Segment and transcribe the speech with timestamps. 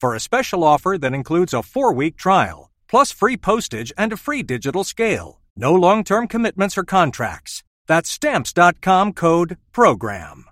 [0.00, 4.16] for a special offer that includes a four week trial, plus free postage and a
[4.16, 5.40] free digital scale.
[5.56, 7.62] No long term commitments or contracts.
[7.86, 10.44] That's stamps.com code program.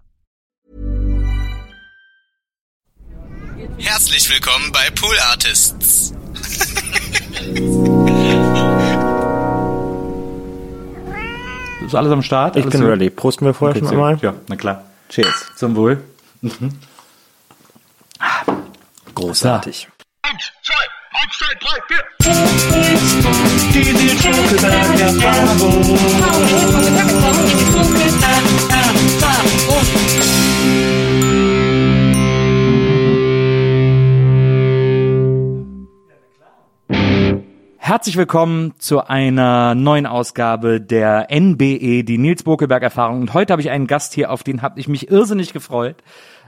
[3.79, 6.13] Herzlich willkommen bei Pool Artists.
[11.85, 12.57] Ist alles am Start?
[12.57, 12.89] Ich alles bin so?
[12.89, 13.11] ready.
[13.11, 14.19] Prosten wir vorher Okay, schon sehr einmal?
[14.23, 14.85] Ja, na klar.
[15.09, 15.47] Cheers.
[15.57, 16.03] Zum Wohl.
[16.41, 16.71] Mhm.
[19.15, 19.89] Großartig.
[37.79, 43.21] Herzlich willkommen zu einer neuen Ausgabe der NBE, die Nils Bokelberg Erfahrung.
[43.21, 45.97] Und heute habe ich einen Gast hier, auf den habe ich mich irrsinnig gefreut.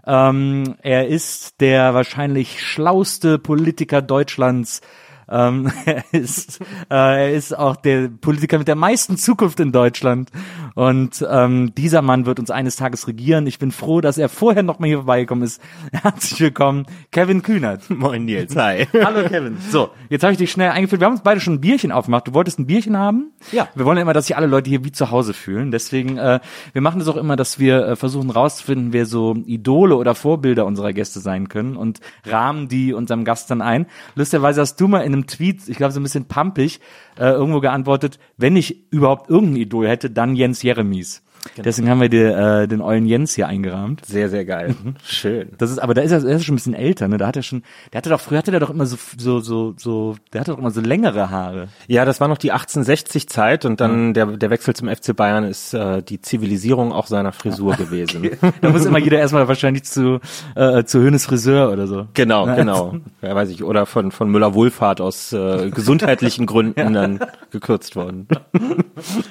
[0.07, 4.81] Ähm, er ist der wahrscheinlich schlauste Politiker Deutschlands.
[5.29, 10.31] Ähm, er, ist, äh, er ist auch der Politiker mit der meisten Zukunft in Deutschland.
[10.77, 13.47] Und ähm, dieser Mann wird uns eines Tages regieren.
[13.47, 15.59] Ich bin froh, dass er vorher noch mal hier vorbeigekommen ist.
[15.93, 17.89] Herzlich willkommen, Kevin Kühnert.
[17.89, 18.87] Moin Nils, hi.
[18.93, 19.57] Hallo Kevin.
[19.71, 21.01] So, jetzt habe ich dich schnell eingeführt.
[21.01, 22.29] Wir haben uns beide schon ein Bierchen aufgemacht.
[22.29, 23.33] Du wolltest ein Bierchen haben?
[23.53, 23.69] Ja.
[23.75, 25.71] Wir wollen ja immer, dass sich alle Leute hier wie zu Hause fühlen.
[25.71, 26.41] Deswegen, äh,
[26.75, 30.67] wir machen das auch immer, dass wir äh, versuchen rauszufinden, wer so Idole oder Vorbilder
[30.67, 33.87] unserer Gäste sein können und rahmen die unserem Gast dann ein.
[34.15, 36.81] Lustigerweise hast du mal in einem Tweet, ich glaube so ein bisschen pumpig,
[37.19, 41.23] äh, irgendwo geantwortet, wenn ich überhaupt irgendein Idol hätte, dann Jens Jeremies.
[41.57, 44.05] Deswegen haben wir dir, äh, den ollen Jens hier eingerahmt.
[44.05, 44.75] Sehr, sehr geil.
[45.05, 45.51] Schön.
[45.59, 47.19] Das ist, aber da ist er, er ist schon ein bisschen älter, ne?
[47.19, 47.63] Da hat er schon,
[47.93, 50.59] der hatte doch, früher hatte der doch immer so, so, so, so, der hatte doch
[50.59, 51.69] immer so längere Haare.
[51.89, 55.75] Ja, das war noch die 1860-Zeit und dann der, der Wechsel zum FC Bayern ist
[55.75, 58.31] äh, die Zivilisierung auch seiner Frisur gewesen.
[58.61, 60.21] Da muss immer jeder erstmal wahrscheinlich zu,
[60.55, 62.07] äh, zu Hönes Friseur oder so.
[62.15, 62.97] Genau, genau.
[63.23, 63.63] Ja, weiß ich.
[63.63, 67.21] Oder von, von Müller-Wohlfahrt aus äh, gesundheitlichen Gründen dann
[67.51, 68.29] gekürzt worden.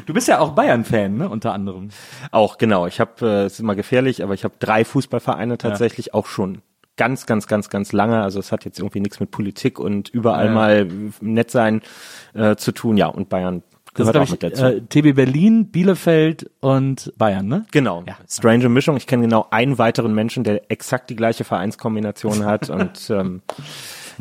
[0.06, 1.30] Du bist ja auch Bayern-Fan, ne?
[1.30, 1.90] Unter anderem.
[2.32, 2.88] Auch, genau.
[2.88, 6.62] Ich habe, äh, es ist immer gefährlich, aber ich habe drei Fußballvereine tatsächlich auch schon
[6.98, 8.22] ganz, ganz, ganz, ganz lange.
[8.22, 10.52] Also es hat jetzt irgendwie nichts mit Politik und überall Ja.
[10.52, 10.88] mal
[11.22, 11.82] nett sein
[12.34, 12.96] äh, zu tun.
[12.98, 13.64] Ja, und Bayern
[13.96, 14.66] Das ist, gehört auch glaub mit ich, dazu.
[14.66, 17.66] äh, TB Berlin, Bielefeld und Bayern, ne?
[17.72, 18.04] Genau.
[18.08, 18.16] Ja.
[18.30, 18.96] Strange Mischung.
[18.98, 22.70] Ich kenne genau einen weiteren Menschen, der exakt die gleiche Vereinskombination hat.
[22.70, 23.42] und ähm,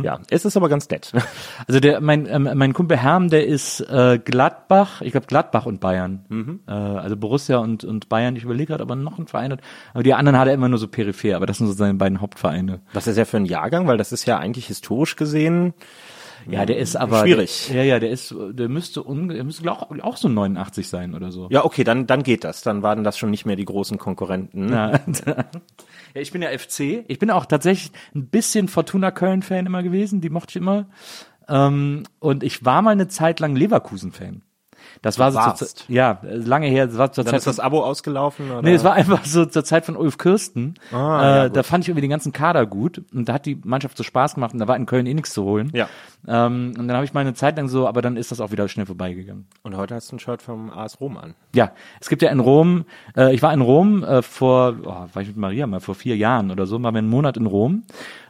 [0.02, 1.12] ja, es ist aber ganz nett.
[1.66, 5.80] Also der, mein, ähm, mein Kumpel Herm, der ist äh, Gladbach, ich glaube Gladbach und
[5.80, 6.24] Bayern.
[6.28, 6.60] Mhm.
[6.66, 8.36] Äh, also Borussia und, und Bayern.
[8.36, 9.60] Ich überlege gerade, ob er noch einen Verein hat.
[9.92, 12.20] Aber die anderen hat er immer nur so peripher, aber das sind so seine beiden
[12.20, 12.80] Hauptvereine.
[12.92, 13.86] Was ist ja für ein Jahrgang?
[13.86, 15.74] Weil das ist ja eigentlich historisch gesehen.
[16.46, 17.68] Ja, der ist aber Schwierig.
[17.72, 21.14] Der, ja, ja, der ist, der müsste, unge- der müsste auch, auch so 89 sein
[21.14, 21.48] oder so.
[21.50, 22.60] Ja, okay, dann, dann geht das.
[22.60, 24.70] Dann waren das schon nicht mehr die großen Konkurrenten.
[24.70, 25.00] Ja.
[26.14, 27.04] ja, ich bin ja FC.
[27.08, 30.20] Ich bin auch tatsächlich ein bisschen Fortuna Köln-Fan immer gewesen.
[30.20, 30.88] Die mochte ich immer.
[31.48, 34.42] Ähm, und ich war mal eine Zeit lang Leverkusen-Fan.
[35.02, 35.38] Das war so?
[35.38, 36.86] Zeit- ja, lange her.
[36.86, 38.50] Das war zur Dann Zeit ist das Abo ausgelaufen?
[38.50, 38.62] Oder?
[38.62, 40.74] Nee, es war einfach so zur Zeit von Ulf Kirsten.
[40.92, 43.60] Ah, äh, ja, da fand ich irgendwie den ganzen Kader gut und da hat die
[43.64, 45.70] Mannschaft so Spaß gemacht und da war in Köln eh nichts zu holen.
[45.74, 45.88] Ja.
[46.26, 48.50] Ähm, und dann habe ich mal eine Zeit lang so, aber dann ist das auch
[48.50, 49.46] wieder schnell vorbeigegangen.
[49.62, 51.34] Und heute hast du ein Shirt vom AS Rom an.
[51.54, 52.84] Ja, es gibt ja in Rom,
[53.16, 56.16] äh, ich war in Rom äh, vor, oh, war ich mit Maria mal vor vier
[56.16, 57.82] Jahren oder so, waren wir einen Monat in Rom.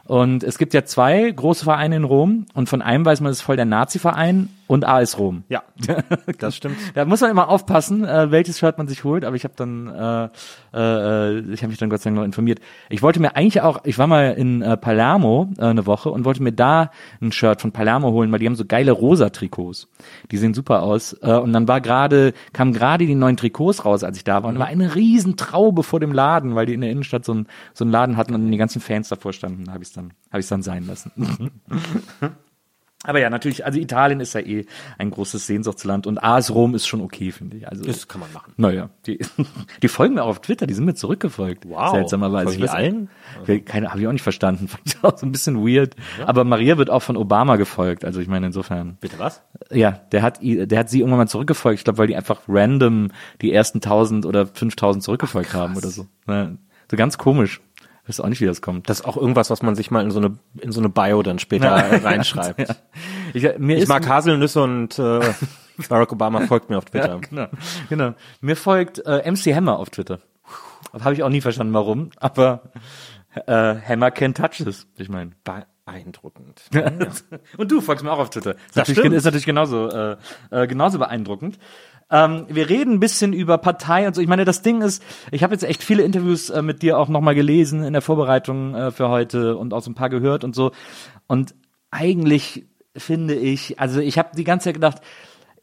[0.05, 3.37] Und es gibt ja zwei große Vereine in Rom und von einem weiß man, es
[3.37, 5.43] ist voll der Nazi-Verein und AS Rom.
[5.49, 5.63] Ja,
[6.39, 6.77] das stimmt.
[6.93, 9.87] Da muss man immer aufpassen, äh, welches Shirt man sich holt, aber ich habe dann,
[9.87, 10.29] äh,
[10.73, 12.59] äh, ich habe mich dann Gott sei Dank noch informiert.
[12.89, 16.25] Ich wollte mir eigentlich auch, ich war mal in äh, Palermo äh, eine Woche und
[16.25, 16.91] wollte mir da
[17.21, 19.87] ein Shirt von Palermo holen, weil die haben so geile rosa Trikots.
[20.31, 21.13] Die sehen super aus.
[21.21, 24.49] Äh, und dann war gerade, kamen gerade die neuen Trikots raus, als ich da war.
[24.49, 27.47] Und war eine riesen Traube vor dem Laden, weil die in der Innenstadt so, ein,
[27.73, 29.71] so einen Laden hatten und die ganzen Fans davor standen.
[29.71, 31.11] Habe ich dann, habe ich dann sein lassen.
[33.05, 34.65] Aber ja, natürlich, also Italien ist ja eh
[34.97, 37.67] ein großes Sehnsuchtsland und AS Rom ist schon okay, finde ich.
[37.69, 38.53] Also, Das kann man machen.
[38.57, 39.19] naja, die,
[39.81, 41.67] die folgen mir auch auf Twitter, die sind mir zurückgefolgt.
[41.67, 41.91] Wow.
[41.91, 42.45] Seltsamerweise.
[42.49, 43.09] Folgen weiß- allen?
[43.65, 44.67] Keine, habe ich auch nicht verstanden.
[44.67, 45.95] Fand ich auch so ein bisschen weird.
[46.25, 48.05] Aber Maria wird auch von Obama gefolgt.
[48.05, 48.97] Also ich meine, insofern.
[49.01, 49.41] Bitte was?
[49.71, 51.79] Ja, der hat, der hat sie irgendwann mal zurückgefolgt.
[51.79, 53.09] Ich glaube, weil die einfach random
[53.41, 56.07] die ersten 1000 oder 5000 zurückgefolgt haben oder so.
[56.27, 56.51] Ja,
[56.89, 57.61] so ganz komisch.
[58.05, 58.87] Ich weiß auch nicht, wie das kommt.
[58.87, 61.23] Das ist auch irgendwas, was man sich mal in so eine, in so eine Bio
[61.23, 61.71] dann später
[62.03, 62.59] reinschreibt.
[62.59, 62.75] Ja.
[63.33, 65.21] Ich, mir Ich ist, mag Haselnüsse und äh,
[65.89, 67.19] Barack Obama folgt mir auf Twitter.
[67.19, 67.47] genau,
[67.89, 68.13] genau.
[68.41, 70.19] Mir folgt äh, MC Hammer auf Twitter.
[70.93, 72.11] Das habe ich auch nie verstanden, warum.
[72.17, 72.61] Aber
[73.47, 74.87] äh, Hammer can touches.
[74.97, 75.31] Ich meine.
[75.43, 76.61] Beeindruckend.
[77.57, 78.53] Und du folgst mir auch auf Twitter.
[78.67, 79.15] Das natürlich, stimmt.
[79.15, 80.17] ist natürlich genauso, äh,
[80.51, 81.59] äh, genauso beeindruckend.
[82.11, 84.21] Ähm, wir reden ein bisschen über Partei und so.
[84.21, 87.09] Ich meine, das Ding ist, ich habe jetzt echt viele Interviews äh, mit dir auch
[87.09, 90.53] nochmal gelesen in der Vorbereitung äh, für heute und auch so ein paar gehört und
[90.53, 90.71] so.
[91.27, 91.55] Und
[91.89, 92.65] eigentlich
[92.95, 95.01] finde ich, also ich habe die ganze Zeit gedacht,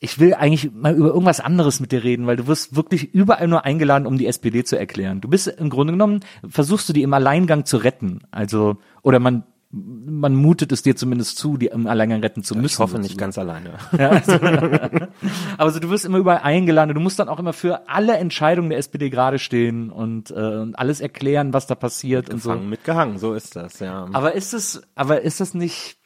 [0.01, 3.47] ich will eigentlich mal über irgendwas anderes mit dir reden, weil du wirst wirklich überall
[3.47, 5.21] nur eingeladen, um die SPD zu erklären.
[5.21, 8.23] Du bist im Grunde genommen, versuchst du die im Alleingang zu retten.
[8.33, 12.75] Also, oder man, man mutet es dir zumindest zu, die im Alleingang retten zu müssen.
[12.75, 13.71] Ich hoffe nicht ganz alleine.
[13.99, 14.33] Ja, also,
[15.59, 18.69] aber so, du wirst immer überall eingeladen du musst dann auch immer für alle Entscheidungen
[18.69, 22.51] der SPD gerade stehen und, äh, und alles erklären, was da passiert und so.
[22.51, 24.07] Fangen mit gehangen, so ist das, ja.
[24.13, 25.97] Aber ist es, aber ist das nicht,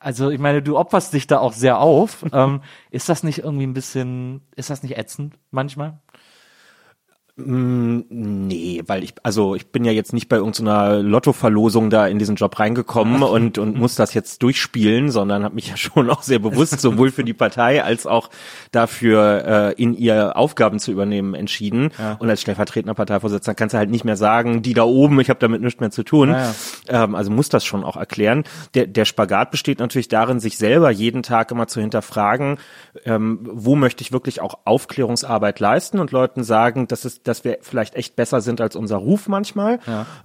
[0.00, 2.24] also ich meine, du opferst dich da auch sehr auf.
[2.32, 2.60] ähm,
[2.90, 6.00] ist das nicht irgendwie ein bisschen, ist das nicht ätzend manchmal?
[7.38, 12.36] Nee, weil ich, also ich bin ja jetzt nicht bei irgendeiner Lottoverlosung da in diesen
[12.36, 16.38] Job reingekommen und, und muss das jetzt durchspielen, sondern habe mich ja schon auch sehr
[16.38, 18.30] bewusst sowohl für die Partei als auch
[18.72, 21.90] dafür, äh, in ihr Aufgaben zu übernehmen, entschieden.
[22.18, 25.38] Und als stellvertretender Parteivorsitzender kannst du halt nicht mehr sagen, die da oben, ich habe
[25.38, 26.30] damit nichts mehr zu tun.
[26.30, 26.54] Ja,
[26.88, 28.44] Ähm, also muss das schon auch erklären.
[28.74, 32.58] Der, der Spagat besteht natürlich darin, sich selber jeden Tag immer zu hinterfragen,
[33.04, 37.58] ähm, wo möchte ich wirklich auch Aufklärungsarbeit leisten und Leuten sagen, dass es, dass wir
[37.60, 39.78] vielleicht echt besser sind als unser Ruf manchmal.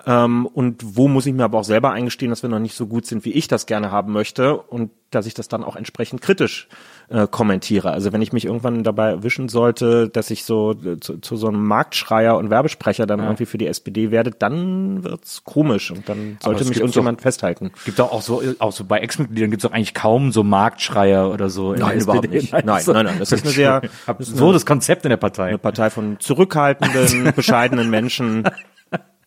[0.05, 2.87] Ähm, und wo muss ich mir aber auch selber eingestehen, dass wir noch nicht so
[2.87, 6.21] gut sind, wie ich das gerne haben möchte und dass ich das dann auch entsprechend
[6.21, 6.67] kritisch
[7.11, 7.91] äh, kommentiere.
[7.91, 11.47] Also wenn ich mich irgendwann dabei erwischen sollte, dass ich so äh, zu, zu so
[11.47, 16.37] einem Marktschreier und Werbesprecher dann irgendwie für die SPD werde, dann wird's komisch und dann
[16.41, 17.71] sollte mich irgendjemand festhalten.
[17.85, 21.29] Gibt auch, auch so, auch so bei Ex-Mitgliedern gibt es auch eigentlich kaum so Marktschreier
[21.31, 21.73] oder so.
[21.73, 22.17] in der Nein, SPD.
[22.17, 22.53] überhaupt nicht.
[22.53, 23.81] Nein, nein, nein, das ist eine sehr-
[24.19, 25.49] so das Konzept in der Partei.
[25.49, 28.43] Eine Partei von zurückhaltenden, bescheidenen Menschen,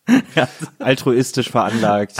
[0.78, 2.14] altruistisch veranlagt.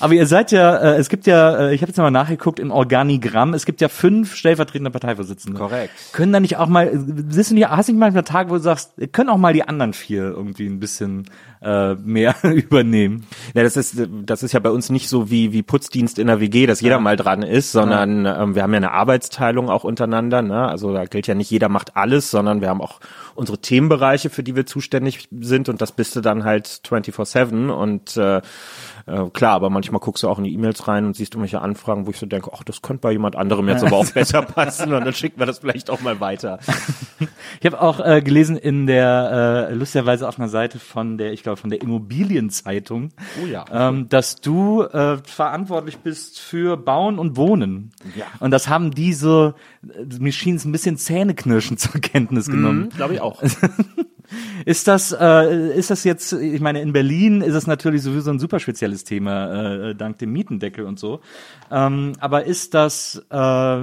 [0.00, 2.70] Aber ihr seid ja, äh, es gibt ja, äh, ich habe jetzt mal nachgeguckt im
[2.70, 5.58] Organigramm, es gibt ja fünf stellvertretende Parteivorsitzende.
[5.58, 5.92] Korrekt.
[6.12, 8.60] Können da nicht auch mal, bist du nicht, hast du nicht manchmal Tage, wo du
[8.60, 11.24] sagst, können auch mal die anderen vier irgendwie ein bisschen
[11.60, 13.26] äh, mehr übernehmen?
[13.52, 16.40] Ja, das ist, das ist ja bei uns nicht so wie, wie Putzdienst in der
[16.40, 20.40] WG, dass jeder mal dran ist, sondern ähm, wir haben ja eine Arbeitsteilung auch untereinander.
[20.40, 20.66] Ne?
[20.66, 23.00] Also da gilt ja nicht jeder macht alles, sondern wir haben auch
[23.34, 28.16] unsere Themenbereiche, für die wir zuständig sind und das bist du dann halt 24-7 und
[28.16, 28.40] äh,
[29.06, 32.06] äh, klar, aber manchmal guckst du auch in die E-Mails rein und siehst irgendwelche Anfragen,
[32.06, 34.92] wo ich so denke, ach, das könnte bei jemand anderem jetzt aber auch besser passen
[34.92, 36.58] und dann schickt man das vielleicht auch mal weiter.
[37.60, 41.44] Ich habe auch äh, gelesen in der, äh, lustigerweise auf einer Seite von der, ich
[41.44, 43.10] glaube, von der Immobilienzeitung,
[43.40, 43.64] Oh ja.
[43.70, 47.92] ähm, dass du äh, verantwortlich bist für Bauen und Wohnen.
[48.16, 48.26] Ja.
[48.40, 49.54] Und das haben diese,
[49.84, 52.88] äh, mir schien es ein bisschen Zähneknirschen zur Kenntnis genommen.
[52.96, 53.40] Glaube ich auch.
[54.64, 58.38] Ist das, äh, ist das jetzt, ich meine, in Berlin ist es natürlich sowieso ein
[58.38, 61.20] super spezielles Thema, äh, dank dem Mietendeckel und so.
[61.70, 63.78] Ähm, aber ist das, äh,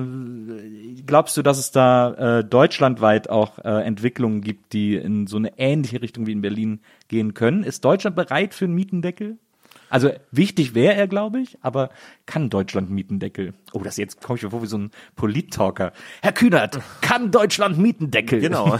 [1.06, 5.58] glaubst du, dass es da äh, deutschlandweit auch äh, Entwicklungen gibt, die in so eine
[5.58, 7.64] ähnliche Richtung wie in Berlin gehen können?
[7.64, 9.38] Ist Deutschland bereit für einen Mietendeckel?
[9.90, 11.90] Also wichtig wäre er, glaube ich, aber
[12.26, 13.54] kann Deutschland Mietendeckel?
[13.74, 15.92] Oh, das jetzt komme ich mir vor wie so ein Polit-Talker.
[16.22, 18.40] Herr Kühnert, kann Deutschland Mietendeckel?
[18.40, 18.78] Genau.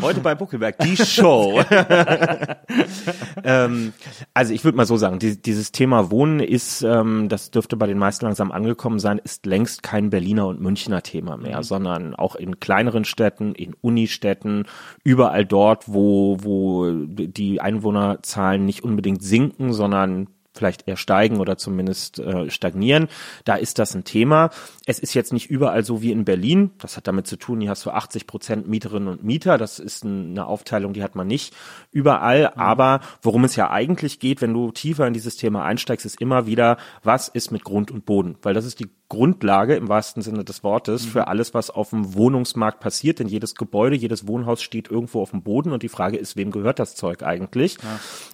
[0.00, 1.62] Heute bei Buckelberg, die Show.
[3.44, 3.92] ähm,
[4.34, 7.86] also ich würde mal so sagen, die, dieses Thema Wohnen ist, ähm, das dürfte bei
[7.86, 12.34] den meisten langsam angekommen sein, ist längst kein Berliner und Münchner Thema mehr, sondern auch
[12.34, 14.66] in kleineren Städten, in Unistädten,
[15.04, 22.18] überall dort, wo, wo die Einwohnerzahlen nicht unbedingt sinken, sondern vielleicht eher steigen oder zumindest
[22.18, 23.08] äh, stagnieren.
[23.44, 24.50] Da ist das ein Thema.
[24.86, 26.70] Es ist jetzt nicht überall so wie in Berlin.
[26.78, 29.58] Das hat damit zu tun, hier hast du 80 Prozent Mieterinnen und Mieter.
[29.58, 31.54] Das ist ein, eine Aufteilung, die hat man nicht
[31.90, 32.52] überall.
[32.56, 36.46] Aber worum es ja eigentlich geht, wenn du tiefer in dieses Thema einsteigst, ist immer
[36.46, 38.36] wieder, was ist mit Grund und Boden?
[38.42, 42.14] Weil das ist die Grundlage im wahrsten Sinne des Wortes für alles, was auf dem
[42.14, 43.18] Wohnungsmarkt passiert.
[43.18, 46.50] Denn jedes Gebäude, jedes Wohnhaus steht irgendwo auf dem Boden und die Frage ist, wem
[46.50, 47.76] gehört das Zeug eigentlich?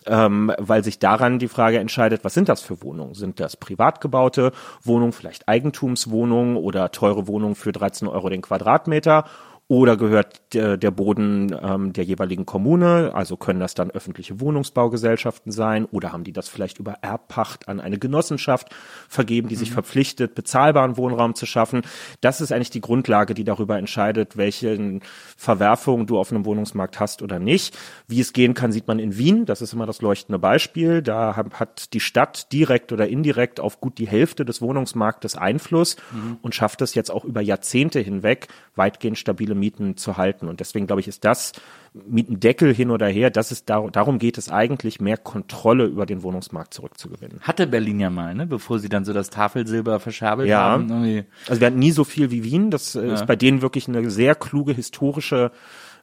[0.07, 3.15] Ähm, weil sich daran die Frage entscheidet, was sind das für Wohnungen?
[3.15, 4.53] Sind das privat gebaute
[4.85, 9.25] Wohnungen, vielleicht Eigentumswohnungen oder teure Wohnungen für 13 Euro den Quadratmeter?
[9.69, 15.53] Oder gehört der, der Boden ähm, der jeweiligen Kommune, also können das dann öffentliche Wohnungsbaugesellschaften
[15.53, 18.75] sein oder haben die das vielleicht über Erbpacht an eine Genossenschaft
[19.11, 21.83] vergeben, die sich verpflichtet, bezahlbaren Wohnraum zu schaffen.
[22.23, 25.01] Das ist eigentlich die Grundlage, die darüber entscheidet, welche
[25.37, 27.77] Verwerfungen du auf einem Wohnungsmarkt hast oder nicht.
[28.07, 29.45] Wie es gehen kann, sieht man in Wien.
[29.45, 31.03] Das ist immer das leuchtende Beispiel.
[31.03, 35.97] Da hat die Stadt direkt oder indirekt auf gut die Hälfte des Wohnungsmarktes Einfluss
[36.41, 38.49] und schafft es jetzt auch über Jahrzehnte hinweg,
[38.79, 40.49] weitgehend stabile Mieten zu halten.
[40.49, 41.53] Und deswegen glaube ich, ist das
[41.93, 46.23] Mietendeckel hin oder her, das ist dar darum geht es eigentlich, mehr Kontrolle über den
[46.23, 47.41] Wohnungsmarkt zurückzugewinnen.
[47.41, 48.47] Hatte Berlin ja mal, ne?
[48.47, 50.61] bevor sie dann so das Tafelsilber verscherbelt Ja.
[50.61, 50.89] haben.
[50.89, 51.25] Irgendwie.
[51.49, 52.71] Also wir hatten nie so viel wie Wien.
[52.71, 55.51] Das äh, ist bei denen wirklich eine sehr kluge historische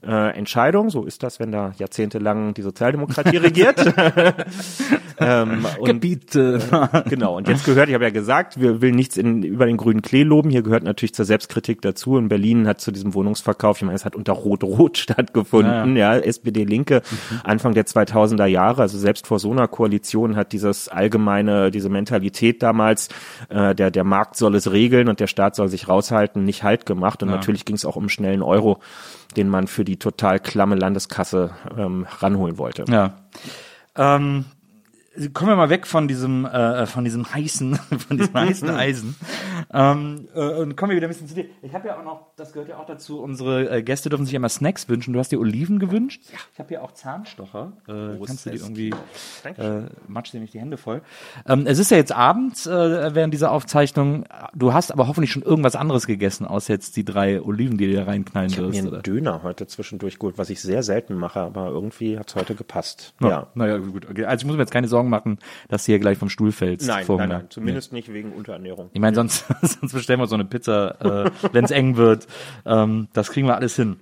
[0.06, 0.90] äh, Entscheidung.
[0.90, 3.80] So ist das, wenn da jahrzehntelang die Sozialdemokratie regiert.
[5.20, 6.60] ähm, und, Gebiete.
[7.10, 7.38] genau.
[7.38, 10.24] Und jetzt gehört, ich habe ja gesagt, wir will nichts in, über den grünen Klee
[10.24, 10.50] loben.
[10.50, 12.18] Hier gehört natürlich zur Selbstkritik dazu.
[12.18, 17.02] In Berlin hat zu diesem Wohnungsverkauf, ich meine, es hat unter Rot-Rot stattgefunden, ja, SPD-Linke,
[17.44, 18.82] Anfang der 2000er Jahre.
[18.82, 23.10] Also selbst vor so einer Koalition hat dieses allgemeine, diese Mentalität damals,
[23.50, 26.86] äh, der, der Markt soll es regeln und der Staat soll sich raushalten, nicht halt
[26.86, 27.24] gemacht.
[27.24, 28.80] Und natürlich ging es auch um schnellen Euro,
[29.38, 32.86] den man für die total klamme Landeskasse ähm, ranholen wollte.
[32.88, 33.14] Ja.
[33.96, 34.46] Ähm,
[35.34, 37.76] kommen wir mal weg von diesem, äh, von diesem heißen,
[38.08, 39.16] von diesem heißen Eisen.
[39.74, 41.46] Ähm, äh, und kommen wir wieder ein bisschen zu dir.
[41.62, 44.34] Ich habe ja auch noch, das gehört ja auch dazu, unsere äh, Gäste dürfen sich
[44.34, 45.14] immer Snacks wünschen.
[45.14, 46.22] Du hast dir Oliven gewünscht.
[46.32, 46.40] Ja.
[46.54, 47.74] Ich habe hier auch Zahnstocher.
[47.88, 48.90] Äh, kannst du dir irgendwie,
[49.44, 51.02] äh, matsch dir nicht die Hände voll.
[51.48, 54.26] Ähm, es ist ja jetzt abends äh, während dieser Aufzeichnung.
[54.54, 57.96] Du hast aber hoffentlich schon irgendwas anderes gegessen, außer jetzt die drei Oliven, die du
[57.96, 58.82] da reinknallen Ich habe wirst.
[58.82, 58.98] mir oder?
[58.98, 62.56] einen Döner heute zwischendurch geholt, was ich sehr selten mache, aber irgendwie hat es heute
[62.56, 63.14] gepasst.
[63.22, 63.30] Ja.
[63.30, 63.48] Ja.
[63.54, 64.08] Naja, gut.
[64.10, 64.26] Okay.
[64.26, 66.88] Also ich muss mir jetzt keine Sorgen machen, dass du hier gleich vom Stuhl fällst.
[66.88, 68.90] Nein, nein, nein, zumindest nicht wegen Unterernährung.
[68.94, 72.28] Ich meine, sonst, sonst bestellen wir so eine Pizza, äh, wenn es eng wird.
[72.66, 73.98] Ähm, das kriegen wir alles hin.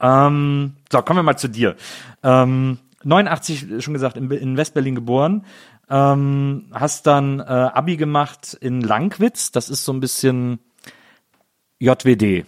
[0.00, 1.76] Ähm, so, kommen wir mal zu dir.
[2.22, 5.44] Ähm, 89, schon gesagt, in, in Westberlin geboren.
[5.88, 9.50] Ähm, hast dann äh, Abi gemacht in Langwitz.
[9.50, 10.60] Das ist so ein bisschen
[11.80, 12.44] JWD.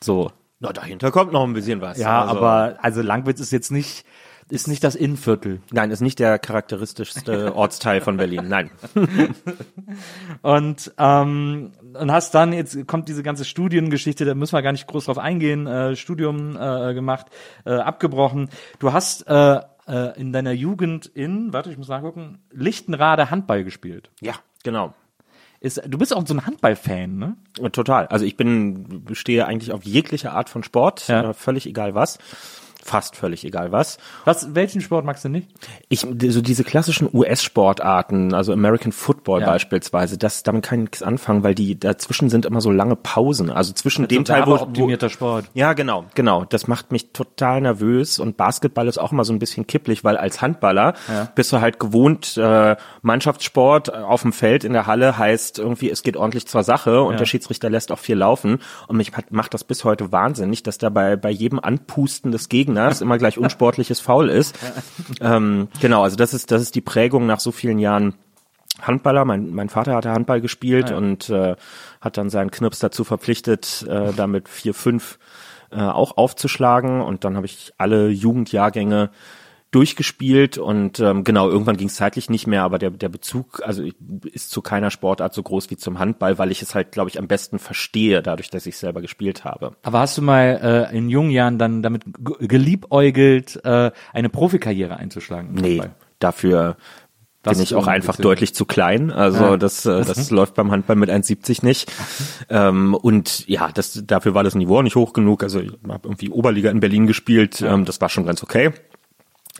[0.00, 0.30] So.
[0.60, 1.98] Na, dahinter kommt noch ein bisschen was.
[1.98, 4.04] Ja, Also- aber also Langwitz ist jetzt nicht,
[4.50, 5.60] ist nicht das Innenviertel.
[5.72, 8.48] Nein, ist nicht der charakteristischste Ortsteil von Berlin.
[8.48, 8.70] Nein.
[10.42, 14.86] Und, ähm, und hast dann, jetzt kommt diese ganze Studiengeschichte, da müssen wir gar nicht
[14.86, 17.26] groß drauf eingehen, äh, Studium äh, gemacht,
[17.64, 18.50] äh, abgebrochen.
[18.78, 24.10] Du hast äh, äh, in deiner Jugend in, warte, ich muss nachgucken, Lichtenrade Handball gespielt.
[24.20, 24.34] Ja,
[24.64, 24.94] genau.
[25.60, 27.36] Ist, du bist auch so ein Handballfan, ne?
[27.72, 28.06] Total.
[28.08, 31.30] Also ich bin, stehe eigentlich auf jegliche Art von Sport, Ja.
[31.30, 32.18] äh, völlig egal was.
[32.84, 33.96] Fast völlig egal was.
[34.26, 35.48] Was, welchen Sport magst du nicht?
[35.88, 39.46] Ich, so diese klassischen US-Sportarten, also American Football Ja.
[39.46, 43.48] beispielsweise, das, damit kann ich nichts anfangen, weil die, dazwischen sind immer so lange Pausen.
[43.50, 45.46] Also zwischen dem Teil, wo, optimierter Sport.
[45.54, 46.44] Ja, genau, genau.
[46.44, 50.16] Das macht mich total nervös und Basketball ist auch immer so ein bisschen kipplig, weil
[50.18, 50.92] als Handballer
[51.34, 56.02] bist du halt gewohnt, äh, Mannschaftssport auf dem Feld in der Halle heißt irgendwie, es
[56.02, 57.18] geht ordentlich zur Sache und Ja.
[57.18, 60.90] der Schiedsrichter lässt auch viel laufen und mich macht das bis heute wahnsinnig, dass da
[60.90, 64.58] bei, bei jedem Anpusten des Gegners immer gleich unsportliches Foul ist.
[65.20, 68.14] Ähm, genau, also das ist, das ist die Prägung nach so vielen Jahren
[68.80, 69.24] Handballer.
[69.24, 70.96] Mein, mein Vater hatte Handball gespielt Ah, ja.
[70.96, 71.56] und äh,
[72.00, 75.18] hat dann seinen Knirps dazu verpflichtet, äh, damit vier, fünf
[75.70, 77.00] äh, auch aufzuschlagen.
[77.00, 79.10] Und dann habe ich alle Jugendjahrgänge
[79.74, 83.82] durchgespielt und ähm, genau, irgendwann ging es zeitlich nicht mehr, aber der, der Bezug also
[84.32, 87.18] ist zu keiner Sportart so groß wie zum Handball, weil ich es halt, glaube ich,
[87.18, 89.76] am besten verstehe, dadurch, dass ich selber gespielt habe.
[89.82, 92.02] Aber hast du mal äh, in jungen Jahren dann damit
[92.40, 95.54] geliebäugelt, äh, eine Profikarriere einzuschlagen?
[95.54, 95.94] Nee, Handball?
[96.18, 96.76] dafür
[97.42, 99.10] Das bin ich auch einfach irgendwie- deutlich zu klein.
[99.10, 99.56] Also Ja.
[99.56, 101.90] das, äh, das läuft beim Handball mit 1,70 nicht.
[102.48, 105.42] ähm, und ja, das, dafür war das Niveau nicht hoch genug.
[105.42, 107.60] Also ich habe irgendwie Oberliga in Berlin gespielt.
[107.60, 108.72] Ähm, das war schon ganz okay.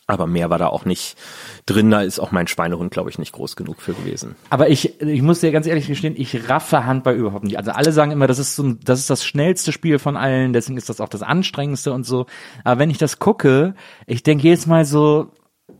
[0.07, 1.17] Aber mehr war da auch nicht
[1.65, 1.91] drin.
[1.91, 4.37] Da ist auch mein Schweinehund, glaube ich, nicht groß genug für gewesen.
[4.51, 7.57] Aber ich, ich muss dir ganz ehrlich gestehen, ich raffe Handball überhaupt nicht.
[7.57, 10.77] Also alle sagen immer, das ist so, das ist das schnellste Spiel von allen, deswegen
[10.77, 12.27] ist das auch das anstrengendste und so.
[12.65, 13.75] Aber wenn ich das gucke,
[14.07, 15.31] ich denke jedes Mal so,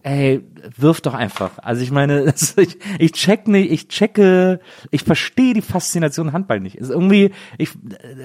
[0.03, 0.43] ey,
[0.77, 1.59] wirf doch einfach.
[1.59, 6.77] Also ich meine, ich, ich check nicht, ich checke, ich verstehe die Faszination Handball nicht.
[6.77, 7.71] Ist irgendwie, ich,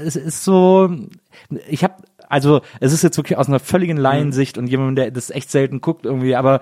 [0.05, 0.89] es ist so,
[1.67, 1.95] ich habe
[2.29, 5.81] also es ist jetzt wirklich aus einer völligen Laiensicht und jemand, der das echt selten
[5.81, 6.62] guckt irgendwie, aber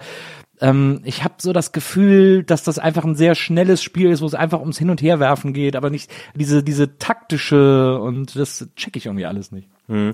[0.60, 4.26] ähm, ich habe so das Gefühl, dass das einfach ein sehr schnelles Spiel ist, wo
[4.26, 8.96] es einfach ums Hin und Herwerfen geht, aber nicht diese diese taktische und das check
[8.96, 9.70] ich irgendwie alles nicht.
[9.90, 10.14] Hm.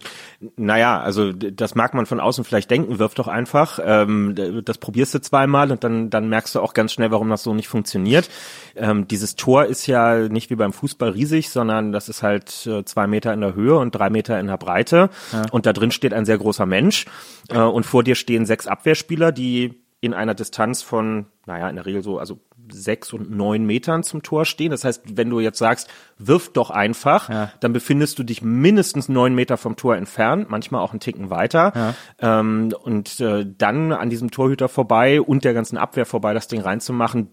[0.55, 3.79] Naja, also das mag man von außen vielleicht denken, wirf doch einfach.
[3.83, 7.41] Ähm, das probierst du zweimal und dann, dann merkst du auch ganz schnell, warum das
[7.41, 8.29] so nicht funktioniert.
[8.75, 12.85] Ähm, dieses Tor ist ja nicht wie beim Fußball riesig, sondern das ist halt äh,
[12.85, 15.09] zwei Meter in der Höhe und drei Meter in der Breite.
[15.31, 15.43] Ja.
[15.51, 17.05] Und da drin steht ein sehr großer Mensch.
[17.49, 21.85] Äh, und vor dir stehen sechs Abwehrspieler, die in einer Distanz von, naja, in der
[21.85, 22.39] Regel so, also
[22.71, 24.71] sechs und neun Metern zum Tor stehen.
[24.71, 27.51] Das heißt, wenn du jetzt sagst, wirf doch einfach, ja.
[27.59, 31.73] dann befindest du dich mindestens neun Meter vom Tor entfernt, manchmal auch einen Ticken weiter.
[32.19, 32.39] Ja.
[32.39, 36.61] Ähm, und äh, dann an diesem Torhüter vorbei und der ganzen Abwehr vorbei das Ding
[36.61, 37.29] reinzumachen,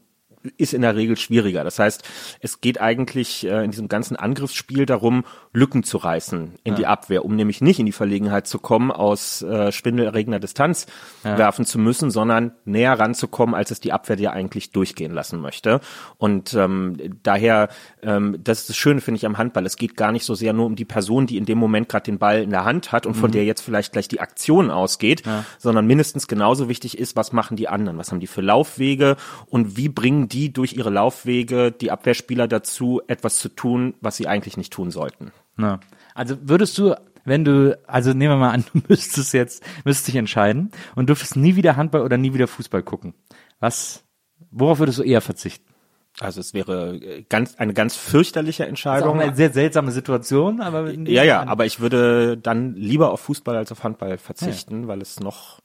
[0.56, 1.64] ist in der Regel schwieriger.
[1.64, 2.02] Das heißt,
[2.40, 6.78] es geht eigentlich äh, in diesem ganzen Angriffsspiel darum, Lücken zu reißen in ja.
[6.78, 10.86] die Abwehr, um nämlich nicht in die Verlegenheit zu kommen, aus äh, schwindelerregender Distanz
[11.24, 11.36] ja.
[11.36, 15.80] werfen zu müssen, sondern näher ranzukommen, als es die Abwehr dir eigentlich durchgehen lassen möchte.
[16.16, 17.68] Und ähm, daher,
[18.02, 19.66] ähm, das ist das Schöne, finde ich, am Handball.
[19.66, 22.04] Es geht gar nicht so sehr nur um die Person, die in dem Moment gerade
[22.04, 23.20] den Ball in der Hand hat und mhm.
[23.20, 25.44] von der jetzt vielleicht gleich die Aktion ausgeht, ja.
[25.58, 29.16] sondern mindestens genauso wichtig ist, was machen die anderen, was haben die für Laufwege
[29.46, 34.26] und wie bringen die durch ihre Laufwege die Abwehrspieler dazu, etwas zu tun, was sie
[34.26, 35.32] eigentlich nicht tun sollten.
[35.56, 35.80] Na,
[36.14, 36.94] also würdest du,
[37.24, 41.36] wenn du, also nehmen wir mal an, du müsstest jetzt, müsstest dich entscheiden und dürftest
[41.36, 43.14] nie wieder Handball oder nie wieder Fußball gucken.
[43.58, 44.04] Was,
[44.50, 45.70] worauf würdest du eher verzichten?
[46.18, 49.18] Also es wäre äh, ganz eine ganz fürchterliche Entscheidung.
[49.18, 53.20] Das ist eine sehr seltsame Situation, aber ja, ja, aber ich würde dann lieber auf
[53.20, 54.88] Fußball als auf Handball verzichten, ja.
[54.88, 55.60] weil es noch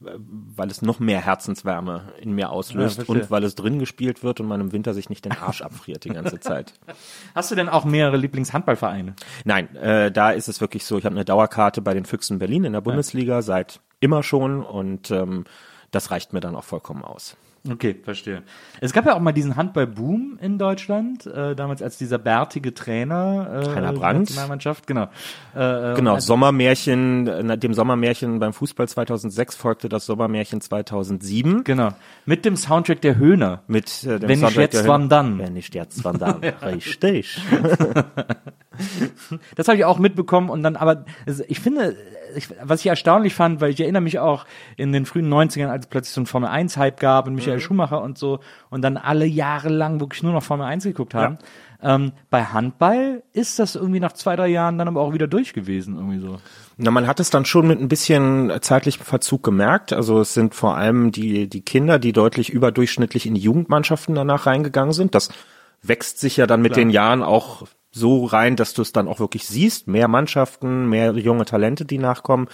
[0.00, 4.40] weil es noch mehr Herzenswärme in mir auslöst ja, und weil es drin gespielt wird
[4.40, 6.74] und man im Winter sich nicht den Arsch abfriert die ganze Zeit.
[7.34, 9.14] Hast du denn auch mehrere Lieblingshandballvereine?
[9.44, 12.64] Nein, äh, da ist es wirklich so, ich habe eine Dauerkarte bei den Füchsen Berlin
[12.64, 13.42] in der Bundesliga ja.
[13.42, 15.44] seit immer schon und ähm,
[15.90, 17.36] das reicht mir dann auch vollkommen aus.
[17.70, 18.42] Okay, verstehe.
[18.80, 23.64] Es gab ja auch mal diesen Handballboom in Deutschland, äh, damals als dieser bärtige Trainer
[23.64, 24.20] äh, Heiner Brandt.
[24.20, 25.08] Nationalmannschaft, genau.
[25.54, 31.64] Äh, äh genau, Sommermärchen, dem Sommermärchen beim Fußball 2006 folgte das Sommermärchen 2007.
[31.64, 31.90] Genau,
[32.24, 33.62] mit dem Soundtrack der Höhner.
[33.66, 35.38] Mit äh, dem Wenn Soundtrack nicht jetzt, wann dann?
[35.38, 36.36] Wenn nicht jetzt, wann dann?
[36.62, 37.40] Richtig.
[39.56, 41.96] das habe ich auch mitbekommen und dann, aber also ich finde,
[42.36, 44.44] ich, was ich erstaunlich fand, weil ich erinnere mich auch
[44.76, 47.56] in den frühen 90ern, als es plötzlich so einen Formel 1 Hype gab und Michael
[47.56, 47.62] mhm.
[47.62, 51.38] Schumacher und so und dann alle Jahre lang wirklich nur noch Formel 1 geguckt haben.
[51.40, 51.94] Ja.
[51.94, 55.52] Ähm, bei Handball ist das irgendwie nach zwei, drei Jahren dann aber auch wieder durch
[55.52, 56.38] gewesen, irgendwie so.
[56.76, 59.92] Na, man hat es dann schon mit ein bisschen zeitlichem Verzug gemerkt.
[59.92, 64.46] Also es sind vor allem die, die Kinder, die deutlich überdurchschnittlich in die Jugendmannschaften danach
[64.46, 65.14] reingegangen sind.
[65.14, 65.30] Das
[65.82, 66.84] wächst sich ja dann mit Klar.
[66.84, 67.66] den Jahren auch
[67.98, 69.88] so rein, dass du es dann auch wirklich siehst.
[69.88, 72.48] Mehr Mannschaften, mehr junge Talente, die nachkommen.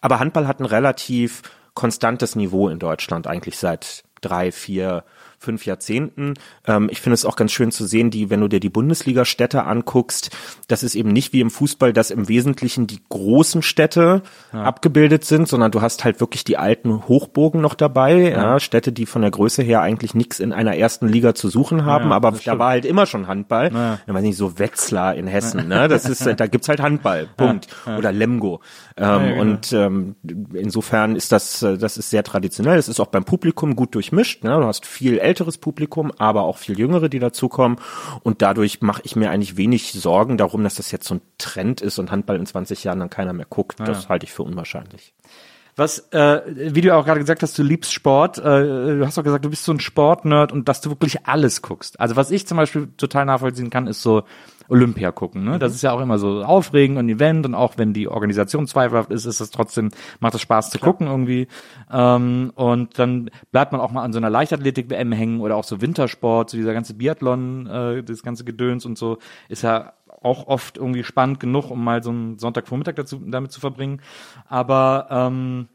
[0.00, 1.42] Aber Handball hat ein relativ
[1.74, 5.04] konstantes Niveau in Deutschland eigentlich seit drei, vier,
[5.40, 6.34] fünf Jahrzehnten.
[6.66, 9.64] Ähm, ich finde es auch ganz schön zu sehen, die, wenn du dir die Bundesliga-Städte
[9.64, 10.30] anguckst,
[10.68, 14.22] das ist eben nicht wie im Fußball, dass im Wesentlichen die großen Städte
[14.52, 14.62] ja.
[14.62, 18.42] abgebildet sind, sondern du hast halt wirklich die alten Hochburgen noch dabei, ja.
[18.42, 21.86] ja Städte, die von der Größe her eigentlich nichts in einer ersten Liga zu suchen
[21.86, 23.72] haben, aber da war halt immer schon Handball.
[23.72, 23.98] Ja.
[24.06, 25.88] Ich weiß nicht, so Wetzlar in Hessen, ne?
[25.88, 27.68] Das ist, da gibt's halt Handball, Punkt.
[27.86, 28.60] Oder Lemgo.
[28.96, 29.40] Ähm, genau.
[29.40, 30.16] Und ähm,
[30.52, 32.78] insofern ist das, das ist sehr traditionell.
[32.78, 34.44] Es ist auch beim Publikum gut durchmischt.
[34.44, 34.50] Ne?
[34.50, 37.78] Du hast viel älteres Publikum, aber auch viel jüngere, die dazukommen.
[38.24, 41.80] Und dadurch mache ich mir eigentlich wenig Sorgen darum, dass das jetzt so ein Trend
[41.80, 43.78] ist und Handball in 20 Jahren dann keiner mehr guckt.
[43.78, 43.86] Ja.
[43.86, 45.14] Das halte ich für unwahrscheinlich.
[45.76, 48.38] Was, äh, wie du auch gerade gesagt hast, du liebst Sport.
[48.38, 51.62] Äh, du hast auch gesagt, du bist so ein Sportnerd und dass du wirklich alles
[51.62, 52.00] guckst.
[52.00, 54.24] Also was ich zum Beispiel total nachvollziehen kann, ist so
[54.70, 55.44] Olympia gucken.
[55.44, 55.58] Ne?
[55.58, 55.74] Das mhm.
[55.76, 59.26] ist ja auch immer so aufregend und Event und auch wenn die Organisation zweifelhaft ist,
[59.26, 60.92] ist es trotzdem, macht es Spaß zu Klar.
[60.92, 61.48] gucken irgendwie.
[61.90, 65.80] Ähm, und dann bleibt man auch mal an so einer Leichtathletik-WM hängen oder auch so
[65.80, 70.76] Wintersport, so dieser ganze Biathlon, äh, das ganze Gedöns und so, ist ja auch oft
[70.76, 74.00] irgendwie spannend genug, um mal so einen Sonntagvormittag dazu, damit zu verbringen.
[74.46, 75.68] Aber ähm,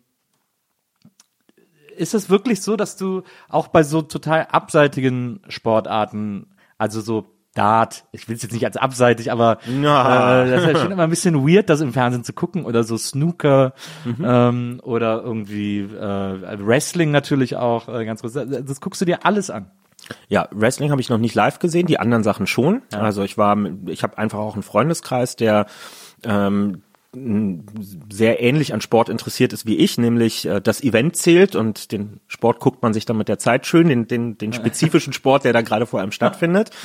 [1.98, 8.04] ist es wirklich so, dass du auch bei so total abseitigen Sportarten, also so Dart,
[8.12, 10.44] ich will es jetzt nicht als abseitig, aber ja.
[10.44, 12.84] äh, das ist ja schon immer ein bisschen weird, das im Fernsehen zu gucken oder
[12.84, 14.26] so Snooker mhm.
[14.28, 18.34] ähm, oder irgendwie äh, Wrestling natürlich auch äh, ganz groß.
[18.34, 19.72] Das guckst du dir alles an.
[20.28, 22.82] Ja, Wrestling habe ich noch nicht live gesehen, die anderen Sachen schon.
[22.91, 23.00] Ja.
[23.00, 25.65] Also ich war, ich habe einfach auch einen Freundeskreis, der
[26.24, 26.82] ähm,
[28.12, 32.20] sehr ähnlich an Sport interessiert ist wie ich, nämlich äh, das Event zählt und den
[32.28, 35.54] Sport guckt man sich dann mit der Zeit schön, den, den, den spezifischen Sport, der
[35.54, 36.72] da gerade vor allem stattfindet.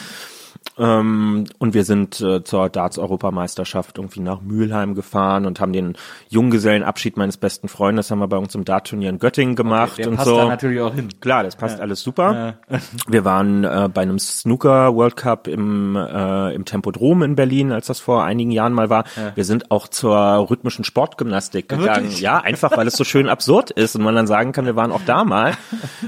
[0.78, 5.96] Ähm, und wir sind äh, zur Darts-Europameisterschaft irgendwie nach Mülheim gefahren und haben den
[6.28, 10.16] Junggesellenabschied meines besten Freundes haben wir bei uns im Dart-Turnier in Göttingen gemacht Der und
[10.16, 10.36] passt so.
[10.36, 11.08] da natürlich auch hin.
[11.20, 12.54] Klar, das passt alles super.
[13.08, 17.86] Wir waren äh, bei einem Snooker World Cup im, äh, im Tempodrom in Berlin, als
[17.86, 19.04] das vor einigen Jahren mal war.
[19.34, 20.16] Wir sind auch zur
[20.50, 22.04] rhythmischen Sportgymnastik gegangen.
[22.04, 22.20] Wirklich?
[22.20, 24.92] Ja, einfach weil es so schön absurd ist und man dann sagen kann, wir waren
[24.92, 25.54] auch da mal.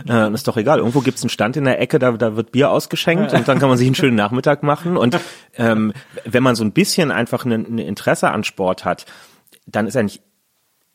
[0.08, 0.78] Äh, ist doch egal.
[0.78, 3.68] Irgendwo gibt's einen Stand in der Ecke, da, da wird Bier ausgeschenkt und dann kann
[3.68, 4.31] man sich einen schönen Nachmittag
[4.62, 4.96] machen.
[4.96, 5.18] Und
[5.56, 5.92] ähm,
[6.24, 9.06] wenn man so ein bisschen einfach ein, ein Interesse an Sport hat,
[9.66, 10.22] dann ist eigentlich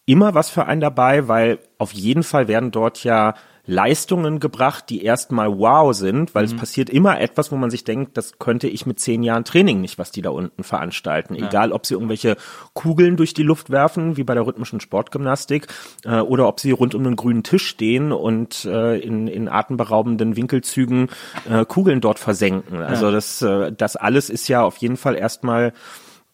[0.06, 3.36] immer was für einen dabei, weil auf jeden Fall werden dort ja
[3.68, 8.16] Leistungen gebracht, die erstmal wow sind, weil es passiert immer etwas, wo man sich denkt,
[8.16, 11.36] das könnte ich mit zehn Jahren Training nicht, was die da unten veranstalten.
[11.36, 12.38] Egal, ob sie irgendwelche
[12.74, 15.68] Kugeln durch die Luft werfen, wie bei der rhythmischen Sportgymnastik,
[16.06, 20.38] äh, oder ob sie rund um einen grünen Tisch stehen und äh, in, in atemberaubenden
[20.38, 21.10] Winkelzügen
[21.50, 22.82] äh, Kugeln dort versenken.
[22.82, 25.74] Also das, äh, das alles ist ja auf jeden Fall erstmal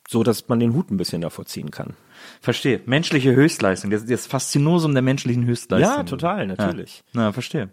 [0.08, 1.96] so, dass man den Hut ein bisschen davor ziehen kann.
[2.44, 2.82] Verstehe.
[2.86, 3.90] Menschliche Höchstleistung.
[3.90, 5.98] Das, das Faszinosum der menschlichen Höchstleistung.
[5.98, 7.02] Ja, total, natürlich.
[7.14, 7.70] Ja, verstehe.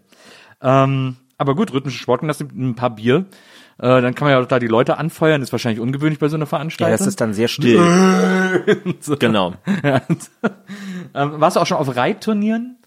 [0.61, 3.25] Ähm, aber gut, rhythmische Sportgymnastik, ein paar Bier.
[3.79, 5.41] Äh, dann kann man ja auch da die Leute anfeuern.
[5.41, 6.97] Ist wahrscheinlich ungewöhnlich bei so einer Ja, Veranstaltung.
[6.97, 7.79] das ist dann sehr still.
[9.19, 9.55] genau.
[9.73, 10.17] ähm,
[11.13, 12.77] warst du auch schon auf Reitturnieren?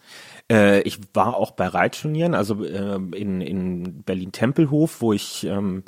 [0.50, 5.84] Äh, ich war auch bei Reitturnieren, also äh, in, in Berlin-Tempelhof, wo ich ähm,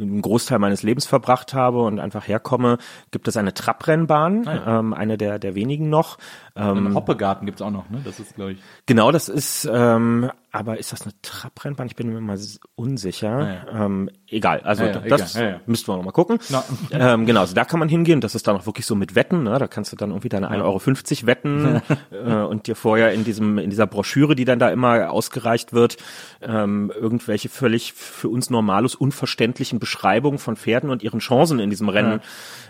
[0.00, 2.78] einen Großteil meines Lebens verbracht habe und einfach herkomme,
[3.10, 6.18] gibt es eine Trabrennbahn, ähm, eine der, der wenigen noch.
[6.60, 8.00] Ähm, Im Hoppegarten gibt's auch noch, ne?
[8.04, 8.58] Das ist, glaube ich.
[8.86, 11.86] Genau, das ist, ähm, aber ist das eine Trabrennbahn?
[11.86, 12.38] Ich bin mir mal
[12.74, 13.64] unsicher.
[13.72, 15.60] Ähm, egal, also Ja, ja, das egal, ja, ja.
[15.66, 16.38] müssten wir noch mal gucken.
[16.92, 18.20] Ähm, genau, also da kann man hingehen.
[18.20, 19.44] Das ist dann auch wirklich so mit Wetten.
[19.44, 19.58] Ne?
[19.58, 23.58] Da kannst du dann irgendwie deine 1,50 Euro wetten äh, und dir vorher in diesem
[23.58, 25.96] in dieser Broschüre, die dann da immer ausgereicht wird,
[26.42, 31.88] ähm, irgendwelche völlig für uns normalus unverständlichen Beschreibungen von Pferden und ihren Chancen in diesem
[31.88, 32.20] Rennen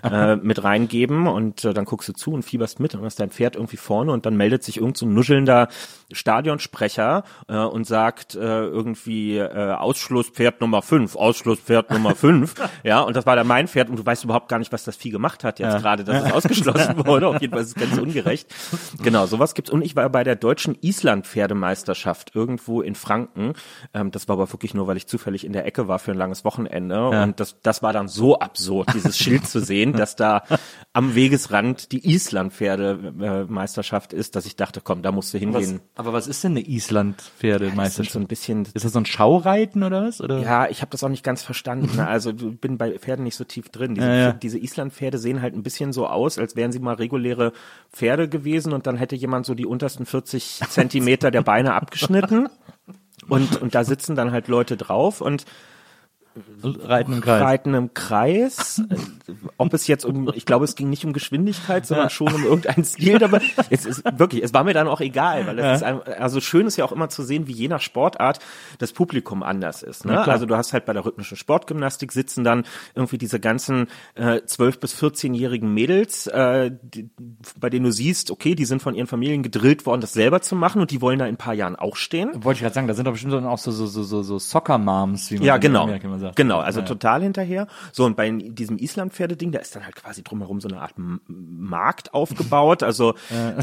[0.03, 1.27] äh, mit reingeben.
[1.27, 4.13] Und äh, dann guckst du zu und fieberst mit und hast dein Pferd irgendwie vorne
[4.13, 5.69] und dann meldet sich irgend so ein nuschelnder
[6.13, 12.55] Stadionsprecher äh, und sagt äh, irgendwie äh, Ausschlusspferd Nummer 5, Ausschlusspferd Nummer 5.
[12.83, 14.97] ja, und das war dann mein Pferd und du weißt überhaupt gar nicht, was das
[14.97, 17.29] Vieh gemacht hat jetzt gerade, dass es ausgeschlossen wurde.
[17.29, 18.53] Auf jeden Fall ist es ganz ungerecht.
[19.03, 19.71] Genau, sowas gibt's.
[19.71, 23.55] Und ich war bei der deutschen Island-Pferdemeisterschaft irgendwo in Franken.
[23.95, 26.19] Ähm, das war aber wirklich nur, weil ich zufällig in der Ecke war für ein
[26.19, 27.09] langes Wochenende.
[27.09, 30.43] Und das, das war dann so absurd, dieses Schild zu sehen, dass da
[30.93, 32.05] am Wegesrand die
[33.61, 35.81] Island-Pferdemeisterschaft ist, dass ich dachte, komm, da musst du hingehen.
[35.97, 38.13] aber was ist denn eine Island-Pferdemeisterschaft?
[38.13, 40.21] so ein bisschen Ist das so ein Schaureiten oder was?
[40.21, 40.41] Oder?
[40.41, 42.01] ja, ich habe das auch nicht ganz verstanden.
[42.11, 43.95] Also bin bei Pferden nicht so tief drin.
[43.95, 44.33] Diese, Ja, ja.
[44.33, 47.53] diese Island-Pferde sehen halt ein bisschen so aus, als wären sie mal reguläre
[47.93, 52.49] Pferde gewesen und dann hätte jemand so die untersten 40 Zentimeter der Beine abgeschnitten.
[53.29, 55.45] Und, und da sitzen dann halt Leute drauf und
[56.63, 57.43] Reiten im Kreis.
[57.43, 58.83] reiten im Kreis.
[59.57, 62.85] Ob es jetzt um, ich glaube, es ging nicht um Geschwindigkeit, sondern schon um irgendeinen
[62.85, 63.23] Stil.
[63.25, 66.41] Aber es ist wirklich, es war mir dann auch egal, weil es ist ein, also
[66.41, 68.39] schön ist ja auch immer zu sehen, wie je nach Sportart
[68.79, 70.05] das Publikum anders ist.
[70.05, 70.15] Ne?
[70.15, 74.41] Ja, also du hast halt bei der rhythmischen Sportgymnastik sitzen dann irgendwie diese ganzen äh,
[74.45, 77.11] 12 bis 14-jährigen Mädels, äh, die,
[77.59, 80.57] bei denen du siehst, okay, die sind von ihren Familien gedrillt worden, das selber zu
[80.57, 82.31] machen und die wollen da in ein paar Jahren auch stehen.
[82.45, 84.39] Wollte ich gerade sagen, da sind doch bestimmt dann auch so, so, so, so, so
[84.39, 85.83] Soccer-Moms, wie man Ja, in genau.
[85.85, 86.30] Amerika immer sagt.
[86.35, 87.67] Genau, also total hinterher.
[87.93, 90.95] So, und bei diesem Island-Pferdeding, da ist dann halt quasi drumherum so eine Art
[91.27, 93.63] Markt aufgebaut, also äh,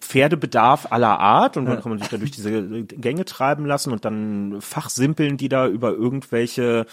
[0.00, 1.56] Pferdebedarf aller Art.
[1.56, 5.48] Und dann kann man sich da durch diese Gänge treiben lassen und dann fachsimpeln die
[5.48, 6.86] da über irgendwelche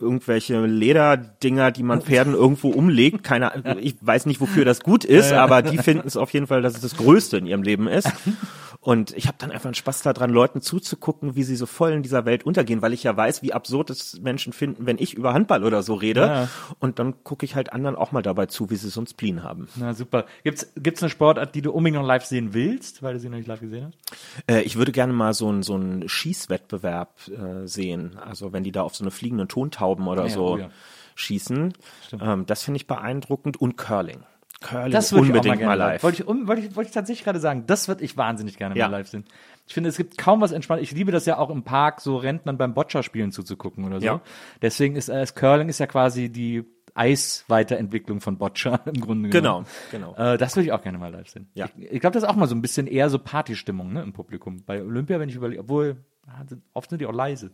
[0.00, 3.22] irgendwelche Lederdinger, die man Pferden irgendwo umlegt.
[3.22, 6.60] Keine, ich weiß nicht, wofür das gut ist, aber die finden es auf jeden Fall,
[6.60, 8.10] dass es das Größte in ihrem Leben ist.
[8.82, 12.02] Und ich habe dann einfach einen Spaß daran, Leuten zuzugucken, wie sie so voll in
[12.02, 15.32] dieser Welt untergehen, weil ich ja weiß, wie absurd es Menschen finden, wenn ich über
[15.32, 16.20] Handball oder so rede.
[16.20, 16.48] Ja.
[16.80, 19.44] Und dann gucke ich halt anderen auch mal dabei zu, wie sie so einen Spleen
[19.44, 19.68] haben.
[19.76, 20.26] Na super.
[20.42, 23.36] Gibt's gibt's eine Sportart, die du unbedingt noch live sehen willst, weil du sie noch
[23.36, 24.50] nicht live gesehen hast?
[24.50, 28.18] Äh, ich würde gerne mal so einen so einen Schießwettbewerb äh, sehen.
[28.18, 30.70] Also wenn die da auf so eine fliegenden Tontauben oder ja, so oh ja.
[31.14, 31.72] schießen.
[32.20, 33.60] Ähm, das finde ich beeindruckend.
[33.60, 34.24] Und Curling.
[34.62, 36.02] Curling Das würde ich mal unbedingt gerne mal live.
[36.02, 38.76] Wollte ich, um, wollte ich, wollte ich tatsächlich gerade sagen, das würde ich wahnsinnig gerne
[38.76, 38.88] Ja.
[38.88, 39.24] mal live sehen.
[39.66, 40.82] Ich finde, es gibt kaum was entspannt.
[40.82, 44.06] Ich liebe das ja auch im Park, so Rentnern beim Boccia-Spielen zuzugucken oder so.
[44.06, 44.20] Ja.
[44.60, 49.66] Deswegen ist äh, Curling ist ja quasi die Eisweiterentwicklung von Boccia im Grunde genommen.
[49.90, 50.32] Genau, genau.
[50.32, 51.48] Äh, das würde ich auch gerne mal live sehen.
[51.54, 51.66] Ja.
[51.76, 54.12] Ich, ich glaube, das ist auch mal so ein bisschen eher so Partystimmung ne, im
[54.12, 54.62] Publikum.
[54.64, 55.96] Bei Olympia, wenn ich überlege, obwohl
[56.26, 56.44] ah,
[56.74, 57.50] oft sind die auch leise.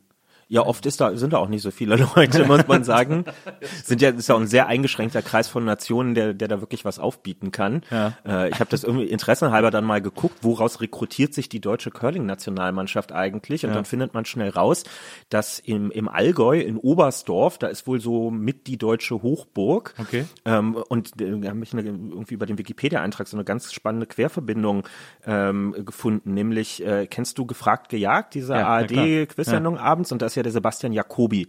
[0.50, 3.24] Ja, oft ist da, sind da auch nicht so viele Leute, muss man sagen.
[3.84, 6.86] sind ja, ist ja auch ein sehr eingeschränkter Kreis von Nationen, der, der da wirklich
[6.86, 7.82] was aufbieten kann.
[7.90, 8.14] Ja.
[8.26, 13.12] Äh, ich habe das irgendwie interessenhalber dann mal geguckt, woraus rekrutiert sich die deutsche Curling-Nationalmannschaft
[13.12, 13.64] eigentlich?
[13.64, 13.74] Und Ja.
[13.76, 14.84] dann findet man schnell raus,
[15.28, 19.94] dass im, im Allgäu, in Oberstdorf, da ist wohl so mit die deutsche Hochburg.
[19.98, 20.24] Okay.
[20.46, 24.06] Ähm, und äh, da habe ich eine, irgendwie über den Wikipedia-Eintrag so eine ganz spannende
[24.06, 24.84] Querverbindung
[25.26, 28.66] ähm, gefunden, nämlich äh, kennst du gefragt gejagt, diese Ja.
[28.66, 31.46] ARD-Quizsendung abends und da ist ja der Sebastian Jacobi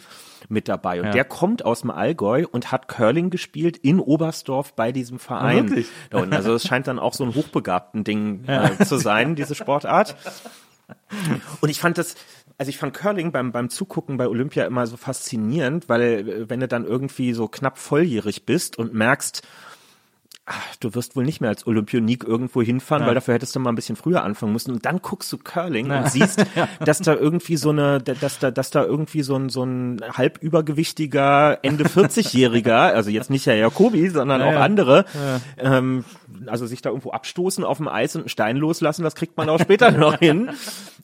[0.50, 1.12] mit dabei und Ja.
[1.12, 5.70] der kommt aus dem Allgäu und hat Curling gespielt in Oberstdorf bei diesem Verein.
[5.70, 5.88] wirklich?
[6.10, 6.34] Da unten.
[6.34, 10.16] Also es scheint dann auch so ein hochbegabten Ding äh, zu sein, diese Sportart.
[11.62, 12.16] Und ich fand das,
[12.58, 16.60] also ich fand Curling beim, beim Zugucken bei Olympia immer so faszinierend, weil äh, wenn
[16.60, 19.44] du dann irgendwie so knapp volljährig bist und merkst,
[20.50, 23.70] ach, du wirst wohl nicht mehr als Olympionik irgendwo hinfahren, weil dafür hättest du mal
[23.70, 24.72] ein bisschen früher anfangen müssen.
[24.72, 26.44] Und dann guckst du Curling und siehst,
[26.84, 30.40] dass da irgendwie so eine, dass da, dass da irgendwie so ein, so ein halb
[30.42, 34.62] übergewichtiger Ende 40-Jähriger, also jetzt nicht Herr Jacobi, sondern auch ja.
[34.62, 35.06] andere,
[35.58, 36.04] ähm,
[36.48, 39.50] also sich da irgendwo abstoßen auf dem Eis und einen Stein loslassen, das kriegt man
[39.50, 40.50] auch später noch hin.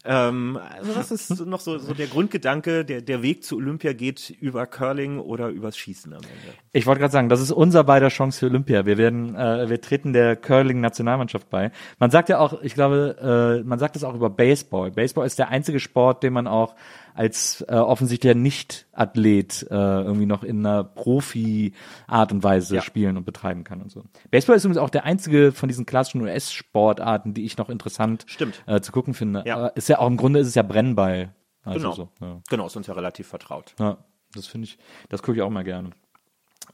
[0.06, 4.36] Ähm, also das ist noch so, so der Grundgedanke, der, der Weg zu Olympia geht
[4.40, 6.58] über Curling oder übers Schießen am Ende.
[6.74, 8.86] Ich wollte gerade sagen, das ist unser beider Chance für Olympia.
[8.86, 11.72] Wir werden, äh, wir treten der Curling-Nationalmannschaft bei.
[12.00, 14.92] Man sagt ja auch, ich glaube, äh, man sagt das auch über Baseball.
[14.92, 16.76] Baseball ist der einzige Sport, den man auch
[17.14, 22.82] als äh, offensichtlicher Nicht-Athlet äh, irgendwie noch in einer Profi-Art und Weise Ja.
[22.82, 24.04] spielen und betreiben kann und so.
[24.32, 28.62] Baseball ist übrigens auch der einzige von diesen klassischen US-Sportarten, die ich noch interessant Stimmt.
[28.66, 29.44] Äh, zu gucken finde.
[29.46, 29.68] Ja.
[29.68, 31.34] Ist ja auch im Grunde ist es ja Brennball.
[31.64, 31.92] Also Genau.
[31.94, 32.42] so, ja.
[32.50, 33.74] Genau, ist uns ja relativ vertraut.
[33.80, 33.98] Ja,
[34.34, 34.78] das finde ich,
[35.10, 35.92] das gucke ich auch mal gerne.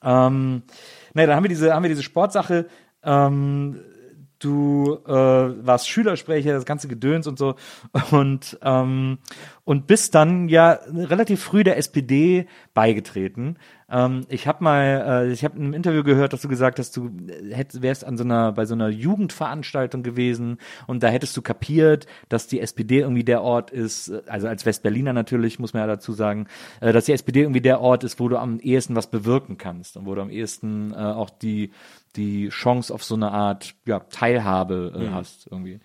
[0.04, 0.64] Ähm,
[1.14, 2.68] naja, dann haben wir diese, haben wir diese Sportsache.
[3.04, 3.80] Ähm,
[4.43, 7.56] du äh, warst Schülersprecher, das ganze Gedöns und so
[8.12, 9.19] und ähm,
[9.63, 13.58] und bist dann ja relativ früh der SPD beigetreten.
[13.89, 16.97] Ähm, ich habe mal, äh, ich habe in einem Interview gehört, dass du gesagt hast,
[16.97, 17.12] du
[17.51, 22.08] hättest, wärst an so einer bei so einer Jugendveranstaltung gewesen und da hättest du kapiert,
[22.30, 26.13] dass die SPD irgendwie der Ort ist, also als Westberliner natürlich muss man ja dazu
[26.13, 26.47] sagen,
[26.80, 29.97] äh, dass die SPD irgendwie der Ort ist, wo du am ehesten was bewirken kannst
[29.97, 31.71] und wo du am ehesten äh, auch die
[32.15, 35.80] die Chance auf so eine Art ja, Teilhabe äh, hast irgendwie.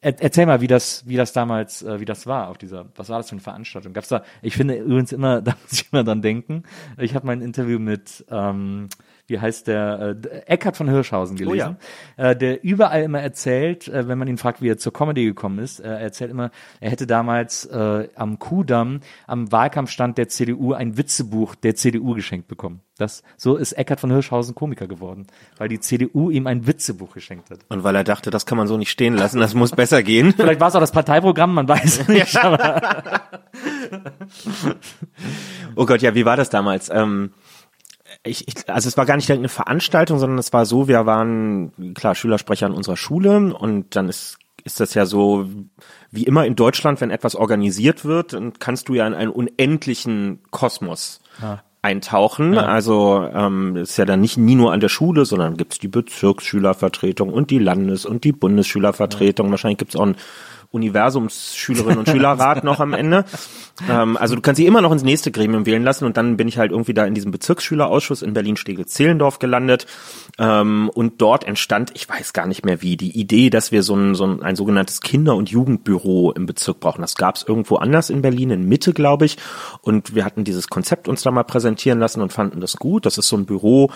[0.00, 3.08] Er, erzähl mal, wie das, wie das damals, äh, wie das war auf dieser, was
[3.08, 3.92] war das für eine Veranstaltung?
[3.92, 6.64] Gab's da, ich finde übrigens immer, da muss ich immer dran denken.
[6.98, 8.88] Ich habe mein Interview mit, ähm,
[9.30, 11.76] wie heißt der, äh, Eckhard von Hirschhausen gelesen,
[12.16, 15.58] äh, der überall immer erzählt, äh, wenn man ihn fragt, wie er zur Comedy gekommen
[15.60, 20.72] ist, äh, er erzählt immer, er hätte damals äh, am Kudamm am Wahlkampfstand der CDU
[20.72, 22.80] ein Witzebuch der CDU geschenkt bekommen.
[22.98, 27.48] Das, so ist Eckhard von Hirschhausen Komiker geworden, weil die CDU ihm ein Witzebuch geschenkt
[27.50, 27.60] hat.
[27.68, 30.32] Und weil er dachte, das kann man so nicht stehen lassen, das muss besser gehen.
[30.36, 32.38] Vielleicht war es auch das Parteiprogramm, man weiß nicht.
[35.76, 36.90] Oh Gott, ja, wie war das damals?
[36.92, 37.32] Ähm,
[38.24, 41.94] ich, ich, also es war gar nicht eine Veranstaltung, sondern es war so, wir waren,
[41.94, 45.48] klar, Schülersprecher an unserer Schule und dann ist, ist das ja so,
[46.10, 50.40] wie immer in Deutschland, wenn etwas organisiert wird, dann kannst du ja in einen unendlichen
[50.50, 51.20] Kosmos
[51.82, 52.58] eintauchen.
[52.58, 57.32] Also ähm, ist ja dann nicht nie nur an der Schule, sondern gibt's die Bezirksschülervertretung
[57.32, 59.50] und die Landes- und die Bundesschülervertretung.
[59.50, 60.16] Wahrscheinlich gibt's auch ein
[60.70, 63.24] Universumsschülerinnen und Schülerrat noch am Ende.
[63.88, 66.48] Ähm, also du kannst sie immer noch ins nächste Gremium wählen lassen und dann bin
[66.48, 69.86] ich halt irgendwie da in diesem Bezirksschülerausschuss in Berlin-Steglitz-Zehlendorf gelandet
[70.38, 73.94] ähm, und dort entstand, ich weiß gar nicht mehr wie, die Idee, dass wir so
[73.96, 77.00] ein, so ein, ein sogenanntes Kinder- und Jugendbüro im Bezirk brauchen.
[77.00, 79.38] Das gab es irgendwo anders in Berlin, in Mitte, glaube ich.
[79.80, 83.06] Und wir hatten dieses Konzept uns da mal präsentieren lassen und fanden das gut.
[83.06, 83.90] Das ist so ein Büro,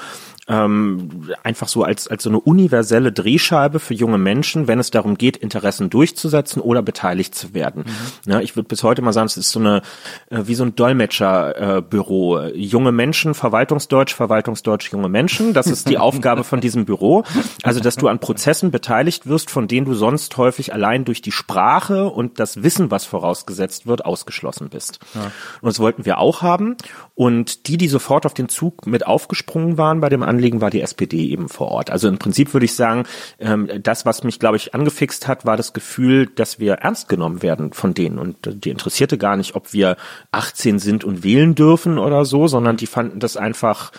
[0.46, 5.16] ähm, einfach so als, als so eine universelle Drehscheibe für junge Menschen, wenn es darum
[5.16, 7.84] geht, Interessen durchzusetzen oder beteiligt zu werden.
[8.26, 9.82] Ja, ich würde bis heute mal sagen, es ist so eine,
[10.30, 12.38] äh, wie so ein Dolmetscherbüro.
[12.40, 15.54] Äh, junge Menschen, Verwaltungsdeutsch, Verwaltungsdeutsch, junge Menschen.
[15.54, 17.24] Das ist die Aufgabe von diesem Büro.
[17.62, 21.32] Also, dass du an Prozessen beteiligt wirst, von denen du sonst häufig allein durch die
[21.32, 25.00] Sprache und das Wissen, was vorausgesetzt wird, ausgeschlossen bist.
[25.14, 26.76] Und das wollten wir auch haben.
[27.14, 30.80] Und die, die sofort auf den Zug mit aufgesprungen waren bei dem Anliegen, war die
[30.80, 31.90] SPD eben vor Ort.
[31.90, 33.04] Also im Prinzip würde ich sagen,
[33.38, 37.42] ähm, das, was mich, glaube ich, angefixt hat, war das Gefühl, dass wir ernst genommen
[37.42, 38.18] werden von denen.
[38.18, 39.96] Und äh, die interessierte gar nicht, ob wir
[40.32, 43.92] 18 sind und wählen dürfen oder so, sondern die fanden das einfach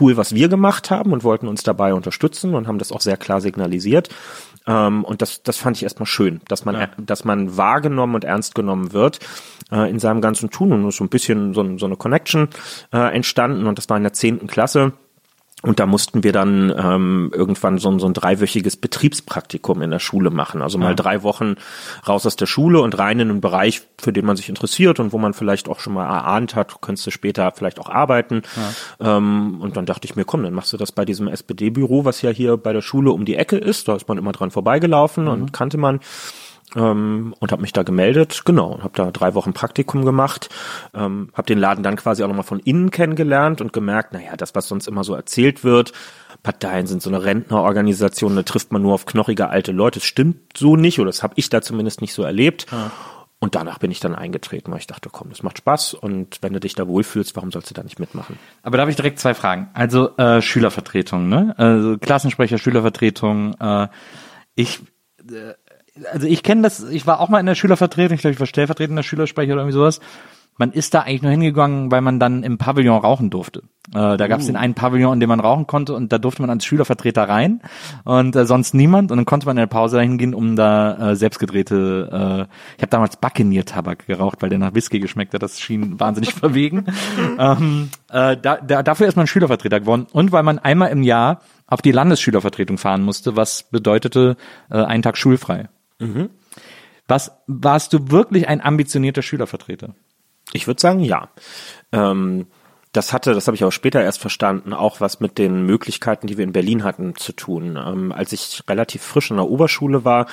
[0.00, 3.16] cool, was wir gemacht haben und wollten uns dabei unterstützen und haben das auch sehr
[3.16, 4.08] klar signalisiert.
[4.66, 8.54] Ähm, und das, das fand ich erstmal schön, dass man, dass man wahrgenommen und ernst
[8.54, 9.18] genommen wird
[9.70, 12.48] äh, in seinem ganzen Tun und so ein bisschen so, so eine Connection
[12.92, 14.92] äh, entstanden und das war in der zehnten Klasse.
[15.62, 20.30] Und da mussten wir dann ähm, irgendwann so, so ein dreiwöchiges Betriebspraktikum in der Schule
[20.30, 20.60] machen.
[20.60, 20.94] Also mal ja.
[20.94, 21.54] drei Wochen
[22.06, 25.12] raus aus der Schule und rein in einen Bereich, für den man sich interessiert und
[25.12, 28.42] wo man vielleicht auch schon mal erahnt hat, könntest du später vielleicht auch arbeiten.
[28.98, 29.16] Ja.
[29.16, 32.22] Ähm, und dann dachte ich mir, komm, dann machst du das bei diesem SPD-Büro, was
[32.22, 33.86] ja hier bei der Schule um die Ecke ist.
[33.86, 35.30] Da ist man immer dran vorbeigelaufen mhm.
[35.30, 36.00] und kannte man
[36.76, 40.48] ähm, und habe mich da gemeldet, genau, und habe da drei Wochen Praktikum gemacht,
[40.94, 44.54] ähm, habe den Laden dann quasi auch nochmal von innen kennengelernt und gemerkt, naja, das,
[44.54, 45.92] was sonst immer so erzählt wird,
[46.42, 50.56] Parteien sind so eine Rentnerorganisation, da trifft man nur auf knochige alte Leute, das stimmt
[50.56, 52.66] so nicht, oder das habe ich da zumindest nicht so erlebt.
[52.70, 52.90] Ja.
[53.38, 56.52] Und danach bin ich dann eingetreten, weil ich dachte, komm, das macht Spaß und wenn
[56.52, 58.38] du dich da wohlfühlst, warum sollst du da nicht mitmachen?
[58.62, 59.68] Aber da habe ich direkt zwei Fragen.
[59.74, 61.52] Also äh, Schülervertretung, ne?
[61.56, 63.54] Also Klassensprecher, Schülervertretung.
[63.58, 63.88] Äh,
[64.54, 64.82] ich
[65.28, 65.54] äh,
[66.10, 68.46] also ich kenne das, ich war auch mal in der Schülervertretung, ich glaube, ich war
[68.46, 70.00] stellvertretender Schülersprecher oder irgendwie sowas.
[70.58, 73.62] Man ist da eigentlich nur hingegangen, weil man dann im Pavillon rauchen durfte.
[73.94, 74.48] Äh, da gab es uh.
[74.48, 77.62] den einen Pavillon, in dem man rauchen konnte und da durfte man als Schülervertreter rein
[78.04, 79.10] und äh, sonst niemand.
[79.10, 82.08] Und dann konnte man in der Pause dahin gehen, um da äh, selbstgedrehte,
[82.48, 85.42] äh, ich habe damals Buccaneer-Tabak geraucht, weil der nach Whisky geschmeckt hat.
[85.42, 86.84] Das schien wahnsinnig verwegen.
[87.38, 90.06] ähm, äh, da, da, dafür ist man Schülervertreter geworden.
[90.12, 94.36] Und weil man einmal im Jahr auf die Landesschülervertretung fahren musste, was bedeutete
[94.70, 95.68] äh, einen Tag schulfrei.
[95.98, 96.30] Mhm.
[97.08, 99.94] Was, warst du wirklich ein ambitionierter Schülervertreter?
[100.52, 101.30] Ich würde sagen, ja.
[101.92, 102.46] Ähm,
[102.92, 106.36] das hatte, das habe ich auch später erst verstanden, auch was mit den Möglichkeiten, die
[106.36, 107.78] wir in Berlin hatten, zu tun.
[107.82, 110.26] Ähm, als ich relativ frisch in der Oberschule war,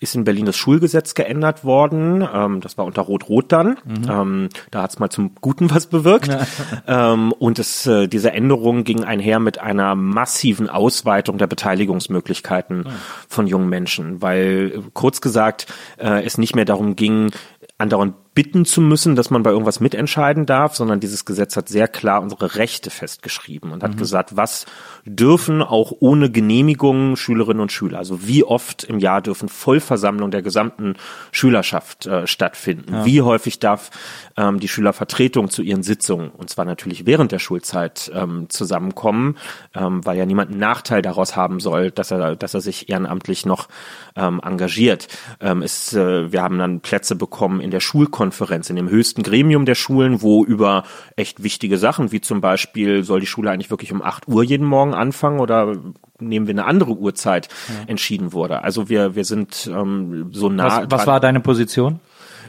[0.00, 2.26] ist in Berlin das Schulgesetz geändert worden.
[2.32, 3.76] Ähm, das war unter Rot-Rot dann.
[3.84, 4.10] Mhm.
[4.10, 6.34] Ähm, da hat es mal zum Guten was bewirkt.
[6.88, 12.86] Ähm, und es, äh, diese Änderung ging einher mit einer massiven Ausweitung der Beteiligungsmöglichkeiten mhm.
[13.28, 15.66] von jungen Menschen, weil kurz gesagt
[15.98, 17.32] äh, es nicht mehr darum ging,
[17.78, 21.88] andauernd bitten zu müssen, dass man bei irgendwas mitentscheiden darf, sondern dieses Gesetz hat sehr
[21.88, 23.96] klar unsere Rechte festgeschrieben und hat mhm.
[23.96, 24.66] gesagt, was
[25.06, 30.42] dürfen auch ohne Genehmigung Schülerinnen und Schüler, also wie oft im Jahr dürfen Vollversammlungen der
[30.42, 30.96] gesamten
[31.32, 33.04] Schülerschaft äh, stattfinden, ja.
[33.06, 33.90] wie häufig darf
[34.36, 39.38] ähm, die Schülervertretung zu ihren Sitzungen, und zwar natürlich während der Schulzeit, ähm, zusammenkommen,
[39.74, 43.46] ähm, weil ja niemand einen Nachteil daraus haben soll, dass er, dass er sich ehrenamtlich
[43.46, 43.68] noch
[44.14, 45.08] ähm, engagiert.
[45.40, 48.25] Ähm, ist, äh, wir haben dann Plätze bekommen in der Schulkonferenz,
[48.68, 50.84] in dem höchsten Gremium der Schulen, wo über
[51.16, 54.66] echt wichtige Sachen, wie zum Beispiel, soll die Schule eigentlich wirklich um 8 Uhr jeden
[54.66, 55.76] Morgen anfangen oder
[56.18, 57.88] nehmen wir eine andere Uhrzeit, ja.
[57.88, 58.62] entschieden wurde.
[58.62, 60.82] Also wir, wir sind ähm, so nah.
[60.82, 62.00] Was, was war deine Position?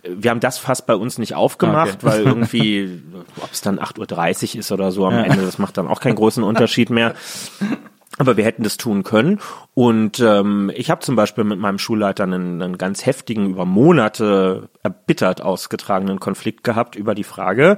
[0.10, 2.06] wir haben das fast bei uns nicht aufgemacht, okay.
[2.06, 3.02] weil irgendwie,
[3.42, 5.24] ob es dann 8.30 Uhr ist oder so am ja.
[5.24, 7.14] Ende, das macht dann auch keinen großen Unterschied mehr.
[8.20, 9.40] Aber wir hätten das tun können.
[9.76, 14.70] Und ähm, ich habe zum Beispiel mit meinem Schulleiter einen, einen ganz heftigen, über Monate
[14.82, 17.78] erbittert ausgetragenen Konflikt gehabt über die Frage,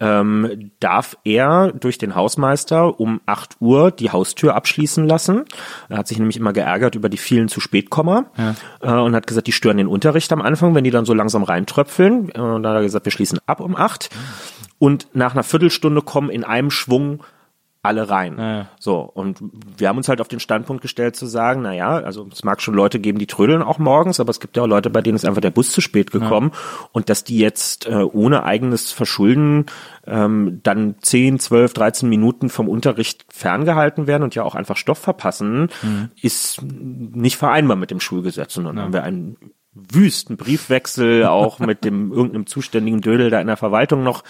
[0.00, 5.44] ähm, darf er durch den Hausmeister um 8 Uhr die Haustür abschließen lassen?
[5.90, 8.54] Er hat sich nämlich immer geärgert über die vielen zu spät Komma ja.
[8.80, 11.42] äh, und hat gesagt, die stören den Unterricht am Anfang, wenn die dann so langsam
[11.42, 12.30] reintröpfeln.
[12.30, 14.08] Äh, und dann hat er gesagt, wir schließen ab um 8.
[14.78, 17.22] Und nach einer Viertelstunde kommen in einem Schwung
[17.84, 18.36] alle rein.
[18.38, 18.68] Ja.
[18.78, 19.38] So, und
[19.76, 22.62] wir haben uns halt auf den Standpunkt gestellt zu sagen, na ja, also es mag
[22.62, 25.16] schon Leute geben, die trödeln auch morgens, aber es gibt ja auch Leute, bei denen
[25.16, 26.88] ist einfach der Bus zu spät gekommen ja.
[26.92, 29.66] und dass die jetzt äh, ohne eigenes Verschulden
[30.06, 34.98] ähm, dann 10, 12, 13 Minuten vom Unterricht ferngehalten werden und ja auch einfach Stoff
[34.98, 36.10] verpassen, mhm.
[36.20, 38.56] ist nicht vereinbar mit dem Schulgesetz.
[38.56, 38.82] Und dann ja.
[38.82, 39.36] haben wir einen
[39.74, 44.22] wüsten Briefwechsel auch mit dem irgendeinem zuständigen Dödel da in der Verwaltung noch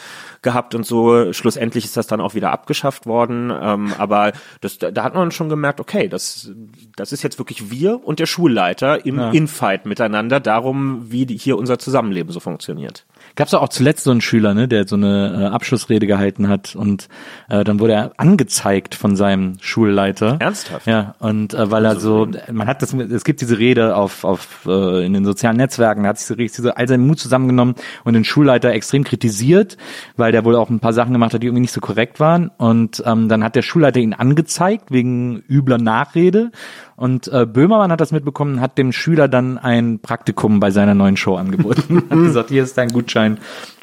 [0.43, 1.33] gehabt und so.
[1.33, 3.51] Schlussendlich ist das dann auch wieder abgeschafft worden.
[3.51, 6.51] Ähm, aber das, da, hat man schon gemerkt, okay, das,
[6.97, 9.31] das ist jetzt wirklich wir und der Schulleiter im ja.
[9.31, 13.05] Infight miteinander darum, wie die, hier unser Zusammenleben so funktioniert.
[13.37, 16.77] Gab es auch zuletzt so einen Schüler, ne, der so eine äh, Abschlussrede gehalten hat
[16.77, 17.09] und
[17.49, 20.37] äh, dann wurde er angezeigt von seinem Schulleiter.
[20.39, 20.87] Ernsthaft?
[20.87, 24.67] Ja, und äh, weil er so, man hat das, es gibt diese Rede auf, auf
[24.67, 28.25] äh, in den sozialen Netzwerken, da hat sich so, all seinen Mut zusammengenommen und den
[28.25, 29.77] Schulleiter extrem kritisiert,
[30.17, 32.51] weil der wohl auch ein paar Sachen gemacht hat, die irgendwie nicht so korrekt waren.
[32.57, 36.53] Und ähm, dann hat der Schulleiter ihn angezeigt wegen übler Nachrede
[36.97, 41.17] und äh, Böhmermann hat das mitbekommen, hat dem Schüler dann ein Praktikum bei seiner neuen
[41.17, 42.05] Show angeboten.
[42.11, 43.39] hat gesagt, hier ist dein Gutschein.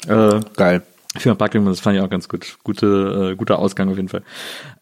[0.06, 0.82] Äh, Geil.
[1.14, 2.56] Für ein Praktikum, das fand ich auch ganz gut.
[2.64, 4.22] Gute, äh, guter Ausgang auf jeden Fall.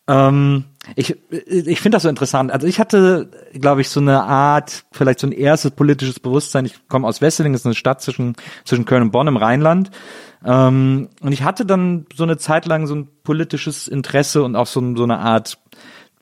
[0.06, 0.64] Ähm,
[0.94, 2.52] ich ich finde das so interessant.
[2.52, 6.66] Also ich hatte, glaube ich, so eine Art, vielleicht so ein erstes politisches Bewusstsein.
[6.66, 9.90] Ich komme aus Wesseling, das ist eine Stadt zwischen, zwischen Köln und Bonn im Rheinland.
[10.44, 14.66] Ähm, und ich hatte dann so eine Zeit lang so ein politisches Interesse und auch
[14.66, 15.58] so, so eine Art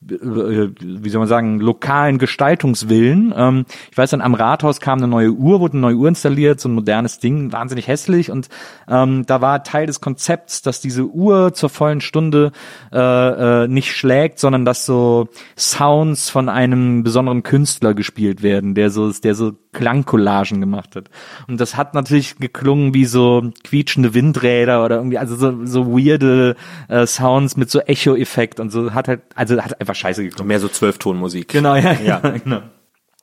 [0.00, 3.34] wie soll man sagen, lokalen Gestaltungswillen.
[3.36, 6.60] Ähm, ich weiß dann, am Rathaus kam eine neue Uhr, wurde eine neue Uhr installiert,
[6.60, 8.30] so ein modernes Ding, wahnsinnig hässlich.
[8.30, 8.48] Und
[8.88, 12.52] ähm, da war Teil des Konzepts, dass diese Uhr zur vollen Stunde
[12.92, 18.90] äh, äh, nicht schlägt, sondern dass so Sounds von einem besonderen Künstler gespielt werden, der
[18.90, 21.10] so, der so Klangcollagen gemacht hat.
[21.46, 26.56] Und das hat natürlich geklungen wie so quietschende Windräder oder irgendwie, also so, so weirde
[26.88, 30.48] äh, Sounds mit so Echo-Effekt und so hat halt, also hat einfach scheiße geklungen.
[30.48, 31.48] Mehr so Zwölftonmusik.
[31.48, 32.18] Genau, ja, ja.
[32.44, 32.62] genau.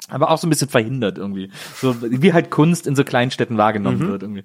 [0.09, 1.49] Aber auch so ein bisschen verhindert irgendwie.
[1.81, 4.07] So wie halt Kunst in so Kleinstädten wahrgenommen Mhm.
[4.09, 4.43] wird irgendwie.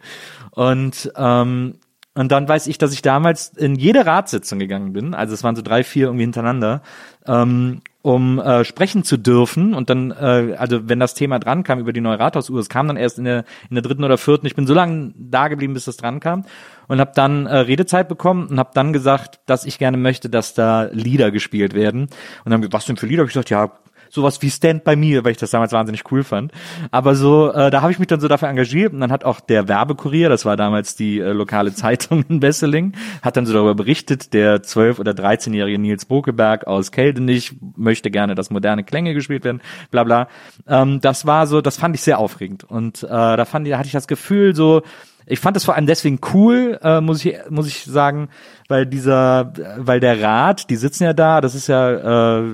[0.52, 1.74] Und ähm,
[2.20, 5.56] und dann weiß ich, dass ich damals in jede Ratssitzung gegangen bin, also es waren
[5.56, 6.82] so drei, vier irgendwie hintereinander,
[7.26, 9.74] ähm, um äh, sprechen zu dürfen.
[9.74, 12.88] Und dann, äh, also wenn das Thema dran kam über die neue Rathausuhr, es kam
[12.88, 15.72] dann erst in der, in der dritten oder vierten, ich bin so lange da geblieben,
[15.72, 16.44] bis das dran kam
[16.88, 20.54] und habe dann äh, Redezeit bekommen und habe dann gesagt, dass ich gerne möchte, dass
[20.54, 22.08] da Lieder gespielt werden.
[22.44, 23.22] Und dann was denn für Lieder?
[23.22, 23.72] Hab ich gesagt, ja,
[24.10, 26.52] sowas wie Stand by Me, weil ich das damals wahnsinnig cool fand.
[26.90, 29.40] Aber so, äh, da habe ich mich dann so dafür engagiert und dann hat auch
[29.40, 33.74] der Werbekurier, das war damals die äh, lokale Zeitung in Besseling, hat dann so darüber
[33.74, 39.44] berichtet, der 12- oder 13-jährige Nils Bokeberg aus Keldenich möchte gerne, dass moderne Klänge gespielt
[39.44, 40.28] werden, bla bla.
[40.66, 43.78] Ähm, das war so, das fand ich sehr aufregend und äh, da fand ich, da
[43.78, 44.82] hatte ich das Gefühl so,
[45.30, 48.28] ich fand das vor allem deswegen cool, äh, muss ich muss ich sagen,
[48.70, 52.44] weil dieser, weil der Rat, die sitzen ja da, das ist ja, äh,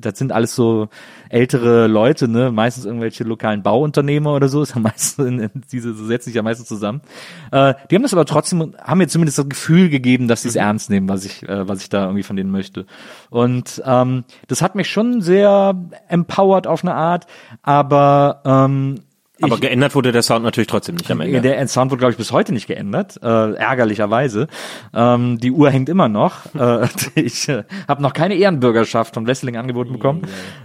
[0.00, 0.88] das sind alles so
[1.28, 5.94] ältere Leute, ne, meistens irgendwelche lokalen Bauunternehmer oder so, ist ja meistens in, in diese
[5.94, 7.02] so setzen sich ja meistens zusammen.
[7.50, 10.56] Äh, die haben das aber trotzdem, haben mir zumindest das Gefühl gegeben, dass sie es
[10.56, 12.86] ernst nehmen, was ich, äh, was ich da irgendwie von denen möchte.
[13.30, 15.74] Und ähm, das hat mich schon sehr
[16.08, 17.26] empowered auf eine Art,
[17.62, 19.00] aber ähm,
[19.42, 21.40] Aber ich- geändert wurde der Sound natürlich trotzdem nicht am Ende.
[21.40, 24.46] der Sound wurde, glaube ich, bis heute nicht geändert, äh, ärgerlicherweise.
[24.94, 26.54] Ähm, die Uhr hängt immer noch.
[26.54, 30.22] Äh, ich äh, habe noch keine Ehrenbürgerschaft von Wrestling angeboten bekommen.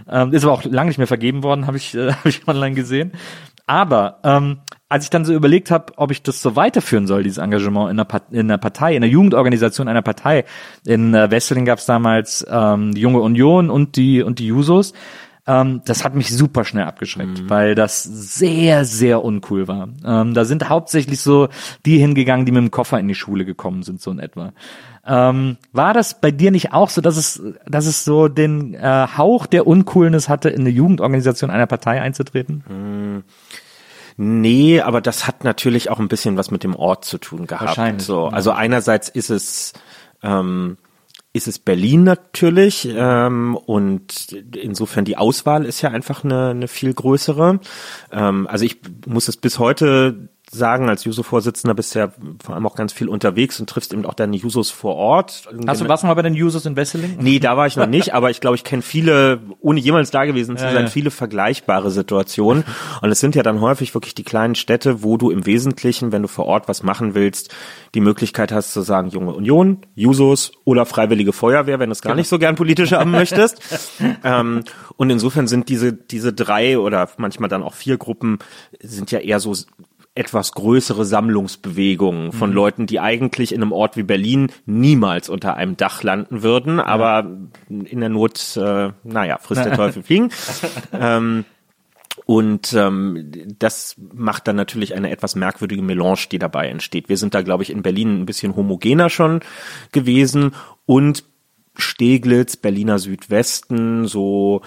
[0.08, 2.74] Ähm, ist aber auch lange nicht mehr vergeben worden, habe ich, äh, hab ich online
[2.76, 3.12] gesehen.
[3.66, 4.58] Aber ähm,
[4.88, 7.96] als ich dann so überlegt habe, ob ich das so weiterführen soll, dieses Engagement in
[7.98, 10.44] einer, Part in einer Partei, in einer Jugendorganisation einer Partei.
[10.84, 14.92] In äh, Wesseling gab es damals ähm, die Junge Union und die und die Jusos.
[15.46, 19.88] Ähm, das hat mich super schnell abgeschreckt, weil das sehr, sehr uncool war.
[20.04, 21.48] Ähm, da sind hauptsächlich so
[21.86, 24.52] die hingegangen, die mit dem Koffer in die Schule gekommen sind, so in etwa.
[25.06, 29.06] Ähm, war das bei dir nicht auch so, dass es, dass es so den äh,
[29.16, 33.24] Hauch der Uncoolness hatte, in eine Jugendorganisation einer Partei einzutreten?
[34.16, 37.68] Nee, aber das hat natürlich auch ein bisschen was mit dem Ort zu tun gehabt.
[37.68, 39.72] Wahrscheinlich, So, also einerseits ist es
[40.22, 40.76] ähm,
[41.32, 46.92] ist es Berlin natürlich ähm, und insofern die Auswahl ist ja einfach eine, eine viel
[46.92, 47.60] größere.
[48.10, 52.66] Ähm, also ich muss es bis heute sagen, als Juso-Vorsitzender bist du ja vor allem
[52.66, 55.44] auch ganz viel unterwegs und triffst eben auch deine Jusos vor Ort.
[55.66, 57.18] Hast du was mal bei den Users in Wesseling?
[57.20, 60.24] Nee, da war ich noch nicht, aber ich glaube, ich kenne viele, ohne jemals da
[60.24, 60.90] gewesen zu Ja, sein, ja.
[60.90, 62.64] viele vergleichbare Situationen.
[63.00, 66.22] Und es sind ja dann häufig wirklich die kleinen Städte, wo du im Wesentlichen, wenn
[66.22, 67.54] du vor Ort was machen willst,
[67.94, 72.16] die Möglichkeit hast zu sagen, Junge Union, Jusos oder Freiwillige Feuerwehr, wenn du es gar
[72.16, 73.60] nicht so gern politisch haben möchtest.
[74.24, 74.64] ähm,
[74.96, 78.38] und insofern sind diese, diese drei oder manchmal dann auch vier Gruppen
[78.80, 79.54] sind ja eher so
[80.20, 85.78] etwas größere Sammlungsbewegungen von Leuten, die eigentlich in einem Ort wie Berlin niemals unter einem
[85.78, 87.26] Dach landen würden, aber
[87.68, 90.30] in der Not, äh, naja, frisst der Teufel fliegen.
[90.92, 91.46] ähm,
[92.26, 97.08] und ähm, das macht dann natürlich eine etwas merkwürdige Melange, die dabei entsteht.
[97.08, 99.40] Wir sind da, glaube ich, in Berlin ein bisschen homogener schon
[99.92, 100.54] gewesen
[100.84, 101.24] und
[101.76, 104.60] Steglitz, Berliner Südwesten, so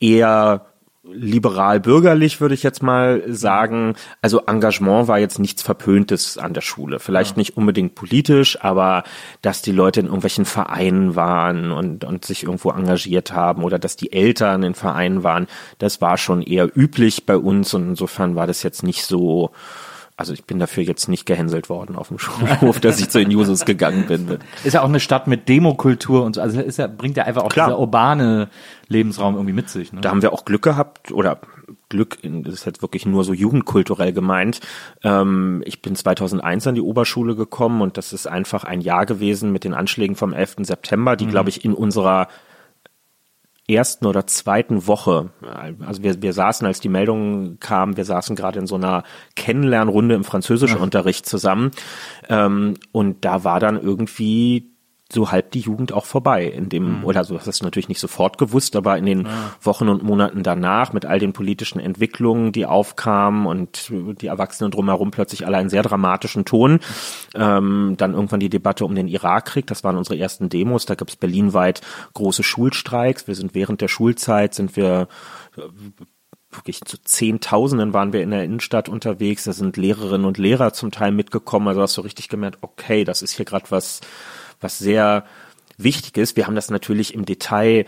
[0.00, 0.66] eher
[1.12, 3.94] liberal-bürgerlich, würde ich jetzt mal sagen.
[4.22, 6.98] Also Engagement war jetzt nichts Verpöntes an der Schule.
[6.98, 9.04] Vielleicht nicht unbedingt politisch, aber
[9.42, 13.96] dass die Leute in irgendwelchen Vereinen waren und, und sich irgendwo engagiert haben oder dass
[13.96, 15.46] die Eltern in Vereinen waren,
[15.78, 19.52] das war schon eher üblich bei uns und insofern war das jetzt nicht so,
[20.16, 23.30] also ich bin dafür jetzt nicht gehänselt worden auf dem Schulhof, dass ich zu den
[23.30, 24.38] Jusos gegangen bin.
[24.64, 26.40] Ist ja auch eine Stadt mit Demokultur und so.
[26.40, 27.68] Also ist ja, bringt ja einfach auch Klar.
[27.68, 28.48] dieser urbane
[28.88, 29.92] Lebensraum irgendwie mit sich.
[29.92, 30.00] Ne?
[30.00, 31.40] Da haben wir auch Glück gehabt oder
[31.88, 34.60] Glück, das ist jetzt wirklich nur so jugendkulturell gemeint.
[35.02, 39.52] Ähm, ich bin 2001 an die Oberschule gekommen und das ist einfach ein Jahr gewesen
[39.52, 40.56] mit den Anschlägen vom 11.
[40.60, 42.28] September, die, glaube ich, in unserer
[43.68, 45.30] ersten oder zweiten Woche,
[45.84, 49.02] also wir, wir saßen, als die Meldung kam, wir saßen gerade in so einer
[49.34, 51.72] Kennenlernrunde im Französischunterricht zusammen
[52.28, 54.75] ähm, und da war dann irgendwie
[55.12, 56.46] so halb die Jugend auch vorbei.
[56.46, 57.04] In dem, mhm.
[57.04, 59.54] oder so, das ist natürlich nicht sofort gewusst, aber in den ja.
[59.62, 65.12] Wochen und Monaten danach mit all den politischen Entwicklungen, die aufkamen und die Erwachsenen drumherum
[65.12, 66.80] plötzlich alle einen sehr dramatischen Ton.
[67.34, 71.08] Ähm, dann irgendwann die Debatte um den Irakkrieg, das waren unsere ersten Demos, da gab
[71.08, 71.82] es berlinweit
[72.14, 73.28] große Schulstreiks.
[73.28, 75.08] Wir sind während der Schulzeit, sind wir
[76.50, 79.44] wirklich zu Zehntausenden waren wir in der Innenstadt unterwegs.
[79.44, 81.68] Da sind Lehrerinnen und Lehrer zum Teil mitgekommen.
[81.68, 84.00] Also hast du richtig gemerkt, okay, das ist hier gerade was,
[84.60, 85.24] was sehr
[85.78, 86.36] wichtig ist.
[86.36, 87.86] Wir haben das natürlich im Detail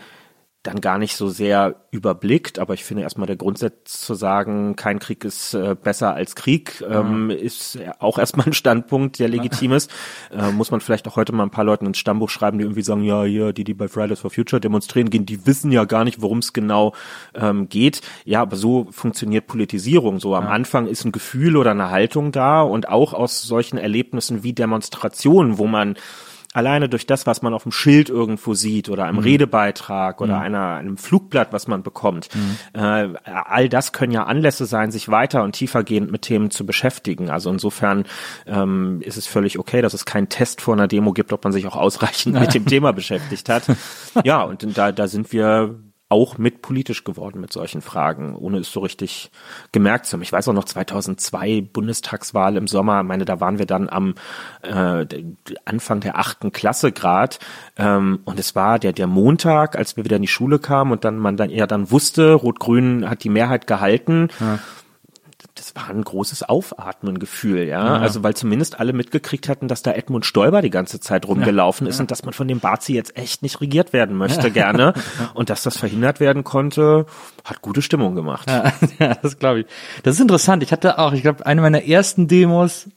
[0.63, 4.99] dann gar nicht so sehr überblickt, aber ich finde erstmal der Grundsatz zu sagen, kein
[4.99, 7.29] Krieg ist äh, besser als Krieg, ähm, mhm.
[7.29, 9.89] ist auch erstmal ein Standpunkt, der legitim ist.
[10.31, 12.81] Äh, muss man vielleicht auch heute mal ein paar Leuten ins Stammbuch schreiben, die irgendwie
[12.81, 16.03] sagen, ja, hier, die, die bei Fridays for Future demonstrieren gehen, die wissen ja gar
[16.03, 16.93] nicht, worum es genau
[17.33, 18.01] ähm, geht.
[18.25, 20.19] Ja, aber so funktioniert Politisierung.
[20.19, 20.49] So am ja.
[20.49, 25.57] Anfang ist ein Gefühl oder eine Haltung da und auch aus solchen Erlebnissen wie Demonstrationen,
[25.57, 25.95] wo man
[26.59, 29.23] alleine durch das, was man auf dem Schild irgendwo sieht oder einem mhm.
[29.23, 30.41] Redebeitrag oder mhm.
[30.41, 32.79] einer, einem Flugblatt, was man bekommt, mhm.
[32.79, 37.29] äh, all das können ja Anlässe sein, sich weiter und tiefergehend mit Themen zu beschäftigen.
[37.29, 38.05] Also insofern
[38.45, 41.53] ähm, ist es völlig okay, dass es keinen Test vor einer Demo gibt, ob man
[41.53, 43.63] sich auch ausreichend mit dem Thema beschäftigt hat.
[44.23, 45.79] Ja, und da, da sind wir
[46.09, 49.31] auch mit politisch geworden mit solchen Fragen, ohne es so richtig
[49.71, 50.23] gemerkt zu haben.
[50.23, 54.15] Ich weiß auch noch 2002 Bundestagswahl im Sommer, meine, da waren wir dann am
[54.63, 55.05] äh,
[55.65, 57.39] Anfang der achten Klasse grad
[57.77, 61.05] ähm, und es war der der Montag, als wir wieder in die Schule kamen und
[61.05, 64.29] dann man dann eher dann wusste, Rot-Grün hat die Mehrheit gehalten.
[64.39, 64.59] Ja
[65.59, 67.85] das war ein großes Aufatmen-Gefühl, ja?
[67.85, 67.97] ja.
[67.97, 71.89] Also weil zumindest alle mitgekriegt hatten, dass da Edmund Stoiber die ganze Zeit rumgelaufen ja.
[71.89, 72.03] ist ja.
[72.03, 74.93] und dass man von dem Barzi jetzt echt nicht regiert werden möchte gerne
[75.33, 77.05] und dass das verhindert werden konnte,
[77.43, 78.49] hat gute Stimmung gemacht.
[78.99, 79.65] Ja, das glaube ich.
[80.03, 80.63] Das ist interessant.
[80.63, 82.89] Ich hatte auch, ich glaube, eine meiner ersten Demos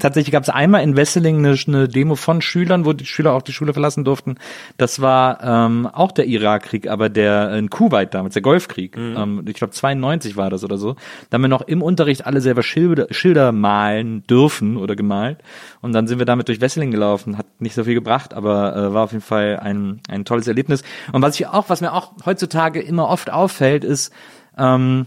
[0.00, 3.42] tatsächlich gab es einmal in Wesseling eine, eine, Demo von Schülern, wo die Schüler auch
[3.42, 4.36] die Schule verlassen durften.
[4.78, 8.96] Das war ähm, auch der Irakkrieg, aber der in Kuwait damals, der Golfkrieg.
[8.96, 9.16] Mhm.
[9.16, 10.96] Ähm, ich glaube 92 war das oder so.
[11.30, 15.38] Da haben wir noch im Unterricht alle selber Schilder, Schilder malen dürfen oder gemalt.
[15.80, 17.38] Und dann sind wir damit durch Wesseling gelaufen.
[17.38, 20.82] Hat nicht so viel gebracht, aber äh, war auf jeden Fall ein, ein tolles Erlebnis.
[21.12, 24.12] Und was ich auch, was mir auch heutzutage immer oft auffällt, ist,
[24.58, 25.06] ähm,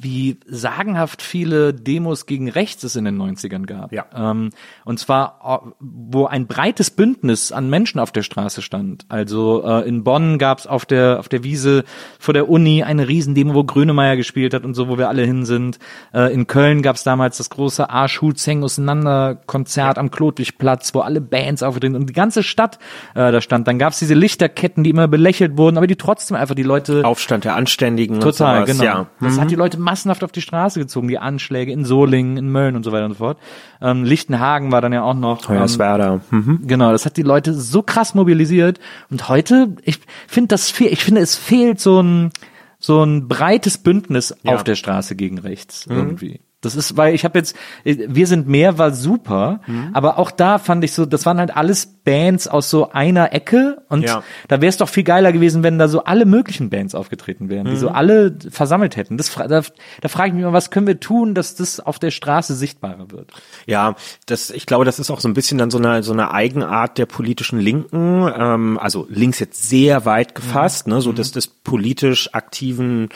[0.00, 3.92] wie sagenhaft viele Demos gegen rechts es in den 90ern gab.
[3.92, 4.06] Ja.
[4.14, 4.50] Ähm,
[4.84, 9.06] und zwar, äh, wo ein breites Bündnis an Menschen auf der Straße stand.
[9.08, 11.84] Also äh, in Bonn gab es auf der, auf der Wiese
[12.18, 15.44] vor der Uni eine Riesendemo, wo Grönemeyer gespielt hat und so, wo wir alle hin
[15.44, 15.78] sind.
[16.12, 20.00] Äh, in Köln gab es damals das große Arsch, Zeng auseinander Konzert ja.
[20.00, 22.78] am Klotwigplatz, wo alle Bands aufgetreten und die ganze Stadt
[23.14, 23.68] äh, da stand.
[23.68, 27.04] Dann gab es diese Lichterketten, die immer belächelt wurden, aber die trotzdem einfach die Leute...
[27.04, 28.20] Aufstand der Anständigen.
[28.20, 28.82] Total, genau.
[28.82, 29.06] Ja.
[29.20, 29.40] Das mhm.
[29.40, 32.84] hat die Leute massenhaft auf die Straße gezogen, die Anschläge in Solingen, in Mölln und
[32.84, 33.38] so weiter und so fort.
[33.80, 35.48] Ähm, Lichtenhagen war dann ja auch noch.
[35.48, 36.20] Hoyerswerda.
[36.30, 36.66] Ähm, mhm.
[36.66, 38.80] Genau, das hat die Leute so krass mobilisiert.
[39.08, 42.30] Und heute, ich finde das fehlt, ich finde es fehlt so ein
[42.78, 44.54] so ein breites Bündnis ja.
[44.54, 45.96] auf der Straße gegen rechts mhm.
[45.96, 46.40] irgendwie.
[46.60, 47.54] Das ist, weil ich habe jetzt,
[47.84, 49.90] wir sind mehr war super, mhm.
[49.92, 53.82] aber auch da fand ich so, das waren halt alles Bands aus so einer Ecke
[53.88, 54.24] und ja.
[54.48, 57.68] da wäre es doch viel geiler gewesen, wenn da so alle möglichen Bands aufgetreten wären,
[57.68, 57.70] mhm.
[57.70, 59.16] die so alle versammelt hätten.
[59.16, 62.10] Das, da, da frage ich mich mal, was können wir tun, dass das auf der
[62.10, 63.30] Straße sichtbarer wird?
[63.66, 63.94] Ja,
[64.26, 66.98] das, ich glaube, das ist auch so ein bisschen dann so eine so eine Eigenart
[66.98, 70.94] der politischen Linken, ähm, also links jetzt sehr weit gefasst, mhm.
[70.94, 73.10] ne, so dass des politisch aktiven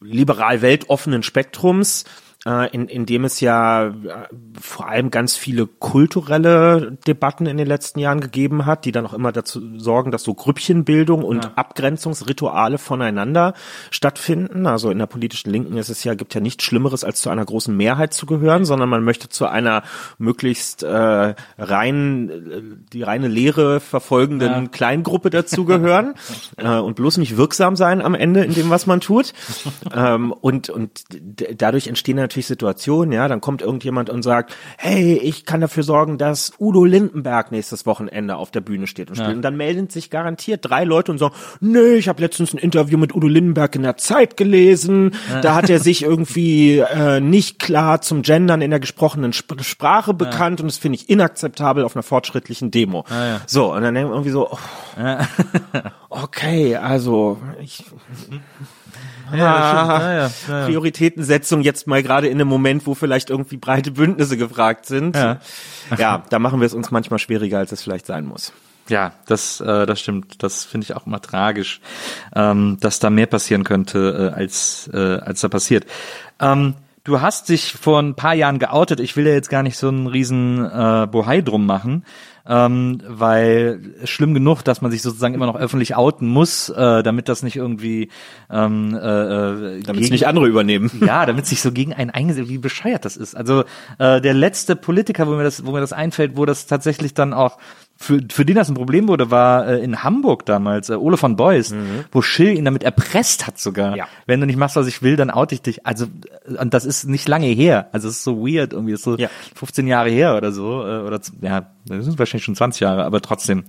[0.00, 2.04] liberal weltoffenen Spektrums,
[2.46, 3.92] äh, in, in dem es ja äh,
[4.60, 9.12] vor allem ganz viele kulturelle Debatten in den letzten Jahren gegeben hat, die dann auch
[9.12, 11.52] immer dazu sorgen, dass so Grüppchenbildung und ja.
[11.56, 13.54] Abgrenzungsrituale voneinander
[13.90, 14.66] stattfinden.
[14.66, 17.44] Also in der politischen Linken ist es ja, gibt ja nichts Schlimmeres, als zu einer
[17.44, 19.82] großen Mehrheit zu gehören, sondern man möchte zu einer
[20.18, 22.62] möglichst äh, rein, äh,
[22.92, 24.68] die reine Lehre verfolgenden ja.
[24.68, 26.14] Kleingruppe dazugehören
[26.56, 29.32] äh, und bloß nicht wirksam sein am Ende in dem, was man tut.
[29.92, 31.02] ähm, und, und
[31.56, 36.18] dadurch entstehen natürlich Situationen, ja, dann kommt irgendjemand und sagt, hey, ich kann dafür sorgen,
[36.18, 39.30] dass Udo Lindenberg nächstes Wochenende auf der Bühne steht und spielt.
[39.30, 39.36] Ja.
[39.36, 42.98] Und dann melden sich garantiert drei Leute und sagen, nö, ich habe letztens ein Interview
[42.98, 45.40] mit Udo Lindenberg in der Zeit gelesen, ja.
[45.40, 50.12] da hat er sich irgendwie äh, nicht klar zum Gendern in der gesprochenen Sp Sprache
[50.12, 50.64] bekannt ja.
[50.64, 53.04] und das finde ich inakzeptabel auf einer fortschrittlichen Demo.
[53.46, 54.58] So, und dann irgendwie so, oh,
[56.10, 57.84] okay, also ich
[59.32, 63.92] ja, ja, ja, ja, Prioritätensetzung jetzt mal gerade in einem Moment, wo vielleicht irgendwie breite
[63.92, 65.14] Bündnisse gefragt sind.
[65.14, 65.38] Ja,
[65.96, 68.52] ja da machen wir es uns manchmal schwieriger, als es vielleicht sein muss.
[68.88, 70.42] Ja, das, äh, das stimmt.
[70.42, 71.80] Das finde ich auch immer tragisch,
[72.34, 75.86] ähm, dass da mehr passieren könnte, äh, als, äh, als da passiert.
[76.40, 79.00] Ähm, du hast dich vor ein paar Jahren geoutet.
[79.00, 82.04] Ich will ja jetzt gar nicht so einen riesen äh, Bohai drum machen.
[82.48, 87.28] Ähm, weil schlimm genug, dass man sich sozusagen immer noch öffentlich outen muss, äh, damit
[87.28, 88.08] das nicht irgendwie
[88.50, 90.90] ähm, äh, damit es nicht andere übernehmen.
[91.04, 93.36] Ja, damit sich so gegen einen eingesetzt, wie bescheuert das ist.
[93.36, 93.64] Also
[93.98, 97.34] äh, der letzte Politiker, wo mir das, wo mir das einfällt, wo das tatsächlich dann
[97.34, 97.58] auch
[98.00, 101.34] für, für den das ein Problem wurde, war äh, in Hamburg damals, äh, Ole von
[101.34, 102.04] Beuys, mhm.
[102.12, 103.96] wo Schill ihn damit erpresst hat sogar.
[103.96, 104.06] Ja.
[104.24, 105.84] Wenn du nicht machst, was ich will, dann oute ich dich.
[105.84, 106.06] Also,
[106.46, 107.88] äh, und das ist nicht lange her.
[107.90, 109.28] Also, es ist so weird, irgendwie, ist so ja.
[109.56, 113.20] 15 Jahre her oder so, äh, oder, ja, das sind wahrscheinlich schon 20 Jahre, aber
[113.20, 113.64] trotzdem.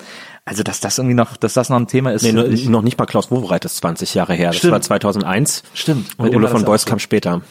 [0.46, 2.22] Also, dass das irgendwie noch, dass das noch ein Thema ist.
[2.22, 4.54] Nee, nur, noch nicht mal Klaus Wowereit ist 20 Jahre her.
[4.54, 4.74] Stimmt.
[4.74, 5.64] Das war 2001.
[5.74, 6.08] Stimmt.
[6.18, 7.42] Und Ole von Beuys kam später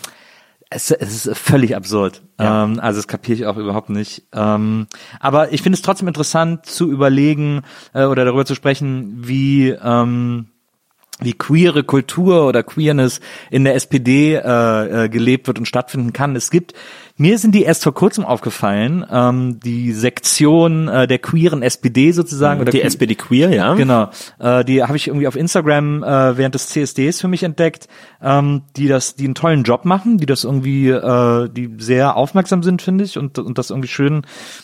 [0.70, 2.22] es, es ist völlig absurd.
[2.38, 2.64] Ja.
[2.64, 4.24] Ähm, also das kapiere ich auch überhaupt nicht.
[4.32, 4.86] Ähm,
[5.20, 7.62] aber ich finde es trotzdem interessant zu überlegen
[7.94, 10.48] äh, oder darüber zu sprechen, wie ähm,
[11.20, 16.36] wie queere Kultur oder Queerness in der SPD äh, äh, gelebt wird und stattfinden kann.
[16.36, 16.74] Es gibt
[17.18, 22.60] mir sind die erst vor kurzem aufgefallen, ähm, die Sektion äh, der queeren SPD sozusagen.
[22.60, 23.74] Oder die SPD Queer, ja.
[23.74, 24.10] Genau.
[24.38, 27.88] Äh, die habe ich irgendwie auf Instagram äh, während des CSDs für mich entdeckt,
[28.22, 32.62] ähm, die das, die einen tollen Job machen, die das irgendwie, äh, die sehr aufmerksam
[32.62, 34.22] sind, finde ich, und, und das irgendwie schön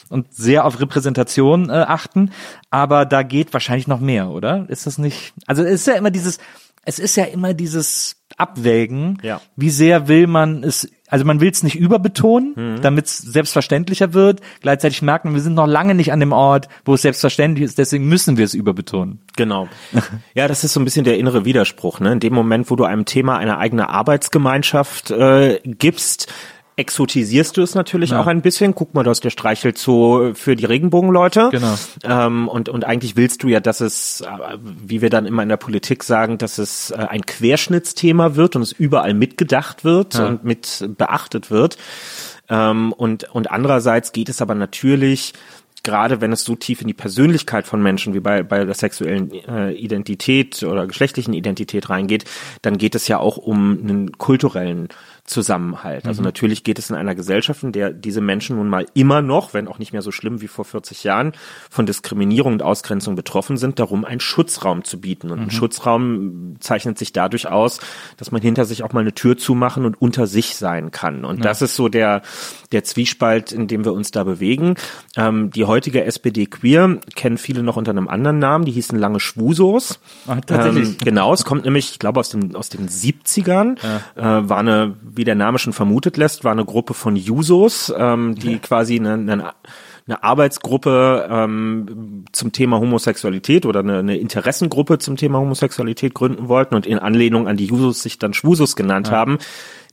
[0.08, 2.30] und sehr auf Repräsentation äh, achten.
[2.70, 4.66] Aber da geht wahrscheinlich noch mehr, oder?
[4.68, 5.34] Ist das nicht?
[5.46, 6.38] Also es ist ja immer dieses,
[6.84, 9.40] es ist ja immer dieses Abwägen, ja.
[9.56, 12.82] wie sehr will man es also man will es nicht überbetonen, mhm.
[12.82, 14.40] damit es selbstverständlicher wird.
[14.62, 17.78] Gleichzeitig merkt man, wir sind noch lange nicht an dem Ort, wo es selbstverständlich ist,
[17.78, 19.20] deswegen müssen wir es überbetonen.
[19.36, 19.68] Genau.
[20.34, 22.00] Ja, das ist so ein bisschen der innere Widerspruch.
[22.00, 22.12] Ne?
[22.12, 26.32] In dem Moment, wo du einem Thema eine eigene Arbeitsgemeinschaft äh, gibst,
[26.76, 28.20] exotisierst du es natürlich ja.
[28.20, 28.74] auch ein bisschen.
[28.74, 31.50] Guck mal, du hast der Streichelzoo für die Regenbogenleute.
[31.50, 31.74] Genau.
[32.02, 35.48] Ähm, und, und eigentlich willst du ja, dass es, äh, wie wir dann immer in
[35.48, 40.26] der Politik sagen, dass es äh, ein Querschnittsthema wird und es überall mitgedacht wird ja.
[40.26, 41.78] und mit beachtet wird.
[42.48, 45.32] Ähm, und, und andererseits geht es aber natürlich
[45.84, 49.30] gerade wenn es so tief in die Persönlichkeit von Menschen wie bei, bei der sexuellen
[49.30, 52.24] äh, Identität oder geschlechtlichen Identität reingeht,
[52.62, 54.88] dann geht es ja auch um einen kulturellen
[55.24, 56.06] Zusammenhalt.
[56.06, 56.26] Also mhm.
[56.26, 59.68] natürlich geht es in einer Gesellschaft, in der diese Menschen nun mal immer noch, wenn
[59.68, 61.32] auch nicht mehr so schlimm wie vor 40 Jahren,
[61.70, 65.30] von Diskriminierung und Ausgrenzung betroffen sind, darum einen Schutzraum zu bieten.
[65.30, 65.44] Und mhm.
[65.44, 67.80] ein Schutzraum zeichnet sich dadurch aus,
[68.18, 71.24] dass man hinter sich auch mal eine Tür zumachen und unter sich sein kann.
[71.24, 71.44] Und ja.
[71.44, 72.20] das ist so der,
[72.72, 74.74] der Zwiespalt, in dem wir uns da bewegen.
[75.16, 79.20] Ähm, die heutige SPD Queer kennen viele noch unter einem anderen Namen, die hießen lange
[79.20, 80.00] Schwusos.
[80.26, 80.88] Ach, tatsächlich.
[80.90, 83.78] Ähm, genau, es kommt nämlich, ich glaube, aus den, aus den 70ern,
[84.16, 84.40] ja.
[84.40, 88.34] äh, war eine wie der Name schon vermutet lässt, war eine Gruppe von Jusos, ähm,
[88.34, 89.52] die quasi eine, eine,
[90.06, 96.74] eine Arbeitsgruppe ähm, zum Thema Homosexualität oder eine, eine Interessengruppe zum Thema Homosexualität gründen wollten
[96.74, 99.14] und in Anlehnung an die Jusos sich dann Schwusos genannt ja.
[99.14, 99.38] haben.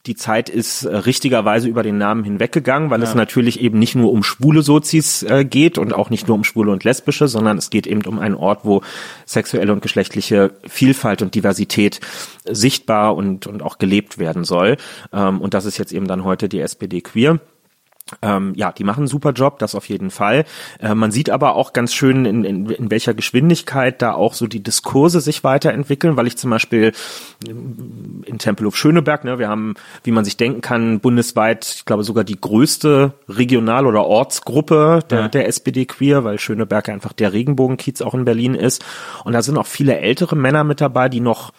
[0.07, 3.07] Die Zeit ist äh, richtigerweise über den Namen hinweggegangen, weil ja.
[3.07, 6.43] es natürlich eben nicht nur um schwule Sozis äh, geht und auch nicht nur um
[6.43, 8.81] schwule und lesbische, sondern es geht eben um einen Ort, wo
[9.25, 11.99] sexuelle und geschlechtliche Vielfalt und Diversität
[12.45, 14.77] sichtbar und, und auch gelebt werden soll.
[15.13, 17.39] Ähm, und das ist jetzt eben dann heute die SPD Queer.
[18.21, 20.45] Ähm, ja, die machen einen super Job, das auf jeden Fall.
[20.79, 24.47] Äh, man sieht aber auch ganz schön, in, in, in welcher Geschwindigkeit da auch so
[24.47, 26.91] die Diskurse sich weiterentwickeln, weil ich zum Beispiel
[27.47, 32.23] in Tempelhof Schöneberg, ne, wir haben, wie man sich denken kann, bundesweit, ich glaube sogar
[32.23, 35.27] die größte Regional- oder Ortsgruppe der, ja.
[35.27, 38.83] der SPD Queer, weil Schöneberg einfach der Regenbogenkiez auch in Berlin ist.
[39.23, 41.51] Und da sind auch viele ältere Männer mit dabei, die noch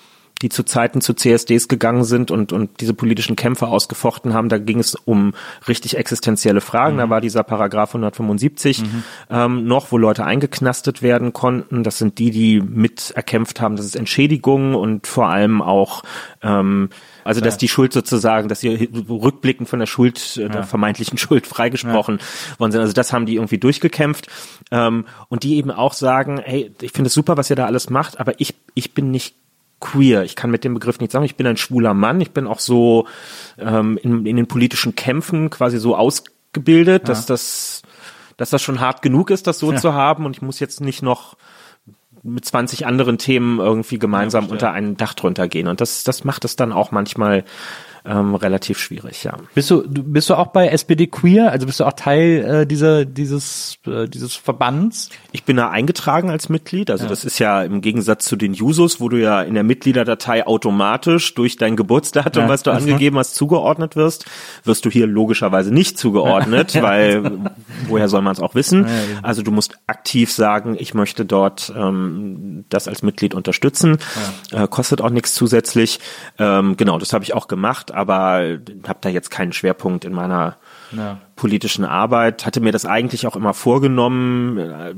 [0.42, 4.48] die zu Zeiten zu CSDs gegangen sind und, und diese politischen Kämpfe ausgefochten haben.
[4.48, 5.34] Da ging es um
[5.68, 6.96] richtig existenzielle Fragen.
[6.96, 6.98] Mhm.
[6.98, 9.04] Da war dieser Paragraph 175 mhm.
[9.30, 11.84] ähm, noch, wo Leute eingeknastet werden konnten.
[11.84, 16.02] Das sind die, die mit erkämpft haben, dass es Entschädigungen und vor allem auch
[16.42, 16.90] ähm,
[17.24, 21.46] also dass die Schuld sozusagen, dass sie rückblickend von der Schuld, äh, der vermeintlichen Schuld
[21.46, 22.58] freigesprochen ja.
[22.58, 22.80] worden sind.
[22.80, 24.28] Also das haben die irgendwie durchgekämpft.
[24.70, 27.90] Ähm, und die eben auch sagen, hey, ich finde es super, was ihr da alles
[27.90, 29.36] macht, aber ich, ich bin nicht
[29.82, 30.22] queer.
[30.22, 32.22] Ich kann mit dem Begriff nicht sagen, ich bin ein schwuler Mann.
[32.22, 33.06] Ich bin auch so
[33.58, 37.08] ähm, in, in den politischen Kämpfen quasi so ausgebildet, ja.
[37.08, 37.82] dass das
[38.38, 39.78] dass das schon hart genug ist, das so ja.
[39.78, 41.36] zu haben und ich muss jetzt nicht noch
[42.22, 45.66] mit 20 anderen Themen irgendwie gemeinsam ja, unter ein Dach drunter gehen.
[45.66, 47.44] Und das, das macht es dann auch manchmal
[48.04, 49.36] ähm, relativ schwierig, ja.
[49.54, 51.52] Bist du, bist du auch bei SPD Queer?
[51.52, 55.08] Also bist du auch Teil äh, dieser, dieses, äh, dieses Verbands?
[55.30, 56.90] Ich bin da eingetragen als Mitglied.
[56.90, 57.10] Also ja.
[57.10, 61.34] das ist ja im Gegensatz zu den Jusos, wo du ja in der Mitgliederdatei automatisch
[61.34, 62.48] durch dein Geburtsdatum, ja.
[62.48, 64.24] was du angegeben hast, zugeordnet wirst,
[64.64, 67.52] wirst du hier logischerweise nicht zugeordnet, weil
[67.86, 68.86] woher soll man es auch wissen?
[69.22, 73.98] Also du musst aktiv sagen, ich möchte dort ähm, das als Mitglied unterstützen.
[74.50, 76.00] Äh, kostet auch nichts zusätzlich.
[76.38, 80.56] Ähm, genau, das habe ich auch gemacht aber habe da jetzt keinen Schwerpunkt in meiner
[80.92, 81.18] ja.
[81.42, 84.58] Politischen Arbeit, hatte mir das eigentlich auch immer vorgenommen.
[84.58, 84.94] Äh,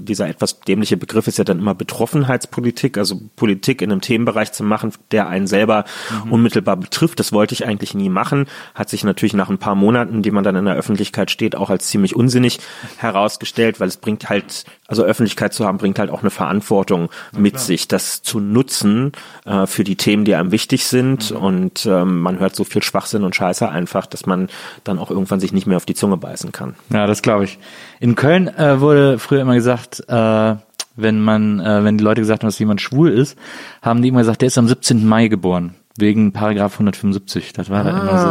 [0.00, 4.64] dieser etwas dämliche Begriff ist ja dann immer Betroffenheitspolitik, also Politik in einem Themenbereich zu
[4.64, 5.84] machen, der einen selber
[6.24, 6.32] mhm.
[6.32, 7.20] unmittelbar betrifft.
[7.20, 8.46] Das wollte ich eigentlich nie machen.
[8.74, 11.70] Hat sich natürlich nach ein paar Monaten, die man dann in der Öffentlichkeit steht, auch
[11.70, 12.58] als ziemlich unsinnig
[12.96, 17.60] herausgestellt, weil es bringt halt, also Öffentlichkeit zu haben, bringt halt auch eine Verantwortung mit
[17.60, 19.12] sich, das zu nutzen
[19.44, 21.30] äh, für die Themen, die einem wichtig sind.
[21.30, 21.36] Mhm.
[21.36, 24.48] Und ähm, man hört so viel Schwachsinn und Scheiße einfach, dass man
[24.82, 26.74] dann auch irgendwann sich nicht mehr auf die Zunge beißen kann.
[26.92, 27.58] Ja, das glaube ich.
[28.00, 30.56] In Köln äh, wurde früher immer gesagt, äh,
[30.96, 33.38] wenn man, äh, wenn die Leute gesagt haben, dass jemand schwul ist,
[33.82, 35.06] haben die immer gesagt, der ist am 17.
[35.06, 35.74] Mai geboren.
[35.96, 37.52] Wegen Paragraph 175.
[37.52, 38.26] Das war ah, da immer so.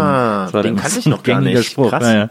[0.45, 1.63] Das war den da kannte ich noch gar nicht.
[1.65, 1.89] Spruch.
[1.89, 2.03] Krass.
[2.03, 2.29] Ja,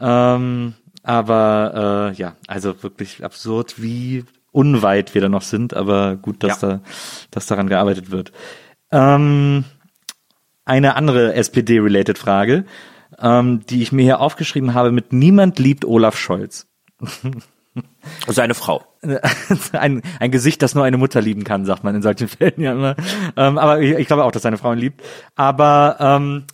[0.00, 0.36] ja.
[0.36, 6.42] Ähm, aber äh, ja, also wirklich absurd, wie unweit wir da noch sind, aber gut,
[6.42, 6.68] dass ja.
[6.68, 6.80] da,
[7.30, 8.32] dass daran gearbeitet wird.
[8.90, 9.64] Ähm,
[10.64, 12.64] eine andere SPD-related Frage,
[13.20, 16.66] ähm, die ich mir hier aufgeschrieben habe mit Niemand liebt Olaf Scholz.
[18.28, 18.84] Seine Frau.
[19.72, 22.72] Ein, ein Gesicht, das nur eine Mutter lieben kann, sagt man in solchen Fällen ja
[22.72, 22.94] immer.
[23.36, 25.02] Ähm, aber ich, ich, glaube auch, dass seine Frau ihn liebt.
[25.34, 26.44] Aber ähm,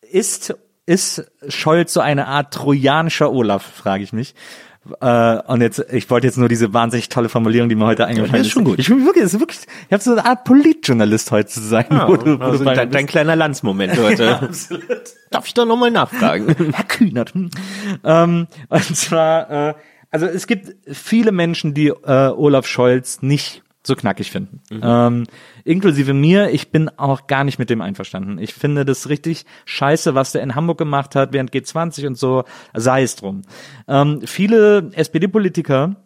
[0.00, 4.34] ist, ist Scholz so eine Art trojanischer Olaf, frage ich mich.
[5.00, 8.34] Äh, und jetzt, ich wollte jetzt nur diese wahnsinnig tolle Formulierung, die mir heute eingefallen
[8.34, 8.50] ja, ist.
[8.50, 8.78] schon gut.
[8.78, 11.86] Ich bin wirklich, das ist wirklich, ich habe so eine Art Politjournalist heute zu sein.
[11.90, 14.24] Ja, wo du, wo also dein, dein, kleiner Landsmoment heute.
[14.24, 14.84] ja, absolut.
[15.30, 16.54] Darf ich da nochmal nachfragen?
[16.74, 17.34] Herr Kühnert.
[17.34, 17.50] Hm.
[18.04, 19.74] Ähm, und zwar, äh,
[20.10, 24.60] also es gibt viele Menschen, die äh, Olaf Scholz nicht so knackig finden.
[24.70, 24.80] Mhm.
[24.82, 25.24] Ähm,
[25.64, 28.38] inklusive mir, ich bin auch gar nicht mit dem einverstanden.
[28.38, 32.44] Ich finde das richtig scheiße, was der in Hamburg gemacht hat, während G20 und so,
[32.72, 33.42] sei es drum.
[33.86, 35.96] Ähm, viele SPD-Politiker,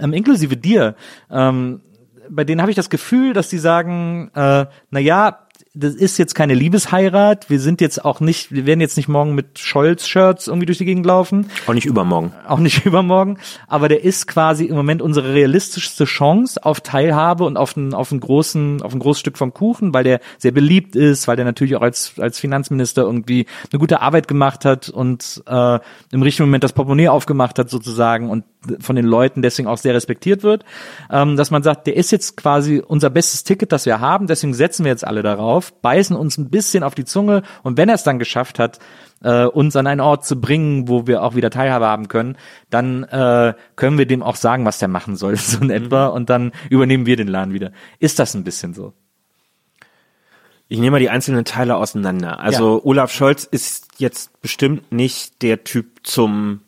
[0.00, 0.96] ähm, inklusive dir,
[1.30, 1.82] ähm,
[2.30, 5.43] bei denen habe ich das Gefühl, dass die sagen, äh, na ja,
[5.76, 7.50] das ist jetzt keine Liebesheirat.
[7.50, 10.84] Wir sind jetzt auch nicht, wir werden jetzt nicht morgen mit Scholz-Shirts irgendwie durch die
[10.84, 11.50] Gegend laufen.
[11.66, 12.32] Auch nicht übermorgen.
[12.46, 13.38] Auch nicht übermorgen.
[13.66, 18.12] Aber der ist quasi im Moment unsere realistischste Chance auf Teilhabe und auf einen, auf
[18.12, 21.44] einen großen, auf ein großes Stück vom Kuchen, weil der sehr beliebt ist, weil der
[21.44, 25.80] natürlich auch als, als Finanzminister irgendwie eine gute Arbeit gemacht hat und äh,
[26.12, 28.44] im richtigen Moment das Portemonnaie aufgemacht hat sozusagen und
[28.80, 30.64] von den Leuten deswegen auch sehr respektiert wird,
[31.10, 34.54] ähm, dass man sagt, der ist jetzt quasi unser bestes Ticket, das wir haben, deswegen
[34.54, 37.94] setzen wir jetzt alle darauf, beißen uns ein bisschen auf die Zunge und wenn er
[37.94, 38.78] es dann geschafft hat,
[39.22, 42.36] äh, uns an einen Ort zu bringen, wo wir auch wieder Teilhabe haben können,
[42.70, 46.30] dann äh, können wir dem auch sagen, was der machen soll, so in etwa, und
[46.30, 47.72] dann übernehmen wir den Laden wieder.
[47.98, 48.92] Ist das ein bisschen so?
[50.68, 52.40] Ich nehme mal die einzelnen Teile auseinander.
[52.40, 52.84] Also ja.
[52.84, 56.60] Olaf Scholz ist jetzt bestimmt nicht der Typ zum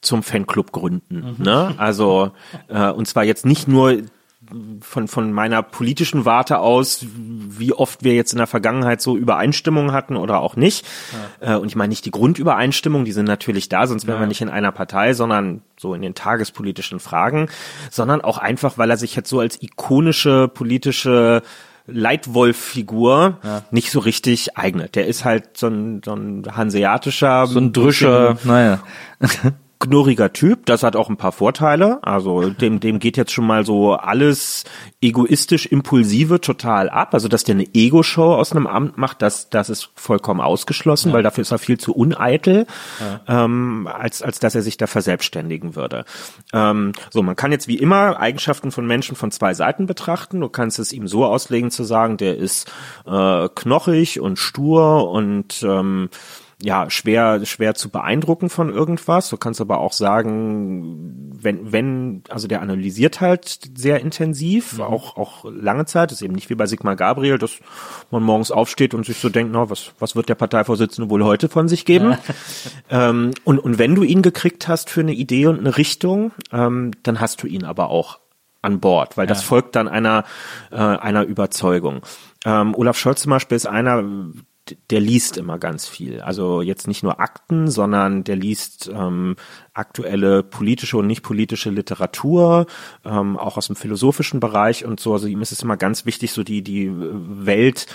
[0.00, 1.36] zum Fanclub gründen.
[1.38, 1.44] Mhm.
[1.44, 1.74] Ne?
[1.76, 2.32] Also
[2.68, 4.02] äh, und zwar jetzt nicht nur
[4.80, 9.92] von, von meiner politischen Warte aus, wie oft wir jetzt in der Vergangenheit so Übereinstimmungen
[9.92, 10.86] hatten oder auch nicht.
[11.40, 11.54] Ja.
[11.54, 14.22] Äh, und ich meine nicht die Grundübereinstimmung, die sind natürlich da, sonst wären ja.
[14.22, 17.48] wir nicht in einer Partei, sondern so in den tagespolitischen Fragen,
[17.90, 21.42] sondern auch einfach, weil er sich jetzt so als ikonische politische
[21.86, 23.62] Leitwolf-Figur ja.
[23.70, 24.94] nicht so richtig eignet.
[24.96, 28.80] Der ist halt so ein, so ein hanseatischer, so ein Drüscher, naja.
[29.80, 31.98] Knurriger Typ, das hat auch ein paar Vorteile.
[32.02, 34.64] Also dem, dem geht jetzt schon mal so alles
[35.00, 37.14] egoistisch, impulsive total ab.
[37.14, 41.14] Also dass der eine Ego-Show aus einem Amt macht, das, das ist vollkommen ausgeschlossen, ja.
[41.14, 42.66] weil dafür ist er viel zu uneitel,
[43.00, 43.44] ja.
[43.44, 46.04] ähm, als, als dass er sich da verselbstständigen würde.
[46.52, 50.40] Ähm, so, man kann jetzt wie immer Eigenschaften von Menschen von zwei Seiten betrachten.
[50.40, 52.70] Du kannst es ihm so auslegen zu sagen, der ist
[53.06, 56.10] äh, knochig und stur und ähm,
[56.62, 59.30] ja, schwer, schwer zu beeindrucken von irgendwas.
[59.30, 64.82] Du kannst aber auch sagen, wenn, wenn, also der analysiert halt sehr intensiv, mhm.
[64.82, 66.10] auch, auch lange Zeit.
[66.10, 67.58] Das ist eben nicht wie bei Sigmar Gabriel, dass
[68.10, 71.48] man morgens aufsteht und sich so denkt, na, was, was wird der Parteivorsitzende wohl heute
[71.48, 72.10] von sich geben?
[72.10, 72.18] Ja.
[73.08, 76.90] ähm, und, und wenn du ihn gekriegt hast für eine Idee und eine Richtung, ähm,
[77.02, 78.18] dann hast du ihn aber auch
[78.62, 79.28] an Bord, weil ja.
[79.30, 80.24] das folgt dann einer,
[80.70, 82.02] äh, einer Überzeugung.
[82.44, 84.04] Ähm, Olaf Scholz zum Beispiel ist einer,
[84.90, 86.20] der liest immer ganz viel.
[86.20, 89.36] Also jetzt nicht nur Akten, sondern der liest ähm,
[89.74, 92.66] aktuelle politische und nicht politische Literatur,
[93.04, 95.12] ähm, auch aus dem philosophischen Bereich und so.
[95.12, 97.86] Also ihm ist es immer ganz wichtig, so die, die Welt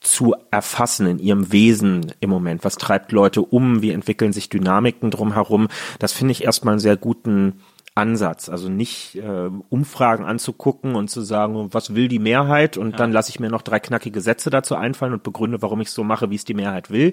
[0.00, 2.64] zu erfassen in ihrem Wesen im Moment.
[2.64, 3.82] Was treibt Leute um?
[3.82, 5.68] Wie entwickeln sich Dynamiken drumherum?
[5.98, 7.60] Das finde ich erstmal einen sehr guten
[7.94, 8.48] Ansatz.
[8.48, 12.96] Also nicht äh, Umfragen anzugucken und zu sagen, was will die Mehrheit und ja.
[12.96, 16.02] dann lasse ich mir noch drei knackige Sätze dazu einfallen und begründe, warum ich so
[16.02, 17.12] mache, wie es die Mehrheit will,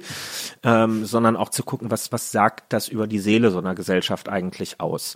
[0.63, 4.29] ähm, sondern auch zu gucken, was, was sagt das über die Seele so einer Gesellschaft
[4.29, 5.15] eigentlich aus.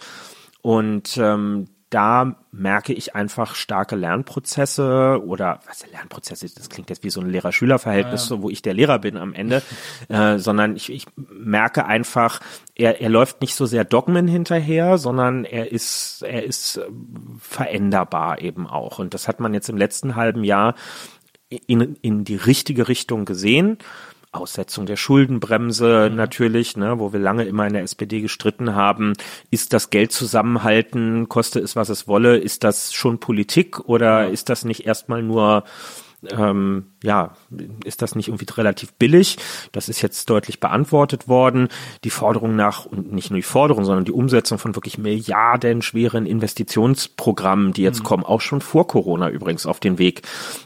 [0.61, 7.09] Und ähm, da merke ich einfach starke Lernprozesse oder was Lernprozesse, das klingt jetzt wie
[7.09, 8.41] so ein Lehrer-Schüler-Verhältnis, ja.
[8.41, 9.61] wo ich der Lehrer bin am Ende,
[10.09, 12.39] äh, sondern ich, ich merke einfach,
[12.73, 16.85] er, er läuft nicht so sehr Dogmen hinterher, sondern er ist, er ist äh,
[17.39, 18.97] veränderbar eben auch.
[18.97, 20.73] Und das hat man jetzt im letzten halben Jahr
[21.67, 23.77] in, in die richtige Richtung gesehen.
[24.33, 26.15] Aussetzung der Schuldenbremse mhm.
[26.15, 29.13] natürlich, ne, wo wir lange immer in der SPD gestritten haben.
[29.51, 32.37] Ist das Geld zusammenhalten, koste es, was es wolle?
[32.37, 34.29] Ist das schon Politik oder ja.
[34.29, 35.63] ist das nicht erstmal nur
[36.31, 37.31] ähm, ja,
[37.83, 39.37] ist das nicht irgendwie relativ billig?
[39.71, 41.67] Das ist jetzt deutlich beantwortet worden.
[42.03, 47.73] Die Forderung nach, und nicht nur die Forderung, sondern die Umsetzung von wirklich milliardenschweren Investitionsprogrammen,
[47.73, 48.05] die jetzt mhm.
[48.05, 50.21] kommen, auch schon vor Corona übrigens auf den Weg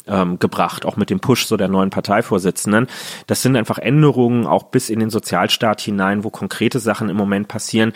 [0.05, 2.87] ähm, gebracht, auch mit dem Push so der neuen Parteivorsitzenden.
[3.25, 7.47] Das sind einfach Änderungen auch bis in den Sozialstaat hinein, wo konkrete Sachen im Moment
[7.47, 7.93] passieren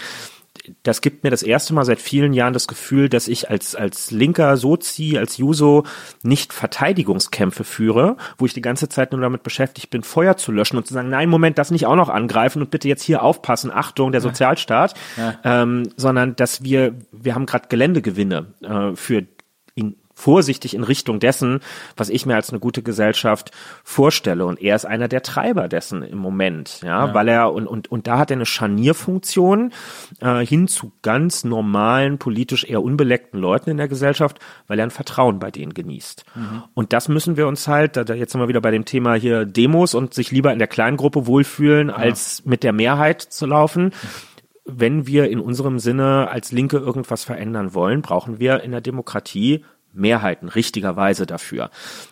[0.84, 4.12] das gibt mir das erste Mal seit vielen Jahren das Gefühl, dass ich als, als
[4.12, 5.86] linker Sozi, als Juso
[6.24, 10.78] nicht Verteidigungskämpfe führe, wo ich die ganze Zeit nur damit beschäftigt bin, Feuer zu löschen
[10.78, 13.72] und zu sagen, nein, Moment, das nicht auch noch angreifen und bitte jetzt hier aufpassen,
[13.72, 15.39] Achtung, der Sozialstaat, ja.
[15.43, 19.26] ähm, sondern dass wir, wir haben gerade Geländegewinne äh, für
[20.22, 21.60] vorsichtig in Richtung dessen,
[21.98, 23.52] was ich mir als eine gute Gesellschaft
[23.84, 24.46] vorstelle.
[24.46, 27.14] Und er ist einer der Treiber dessen im Moment, ja, ja.
[27.14, 29.74] weil er und, und, und da hat er eine Scharnierfunktion
[30.22, 34.92] äh, hin zu ganz normalen, politisch eher unbeleckten Leuten in der Gesellschaft, weil er ein
[34.92, 36.24] Vertrauen bei denen genießt.
[36.36, 36.64] Mhm.
[36.76, 39.46] Und das müssen wir uns halt, da, jetzt sind wir wieder bei dem Thema hier
[39.46, 41.96] Demos und sich lieber in der kleinen Gruppe wohlfühlen, ja.
[41.96, 43.92] als mit der Mehrheit zu laufen
[44.66, 49.66] wenn wir in unserem Sinne als Linke irgendwas verändern wollen, brauchen wir in der Demokratie
[49.94, 51.70] Mehrheiten richtigerweise dafür.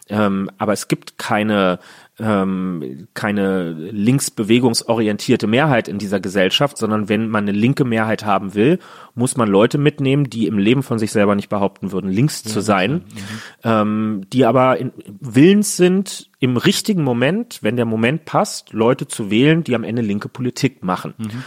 [0.07, 1.79] Ähm, aber es gibt keine
[2.19, 8.79] ähm, keine linksbewegungsorientierte Mehrheit in dieser Gesellschaft, sondern wenn man eine linke Mehrheit haben will,
[9.15, 12.51] muss man Leute mitnehmen, die im Leben von sich selber nicht behaupten würden, links ja,
[12.51, 13.03] zu sein, mhm.
[13.63, 19.31] ähm, die aber in, willens sind, im richtigen Moment, wenn der Moment passt, Leute zu
[19.31, 21.13] wählen, die am Ende linke Politik machen.
[21.17, 21.43] Mhm.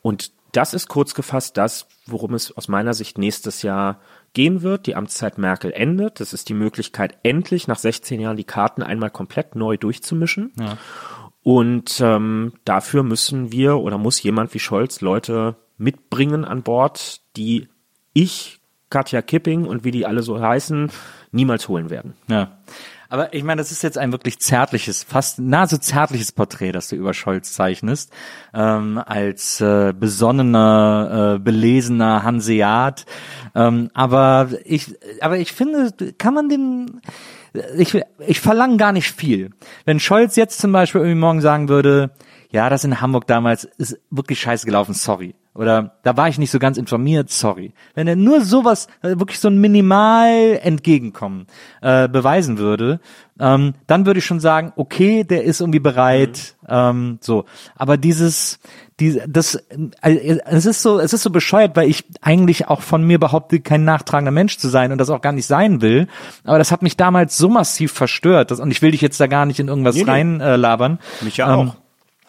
[0.00, 4.00] Und das ist kurz gefasst das, worum es aus meiner Sicht nächstes Jahr
[4.34, 4.86] gehen wird.
[4.86, 6.20] Die Amtszeit Merkel endet.
[6.20, 10.52] Das ist die Möglichkeit, endlich nach 16 Jahren die Karten einmal komplett neu durchzumischen.
[10.58, 10.76] Ja.
[11.42, 17.68] Und ähm, dafür müssen wir oder muss jemand wie Scholz Leute mitbringen an Bord, die
[18.12, 18.60] ich,
[18.90, 20.90] Katja Kipping und wie die alle so heißen,
[21.32, 22.14] niemals holen werden.
[22.28, 22.58] Ja.
[23.14, 26.96] Aber ich meine, das ist jetzt ein wirklich zärtliches, fast nahezu zärtliches Porträt, das du
[26.96, 28.12] über Scholz zeichnest,
[28.52, 33.06] ähm, als äh, besonnener, äh, belesener Hanseat.
[33.54, 37.02] Ähm, aber ich, aber ich finde, kann man dem,
[37.78, 37.96] ich,
[38.26, 39.50] ich verlange gar nicht viel.
[39.84, 42.10] Wenn Scholz jetzt zum Beispiel irgendwie morgen sagen würde,
[42.50, 45.36] ja, das in Hamburg damals ist wirklich scheiße gelaufen, sorry.
[45.54, 47.72] Oder da war ich nicht so ganz informiert, sorry.
[47.94, 51.46] Wenn er nur sowas, äh, wirklich so ein Minimal Entgegenkommen
[51.80, 52.98] äh, beweisen würde,
[53.38, 56.68] ähm, dann würde ich schon sagen, okay, der ist irgendwie bereit, mhm.
[56.68, 57.44] ähm, so.
[57.76, 58.58] Aber dieses,
[58.98, 59.54] die, das,
[60.02, 63.60] äh, es ist so, es ist so bescheuert, weil ich eigentlich auch von mir behaupte,
[63.60, 66.08] kein nachtragender Mensch zu sein und das auch gar nicht sein will.
[66.42, 69.28] Aber das hat mich damals so massiv verstört, dass, und ich will dich jetzt da
[69.28, 70.98] gar nicht in irgendwas nee, reinlabern.
[71.20, 71.74] Äh, mich ja ähm, auch.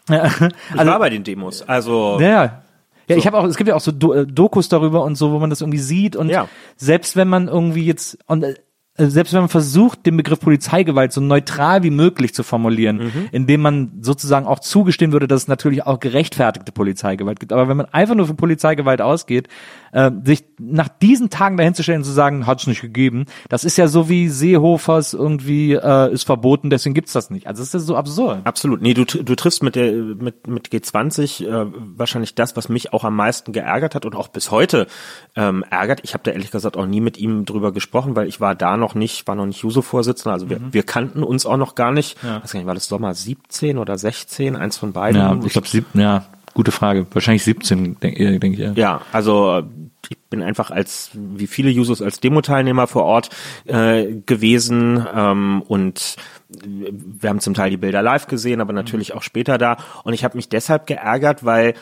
[0.10, 2.20] ich also, war bei den Demos, also.
[2.20, 2.62] Ja,
[3.08, 3.20] ja, so.
[3.20, 5.50] ich habe auch, es gibt ja auch so äh, Dokus darüber und so, wo man
[5.50, 6.48] das irgendwie sieht und ja.
[6.78, 8.56] selbst wenn man irgendwie jetzt und äh,
[8.98, 13.30] also selbst wenn man versucht, den Begriff Polizeigewalt so neutral wie möglich zu formulieren, mhm.
[13.32, 17.52] indem man sozusagen auch zugestehen würde, dass es natürlich auch gerechtfertigte Polizeigewalt gibt.
[17.52, 19.50] Aber wenn man einfach nur für Polizeigewalt ausgeht,
[19.92, 23.78] äh, sich nach diesen Tagen dahinzustellen und zu sagen, hat es nicht gegeben, das ist
[23.78, 27.48] ja so wie Seehofers irgendwie äh, ist verboten, deswegen gibt's das nicht.
[27.48, 28.46] Also das ist ja so absurd.
[28.46, 28.82] Absolut.
[28.82, 33.04] Nee, du, du triffst mit der mit mit G20 äh, wahrscheinlich das, was mich auch
[33.04, 34.88] am meisten geärgert hat und auch bis heute
[35.36, 36.00] ähm, ärgert.
[36.04, 38.78] Ich habe da ehrlich gesagt auch nie mit ihm drüber gesprochen, weil ich war da
[38.78, 40.74] noch noch nicht, war noch nicht Juso-Vorsitzender, also wir, mhm.
[40.74, 42.22] wir kannten uns auch noch gar nicht.
[42.24, 42.44] Ja.
[42.44, 45.20] Weiß gar nicht, war das Sommer 17 oder 16, eins von beiden?
[45.20, 47.08] Ja, ich glaube, ja, gute Frage.
[47.12, 48.60] Wahrscheinlich 17, denke denk ich.
[48.60, 48.72] Ja.
[48.76, 49.64] ja, also
[50.08, 53.30] ich bin einfach als, wie viele Jusos, als Demo-Teilnehmer vor Ort
[53.66, 56.16] äh, gewesen ähm, und
[56.48, 59.78] wir haben zum Teil die Bilder live gesehen, aber natürlich auch später da.
[60.04, 61.74] Und ich habe mich deshalb geärgert, weil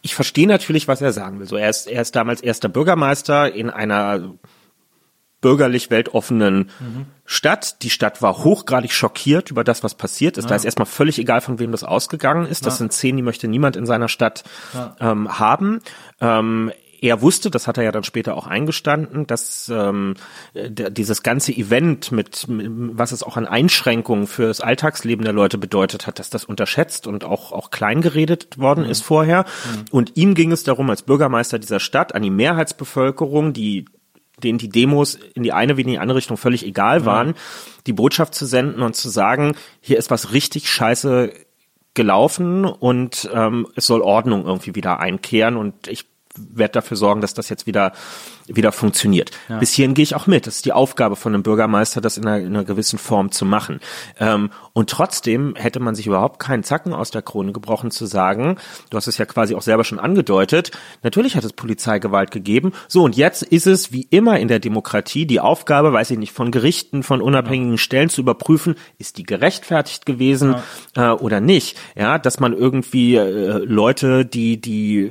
[0.00, 1.46] ich verstehe natürlich, was er sagen will.
[1.46, 4.32] So, er ist, er ist damals erster Bürgermeister in einer
[5.40, 7.06] bürgerlich weltoffenen mhm.
[7.24, 7.82] Stadt.
[7.82, 10.44] Die Stadt war hochgradig schockiert über das, was passiert ist.
[10.44, 10.50] Ja.
[10.50, 12.66] Da ist erstmal völlig egal, von wem das ausgegangen ist.
[12.66, 12.78] Das ja.
[12.78, 14.96] sind Szenen, die möchte niemand in seiner Stadt ja.
[15.00, 15.80] ähm, haben.
[16.20, 20.14] Ähm, er wusste, das hat er ja dann später auch eingestanden, dass ähm,
[20.54, 26.06] dieses ganze Event mit, was es auch an Einschränkungen für das Alltagsleben der Leute bedeutet
[26.06, 28.90] hat, dass das unterschätzt und auch auch klein geredet worden mhm.
[28.90, 29.44] ist vorher.
[29.44, 29.84] Mhm.
[29.90, 33.84] Und ihm ging es darum, als Bürgermeister dieser Stadt an die Mehrheitsbevölkerung, die
[34.42, 37.34] denen die Demos in die eine wie in die andere Richtung völlig egal waren, ja.
[37.86, 41.32] die Botschaft zu senden und zu sagen, hier ist was richtig scheiße
[41.94, 46.06] gelaufen und ähm, es soll Ordnung irgendwie wieder einkehren und ich
[46.52, 47.92] werde dafür sorgen, dass das jetzt wieder
[48.48, 49.30] wieder funktioniert.
[49.48, 49.58] Ja.
[49.58, 50.46] Bis hierhin gehe ich auch mit.
[50.46, 53.44] Das ist die Aufgabe von einem Bürgermeister, das in einer, in einer gewissen Form zu
[53.44, 53.80] machen.
[54.18, 58.56] Ähm, und trotzdem hätte man sich überhaupt keinen Zacken aus der Krone gebrochen zu sagen,
[58.90, 60.70] du hast es ja quasi auch selber schon angedeutet,
[61.02, 62.72] natürlich hat es Polizeigewalt gegeben.
[62.88, 66.32] So, und jetzt ist es wie immer in der Demokratie die Aufgabe, weiß ich nicht,
[66.32, 67.78] von Gerichten, von unabhängigen ja.
[67.78, 70.56] Stellen zu überprüfen, ist die gerechtfertigt gewesen
[70.96, 71.12] ja.
[71.12, 71.76] äh, oder nicht.
[71.96, 75.10] Ja, dass man irgendwie äh, Leute, die, die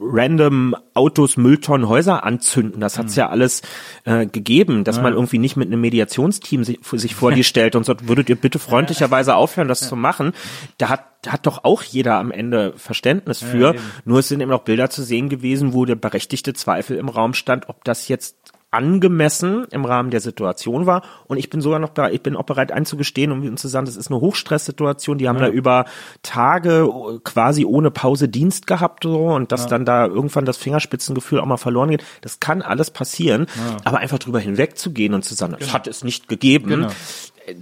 [0.00, 2.80] random Autos, Mülltonnen, Häuser anzünden.
[2.80, 3.20] Das hat's mhm.
[3.20, 3.62] ja alles
[4.04, 5.02] äh, gegeben, dass ja.
[5.02, 8.36] man irgendwie nicht mit einem Mediationsteam sich, sich vor dir stellt und sagt, würdet ihr
[8.36, 9.88] bitte freundlicherweise aufhören, das ja.
[9.88, 10.32] zu machen?
[10.78, 13.74] Da hat, hat doch auch jeder am Ende Verständnis für.
[13.74, 17.08] Ja, Nur es sind eben noch Bilder zu sehen gewesen, wo der berechtigte Zweifel im
[17.08, 18.36] Raum stand, ob das jetzt
[18.70, 21.02] angemessen im Rahmen der Situation war.
[21.26, 23.86] Und ich bin sogar noch da, ich bin auch bereit einzugestehen und um zu sagen,
[23.86, 25.18] das ist eine Hochstresssituation.
[25.18, 25.46] Die haben ja.
[25.46, 25.84] da über
[26.22, 26.90] Tage
[27.24, 29.68] quasi ohne Pause Dienst gehabt so und dass ja.
[29.68, 32.04] dann da irgendwann das Fingerspitzengefühl auch mal verloren geht.
[32.20, 33.46] Das kann alles passieren.
[33.56, 33.76] Ja.
[33.84, 35.72] Aber einfach drüber hinwegzugehen und zu sagen, das genau.
[35.72, 36.68] hat es nicht gegeben.
[36.68, 36.88] Genau.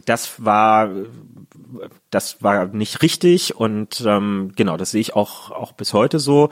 [0.06, 0.90] Das war
[2.10, 6.48] das war nicht richtig und ähm, genau, das sehe ich auch auch bis heute so.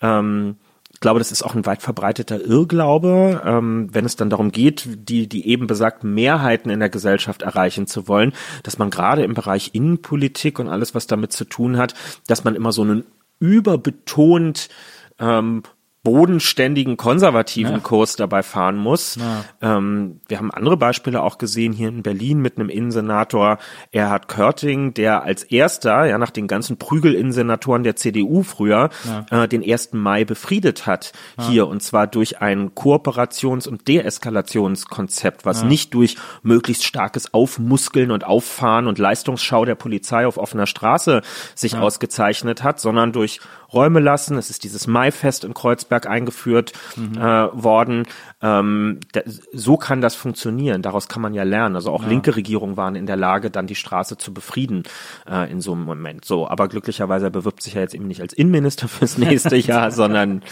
[0.00, 0.56] Ähm,
[1.02, 5.28] glaube, das ist auch ein weit verbreiteter Irrglaube, ähm, wenn es dann darum geht, die,
[5.28, 8.32] die eben besagten Mehrheiten in der Gesellschaft erreichen zu wollen,
[8.62, 11.94] dass man gerade im Bereich Innenpolitik und alles, was damit zu tun hat,
[12.26, 13.04] dass man immer so einen
[13.38, 14.70] überbetont
[15.18, 15.62] ähm,
[16.02, 17.78] bodenständigen konservativen ja.
[17.78, 19.16] Kurs dabei fahren muss.
[19.16, 19.76] Ja.
[19.76, 23.58] Ähm, wir haben andere Beispiele auch gesehen hier in Berlin mit einem Innensenator
[23.92, 28.90] Erhard Körting, der als erster, ja nach den ganzen Prügel-Innensenatoren der CDU früher,
[29.30, 29.44] ja.
[29.44, 29.92] äh, den 1.
[29.92, 36.84] Mai befriedet hat hier und zwar durch ein Kooperations- und Deeskalationskonzept, was nicht durch möglichst
[36.84, 41.22] starkes Aufmuskeln und Auffahren und Leistungsschau der Polizei auf offener Straße
[41.54, 43.40] sich ausgezeichnet hat, sondern durch
[43.72, 44.36] Räume lassen.
[44.36, 47.16] Es ist dieses Maifest in Kreuzberg eingeführt mhm.
[47.16, 47.20] äh,
[47.52, 48.04] worden.
[48.40, 49.20] Ähm, da,
[49.52, 50.82] so kann das funktionieren.
[50.82, 51.76] Daraus kann man ja lernen.
[51.76, 52.08] Also auch ja.
[52.08, 54.82] linke Regierungen waren in der Lage, dann die Straße zu befrieden
[55.30, 56.24] äh, in so einem Moment.
[56.24, 60.42] So, aber glücklicherweise bewirbt sich ja jetzt eben nicht als Innenminister fürs nächste Jahr, sondern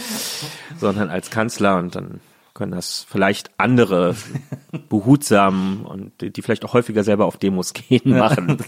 [0.78, 2.20] sondern als Kanzler und dann
[2.60, 4.14] können das vielleicht andere
[4.90, 8.58] behutsam und die, vielleicht auch häufiger selber auf Demos gehen machen.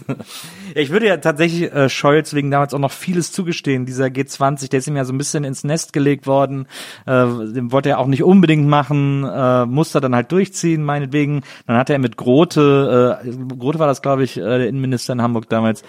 [0.73, 3.85] ich würde ja tatsächlich äh, Scholz wegen damals auch noch vieles zugestehen.
[3.85, 6.65] Dieser G20, der ist ihm ja so ein bisschen ins Nest gelegt worden.
[7.05, 11.43] Äh, den wollte er auch nicht unbedingt machen, äh, musste dann halt durchziehen, meinetwegen.
[11.67, 13.29] Dann hat er mit Grote, äh,
[13.59, 15.83] Grote war das, glaube ich, äh, der Innenminister in Hamburg damals,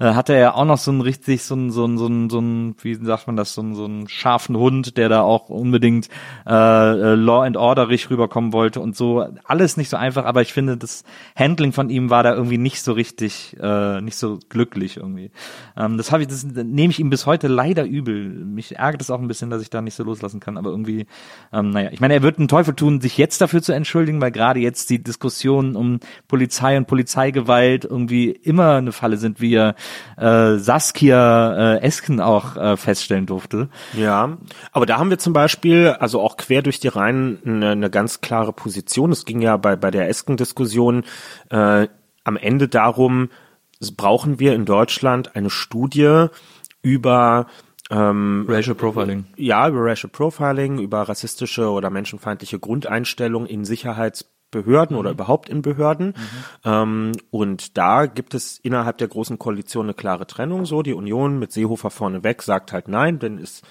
[0.00, 2.30] äh, hatte er ja auch noch so ein richtig, so ein, so ein, so ein,
[2.30, 5.50] so ein wie sagt man das, so ein, so ein scharfen Hund, der da auch
[5.50, 6.08] unbedingt
[6.48, 9.26] äh, äh Law and Orderig rüberkommen wollte und so.
[9.44, 11.04] Alles nicht so einfach, aber ich finde, das
[11.36, 15.30] Handling von ihm war da irgendwie nicht so richtig, äh, nicht so glücklich irgendwie.
[15.76, 18.28] Ähm, das habe ich, das nehme ich ihm bis heute leider übel.
[18.28, 21.06] Mich ärgert es auch ein bisschen, dass ich da nicht so loslassen kann, aber irgendwie,
[21.52, 24.30] ähm, naja, ich meine, er wird einen Teufel tun, sich jetzt dafür zu entschuldigen, weil
[24.30, 29.74] gerade jetzt die Diskussionen um Polizei und Polizeigewalt irgendwie immer eine Falle sind, wie er
[30.16, 33.68] äh, Saskia äh, Esken auch äh, feststellen durfte.
[33.92, 34.38] Ja,
[34.72, 38.20] aber da haben wir zum Beispiel, also auch quer durch die Reihen eine, eine ganz
[38.20, 39.12] klare Position.
[39.12, 41.04] Es ging ja bei, bei der Esken-Diskussion
[41.50, 41.88] äh,
[42.24, 43.28] am Ende darum,
[43.96, 46.26] brauchen wir in Deutschland eine Studie
[46.82, 47.46] über
[47.90, 49.26] ähm, Racial Profiling.
[49.36, 55.00] Ja, über Racial Profiling, über rassistische oder menschenfeindliche Grundeinstellungen in Sicherheitsbehörden mhm.
[55.00, 56.08] oder überhaupt in Behörden.
[56.08, 56.14] Mhm.
[56.64, 60.64] Ähm, und da gibt es innerhalb der großen Koalition eine klare Trennung.
[60.64, 63.62] So, die Union mit Seehofer vorneweg sagt halt nein, denn es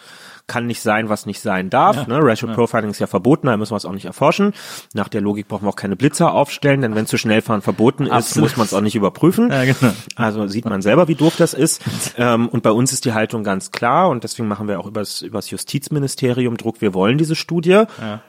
[0.48, 1.96] kann nicht sein, was nicht sein darf.
[1.96, 2.20] Ja, ne?
[2.22, 2.56] Racial ja.
[2.56, 4.54] Profiling ist ja verboten, da müssen wir es auch nicht erforschen.
[4.94, 8.06] Nach der Logik brauchen wir auch keine Blitzer aufstellen, denn wenn zu schnell fahren verboten
[8.06, 8.50] ist, Absolut.
[8.50, 9.50] muss man es auch nicht überprüfen.
[9.50, 9.94] Ja, genau.
[10.16, 11.82] Also sieht man selber, wie doof das ist.
[12.18, 15.22] ähm, und bei uns ist die Haltung ganz klar und deswegen machen wir auch übers,
[15.22, 16.82] übers Justizministerium Druck.
[16.82, 17.84] Wir wollen diese Studie.
[18.02, 18.22] Ja.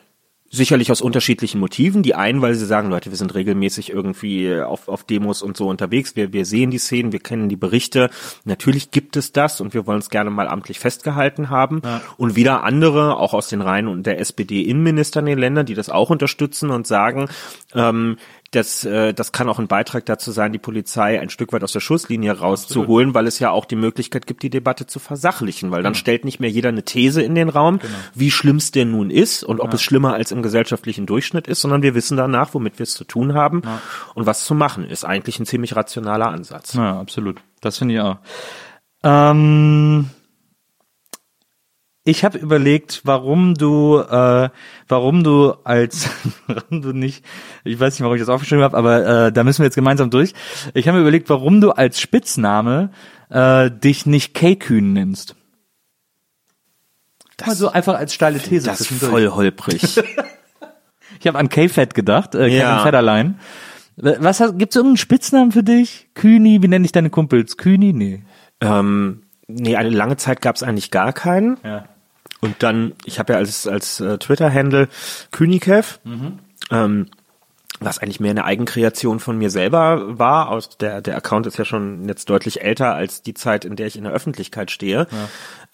[0.54, 2.04] Sicherlich aus unterschiedlichen Motiven.
[2.04, 5.68] Die einen, weil sie sagen, Leute, wir sind regelmäßig irgendwie auf, auf Demos und so
[5.68, 6.14] unterwegs.
[6.14, 8.08] Wir, wir sehen die Szenen, wir kennen die Berichte.
[8.44, 11.82] Natürlich gibt es das und wir wollen es gerne mal amtlich festgehalten haben.
[11.84, 12.02] Ja.
[12.18, 15.90] Und wieder andere, auch aus den Reihen und der SPD-Innenminister in den Ländern, die das
[15.90, 17.28] auch unterstützen und sagen,
[17.74, 18.16] ähm,
[18.54, 21.72] das, äh, das kann auch ein Beitrag dazu sein, die Polizei ein Stück weit aus
[21.72, 23.14] der Schusslinie rauszuholen, Absolut.
[23.14, 26.00] weil es ja auch die Möglichkeit gibt, die Debatte zu versachlichen, weil dann genau.
[26.00, 27.92] stellt nicht mehr jeder eine These in den Raum, genau.
[28.14, 29.74] wie schlimm es denn nun ist und ob ja.
[29.74, 33.04] es schlimmer als im gesellschaftlichen Durchschnitt ist, sondern wir wissen danach, womit wir es zu
[33.04, 33.80] tun haben ja.
[34.14, 36.74] und was zu machen, ist eigentlich ein ziemlich rationaler Ansatz.
[36.74, 37.40] Ja, absolut.
[37.60, 38.18] Das finde ich auch.
[39.02, 40.10] Ähm
[42.06, 44.50] Ich habe überlegt, warum du, äh,
[44.88, 46.10] warum du als,
[46.46, 47.24] warum du nicht,
[47.64, 50.10] ich weiß nicht, warum ich das aufgeschrieben habe, aber äh, da müssen wir jetzt gemeinsam
[50.10, 50.34] durch.
[50.74, 52.90] Ich habe mir überlegt, warum du als Spitzname
[53.30, 55.34] äh, dich nicht K-Kühn nimmst.
[57.38, 58.66] Das, also einfach als steile These.
[58.66, 59.82] Das ist voll holprig.
[61.20, 62.82] ich habe an K-Fed gedacht, äh, Kevin Ja.
[62.82, 63.36] Federline.
[63.96, 66.08] Was hast, gibt's irgendeinen Spitznamen für dich?
[66.14, 67.56] Kühni, wie nenne ich deine Kumpels?
[67.56, 67.92] Kühni?
[67.92, 68.24] Nee.
[68.60, 71.56] ähm, nee, eine lange Zeit gab es eigentlich gar keinen.
[71.64, 71.86] Ja.
[72.44, 74.88] Und dann, ich habe ja als, als äh, Twitter-Handle
[75.30, 75.98] Künikev,
[76.70, 77.06] ähm,
[77.80, 80.50] was eigentlich mehr eine Eigenkreation von mir selber war.
[80.50, 83.86] Aus der, der Account ist ja schon jetzt deutlich älter als die Zeit, in der
[83.86, 85.06] ich in der Öffentlichkeit stehe.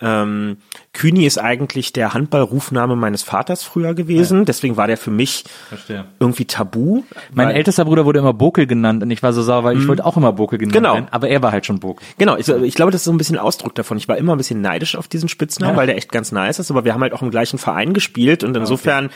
[0.02, 0.56] Ähm,
[0.92, 4.44] Kühni ist eigentlich der Handballrufname meines Vaters früher gewesen.
[4.44, 6.06] Deswegen war der für mich Verstehe.
[6.18, 7.02] irgendwie tabu.
[7.32, 10.04] Mein ältester Bruder wurde immer Bokel genannt und ich war so sauer, weil ich wollte
[10.06, 10.94] auch immer Bokel genannt Genau.
[10.94, 12.06] werden, aber er war halt schon Bokel.
[12.18, 13.98] Genau, ich, ich glaube, das ist so ein bisschen Ausdruck davon.
[13.98, 15.78] Ich war immer ein bisschen neidisch auf diesen Spitznamen, Ja.
[15.78, 18.42] weil der echt ganz nice ist, aber wir haben halt auch im gleichen Verein gespielt
[18.42, 19.10] und insofern,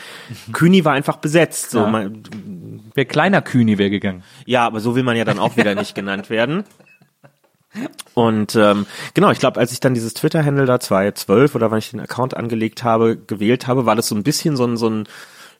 [0.53, 1.71] Kühni war einfach besetzt.
[1.71, 2.05] So, Ja.
[2.93, 4.23] Wer kleiner Kühni wäre gegangen.
[4.45, 6.63] ja, aber so will man ja dann auch wieder nicht genannt werden.
[8.13, 11.91] Und ähm, genau, ich glaube, als ich dann dieses Twitter-Handle da 2012 oder wann ich
[11.91, 15.07] den Account angelegt habe, gewählt habe, war das so ein bisschen so ein, so ein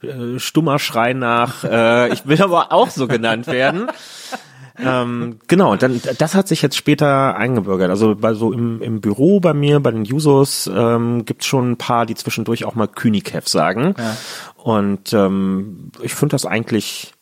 [0.04, 3.88] äh, stummer Schrei nach, äh, ich will aber auch so genannt werden.
[4.80, 7.90] ähm, genau, und dann das hat sich jetzt später eingebürgert.
[7.90, 11.78] Also bei so im, im Büro bei mir, bei den Jusos, ähm, gibt's schon ein
[11.78, 13.96] paar, die zwischendurch auch mal Künikev sagen.
[14.56, 17.15] Und ähm, ich finde das eigentlich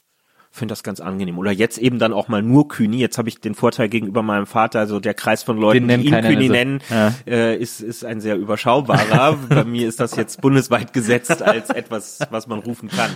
[0.56, 1.40] finde das ganz angenehm.
[1.40, 2.98] Oder jetzt eben dann auch mal nur Kühni.
[3.00, 6.12] Jetzt habe ich den Vorteil gegenüber meinem Vater, also der Kreis von Leuten, die ihn
[6.12, 6.52] Kühni also.
[6.54, 7.12] nennen, Ja.
[7.26, 9.36] äh, ist, ist ein sehr überschaubarer.
[9.50, 13.10] Bei mir ist das jetzt bundesweit gesetzt als etwas, was man rufen kann.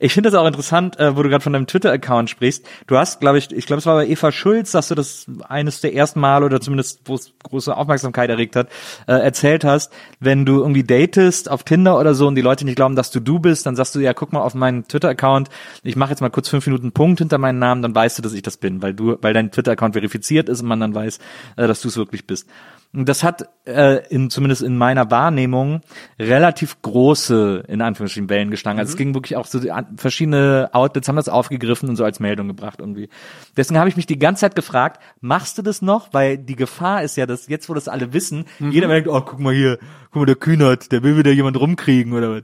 [0.00, 2.66] Ich finde das auch interessant, äh, wo du gerade von deinem Twitter-Account sprichst.
[2.88, 5.80] Du hast, glaube ich, ich glaube, es war bei Eva Schulz, dass du das eines
[5.80, 8.68] der ersten Mal oder zumindest, wo es große Aufmerksamkeit erregt hat,
[9.06, 12.74] äh, erzählt hast, wenn du irgendwie datest auf Tinder oder so und die Leute nicht
[12.74, 15.48] glauben, dass du du bist, dann sagst du, ja, guck mal auf meinen Twitter-Account,
[15.84, 18.32] ich mache jetzt mal kurz fünf Minuten Punkt hinter meinen Namen, dann weißt du, dass
[18.32, 21.18] ich das bin, weil du, weil dein Twitter-Account verifiziert ist und man dann weiß,
[21.56, 22.48] äh, dass du es wirklich bist.
[22.94, 25.80] Und das hat äh, in, zumindest in meiner Wahrnehmung
[26.18, 28.78] relativ große, in Anführungsstrichen, Wellen geschlagen.
[28.78, 29.60] Also es ging wirklich auch so,
[29.96, 33.08] verschiedene Outlets haben das aufgegriffen und so als Meldung gebracht irgendwie.
[33.56, 36.12] Deswegen habe ich mich die ganze Zeit gefragt, machst du das noch?
[36.12, 39.40] Weil die Gefahr ist ja, dass jetzt, wo das alle wissen, jeder merkt, oh, guck
[39.40, 39.78] mal hier,
[40.10, 42.42] guck mal, der Kühnert, der will wieder jemand rumkriegen oder was.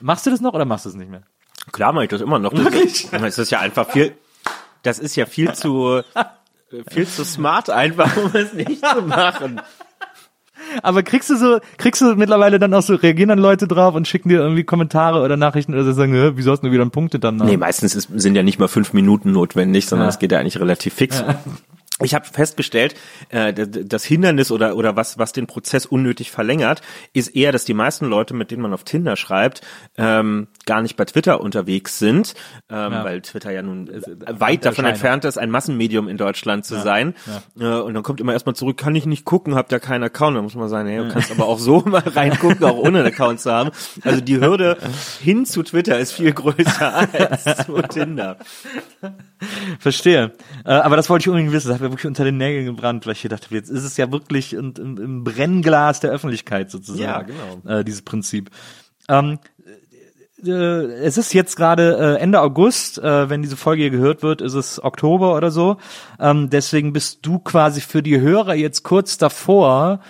[0.00, 1.22] Machst du das noch oder machst du es nicht mehr?
[1.72, 2.52] Klar mache ich das immer noch.
[2.52, 3.08] Das Wirklich?
[3.10, 4.12] Das ist ja einfach viel,
[4.82, 6.00] das ist ja viel zu,
[6.90, 9.60] viel zu smart einfach, um es nicht zu machen.
[10.82, 14.08] Aber kriegst du so, kriegst du mittlerweile dann auch so, reagieren dann Leute drauf und
[14.08, 16.90] schicken dir irgendwie Kommentare oder Nachrichten oder so sagen, "Hä, wieso hast du wieder einen
[16.90, 20.06] Punkt hinter den Namen?" Nee, meistens ist, sind ja nicht mal fünf Minuten notwendig, sondern
[20.06, 20.10] Ja.
[20.10, 21.22] es geht ja eigentlich relativ fix.
[22.02, 22.94] Ich habe festgestellt,
[23.30, 26.82] äh, das Hindernis oder oder was was den Prozess unnötig verlängert,
[27.14, 29.62] ist eher, dass die meisten Leute, mit denen man auf Tinder schreibt,
[29.96, 32.34] ähm, gar nicht bei Twitter unterwegs sind,
[32.68, 33.02] ähm, Ja.
[33.04, 37.14] weil Twitter ja nun äh, weit davon entfernt ist, ein Massenmedium in Deutschland zu sein.
[37.58, 40.36] Äh, und dann kommt immer erstmal zurück, kann ich nicht gucken, habt ja keinen Account.
[40.36, 43.06] Dann muss man sagen, nee, du kannst aber auch so mal reingucken, auch ohne einen
[43.06, 43.70] Account zu haben.
[44.02, 44.76] Also die Hürde
[45.22, 46.94] hin zu Twitter ist viel größer
[47.30, 48.36] als zu Tinder.
[49.78, 50.32] Verstehe.
[50.64, 51.68] Äh, aber das wollte ich unbedingt wissen.
[51.68, 53.96] Das hat mir wirklich unter den Nägeln gebrannt, weil ich hier dachte, jetzt ist es
[53.96, 57.02] ja wirklich im, im, im Brennglas der Öffentlichkeit sozusagen.
[57.02, 57.78] Ja, genau.
[57.78, 58.50] Äh, dieses Prinzip.
[59.08, 59.38] Ähm,
[60.44, 64.40] äh, es ist jetzt gerade äh, Ende August, äh, wenn diese Folge hier gehört wird,
[64.40, 65.76] ist es Oktober oder so.
[66.20, 70.00] Ähm, deswegen bist du quasi für die Hörer jetzt kurz davor,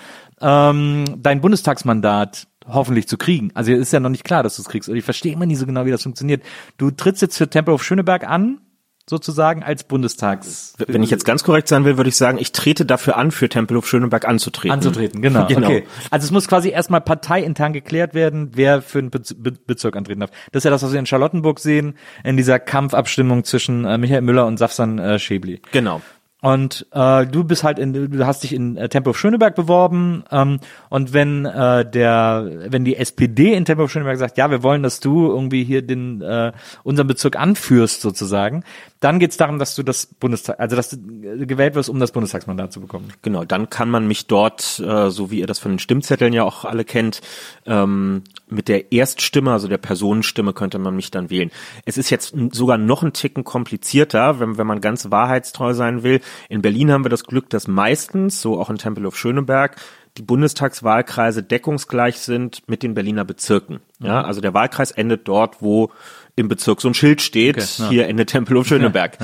[0.40, 3.50] ähm, dein Bundestagsmandat hoffentlich zu kriegen.
[3.54, 4.88] Also ist ja noch nicht klar, dass du es kriegst.
[4.88, 6.42] Und ich verstehe immer nie so genau, wie das funktioniert.
[6.78, 8.60] Du trittst jetzt für Tempelhof Schöneberg an,
[9.08, 12.84] sozusagen als Bundestags Wenn ich jetzt ganz korrekt sein will, würde ich sagen, ich trete
[12.84, 14.72] dafür an, für Tempelhof Schöneberg anzutreten.
[14.72, 15.46] anzutreten, genau.
[15.46, 15.68] Genau.
[15.68, 15.84] Okay.
[16.10, 20.20] Also es muss quasi erstmal parteiintern geklärt werden, wer für einen Bez Be Bezirk antreten
[20.20, 20.30] darf.
[20.52, 21.94] Das ist ja das, was wir in Charlottenburg sehen,
[22.24, 25.60] in dieser Kampfabstimmung zwischen äh, Michael Müller und Safsan äh, Schäbli.
[25.72, 26.00] Genau.
[26.42, 30.60] Und äh, du bist halt in, du hast dich in äh, Tempelhof Schöneberg beworben ähm,
[30.90, 35.00] und wenn äh, der, wenn die SPD in Tempelhof Schöneberg sagt, ja, wir wollen, dass
[35.00, 36.52] du irgendwie hier den äh,
[36.84, 38.64] unseren Bezirk anführst sozusagen,
[39.00, 42.12] dann geht's darum, dass du das Bundestag, also dass du äh, gewählt wirst, um das
[42.12, 43.12] Bundestagsmandat zu bekommen.
[43.22, 46.44] Genau, dann kann man mich dort, äh, so wie ihr das von den Stimmzetteln ja
[46.44, 47.20] auch alle kennt,
[47.66, 51.50] ähm, mit der Erststimme, also der Personenstimme, könnte man mich dann wählen.
[51.84, 56.20] Es ist jetzt sogar noch ein Ticken komplizierter, wenn, wenn man ganz wahrheitstreu sein will.
[56.48, 59.76] In Berlin haben wir das Glück, dass meistens, so auch in Tempelhof Schöneberg,
[60.16, 63.80] die Bundestagswahlkreise deckungsgleich sind mit den Berliner Bezirken.
[63.98, 65.90] Ja, also der Wahlkreis endet dort, wo
[66.36, 67.88] im Bezirk so ein Schild steht, Okay, ja.
[67.88, 69.18] hier Ende Tempelhof Schöneberg.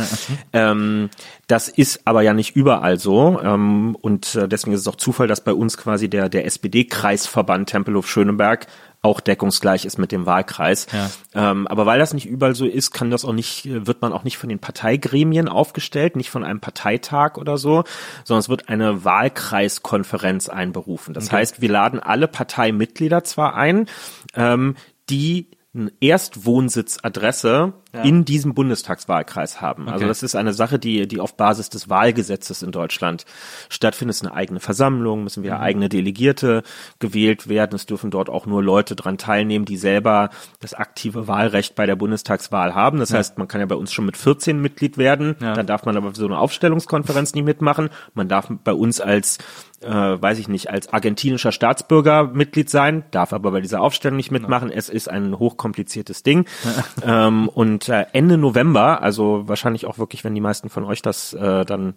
[0.52, 1.10] ähm,
[1.46, 5.28] das ist aber ja nicht überall so ähm, und äh, deswegen ist es auch Zufall,
[5.28, 8.66] dass bei uns quasi der, der SPD-Kreisverband Tempelhof Schöneberg
[9.02, 10.86] auch deckungsgleich ist mit dem Wahlkreis.
[10.92, 11.10] Ja.
[11.34, 14.22] Ähm, aber weil das nicht überall so ist, kann das auch nicht, wird man auch
[14.22, 17.82] nicht von den Parteigremien aufgestellt, nicht von einem Parteitag oder so,
[18.24, 21.14] sondern es wird eine Wahlkreiskonferenz einberufen.
[21.14, 23.86] Das heißt, wir laden alle Parteimitglieder zwar ein,
[24.34, 24.76] ähm,
[25.10, 27.72] die eine Erstwohnsitzadresse
[28.04, 29.84] in diesem Bundestagswahlkreis haben.
[29.88, 30.08] Also Okay.
[30.08, 33.24] das ist eine Sache, die, die auf Basis des Wahlgesetzes in Deutschland
[33.68, 34.14] stattfindet.
[34.16, 36.62] Es ist eine eigene Versammlung, müssen wir eigene Delegierte
[37.00, 37.74] gewählt werden.
[37.74, 40.30] Es dürfen dort auch nur Leute dran teilnehmen, die selber
[40.60, 42.98] das aktive Wahlrecht bei der Bundestagswahl haben.
[42.98, 45.36] Das heißt, man kann ja bei uns schon mit 14 Mitglied werden.
[45.40, 45.52] Ja.
[45.54, 47.90] Dann darf man aber so eine Aufstellungskonferenz nicht mitmachen.
[48.14, 49.38] Man darf bei uns als
[49.82, 54.30] äh, weiß ich nicht, als argentinischer Staatsbürger Mitglied sein, darf aber bei dieser Aufstellung nicht
[54.30, 54.70] mitmachen.
[54.70, 56.46] Es ist ein hochkompliziertes Ding.
[57.04, 61.32] ähm, und äh, Ende November, also wahrscheinlich auch wirklich, wenn die meisten von euch das
[61.34, 61.94] äh, dann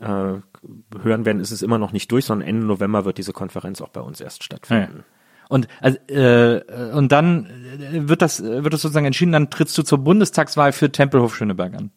[0.00, 3.80] äh, hören werden, ist es immer noch nicht durch, sondern Ende November wird diese Konferenz
[3.80, 5.04] auch bei uns erst stattfinden.
[5.48, 6.62] Und also, äh,
[6.94, 10.72] und dann äh, wird das äh, wird das sozusagen entschieden, dann trittst du zur Bundestagswahl
[10.72, 11.90] für Tempelhof Schöneberg an.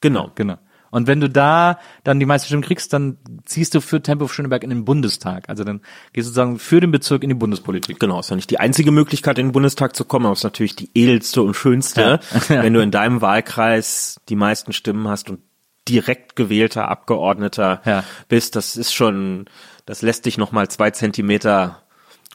[0.00, 0.30] Genau.
[0.34, 0.58] Genau.
[0.90, 4.62] Und wenn du da dann die meisten Stimmen kriegst, dann ziehst du für Tempelhof Schöneberg
[4.62, 5.48] in den Bundestag.
[5.48, 5.80] Also dann
[6.12, 7.98] gehst du sozusagen für den Bezirk in die Bundespolitik.
[8.00, 10.44] Genau, ist ja nicht die einzige Möglichkeit, in den Bundestag zu kommen, aber es ist
[10.44, 12.20] natürlich die edelste und schönste, Ja.
[12.62, 15.40] wenn du in deinem Wahlkreis die meisten Stimmen hast und
[15.88, 18.04] direkt gewählter Abgeordneter Ja.
[18.28, 18.56] bist.
[18.56, 19.46] Das ist schon,
[19.86, 21.82] das lässt dich nochmal zwei Zentimeter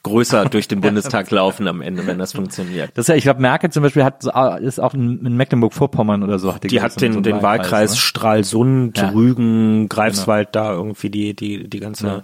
[0.04, 2.92] größer durch den Bundestag laufen am Ende, wenn das funktioniert.
[2.94, 4.24] Das ist ja, ich glaube, Merkel zum Beispiel hat
[4.60, 6.52] ist auch in, Mecklenburg-Vorpommern oder so.
[6.52, 7.96] Die glaub ich, hat den, so den Wahlkreis ne?
[7.96, 9.08] Stralsund, Ja.
[9.08, 9.18] Genau.
[9.18, 12.22] Rügen, Greifswald, da irgendwie die, die, die ganze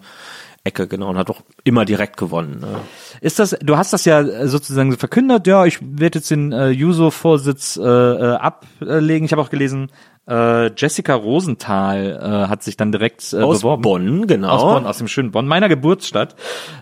[0.62, 2.60] Ecke, genau, und hat auch immer direkt gewonnen.
[2.60, 2.80] Ne?
[3.22, 6.52] Ist das, du hast das ja äh, sozusagen so verkündet, ja, ich werde jetzt den
[6.52, 9.24] äh, Juso-Vorsitz äh, äh, ablegen.
[9.24, 9.90] Ich habe auch gelesen,
[10.30, 13.82] äh, Jessica Rosenthal äh, hat sich dann direkt äh, Aus beworben.
[13.82, 14.48] Bonn, genau.
[14.48, 16.36] Aus Bonn, aus dem schönen Bonn, meiner Geburtsstadt.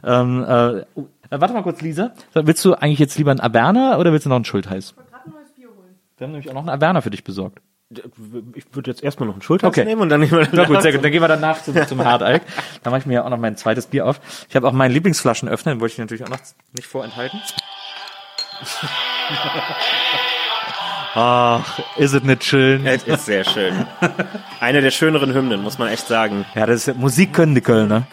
[0.05, 0.85] Ähm, äh, äh,
[1.31, 2.13] warte mal kurz, Lisa.
[2.35, 4.95] Willst du eigentlich jetzt lieber einen Averna oder willst du noch einen Schultheiß?
[6.19, 7.61] Wir haben nämlich auch noch einen Averna für dich besorgt.
[8.55, 9.85] Ich würde jetzt erstmal noch einen Schulter Okay.
[9.85, 11.03] nehmen und dann nehmen wir Na gut, sehr gut.
[11.03, 12.43] Dann gehen wir danach zum, zum Hartalk.
[12.83, 14.21] Dann mache ich mir ja auch noch mein zweites Bier auf.
[14.49, 16.41] Ich habe auch meinen Lieblingsflaschen öffnen, den wollte ich natürlich auch noch
[16.75, 17.41] nicht vorenthalten.
[21.15, 22.87] Ach, is it nicht schön?
[22.87, 23.87] Es ist sehr schön.
[24.61, 26.45] Eine der schöneren Hymnen, muss man echt sagen.
[26.55, 28.07] Ja, das ist ja Musik können die Kölner.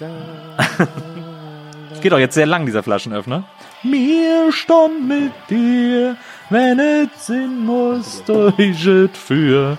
[1.94, 3.44] Es geht auch jetzt sehr lang, dieser Flaschenöffner.
[3.84, 6.16] Mir stand mit dir,
[6.50, 9.78] wenn es Sinn muss, durch et für.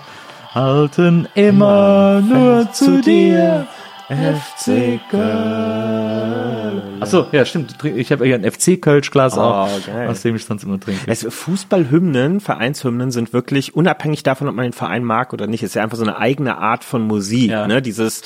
[0.53, 3.67] Halten immer nur zu dir,
[4.09, 7.01] FC Köln.
[7.01, 7.75] Achso, ja, stimmt.
[7.83, 10.07] Ich habe hier ein FC Kölsch-Glas auch, geil.
[10.07, 11.01] aus dem ich sonst immer trinke.
[11.07, 15.61] Es, Fußballhymnen, Vereinshymnen sind wirklich unabhängig davon, ob man den Verein mag oder nicht.
[15.61, 17.67] Es ist ja einfach so eine eigene Art von Musik, Ja.
[17.67, 17.81] ne?
[17.81, 18.21] Dieses,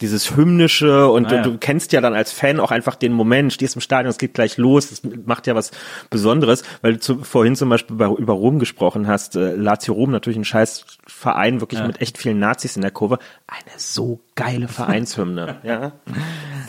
[0.00, 1.42] dieses hymnische und Ah, ja.
[1.42, 4.18] du, du kennst ja dann als Fan auch einfach den Moment, stehst im Stadion, es
[4.18, 5.70] geht gleich los, es macht ja was
[6.10, 10.10] Besonderes, weil du zu, vorhin zum Beispiel bei, über Rom gesprochen hast, äh, Lazio Rom
[10.12, 13.18] natürlich ein scheiß Verein, wirklich mit echt vielen Nazis in der Kurve.
[13.46, 15.92] Eine so geile Vereinshymne, ja.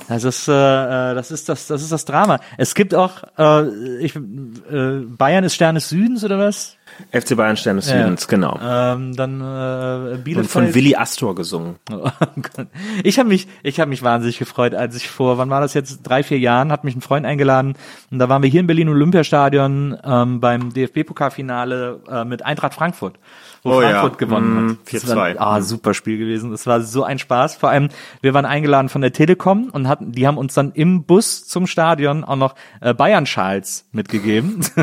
[0.07, 2.39] Das ist, äh, äh, das ist das, das ist das Drama.
[2.57, 6.77] Es gibt auch, äh, ich, äh, Bayern ist Stern des Südens oder was?
[7.11, 8.59] FC Bayern Stern des Südens, genau.
[8.61, 10.37] Ähm, dann äh, Bielefeld.
[10.37, 11.77] Und von Willi Astor gesungen.
[11.91, 12.09] Oh
[13.03, 16.03] ich habe mich, ich habe mich wahnsinnig gefreut, als ich vor, wann war das jetzt,
[16.03, 17.75] drei, vier Jahren, hat mich ein Freund eingeladen
[18.11, 23.17] und da waren wir hier im Berlin Olympiastadion ähm, beim DFB-Pokalfinale äh, mit Eintracht Frankfurt,
[23.65, 24.77] wo Oh ja, Frankfurt gewonnen mm, hat.
[24.93, 25.15] Das 4-2.
[25.15, 26.51] war ein- Ah, super Spiel gewesen.
[26.51, 27.55] Das war so ein Spaß.
[27.55, 27.89] Vor allem,
[28.21, 31.67] wir waren eingeladen von der Telekom und hatten, die haben uns dann im Bus zum
[31.67, 34.61] Stadion auch noch äh, Bayern-Schals mitgegeben.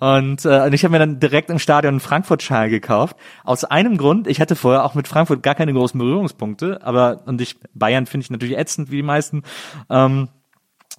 [0.00, 3.16] Und, äh, und ich habe mir dann direkt im Stadion einen Frankfurt-Schal gekauft.
[3.44, 7.40] Aus einem Grund, ich hatte vorher auch mit Frankfurt gar keine großen Berührungspunkte, aber und
[7.40, 9.42] ich Bayern finde ich natürlich ätzend wie die meisten.
[9.90, 10.28] Ähm,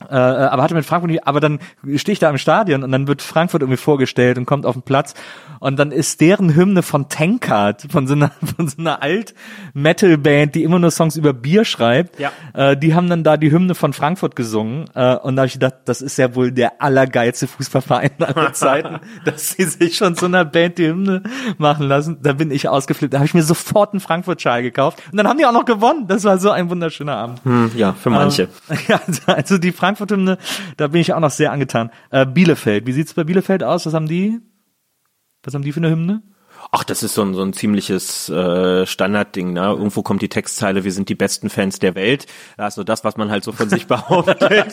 [0.09, 1.59] äh, aber hatte mit Frankfurt nicht, aber dann
[1.95, 4.81] stehe ich da im Stadion und dann wird Frankfurt irgendwie vorgestellt und kommt auf den
[4.81, 5.13] Platz
[5.61, 10.63] und dann ist deren Hymne von Tankard, von so einer, von so einer Alt-Metal-Band, die
[10.63, 12.31] immer nur Songs über Bier schreibt, Ja.
[12.53, 15.53] äh, die haben dann da die Hymne von Frankfurt gesungen äh, und da habe ich
[15.53, 20.25] gedacht, das ist ja wohl der allergeilste Fußballverein aller Zeiten, dass sie sich schon so
[20.25, 21.23] einer Band die Hymne
[21.57, 22.17] machen lassen.
[22.21, 25.37] Da bin ich ausgeflippt, da habe ich mir sofort einen Frankfurt-Schal gekauft und dann haben
[25.37, 26.05] die auch noch gewonnen.
[26.07, 27.39] Das war so ein wunderschöner Abend.
[27.43, 28.43] Hm, ja, für manche.
[28.69, 30.39] Ähm, Ja, also die Frankfurt-Hymne,
[30.77, 31.91] da bin ich auch noch sehr angetan.
[32.09, 33.85] Äh, Bielefeld, wie sieht's bei Bielefeld aus?
[33.85, 34.39] Was haben die?
[35.43, 36.23] Was haben die für eine Hymne?
[36.71, 39.53] Ach, das ist so ein, so ein ziemliches äh, Standardding.
[39.53, 39.61] Ne?
[39.61, 42.25] Irgendwo kommt die Textzeile, wir sind die besten Fans der Welt.
[42.57, 44.41] Also das, was man halt so von sich behauptet.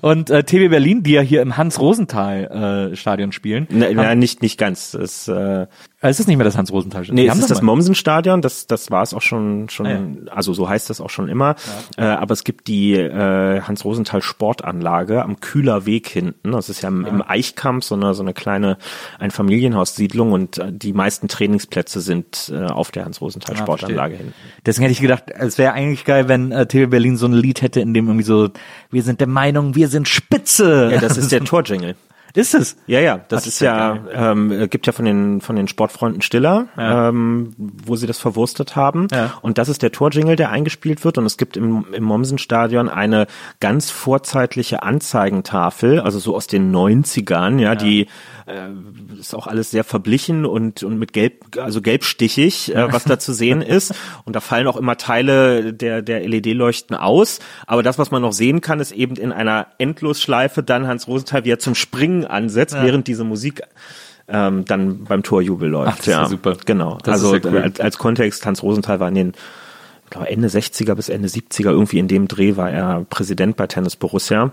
[0.00, 3.66] Und äh, TB Berlin, die ja hier im Hans-Rosenthal-Stadion spielen.
[3.70, 4.92] Na, na, nicht, nicht ganz.
[4.92, 5.66] Das, äh, Äh,
[6.10, 7.14] Es ist nicht mehr das Hans-Rosenthal-Stadion.
[7.14, 10.32] nee, Die es haben ist das Mommsen-Stadion, das, das war es auch schon, schon Ah,
[10.34, 11.56] also so heißt das auch schon immer.
[11.96, 16.52] Äh, aber es gibt die äh, Hans-Rosenthal-Sportanlage am Kühler Weg hinten.
[16.52, 18.78] Das ist ja im, im Eichkamp, so eine, so eine kleine
[19.18, 24.34] Einfamilienhaussiedlung und äh, die meisten Trainingsplätze sind äh, auf der Hans-Rosenthal-Sportanlage hinten.
[24.66, 27.62] Deswegen hätte ich gedacht, es wäre eigentlich geil, wenn äh, TV Berlin so ein Lied
[27.62, 28.50] hätte, in dem irgendwie so,
[28.90, 30.90] wir sind der Meinung, wir sind Spitze.
[30.92, 31.94] Ja, das ist der Torjingle.
[32.34, 32.76] Ist es?
[32.88, 33.98] Ja, ja, das ist das ist ja,
[34.32, 37.08] ähm, äh, gibt ja von den von den Sportfreunden Stiller, Ja.
[37.08, 39.06] ähm, wo sie das verwurstet haben.
[39.12, 39.34] Ja.
[39.40, 41.16] Und das ist der Torjingle, der eingespielt wird.
[41.16, 43.28] Und es gibt im, im Mommsen-Stadion eine
[43.60, 48.08] ganz vorzeitliche Anzeigentafel, also so aus den 90ern, ja, die
[48.46, 53.18] äh, ist auch alles sehr verblichen und und mit gelb, also gelbstichig, äh, was da
[53.20, 53.94] zu sehen ist.
[54.24, 57.38] Und da fallen auch immer Teile der der LED-Leuchten aus.
[57.66, 61.44] Aber das, was man noch sehen kann, ist eben in einer Endlosschleife dann Hans Rosenthal,
[61.44, 63.62] wie er zum Springen ansetzt, während diese Musik
[64.28, 65.88] ähm, dann beim Torjubel läuft.
[65.88, 66.56] Ach, das ist ja super.
[66.64, 66.98] Genau.
[67.02, 67.58] Das also ja cool.
[67.58, 69.32] als, als Kontext, Hans Rosenthal war in den
[70.10, 73.96] glaube, Ende 60er bis Ende 70er, irgendwie in dem Dreh war er Präsident bei Tennis
[73.96, 74.52] Borussia.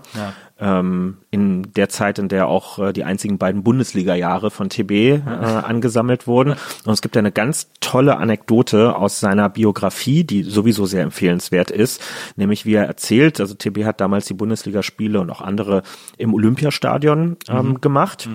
[0.58, 5.20] Ähm, in der Zeit, in der auch äh, die einzigen beiden Bundesliga-Jahre von TB äh,
[5.26, 6.50] angesammelt wurden.
[6.84, 12.00] Und es gibt eine ganz tolle Anekdote aus seiner Biografie, die sowieso sehr empfehlenswert ist,
[12.36, 15.82] nämlich wie er erzählt, also TB hat damals die Bundesligaspiele und auch andere
[16.16, 18.28] im Olympiastadion ähm, gemacht.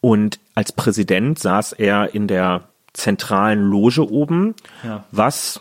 [0.00, 2.62] Und als Präsident saß er in der
[2.92, 4.54] zentralen Loge oben,
[4.84, 5.04] Ja.
[5.12, 5.60] was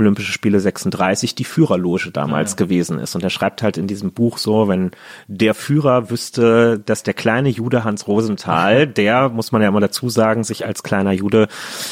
[0.00, 3.14] Olympische Spiele 36 die Führerloge damals gewesen ist.
[3.14, 4.90] Und er schreibt halt in diesem Buch so, wenn
[5.28, 10.08] der Führer wüsste, dass der kleine Jude Hans Rosenthal, der, muss man ja immer dazu
[10.08, 11.48] sagen, sich als kleiner Jude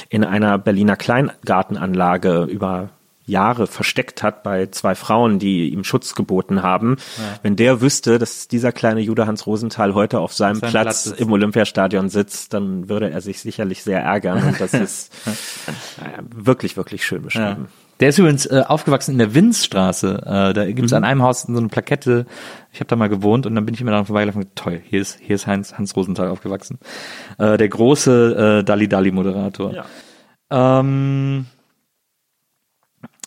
[0.09, 2.91] in einer Berliner Kleingartenanlage über
[3.29, 6.97] Jahre versteckt hat bei zwei Frauen, die ihm Schutz geboten haben.
[7.43, 11.21] Wenn der wüsste, dass dieser kleine Jude Hans Rosenthal heute auf seinem seinem Platz, Platz
[11.21, 14.43] im Olympiastadion sitzt, dann würde er sich sicherlich sehr ärgern.
[14.43, 17.23] Und das ist äh, wirklich, wirklich schön
[17.65, 17.88] Ja.
[18.01, 20.23] Der ist übrigens äh, aufgewachsen in der Winzstraße.
[20.25, 22.27] Äh, da gibt's an einem Haus so eine Plakette.
[22.73, 24.43] Ich habe da mal gewohnt und dann bin ich immer daran vorbeigelaufen.
[24.43, 26.79] und Toll, hier ist hier ist Hans Hans Rosenthal aufgewachsen.
[27.39, 29.75] Äh, der große äh, Dali Dali Moderator.
[29.75, 29.85] Ja.
[30.81, 31.47] Ähm,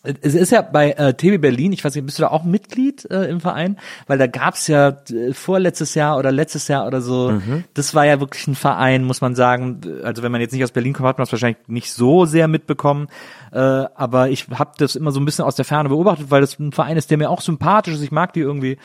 [0.04, 3.10] es ist ja bei äh, TB Berlin, ich weiß nicht, bist du da auch Mitglied
[3.12, 3.78] äh, im Verein?
[4.08, 7.40] Weil da gab's ja äh, vorletztes Jahr oder letztes Jahr oder so,
[7.74, 9.82] das war ja wirklich ein Verein, muss man sagen.
[10.04, 12.48] Also wenn man jetzt nicht aus Berlin kommt, hat man das wahrscheinlich nicht so sehr
[12.48, 13.10] mitbekommen.
[13.52, 16.58] Äh, aber ich habe das immer so ein bisschen aus der Ferne beobachtet, weil das
[16.58, 18.02] ein Verein ist, der mir auch sympathisch ist.
[18.02, 18.78] Ich mag die irgendwie.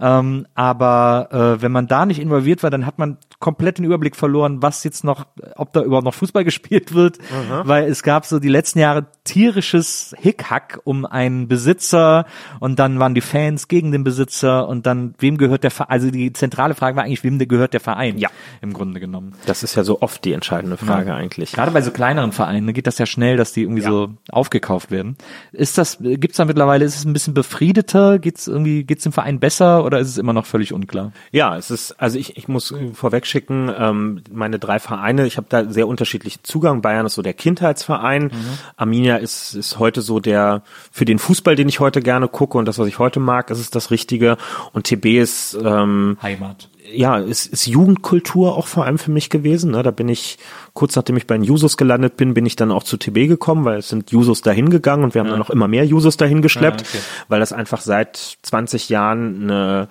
[0.00, 4.16] Ähm, aber äh, wenn man da nicht involviert war, dann hat man komplett den Überblick
[4.16, 5.26] verloren, was jetzt noch,
[5.56, 7.18] ob da überhaupt noch Fußball gespielt wird,
[7.64, 12.24] weil es gab so die letzten Jahre tierisches Hickhack um einen Besitzer
[12.60, 15.90] und dann waren die Fans gegen den Besitzer und dann wem gehört der Verein?
[15.90, 18.18] Also die zentrale Frage war eigentlich, wem gehört der Verein?
[18.18, 18.30] Ja.
[18.62, 19.34] im Grunde genommen.
[19.46, 21.52] Das ist ja so oft die entscheidende Frage eigentlich.
[21.52, 23.90] Gerade bei so kleineren Vereinen ne, geht das ja schnell, dass die irgendwie Ja.
[23.90, 25.16] so aufgekauft werden.
[25.52, 28.18] Ist das, gibt's da mittlerweile, ist es ein bisschen befriedeter?
[28.18, 31.12] Geht's irgendwie, geht's dem Verein besser oder ist es immer noch völlig unklar?
[31.30, 35.46] Ja, es ist, also ich, ich muss vorweg schicken, ähm, meine drei Vereine, ich habe
[35.48, 36.82] da sehr unterschiedlichen Zugang.
[36.82, 38.30] Bayern ist so der Kindheitsverein.
[38.76, 42.66] Arminia ist, ist heute so der, für den Fußball, den ich heute gerne gucke und
[42.66, 44.36] das, was ich heute mag, ist es das Richtige.
[44.72, 46.68] Und TB ist, ähm, Heimat.
[46.94, 49.72] Ja, ist, ist Jugendkultur auch vor allem für mich gewesen.
[49.72, 49.82] Ne?
[49.82, 50.38] Da bin ich,
[50.72, 53.64] kurz nachdem ich bei den Jusos gelandet bin, bin ich dann auch zu TB gekommen,
[53.64, 56.42] weil es sind Jusos dahin gegangen und wir haben dann noch immer mehr Jusos dahin
[56.42, 57.02] geschleppt, Ah, okay.
[57.28, 59.88] weil das einfach seit 20 Jahren eine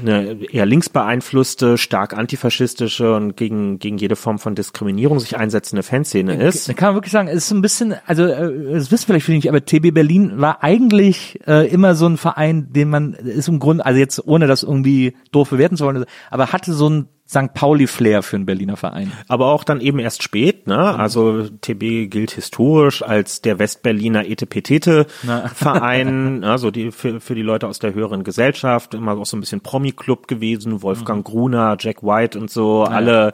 [0.00, 5.82] eine eher links beeinflusste, stark antifaschistische und gegen, gegen jede Form von Diskriminierung sich einsetzende
[5.82, 6.68] Fanszene ist.
[6.68, 9.38] Da kann man wirklich sagen, es ist ein bisschen, also äh, das wissen vielleicht viele
[9.38, 13.58] nicht, aber TB Berlin war eigentlich äh, immer so ein Verein, den man ist im
[13.58, 17.52] Grunde, also jetzt ohne das irgendwie doof bewerten zu wollen, aber hatte so ein St.
[17.54, 19.10] Pauli-Flair für einen Berliner Verein.
[19.26, 20.78] aber auch dann eben erst spät, ne?
[20.78, 27.80] Also TB gilt historisch als der Westberliner Etepetete-Verein, also die für, für die Leute aus
[27.80, 32.48] der höheren Gesellschaft, immer auch so ein bisschen Promi-Club gewesen, Wolfgang Gruner, Jack White und
[32.50, 33.32] so, alle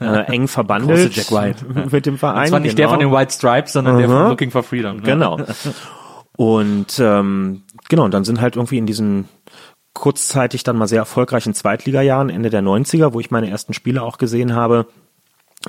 [0.00, 1.66] äh, eng verbandelt Große Jack White.
[1.92, 2.44] mit dem Verein.
[2.44, 2.98] Und zwar nicht der genau.
[2.98, 4.20] von den White Stripes, sondern der Aha.
[4.20, 4.96] von Looking for Freedom.
[4.96, 5.02] ne?
[5.02, 5.38] Genau.
[6.36, 9.28] Und ähm, genau, und dann sind halt irgendwie in diesen
[9.94, 14.18] kurzzeitig dann mal sehr erfolgreichen Zweitligajahren, Ende der 90er, wo ich meine ersten Spiele auch
[14.18, 14.86] gesehen habe,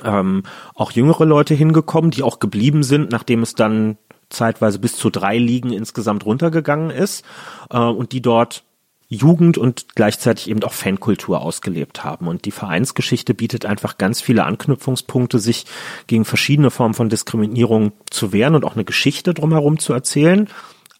[0.04, 0.42] ähm,
[0.74, 3.96] auch jüngere Leute hingekommen, die auch geblieben sind, nachdem es dann
[4.28, 7.24] zeitweise bis zu drei Ligen insgesamt runtergegangen ist
[7.70, 8.64] äh, und die dort
[9.08, 12.26] Jugend und gleichzeitig eben auch Fankultur ausgelebt haben.
[12.26, 15.64] Und die Vereinsgeschichte bietet einfach ganz viele Anknüpfungspunkte, sich
[16.08, 20.48] gegen verschiedene Formen von Diskriminierung zu wehren und auch eine Geschichte drumherum zu erzählen.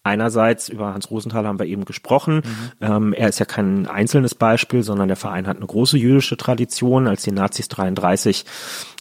[0.07, 2.35] Einerseits über Hans Rosenthal haben wir eben gesprochen.
[2.35, 2.71] Mhm.
[2.79, 7.07] Ähm, er ist ja kein einzelnes Beispiel, sondern der Verein hat eine große jüdische Tradition.
[7.07, 8.45] Als die Nazis 33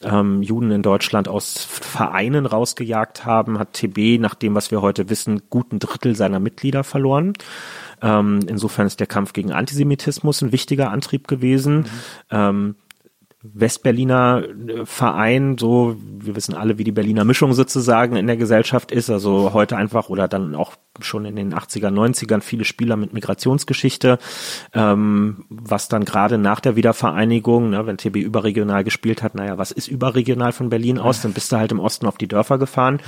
[0.03, 5.09] ähm, Juden in Deutschland aus Vereinen rausgejagt haben, hat TB, nach dem, was wir heute
[5.09, 7.35] wissen, guten Drittel seiner Mitglieder verloren.
[8.03, 11.87] Ähm, insofern ist der Kampf gegen Antisemitismus ein wichtiger Antrieb gewesen.
[12.31, 12.75] Mhm.
[13.43, 18.91] Westberliner äh, Verein, so, wir wissen alle, wie die Berliner Mischung sozusagen in der Gesellschaft
[18.91, 23.13] ist, also heute einfach oder dann auch schon in den 80er, 90ern viele Spieler mit
[23.13, 24.19] Migrationsgeschichte,
[24.73, 29.71] ähm, was dann gerade nach der Wiedervereinigung, ne, wenn TB überregional gespielt hat, naja, was
[29.73, 31.21] ist überregional von Berlin aus?
[31.21, 33.01] Dann bist du halt im Osten auf die Dörfer gefahren,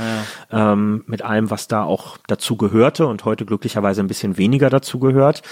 [0.51, 0.73] ja.
[0.73, 4.99] ähm, mit allem, was da auch dazu gehörte und heute glücklicherweise ein bisschen weniger dazu
[4.99, 5.43] gehört.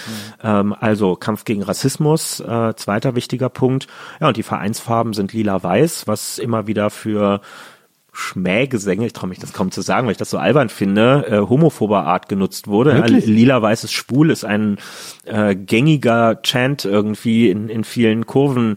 [0.43, 0.59] Ja.
[0.59, 3.87] Ähm, also Kampf gegen Rassismus, äh, zweiter wichtiger Punkt.
[4.19, 7.39] Ja, und die Vereinsfarben sind lila-weiß, was immer wieder für
[8.11, 11.37] Schmähgesänge, ich traue mich das kaum zu sagen, weil ich das so albern finde, äh,
[11.37, 12.99] homophober Art genutzt wurde.
[13.05, 14.77] Lila-weißes Schwul ist ein
[15.25, 18.75] äh, gängiger Chant irgendwie in, in vielen Kurven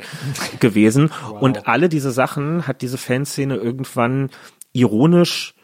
[0.61, 1.11] gewesen.
[1.29, 1.43] Wow.
[1.43, 4.29] Und alle diese Sachen hat diese Fanszene irgendwann
[4.73, 5.55] ironisch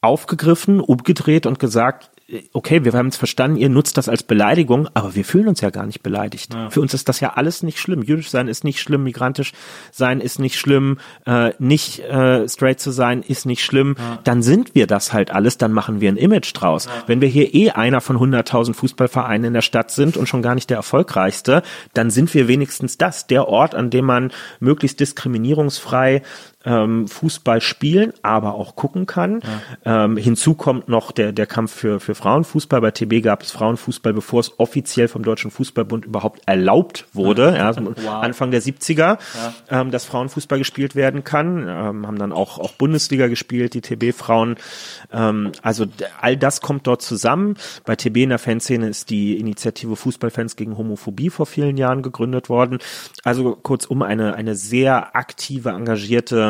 [0.00, 2.10] aufgegriffen, umgedreht und gesagt,
[2.52, 5.70] okay, wir haben es verstanden, ihr nutzt das als Beleidigung, aber wir fühlen uns ja
[5.70, 6.52] gar nicht beleidigt.
[6.52, 6.68] Ja.
[6.68, 8.02] Für uns ist das ja alles nicht schlimm.
[8.02, 9.52] Jüdisch sein ist nicht schlimm, migrantisch
[9.92, 13.96] sein ist nicht schlimm, äh, nicht äh, straight zu sein ist nicht schlimm.
[13.98, 14.18] Ja.
[14.24, 16.84] Dann sind wir das halt alles, dann machen wir ein Image draus.
[16.84, 16.92] Ja.
[17.06, 20.54] Wenn wir hier eh einer von 100.000 Fußballvereinen in der Stadt sind und schon gar
[20.54, 21.62] nicht der erfolgreichste,
[21.94, 26.22] dann sind wir wenigstens das, der Ort, an dem man möglichst diskriminierungsfrei
[26.64, 29.40] ähm, Fußball spielen, aber auch gucken kann.
[29.84, 30.04] Ja.
[30.04, 32.80] Ähm, hinzu kommt noch der, der Kampf für, für Frauenfußball.
[32.80, 37.54] Bei TB gab es Frauenfußball, bevor es offiziell vom Deutschen Fußballbund überhaupt erlaubt wurde.
[37.56, 38.22] Ja, also wow.
[38.22, 39.18] Anfang der 70er, ja.
[39.70, 41.68] ähm, dass Frauenfußball gespielt werden kann.
[41.68, 44.56] Ähm, haben dann auch, auch Bundesliga gespielt, die TB-Frauen.
[45.12, 45.86] Ähm, also
[46.20, 47.56] all das kommt dort zusammen.
[47.84, 52.48] Bei TB in der Fanszene ist die Initiative Fußballfans gegen Homophobie vor vielen Jahren gegründet
[52.48, 52.78] worden.
[53.22, 56.48] Also kurzum eine, eine sehr aktive, engagierte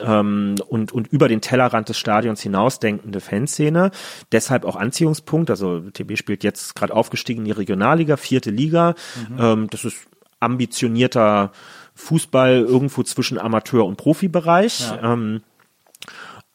[0.00, 3.90] ähm, und, und über den Tellerrand des Stadions hinausdenkende Fanszene.
[4.32, 5.50] Deshalb auch Anziehungspunkt.
[5.50, 8.94] Also TB spielt jetzt gerade aufgestiegen in die Regionalliga, vierte Liga.
[9.28, 9.36] Mhm.
[9.38, 9.96] Ähm, das ist
[10.40, 11.52] ambitionierter
[11.94, 14.80] Fußball irgendwo zwischen Amateur- und Profibereich.
[14.80, 15.12] Ja.
[15.12, 15.42] Ähm,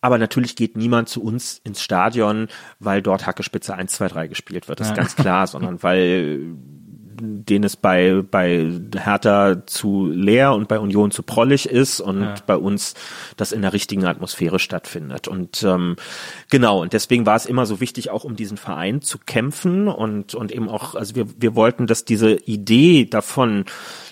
[0.02, 2.48] aber natürlich geht niemand zu uns ins Stadion,
[2.80, 4.80] weil dort Hackespitze 1, 2, 3 gespielt wird.
[4.80, 4.94] Das ja.
[4.94, 6.56] ist ganz klar, sondern weil
[7.20, 12.36] den es bei, bei Hertha zu leer und bei Union zu prollig ist und ja.
[12.46, 12.94] bei uns
[13.38, 15.28] das in der richtigen Atmosphäre stattfindet.
[15.28, 15.96] Und ähm,
[16.50, 20.36] genau, und deswegen war es immer so wichtig, auch um diesen Verein zu kämpfen und,
[20.36, 23.66] und eben auch, also wir, wir wollten, dass diese Idee davon,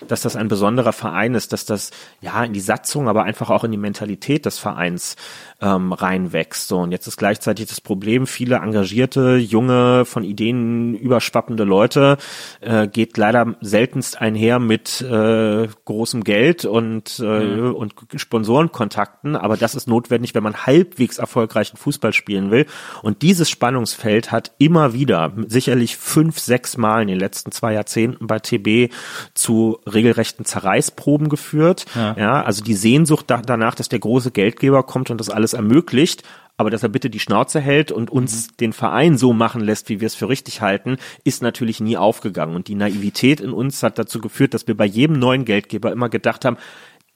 [0.08, 1.90] dass das ein besonderer Verein ist, dass das
[2.20, 5.16] ja in die Satzung, aber einfach auch in die Mentalität des Vereins
[5.60, 6.68] ähm, reinwächst.
[6.68, 12.18] So, und jetzt ist gleichzeitig das Problem, viele engagierte, junge, von Ideen überschwappende Leute
[12.60, 17.74] äh, geht leider seltenst einher mit äh, großem Geld und, äh, mhm.
[17.74, 22.66] und Sponsorenkontakten, aber das ist notwendig, wenn man halbwegs erfolgreichen Fußball spielen will.
[23.02, 28.28] Und dieses Spannungsfeld hat immer wieder, sicherlich fünf, sechs Mal in den letzten zwei Jahrzehnten
[28.28, 28.92] bei TB
[29.34, 31.84] zu regelrechten Zerreißproben geführt.
[31.94, 35.52] Ja, ja also die Sehnsucht da, danach, dass der große Geldgeber kommt und das alles
[35.52, 36.22] ermöglicht,
[36.56, 38.56] aber dass er bitte die Schnauze hält und uns mhm.
[38.60, 42.54] den Verein so machen lässt, wie wir es für richtig halten, ist natürlich nie aufgegangen.
[42.54, 46.08] Und die Naivität in uns hat dazu geführt, dass wir bei jedem neuen Geldgeber immer
[46.08, 46.56] gedacht haben,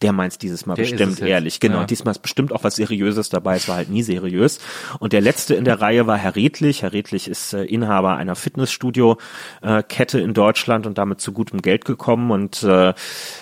[0.02, 1.58] der meint's dieses Mal der bestimmt ehrlich.
[1.58, 1.84] Genau, ja.
[1.84, 3.56] diesmal ist bestimmt auch was Seriöses dabei.
[3.56, 4.60] Es war halt nie seriös.
[5.00, 6.82] Und der letzte in der Reihe war Herr Redlich.
[6.82, 11.84] Herr Redlich ist äh, Inhaber einer Fitnessstudio-Kette äh, in Deutschland und damit zu gutem Geld
[11.84, 12.30] gekommen.
[12.30, 12.94] Und äh,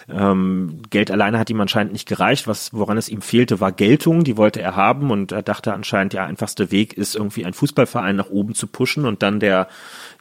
[0.08, 2.48] ähm, Geld alleine hat ihm anscheinend nicht gereicht.
[2.48, 4.24] Was, woran es ihm fehlte, war Geltung.
[4.24, 5.10] Die wollte er haben.
[5.10, 9.04] Und er dachte anscheinend, der einfachste Weg ist irgendwie ein Fußballverein nach oben zu pushen
[9.04, 9.68] und dann der,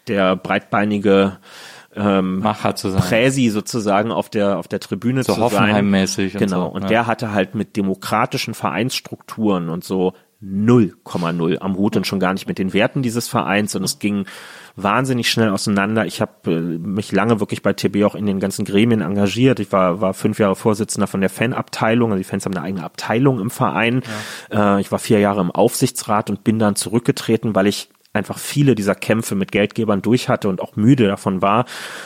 [0.10, 1.38] der breitbeinige
[1.96, 3.02] ähm, Macher zu sein.
[3.02, 6.40] Präsi sozusagen auf der auf der Tribüne so zu Hoffenheim-mäßig sein.
[6.40, 6.68] Genau.
[6.68, 6.88] Und, so, und ja.
[6.88, 10.14] der hatte halt mit demokratischen Vereinsstrukturen und so
[10.44, 14.26] 0,0 am Hut und schon gar nicht mit den Werten dieses Vereins und es ging
[14.76, 16.06] wahnsinnig schnell auseinander.
[16.06, 19.60] Ich habe äh, mich lange wirklich bei TB auch in den ganzen Gremien engagiert.
[19.60, 22.12] Ich war, war fünf Jahre Vorsitzender von der Fanabteilung.
[22.12, 24.02] Also die Fans haben eine eigene Abteilung im Verein.
[24.52, 24.78] Ja.
[24.78, 28.76] Äh, ich war vier Jahre im Aufsichtsrat und bin dann zurückgetreten, weil ich einfach viele
[28.76, 31.66] dieser Kämpfe mit Geldgebern durch hatte und auch müde davon war,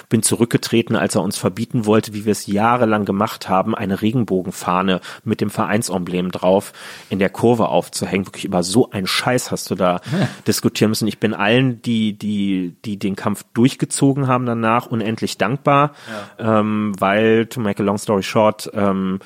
[0.10, 5.02] bin zurückgetreten, als er uns verbieten wollte, wie wir es jahrelang gemacht haben, eine Regenbogenfahne
[5.24, 6.74] mit dem Vereinsemblem drauf
[7.10, 8.26] in der Kurve aufzuhängen.
[8.26, 10.28] Wirklich über so einen Scheiß hast du da ja.
[10.48, 11.08] diskutieren müssen.
[11.08, 15.94] Ich bin allen, die, die, die den Kampf durchgezogen haben danach, unendlich dankbar,
[16.40, 16.60] ja.
[16.60, 19.20] ähm, weil, to make a long story short, ähm,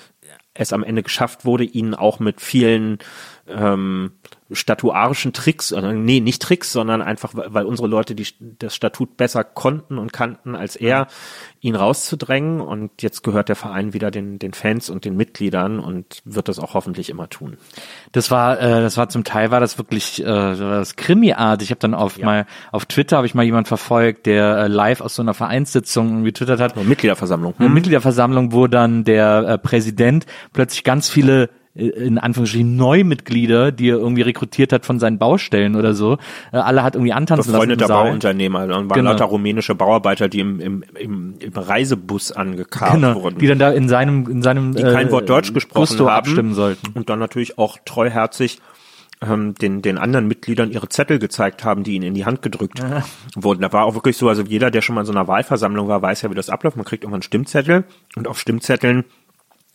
[0.53, 2.99] es am Ende geschafft wurde, ihn auch mit vielen
[3.47, 4.11] ähm,
[4.53, 9.43] statuarischen Tricks, äh, nee, nicht Tricks, sondern einfach, weil unsere Leute die, das Statut besser
[9.43, 11.07] konnten und kannten als er,
[11.59, 12.61] ihn rauszudrängen.
[12.61, 16.59] Und jetzt gehört der Verein wieder den, den Fans und den Mitgliedern und wird das
[16.59, 17.57] auch hoffentlich immer tun.
[18.11, 21.61] Das war, äh, das war zum Teil war das wirklich äh, das Krimi-Art.
[21.61, 22.25] Ich habe dann auf Ja.
[22.25, 26.23] mal auf Twitter habe ich mal jemand verfolgt, der äh, live aus so einer Vereinssitzung
[26.23, 26.75] getwittert hat.
[26.75, 27.53] Eine Mitgliederversammlung.
[27.57, 33.97] Eine Mitgliederversammlung, wo dann der äh, Präsident plötzlich ganz viele in Anführungsstrichen Neumitglieder, die er
[33.97, 36.17] irgendwie rekrutiert hat von seinen Baustellen oder so,
[36.51, 37.61] äh, alle hat irgendwie antanzen lassen.
[37.67, 38.09] Befreundeter im Saal.
[38.09, 39.11] Bauunternehmer und waren Genau.
[39.11, 43.39] lauter rumänische Bauarbeiter, die im, im, im, im Reisebus angekarrt Genau, wurden.
[43.39, 46.53] die dann da in seinem in seinem die kein Wort Deutsch gesprochen Gusto haben abstimmen
[46.53, 46.91] sollten.
[46.93, 48.59] und dann natürlich auch treuherzig
[49.21, 52.83] ähm, den, den anderen Mitgliedern ihre Zettel gezeigt haben, die ihnen in die Hand gedrückt
[53.35, 53.61] wurden.
[53.61, 56.01] Da war auch wirklich so, also jeder, der schon mal in so einer Wahlversammlung war,
[56.01, 56.75] weiß ja, wie das abläuft.
[56.77, 57.85] Man kriegt irgendwann einen Stimmzettel
[58.15, 59.03] und auf Stimmzetteln äh,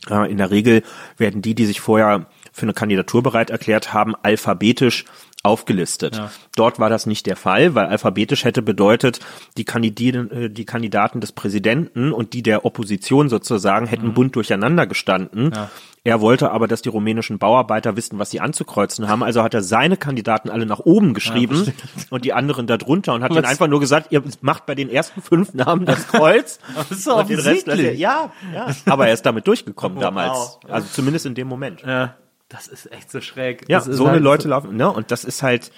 [0.06, 0.82] in der Regel
[1.16, 5.04] werden die, die sich vorher für eine Kandidatur bereit erklärt haben, alphabetisch
[5.48, 6.20] aufgelistet.
[6.54, 9.20] Dort war das nicht der Fall, weil alphabetisch hätte bedeutet,
[9.56, 14.86] die, Kandidieren, äh, die Kandidaten des Präsidenten und die der Opposition sozusagen hätten bunt durcheinander
[14.86, 15.52] gestanden.
[16.04, 19.22] Er wollte aber, dass die rumänischen Bauarbeiter wissen, was sie anzukreuzen haben.
[19.22, 21.72] Also hat er seine Kandidaten alle nach oben geschrieben
[22.10, 23.50] und die anderen darunter und hat ihnen Was?
[23.50, 26.60] einfach nur gesagt, ihr macht bei den ersten fünf Namen das Kreuz.
[26.76, 27.98] Das ist und den Rest lasst ihr- offensichtlich.
[28.00, 28.66] ja, ja.
[28.86, 30.58] Aber er ist damit durchgekommen Oh, damals.
[30.62, 30.70] wow.
[30.70, 31.82] Also zumindest in dem Moment.
[31.82, 32.14] Ja,
[32.48, 33.68] das ist echt so schräg.
[33.68, 34.90] Ja, so eine halt Leute laufen, ne?
[34.90, 35.70] Und das ist halt,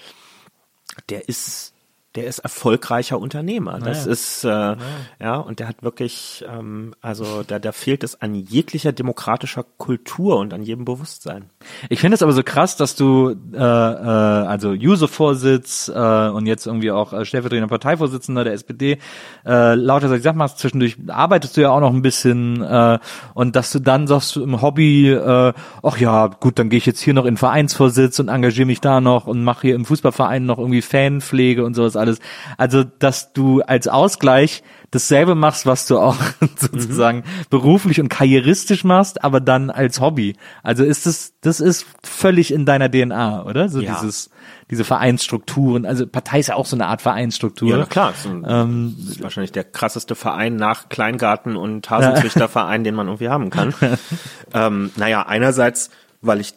[1.09, 1.70] der ist,
[2.15, 3.79] der ist erfolgreicher Unternehmer.
[3.79, 4.11] Das Naja.
[4.11, 4.75] ist, äh,
[5.23, 10.37] ja, und der hat wirklich, ähm, also da, da fehlt es an jeglicher demokratischer Kultur
[10.37, 11.45] und an jedem Bewusstsein.
[11.89, 16.67] Ich finde es aber so krass, dass du äh, äh, also User-Vorsitz äh, und jetzt
[16.67, 18.97] irgendwie auch äh, stellvertretender Parteivorsitzender der SPD
[19.45, 22.99] äh, lauter so gesagt machst, zwischendurch arbeitest du ja auch noch ein bisschen äh,
[23.33, 26.85] und dass du dann sagst du im Hobby, äh, ach ja, gut, dann gehe ich
[26.85, 30.45] jetzt hier noch in Vereinsvorsitz und engagiere mich da noch und mache hier im Fußballverein
[30.45, 32.19] noch irgendwie Fanpflege und sowas alles.
[32.57, 36.17] Also, dass du als Ausgleich dasselbe machst, was du auch
[36.57, 40.35] sozusagen beruflich und karrieristisch machst, aber dann als Hobby.
[40.63, 43.69] Also ist es, das ist völlig in deiner DNA, oder?
[43.69, 43.99] So Ja.
[44.01, 44.29] dieses,
[44.69, 45.85] diese Vereinsstrukturen.
[45.85, 47.77] Also Partei ist ja auch so eine Art Vereinsstruktur.
[47.77, 48.11] Ja, klar.
[48.11, 53.29] Ist, ein, Ähm, ist wahrscheinlich der krasseste Verein nach Kleingarten und Hasenzüchterverein, den man irgendwie
[53.29, 53.73] haben kann.
[54.53, 55.89] ähm, naja, einerseits,
[56.21, 56.53] weil ich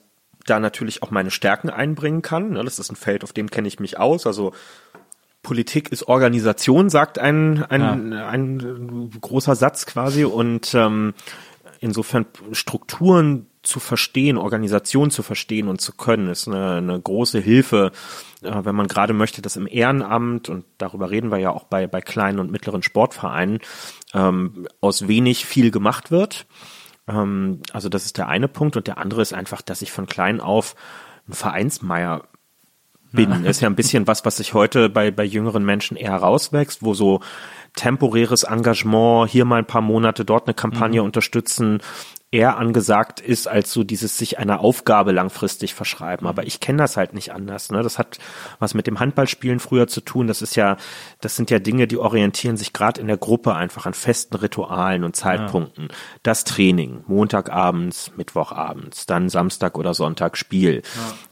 [0.47, 2.51] da natürlich auch meine Stärken einbringen kann.
[2.51, 2.65] Ne?
[2.65, 4.27] Das ist ein Feld, auf dem kenne ich mich aus.
[4.27, 4.53] Also
[5.45, 10.25] Politik ist Organisation, sagt ein, ein, ein großer Satz quasi.
[10.25, 11.15] Und ähm,
[11.79, 17.93] insofern Strukturen zu verstehen, Organisation zu verstehen und zu können, ist eine, eine große Hilfe,
[18.43, 21.87] äh, wenn man gerade möchte, dass im Ehrenamt, und darüber reden wir ja auch bei,
[21.87, 23.61] bei kleinen und mittleren Sportvereinen,
[24.13, 26.47] ähm, aus wenig viel gemacht wird.
[27.09, 28.77] Ähm, also das ist der eine Punkt.
[28.77, 30.75] Und der andere ist einfach, dass ich von klein auf
[31.29, 32.25] ein Vereinsmeier
[33.15, 33.45] bin.
[33.45, 36.95] Ist ja ein bisschen was, was sich heute bei, bei jüngeren Menschen eher rauswächst, wo
[36.95, 37.21] so
[37.75, 41.81] temporäres Engagement, hier mal ein paar Monate, dort eine Kampagne unterstützen,
[42.35, 46.27] eher angesagt ist, als so dieses sich einer Aufgabe langfristig verschreiben.
[46.27, 47.71] Aber ich kenne das halt nicht anders.
[47.71, 47.83] Ne?
[47.85, 48.19] Das hat
[48.59, 50.27] was mit dem Handballspielen früher zu tun.
[50.27, 50.77] Das ist ja,
[51.21, 55.05] das sind ja Dinge, die orientieren sich gerade in der Gruppe einfach an festen Ritualen
[55.05, 55.89] und Zeitpunkten.
[56.25, 60.83] Das Training, Montagabends, Mittwochabends, dann Samstag oder Sonntag Spiel.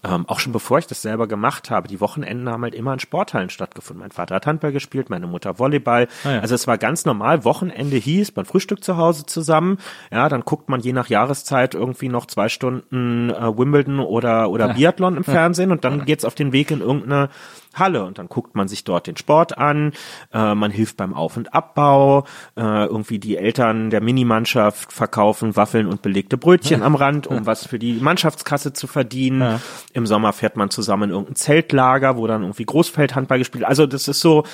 [0.04, 3.00] Ähm, auch schon bevor ich das selber gemacht habe, die Wochenenden haben halt immer in
[3.00, 4.02] Sporthallen stattgefunden.
[4.02, 6.06] Mein Vater hat Handball gespielt, meine Mutter Volleyball.
[6.22, 6.38] ja.
[6.38, 7.44] Also es war ganz normal.
[7.44, 9.78] Wochenende hieß, man frühstückt zu Hause zusammen.
[10.12, 14.74] Ja, dann guckt man je nach Jahreszeit irgendwie noch zwei Stunden äh, Wimbledon oder, oder
[14.74, 17.30] Biathlon im Fernsehen und dann geht's auf den Weg in irgendeine
[17.74, 19.92] Halle und dann guckt man sich dort den Sport an,
[20.32, 22.24] äh, man hilft beim Auf- und Abbau,
[22.54, 27.66] äh, irgendwie die Eltern der Minimannschaft verkaufen Waffeln und belegte Brötchen am Rand, um was
[27.66, 29.60] für die Mannschaftskasse zu verdienen.
[29.94, 33.64] Im Sommer fährt man zusammen in irgendein Zeltlager, wo dann irgendwie Großfeldhandball gespielt.
[33.64, 34.44] Also das ist so,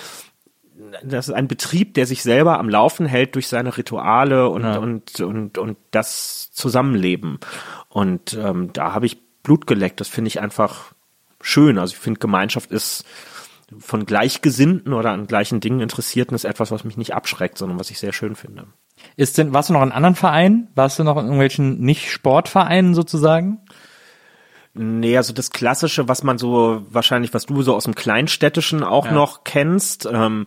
[1.05, 5.21] das ist ein Betrieb, der sich selber am Laufen hält durch seine Rituale und und
[5.21, 7.39] und und das Zusammenleben.
[7.89, 10.01] Und ähm, da habe ich Blut geleckt.
[10.01, 10.93] Das finde ich einfach
[11.41, 11.79] schön.
[11.79, 13.05] Also ich finde Gemeinschaft ist
[13.79, 17.91] von Gleichgesinnten oder an gleichen Dingen Interessierten ist etwas, was mich nicht abschreckt, sondern was
[17.91, 18.67] ich sehr schön finde.
[19.17, 20.69] Ist denn, warst du noch in anderen Vereinen?
[20.75, 23.61] Warst du noch in irgendwelchen Nicht-Sportvereinen sozusagen?
[24.75, 29.07] Nee, also das Klassische, was man so wahrscheinlich, was du so aus dem Kleinstädtischen auch
[29.07, 29.13] Ja.
[29.13, 30.47] noch kennst, ähm,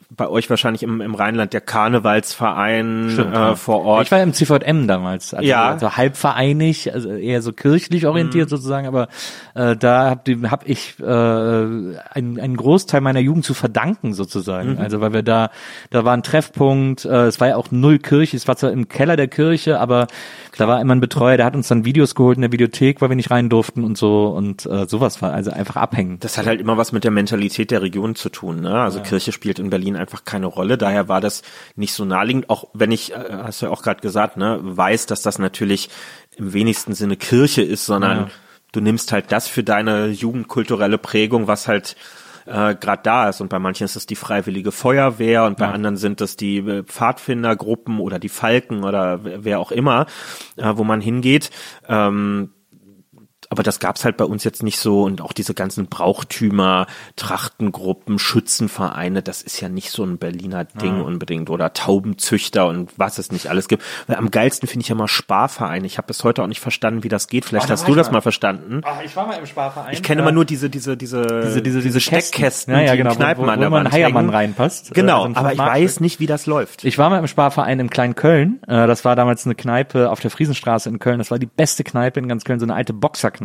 [0.15, 3.55] bei euch wahrscheinlich im, im Rheinland der Karnevalsverein Stimmt, äh, ja.
[3.55, 4.05] vor Ort.
[4.05, 5.77] Ich war im CVM damals, also Ja.
[5.79, 8.49] so halb vereinig, also eher so kirchlich orientiert Mhm.
[8.49, 9.07] sozusagen, aber
[9.55, 14.73] äh, da habe hab ich äh, einen, einen Großteil meiner Jugend zu verdanken sozusagen.
[14.73, 14.79] Mhm.
[14.79, 15.49] Also weil wir da,
[15.89, 18.87] da war ein Treffpunkt, äh, es war ja auch null Kirche, es war zwar im
[18.89, 20.07] Keller der Kirche, aber
[20.57, 23.09] da war immer ein Betreuer, der hat uns dann Videos geholt in der Videothek, weil
[23.09, 26.17] wir nicht rein durften und so und äh, sowas war also einfach abhängen.
[26.19, 28.59] Das hat halt immer was mit der Mentalität der Region zu tun.
[28.61, 28.73] Ne?
[28.81, 30.77] Also Kirche spielt in Berlin einfach keine Rolle.
[30.77, 31.41] Daher war das
[31.75, 32.49] nicht so naheliegend.
[32.49, 35.89] Auch wenn ich, äh, hast du ja auch gerade gesagt, ne, weiß, dass das natürlich
[36.35, 38.27] im wenigsten Sinne Kirche ist, sondern Ja.
[38.73, 41.95] du nimmst halt das für deine jugendkulturelle Prägung, was halt
[42.47, 43.39] äh, gerade da ist.
[43.39, 46.83] Und bei manchen ist es die Freiwillige Feuerwehr und bei anderen sind es die äh,
[46.83, 50.07] Pfadfindergruppen oder die Falken oder wer wer auch immer,
[50.57, 51.51] äh, wo man hingeht.
[51.87, 52.49] Ähm,
[53.51, 56.87] aber das gab's halt bei uns jetzt nicht so und auch diese ganzen Brauchtümer,
[57.17, 63.17] Trachtengruppen, Schützenvereine, das ist ja nicht so ein Berliner Ding unbedingt oder Taubenzüchter und was
[63.17, 63.83] es nicht alles gibt.
[64.07, 65.85] Weil am geilsten finde ich ja mal Sparvereine.
[65.85, 67.45] Ich habe bis heute auch nicht verstanden, wie das geht.
[67.45, 68.13] Vielleicht Oh, hast du das mal.
[68.13, 68.81] mal verstanden.
[68.85, 69.93] Ah, ich war mal im Sparverein.
[69.93, 73.11] Ich kenne immer nur diese diese diese diese, diese, diese Steckkästen, ja, ja, die genau,
[73.11, 74.93] in Kneipen wo, wo, an wo der man Heiermann reinpasst.
[74.93, 76.85] Genau, Äh, so ein aber ich weiß nicht, wie das läuft.
[76.85, 78.61] Ich war mal im Sparverein in Klein-Köln.
[78.63, 81.17] Äh, das war damals eine Kneipe auf der Friesenstraße in Köln.
[81.19, 83.40] Das war die beste Kneipe in ganz Köln, so eine alte Boxerkneipe.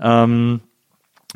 [0.00, 0.60] Ähm,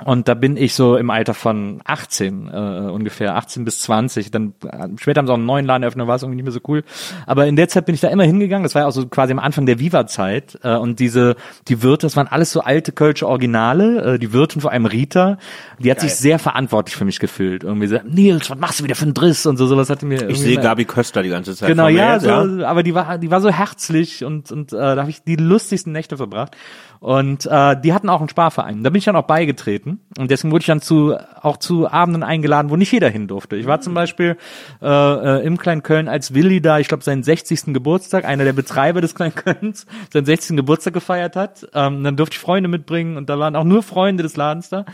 [0.07, 2.57] und da bin ich so im Alter von 18 äh,
[2.91, 4.31] ungefähr, 18 bis 20.
[4.31, 6.53] Dann äh, später haben sie auch einen neuen Laden eröffnet, war es irgendwie nicht mehr
[6.53, 6.83] so cool.
[7.27, 8.63] Aber in der Zeit bin ich da immer hingegangen.
[8.63, 10.59] Das war ja auch so quasi am Anfang der Viva-Zeit.
[10.63, 11.37] Äh, und diese,
[11.69, 14.15] die Wirte, das waren alles so alte kölsche Originale.
[14.15, 15.37] Äh, die Wirtin vor allem Rita,
[15.79, 17.63] die hat sich sehr verantwortlich für mich gefühlt.
[17.63, 19.45] Irgendwie so, Nils, was machst du wieder für einen Driss?
[19.45, 21.69] Und so sowas hatte mir Ich sehe Gabi Köstler die ganze Zeit.
[21.69, 24.97] Genau, ja, jetzt, so, aber die war, die war so herzlich und und äh, da
[24.97, 26.57] habe ich die lustigsten Nächte verbracht.
[27.03, 28.85] Und äh, die hatten auch einen Sparverein.
[28.85, 32.23] Da bin ich dann auch beigetreten und deswegen wurde ich dann zu auch zu Abenden
[32.23, 33.57] eingeladen, wo nicht jeder hin durfte.
[33.57, 34.37] Ich war zum Beispiel
[34.81, 37.73] äh, äh, im Kleinköln als Willi da, ich glaube seinen 60.
[37.73, 40.57] Geburtstag, einer der Betreiber des Kleinkölns, seinen 60.
[40.57, 41.67] Geburtstag gefeiert hat.
[41.75, 44.85] Ähm, dann durfte ich Freunde mitbringen und da waren auch nur Freunde des Ladens da.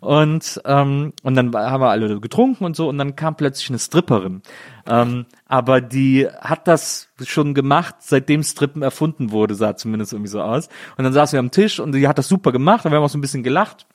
[0.00, 3.78] Und ähm, und dann haben wir alle getrunken und so und dann kam plötzlich eine
[3.78, 4.42] Stripperin.
[4.86, 10.40] Ähm, aber die hat das schon gemacht, seitdem Strippen erfunden wurde, sah zumindest irgendwie so
[10.40, 10.68] aus.
[10.96, 13.04] Und dann saßen wir am Tisch und die hat das super gemacht und wir haben
[13.04, 13.86] auch so ein bisschen gelacht.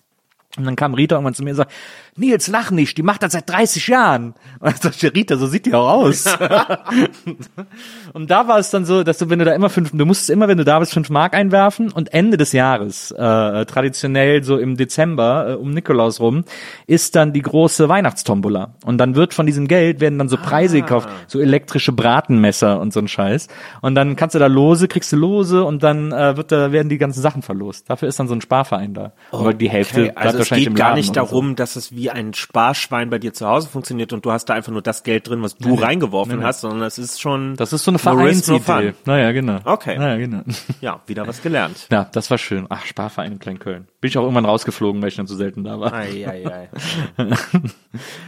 [0.58, 1.72] Und dann kam Rita irgendwann zu mir und sagt,
[2.16, 4.36] Nils, lach nicht, die macht das seit 30 Jahren.
[4.60, 6.26] Und ich, Rita, so sieht die auch aus.
[8.14, 10.30] und da war es dann so, dass du, wenn du da immer fünf, du musstest
[10.30, 14.58] immer, wenn du da bist, fünf Mark einwerfen und Ende des Jahres, äh, traditionell so
[14.58, 16.44] im Dezember, äh, um Nikolaus rum,
[16.86, 18.76] ist dann die große Weihnachtstombola.
[18.86, 22.94] Und dann wird von diesem Geld, werden dann so Preise gekauft, so elektrische Bratenmesser und
[22.94, 23.48] so ein Scheiß.
[23.82, 26.90] Und dann kannst du da Lose, kriegst du Lose und dann äh, wird da, werden
[26.90, 27.90] die ganzen Sachen verlost.
[27.90, 29.14] Dafür ist dann so ein Sparverein da.
[29.32, 31.32] Aber die Hälfte Okay, bleibt also es wahrscheinlich geht im gar Laden nicht oder so.
[31.32, 34.54] darum, dass es wie ein Sparschwein bei dir zu Hause funktioniert und du hast da
[34.54, 37.84] einfach nur das Geld drin, was du reingeworfen hast, sondern es ist schon Das ist
[37.84, 38.60] so eine no no Vereinsidee.
[38.60, 38.94] fun.
[39.06, 39.60] Naja, genau.
[39.64, 39.98] Okay.
[39.98, 40.42] Naja, genau.
[40.82, 41.88] Ja, wieder was gelernt.
[41.92, 42.66] Ja, das war schön.
[42.70, 43.88] Ach, Sparverein in Kleinköln.
[44.02, 45.94] Bin ich auch irgendwann rausgeflogen, weil ich dann zu selten da war.
[45.94, 46.70] Ei, ei, ei.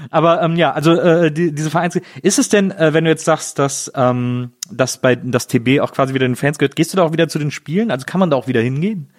[0.09, 3.25] Aber ähm, ja, also äh, die, diese Vereins ist es denn, äh, wenn du jetzt
[3.25, 6.97] sagst, dass ähm, dass bei das TB auch quasi wieder den Fans gehört, gehst du
[6.97, 7.91] da auch wieder zu den Spielen?
[7.91, 9.09] Also kann man da auch wieder hingehen?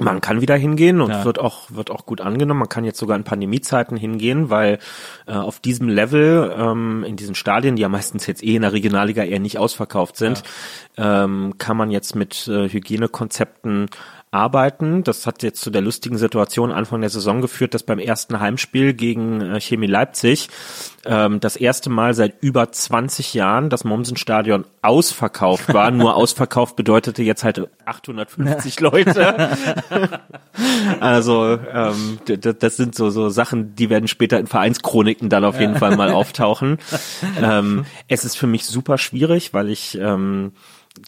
[0.00, 1.24] Man kann wieder hingehen und Ja.
[1.24, 2.60] wird auch wird auch gut angenommen.
[2.60, 4.78] Man kann jetzt sogar in Pandemiezeiten hingehen, weil
[5.26, 8.72] äh, auf diesem Level ähm, in diesen Stadien, die ja meistens jetzt eh in der
[8.72, 10.42] Regionalliga eher nicht ausverkauft sind,
[10.96, 13.88] ähm, kann man jetzt mit äh, Hygienekonzepten
[14.34, 15.04] arbeiten.
[15.04, 18.92] Das hat jetzt zu der lustigen Situation Anfang der Saison geführt, dass beim ersten Heimspiel
[18.92, 20.48] gegen äh, Chemie Leipzig
[21.06, 25.90] ähm, das erste Mal seit über 20 Jahren das Mommsen-Stadion ausverkauft war.
[25.92, 29.56] Nur ausverkauft bedeutete jetzt halt 850 Leute.
[31.00, 35.76] Also ähm, das sind so so Sachen, die werden später in Vereinschroniken dann auf jeden
[35.76, 36.78] Fall mal auftauchen.
[37.40, 40.52] ähm, es ist für mich super schwierig, weil ich ähm,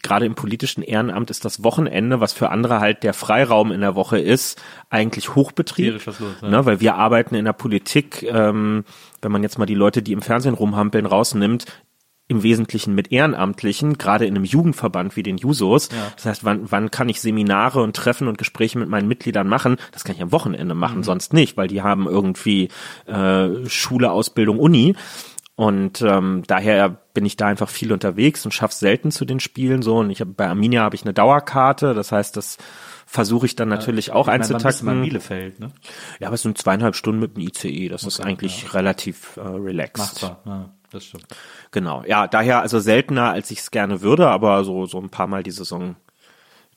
[0.02, 3.94] gerade im politischen Ehrenamt ist das Wochenende, was für andere halt der Freiraum in der
[3.94, 4.60] Woche ist,
[4.90, 6.04] eigentlich Hochbetrieb.
[6.04, 6.48] Los, ja.
[6.48, 8.84] ne, weil wir arbeiten in der Politik, ähm,
[9.22, 11.66] wenn man jetzt mal die Leute, die im Fernsehen rumhampeln, rausnimmt,
[12.28, 15.88] im Wesentlichen mit Ehrenamtlichen, gerade in einem Jugendverband wie den Jusos.
[16.16, 19.76] Das heißt, wann, wann kann ich Seminare und Treffen und Gespräche mit meinen Mitgliedern machen?
[19.92, 22.68] Das kann ich am Wochenende machen, sonst nicht, weil die haben irgendwie
[23.06, 24.96] äh, Schule, Ausbildung, Uni.
[25.56, 29.80] Und ähm, daher bin ich da einfach viel unterwegs und schaff's selten zu den Spielen
[29.80, 29.96] so.
[29.96, 32.58] Und ich habe bei Arminia habe ich eine Dauerkarte, das heißt, das
[33.06, 35.02] versuche ich dann natürlich auch einzutakten.
[35.02, 35.72] Bielefeld, ne?
[36.20, 37.88] Ja, aber es sind zweieinhalb Stunden mit dem ICE.
[37.88, 40.22] Das ist eigentlich relativ äh, relaxed.
[40.22, 41.26] Machbar, ja, das stimmt.
[41.70, 42.04] Genau.
[42.06, 45.42] Ja, daher also seltener, als ich es gerne würde, aber so so ein paar Mal
[45.42, 45.96] die Saison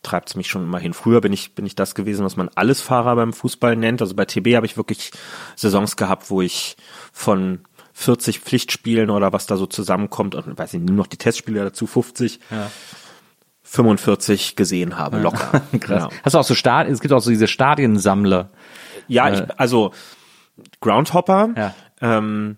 [0.03, 0.93] treibt es mich schon immer hin.
[0.93, 4.01] Früher bin ich bin ich das gewesen, was man Allesfahrer beim Fußball nennt.
[4.01, 5.11] Also bei TB habe ich wirklich
[5.57, 6.77] Saisons gehabt, wo ich
[7.11, 7.65] von
[7.99, 11.85] 40 Pflichtspielen oder was da so zusammenkommt und weiß ich, nur noch die Testspiele dazu
[11.85, 12.39] 50.
[12.49, 12.71] Ja.
[13.63, 15.61] 45 gesehen habe, locker.
[15.79, 16.03] Krass.
[16.03, 16.09] Ja.
[16.23, 18.49] Hast du auch so Stadien, es gibt auch so diese Stadiensammler.
[19.07, 19.47] Ja, ich, äh.
[19.57, 19.91] also
[20.79, 21.75] Groundhopper, ja.
[22.01, 22.57] ähm,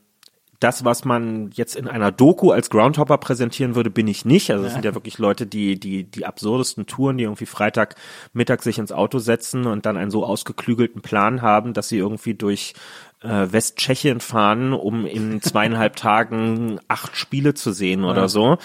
[0.59, 4.51] das, was man jetzt in einer Doku als Groundhopper präsentieren würde, bin ich nicht.
[4.51, 8.77] Also es sind ja wirklich Leute, die, die, die absurdesten Touren, die irgendwie Freitagmittag sich
[8.77, 12.75] ins Auto setzen und dann einen so ausgeklügelten Plan haben, dass sie irgendwie durch
[13.21, 18.57] äh, Westtschechien fahren, um in zweieinhalb Tagen acht Spiele zu sehen oder so.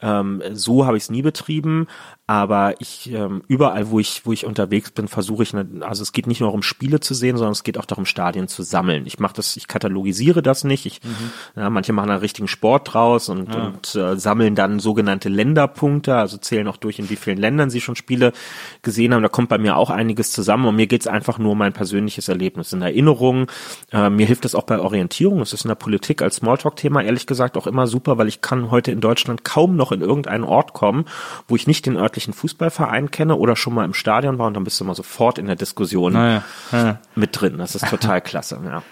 [0.00, 0.20] Ja.
[0.20, 1.86] Ähm, so habe ich es nie betrieben,
[2.32, 6.12] aber ich ähm, überall, wo ich wo ich unterwegs bin, versuche ich, ne, also es
[6.12, 9.04] geht nicht nur um Spiele zu sehen, sondern es geht auch darum, Stadien zu sammeln.
[9.04, 10.86] Ich mache das, ich katalogisiere das nicht.
[10.86, 11.60] Ich, mhm.
[11.60, 13.66] ja, manche machen einen richtigen Sport draus und, ja.
[13.66, 17.82] und äh, sammeln dann sogenannte Länderpunkte, also zählen auch durch, in wie vielen Ländern sie
[17.82, 18.32] schon Spiele
[18.80, 19.22] gesehen haben.
[19.22, 22.28] Da kommt bei mir auch einiges zusammen und mir geht's einfach nur um mein persönliches
[22.30, 23.48] Erlebnis in Erinnerung.
[23.92, 25.42] Äh, mir hilft das auch bei Orientierung.
[25.42, 28.70] Es ist in der Politik als Smalltalk-Thema ehrlich gesagt auch immer super, weil ich kann
[28.70, 31.04] heute in Deutschland kaum noch in irgendeinen Ort kommen,
[31.46, 34.54] wo ich nicht den örtlichen örtlichen Fußballverein kenne oder schon mal im Stadion war und
[34.54, 36.98] dann bist du mal sofort in der Diskussion naja, naja.
[37.14, 37.58] mit drin.
[37.58, 38.82] Das ist total klasse, ja.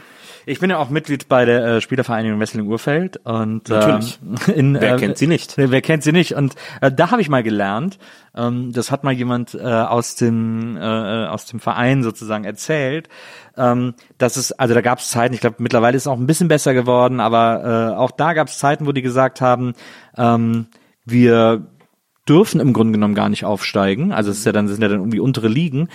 [0.46, 4.18] Ich bin ja auch Mitglied bei der äh, Spielervereinigung Wessling-Urfeld und Natürlich.
[4.48, 5.56] Äh, in, wer äh, kennt sie nicht?
[5.58, 6.34] Wer kennt sie nicht?
[6.34, 7.98] Und äh, da habe ich mal gelernt,
[8.34, 13.10] ähm, das hat mal jemand äh, aus dem äh, aus dem Verein sozusagen erzählt,
[13.56, 16.26] ähm, dass es also da gab es Zeiten, ich glaube mittlerweile ist es auch ein
[16.26, 19.74] bisschen besser geworden, aber äh, auch da gab es Zeiten, wo die gesagt haben,
[20.16, 20.68] ähm,
[21.04, 21.66] wir
[22.28, 24.12] dürfen im Grunde genommen gar nicht aufsteigen.
[24.12, 25.88] Also es ist ja dann, sind ja dann irgendwie untere Ligen,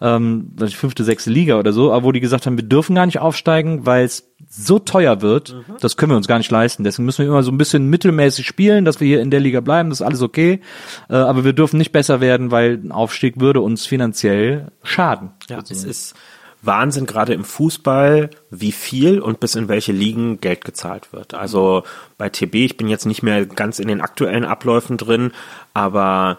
[0.00, 3.18] ähm, fünfte, sechste Liga oder so, aber wo die gesagt haben, wir dürfen gar nicht
[3.18, 5.74] aufsteigen, weil es so teuer wird, mhm.
[5.80, 6.84] das können wir uns gar nicht leisten.
[6.84, 9.60] Deswegen müssen wir immer so ein bisschen mittelmäßig spielen, dass wir hier in der Liga
[9.60, 10.60] bleiben, das ist alles okay.
[11.08, 15.30] Äh, aber wir dürfen nicht besser werden, weil ein Aufstieg würde uns finanziell schaden.
[15.48, 16.14] Ja, es ist
[16.62, 21.34] Wahnsinn, gerade im Fußball, wie viel und bis in welche Ligen Geld gezahlt wird.
[21.34, 21.84] Also
[22.18, 25.32] bei TB, ich bin jetzt nicht mehr ganz in den aktuellen Abläufen drin,
[25.72, 26.38] aber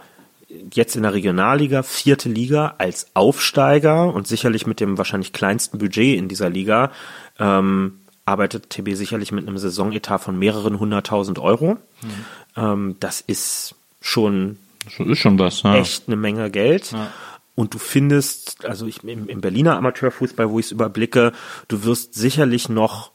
[0.73, 6.17] jetzt in der Regionalliga, vierte Liga als Aufsteiger und sicherlich mit dem wahrscheinlich kleinsten Budget
[6.17, 6.91] in dieser Liga,
[7.39, 11.75] ähm, arbeitet TB sicherlich mit einem Saisonetat von mehreren hunderttausend Euro.
[12.01, 12.25] Mhm.
[12.55, 15.75] Ähm, das ist schon, das ist schon was, ja.
[15.75, 16.91] echt eine Menge Geld.
[16.91, 17.11] Ja.
[17.55, 21.33] Und du findest, also ich im, im Berliner Amateurfußball, wo ich es überblicke,
[21.67, 23.11] du wirst sicherlich noch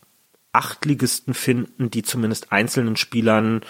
[0.53, 3.63] Achtligisten finden, die zumindest einzelnen Spielern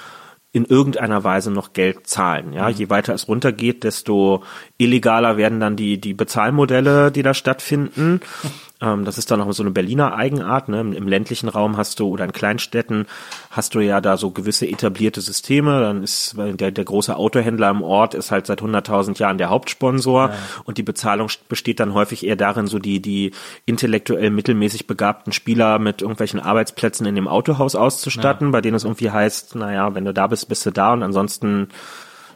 [0.52, 2.52] in irgendeiner Weise noch Geld zahlen.
[2.52, 2.76] Ja, mhm.
[2.76, 4.42] je weiter es runtergeht, desto
[4.78, 8.20] illegaler werden dann die die Bezahlmodelle, die da stattfinden.
[8.80, 10.68] Ähm, das ist dann auch so eine Berliner Eigenart.
[10.68, 10.80] Ne?
[10.80, 13.06] Im, Im, ländlichen Raum hast du oder in Kleinstädten
[13.50, 15.80] hast du ja da so gewisse etablierte Systeme.
[15.80, 20.28] Dann ist der, der große Autohändler im Ort ist halt seit 100.000 Jahren der Hauptsponsor
[20.28, 20.34] ja.
[20.64, 23.32] und die Bezahlung besteht dann häufig eher darin, so die die
[23.64, 28.52] intellektuell mittelmäßig begabten Spieler mit irgendwelchen Arbeitsplätzen in dem Autohaus auszustatten, ja.
[28.52, 31.68] bei denen es irgendwie heißt, naja, wenn du da bist, bist du da und ansonsten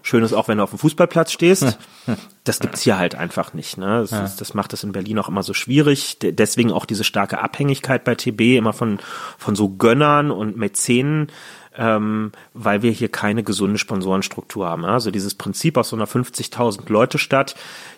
[0.03, 1.79] Schön ist auch, wenn du auf dem Fußballplatz stehst.
[2.43, 3.77] Das gibt's hier halt einfach nicht.
[3.77, 4.01] Ne?
[4.01, 4.31] Das, ja.
[4.39, 6.19] das macht es in Berlin auch immer so schwierig.
[6.21, 8.99] Deswegen auch diese starke Abhängigkeit bei TB immer von,
[9.37, 11.29] von so Gönnern und Mäzenen,
[11.77, 14.85] ähm, weil wir hier keine gesunde Sponsorenstruktur haben.
[14.85, 17.55] Also dieses Prinzip aus so einer 50.000 Leute Stadt,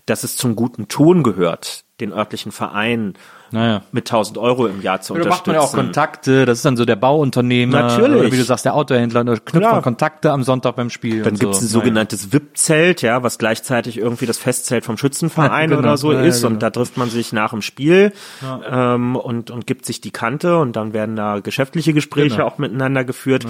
[0.06, 3.14] dass es zum guten Ton gehört, den örtlichen Verein
[3.52, 3.82] naja.
[3.92, 5.24] mit 1000 Euro im Jahr zu ja, unterstützen.
[5.24, 7.82] Da macht man ja auch Kontakte, das ist dann so der Bauunternehmer.
[7.82, 8.20] Natürlich.
[8.20, 11.22] Oder wie du sagst, der Autohändler, da knüpft man Kontakte am Sonntag beim Spiel.
[11.22, 11.64] Dann gibt's so.
[11.64, 15.80] ein sogenanntes VIP-Zelt, ja, was gleichzeitig irgendwie das Festzelt vom Schützenverein genau.
[15.80, 16.42] oder so ja, ist.
[16.42, 16.54] Genau.
[16.54, 18.12] Und da trifft man sich nach dem Spiel
[18.70, 22.46] ähm, und, und gibt sich die Kante und dann werden da geschäftliche Gespräche genau.
[22.46, 23.46] auch miteinander geführt.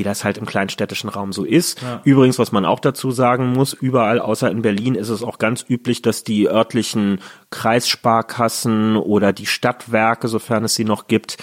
[0.00, 1.82] Wie das halt im kleinstädtischen Raum so ist.
[1.82, 2.00] Ja.
[2.04, 5.62] Übrigens, was man auch dazu sagen muss, überall außer in Berlin ist es auch ganz
[5.68, 7.20] üblich, dass die örtlichen
[7.50, 11.36] Kreissparkassen oder die Stadtwerke, sofern es sie noch gibt,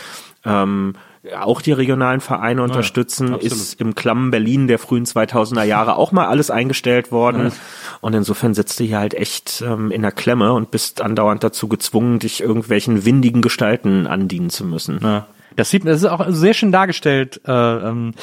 [0.43, 0.95] ähm,
[1.39, 6.11] auch die regionalen Vereine unterstützen, ja, ist im Klammen Berlin der frühen 2000er Jahre auch
[6.11, 7.49] mal alles eingestellt worden.
[7.49, 7.51] Ja.
[8.01, 11.67] Und insofern sitzt du hier halt echt ähm, in der Klemme und bist andauernd dazu
[11.67, 14.99] gezwungen, dich irgendwelchen windigen Gestalten andienen zu müssen.
[15.03, 15.27] Ja.
[15.57, 18.13] Das sieht, das ist auch sehr schön dargestellt äh, ähm,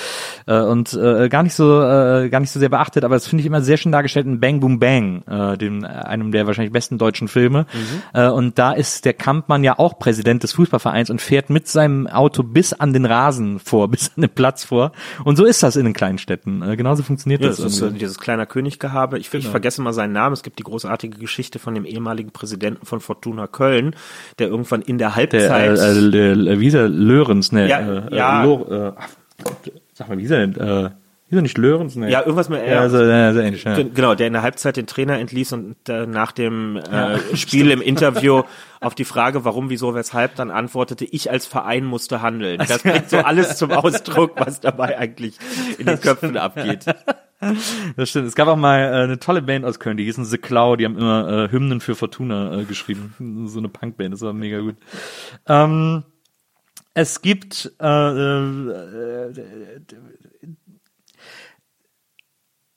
[0.47, 3.40] äh, und äh, gar nicht so äh, gar nicht so sehr beachtet, aber das finde
[3.40, 6.97] ich immer sehr schön dargestellt in Bang Boom Bang, äh, dem einem der wahrscheinlich besten
[6.97, 7.66] deutschen Filme.
[7.73, 8.20] Mhm.
[8.20, 12.06] Äh, und da ist der Kampmann ja auch Präsident des Fußballvereins und fährt mit seinem
[12.06, 14.93] Auto bis an den Rasen vor, bis an den Platz vor.
[15.24, 16.62] Und so ist das in den kleinen Städten.
[16.62, 17.56] Äh, genauso funktioniert ja, das.
[17.56, 19.19] Das ist dieses kleiner Königgehabe.
[19.19, 19.43] Ich, genau.
[19.43, 20.35] ich vergesse mal seinen Namen.
[20.35, 23.97] Es gibt die großartige Geschichte von dem ehemaligen Präsidenten von Fortuna Köln,
[24.39, 25.78] der irgendwann in der Halbzeit.
[25.78, 26.89] Der, äh, äh, wie ist er?
[27.25, 27.69] Lorenz, ne?
[27.69, 28.45] Ja, äh, ja.
[28.45, 28.93] Lo, äh,
[29.93, 30.57] sag mal, wie ist er denn?
[30.57, 30.91] Äh,
[31.31, 31.97] Wieso nicht Löhrens?
[31.97, 32.11] Nee.
[32.11, 33.75] Ja, irgendwas mit ja, so, ja, so ähnlich, ja.
[33.75, 37.81] Genau, der in der Halbzeit den Trainer entließ und äh, nach dem äh, Spiel im
[37.81, 38.43] Interview
[38.81, 42.59] auf die Frage, warum, wieso, weshalb, dann antwortete, ich als Verein musste handeln.
[42.59, 45.39] Das bringt so alles zum Ausdruck, was dabei eigentlich
[45.79, 46.85] in den Köpfen abgeht.
[47.97, 48.29] Das stimmt.
[48.29, 50.85] Es gab auch mal äh, eine tolle Band aus Köln, die hießen The Cloud, die
[50.85, 53.47] haben immer äh, Hymnen für Fortuna äh, geschrieben.
[53.49, 54.77] So eine Punkband, das war mega gut.
[55.49, 56.05] Ähm,
[56.95, 59.33] es gibt äh, äh,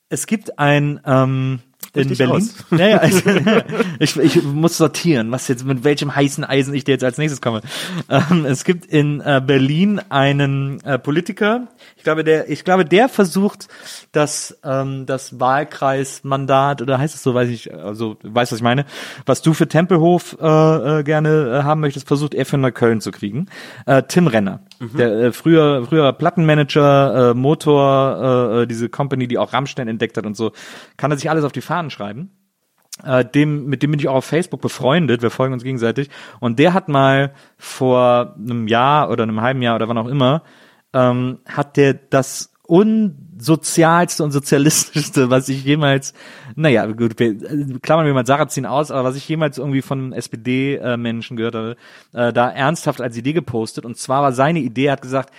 [0.10, 1.60] es gibt ein ähm,
[1.94, 2.50] in Berlin.
[2.70, 3.22] Naja, also,
[4.00, 7.42] ich, ich muss sortieren, was jetzt mit welchem heißen Eisen ich dir jetzt als nächstes
[7.42, 7.62] komme.
[8.10, 11.68] Ähm, es gibt in äh, Berlin einen äh, Politiker.
[12.08, 13.68] Ich glaube, der, ich glaube, der versucht,
[14.14, 18.86] das ähm, das Wahlkreismandat oder heißt es so, weiß ich, also weißt was ich meine,
[19.26, 23.12] was du für Tempelhof äh, äh, gerne äh, haben möchtest, versucht er für Neukölln zu
[23.12, 23.48] kriegen.
[23.86, 29.38] Äh, Tim Renner, der äh, früher früher Plattenmanager, äh, Motor, äh, äh, diese Company, die
[29.38, 30.54] auch Rammstein entdeckt hat und so,
[30.96, 32.32] kann er sich alles auf die Fahnen schreiben.
[33.04, 36.10] Äh, dem, mit dem bin ich auch auf Facebook befreundet, wir folgen uns gegenseitig.
[36.40, 40.44] Und der hat mal vor einem Jahr oder einem halben Jahr oder wann auch immer,
[40.98, 46.14] ähm, hat der das unsozialste und sozialistischste, was ich jemals,
[46.56, 50.12] naja, gut, wir, äh, klammern wir mal Sarrazin aus, aber was ich jemals irgendwie von
[50.12, 51.76] SPD-Menschen gehört habe,
[52.14, 53.86] äh, da ernsthaft als Idee gepostet.
[53.86, 55.34] Und zwar war seine Idee, hat gesagt,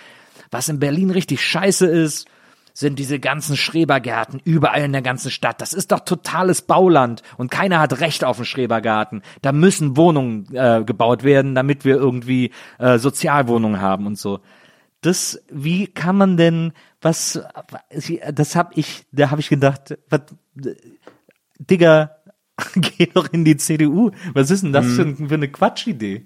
[0.49, 2.27] was in Berlin richtig scheiße ist,
[2.73, 5.61] sind diese ganzen Schrebergärten überall in der ganzen Stadt.
[5.61, 9.21] Das ist doch totales Bauland und keiner hat Recht auf einen Schrebergarten.
[9.41, 14.39] Da müssen Wohnungen äh, gebaut werden, damit wir irgendwie äh, Sozialwohnungen haben und so.
[15.01, 17.41] Das, wie kann man denn, was,
[18.33, 20.21] das hab ich, da habe ich gedacht, was,
[21.57, 22.15] Digga,
[22.75, 24.11] geh doch in die CDU.
[24.33, 26.25] Was ist denn das für, für eine Quatschidee?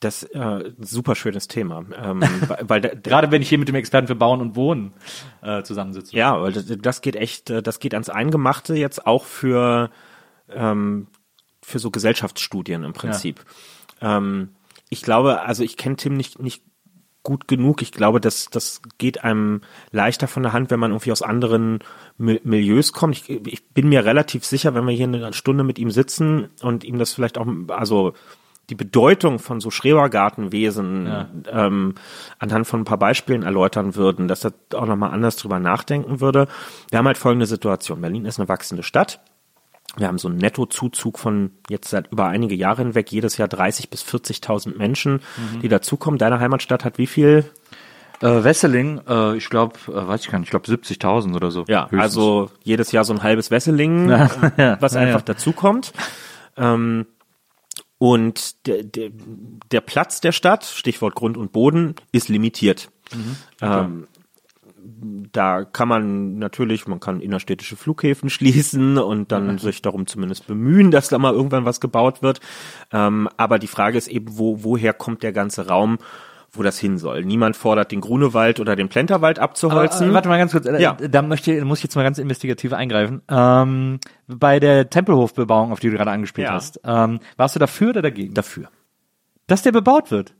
[0.00, 2.22] Das äh, super schönes Thema, ähm,
[2.62, 4.92] weil- da, Gerade wenn ich hier mit dem Experten für Bauen und Wohnen
[5.42, 6.16] äh, zusammensitze.
[6.16, 9.90] Ja, weil das, das geht echt, äh, das geht ans Eingemachte jetzt auch für,
[10.48, 11.08] ähm,
[11.62, 13.44] für so Gesellschaftsstudien im Prinzip.
[14.00, 14.54] Ähm,
[14.88, 16.64] ich glaube, also ich kenne Tim nicht, nicht
[17.22, 17.82] gut genug.
[17.82, 19.60] Ich glaube, das, das geht einem
[19.92, 21.80] leichter von der Hand, wenn man irgendwie aus anderen
[22.18, 23.16] Mi- Milieus kommt.
[23.16, 26.84] Ich, ich bin mir relativ sicher, wenn wir hier eine Stunde mit ihm sitzen und
[26.84, 28.14] ihm das vielleicht auch, also
[28.70, 31.94] die Bedeutung von so Schrebergartenwesen ähm,
[32.38, 36.46] anhand von ein paar Beispielen erläutern würden, dass er auch nochmal anders drüber nachdenken würde.
[36.88, 38.00] Wir haben halt folgende Situation.
[38.00, 39.20] Berlin ist eine wachsende Stadt.
[39.96, 43.90] Wir haben so einen Nettozuzug von jetzt seit über einige Jahre hinweg, jedes Jahr 30
[43.90, 45.20] bis 40.000 Menschen,
[45.62, 46.18] die dazukommen.
[46.18, 47.44] Deine Heimatstadt hat wie viel?
[48.20, 51.64] Äh, Wesseling, äh, ich glaube, äh, weiß ich gar nicht, ich glaube 70.000 oder so.
[51.68, 52.00] Ja, höchstens.
[52.02, 55.92] also jedes Jahr so ein halbes Wesseling, Ja, ja, was ja, einfach dazukommt.
[56.56, 57.06] Ähm,
[57.96, 59.10] und der, der,
[59.70, 62.90] der Platz der Stadt, Stichwort Grund und Boden, ist limitiert.
[63.14, 63.36] Mhm.
[63.62, 64.06] Ähm,
[65.32, 70.90] da kann man natürlich, man kann innerstädtische Flughäfen schließen und dann sich darum zumindest bemühen,
[70.90, 72.40] dass da mal irgendwann was gebaut wird.
[72.92, 75.98] Ähm, aber die Frage ist eben, wo, woher kommt der ganze Raum,
[76.52, 77.24] wo das hin soll?
[77.24, 80.10] Niemand fordert den Grunewald oder den Plenterwald Aber, abzuholzen.
[80.10, 80.94] äh, warte mal ganz kurz, äh, Ja.
[80.94, 83.22] da möchte, muss ich jetzt mal ganz investigativ eingreifen.
[83.28, 86.54] Ähm, bei der Tempelhofbebauung, auf die du gerade angespielt Ja.
[86.54, 88.34] hast, ähm, warst du dafür oder dagegen?
[88.34, 88.68] dafür.
[89.46, 90.34] Dass der bebaut wird?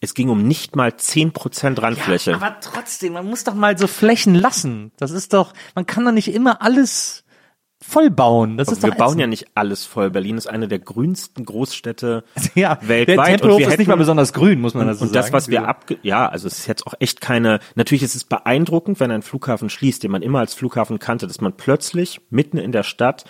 [0.00, 2.34] Es ging um nicht mal 10% Randfläche.
[2.34, 4.92] aber trotzdem, man muss doch mal so Flächen lassen.
[4.96, 7.24] Das ist doch, man kann doch nicht immer alles
[7.82, 8.58] voll bauen.
[8.58, 10.10] Das ist wir doch bauen ja nicht alles voll.
[10.10, 12.24] Berlin ist eine der grünsten Großstädte
[12.54, 13.18] ja, weltweit.
[13.18, 15.24] Der Tempelhof wir ist nicht mal besonders grün, muss man dazu Und sagen.
[15.24, 18.24] das, was wir abge, ja, also es ist jetzt auch echt keine, natürlich ist es
[18.24, 22.58] beeindruckend, wenn ein Flughafen schließt, den man immer als Flughafen kannte, dass man plötzlich mitten
[22.58, 23.24] in der Stadt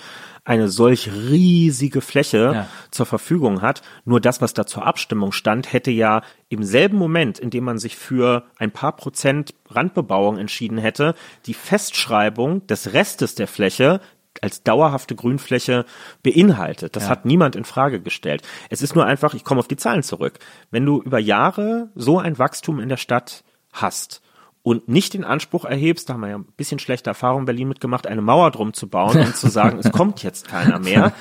[0.44, 2.66] eine solch riesige Fläche Ja.
[2.90, 3.82] zur Verfügung hat.
[4.04, 7.78] Nur das, was da zur Abstimmung stand, hätte ja im selben Moment, in dem man
[7.78, 11.14] sich für ein paar Prozent Randbebauung entschieden hätte,
[11.46, 14.00] die Festschreibung des Restes der Fläche
[14.42, 15.84] als dauerhafte Grünfläche
[16.22, 16.94] beinhaltet.
[16.96, 18.42] Das hat niemand in Frage gestellt.
[18.70, 20.38] Es ist nur einfach, ich komme auf die Zahlen zurück.
[20.70, 23.42] Wenn du über Jahre so ein Wachstum in der Stadt
[23.72, 24.22] hast
[24.62, 27.68] und nicht den Anspruch erhebst, da haben wir ja ein bisschen schlechte Erfahrung in Berlin
[27.68, 31.12] mitgemacht, eine Mauer drum zu bauen und zu sagen, es kommt jetzt keiner mehr,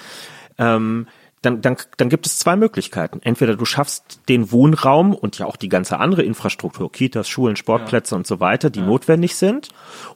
[0.58, 1.08] ähm,
[1.42, 3.22] dann, dann, dann gibt es zwei Möglichkeiten.
[3.24, 8.16] Entweder du schaffst den Wohnraum und ja auch die ganze andere Infrastruktur, Kitas, Schulen, Sportplätze
[8.16, 9.70] und so weiter, die notwendig sind,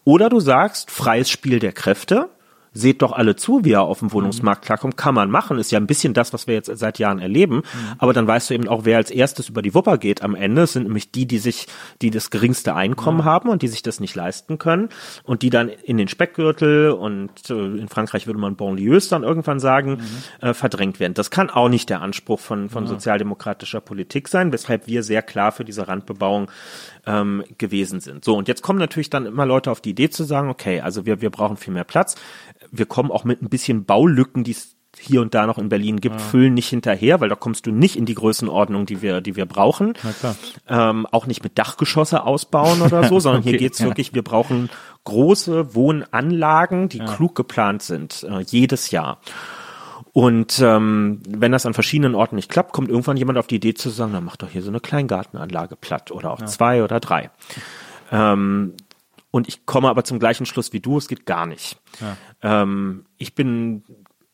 [0.03, 2.29] oder du sagst, freies Spiel der Kräfte.
[2.73, 4.97] Seht doch alle zu, wie er auf dem Wohnungsmarkt klarkommt.
[4.97, 7.57] Kann man machen, ist ja ein bisschen das, was wir jetzt seit Jahren erleben.
[7.57, 7.61] Mhm.
[7.97, 10.63] Aber dann weißt du eben auch, wer als erstes über die Wupper geht am Ende.
[10.63, 11.67] Es sind nämlich die, die sich,
[12.01, 13.25] die das geringste Einkommen mhm.
[13.25, 14.89] haben und die sich das nicht leisten können
[15.23, 19.59] und die dann in den Speckgürtel und äh, in Frankreich würde man Banlieues dann irgendwann
[19.59, 19.99] sagen,
[20.41, 20.47] mhm.
[20.47, 21.13] äh, verdrängt werden.
[21.13, 25.51] Das kann auch nicht der Anspruch von, von sozialdemokratischer Politik sein, weshalb wir sehr klar
[25.51, 26.49] für diese Randbebauung
[27.05, 28.23] ähm, gewesen sind.
[28.23, 31.05] So, und jetzt kommen natürlich dann immer Leute auf die Idee zu sagen, okay, also
[31.05, 32.15] wir, wir brauchen viel mehr Platz.
[32.71, 35.99] Wir kommen auch mit ein bisschen Baulücken, die es hier und da noch in Berlin
[35.99, 36.21] gibt, ja.
[36.21, 39.45] füllen nicht hinterher, weil da kommst du nicht in die Größenordnung, die wir, die wir
[39.45, 39.93] brauchen.
[40.69, 43.87] Ähm, auch nicht mit Dachgeschosse ausbauen oder so, sondern okay, hier geht's ja.
[43.87, 44.69] wirklich, wir brauchen
[45.03, 47.05] große Wohnanlagen, die ja.
[47.05, 49.19] klug geplant sind, äh, jedes Jahr.
[50.13, 53.73] Und ähm, wenn das an verschiedenen Orten nicht klappt, kommt irgendwann jemand auf die Idee
[53.73, 56.45] zu sagen, dann mach doch hier so eine Kleingartenanlage platt oder auch ja.
[56.45, 57.31] zwei oder drei.
[58.11, 58.75] Ähm,
[59.31, 61.79] und ich komme aber zum gleichen Schluss wie du, es geht gar nicht.
[61.99, 62.61] Ja.
[62.61, 63.83] Ähm, ich bin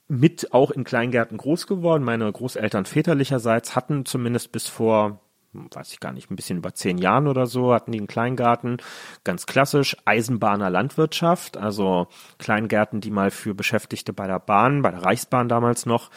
[0.09, 2.03] mit auch in Kleingärten groß geworden.
[2.03, 5.21] Meine Großeltern väterlicherseits hatten zumindest bis vor
[5.53, 8.77] weiß ich gar nicht, ein bisschen über zehn Jahren oder so, hatten die einen Kleingarten,
[9.23, 12.07] ganz klassisch, Eisenbahner Landwirtschaft, also
[12.37, 16.11] Kleingärten, die mal für Beschäftigte bei der Bahn, bei der Reichsbahn damals noch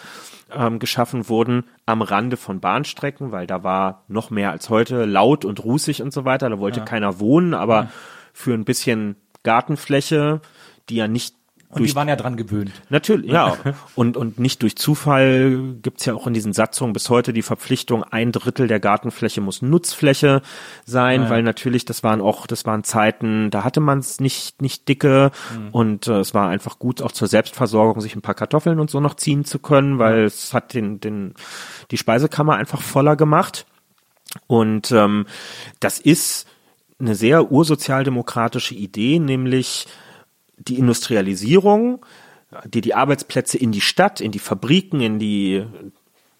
[0.54, 5.44] ähm, geschaffen wurden, am Rande von Bahnstrecken, weil da war noch mehr als heute laut
[5.44, 6.84] und rußig und so weiter, da wollte ja.
[6.86, 7.90] keiner wohnen, aber ja.
[8.34, 10.40] für ein bisschen Gartenfläche,
[10.88, 11.34] die ja nicht
[11.72, 12.70] und die waren ja dran gewöhnt.
[12.90, 13.56] Natürlich, ja.
[13.94, 18.04] und, und nicht durch Zufall gibt's ja auch in diesen Satzungen bis heute die Verpflichtung,
[18.04, 20.42] ein Drittel der Gartenfläche muss Nutzfläche
[20.84, 24.60] sein, ja, weil natürlich, das waren auch, das waren Zeiten, da hatte man es nicht,
[24.60, 25.68] nicht dicke mhm.
[25.70, 29.00] und äh, es war einfach gut, auch zur Selbstversorgung sich ein paar Kartoffeln und so
[29.00, 30.24] noch ziehen zu können, weil ja.
[30.26, 31.34] es hat den, den,
[31.90, 33.66] die Speisekammer einfach voller gemacht.
[34.46, 35.26] Und ähm,
[35.80, 36.46] das ist
[36.98, 39.86] eine sehr ursozialdemokratische Idee, nämlich
[40.68, 42.04] die Industrialisierung,
[42.66, 45.64] die die Arbeitsplätze in die Stadt, in die Fabriken, in die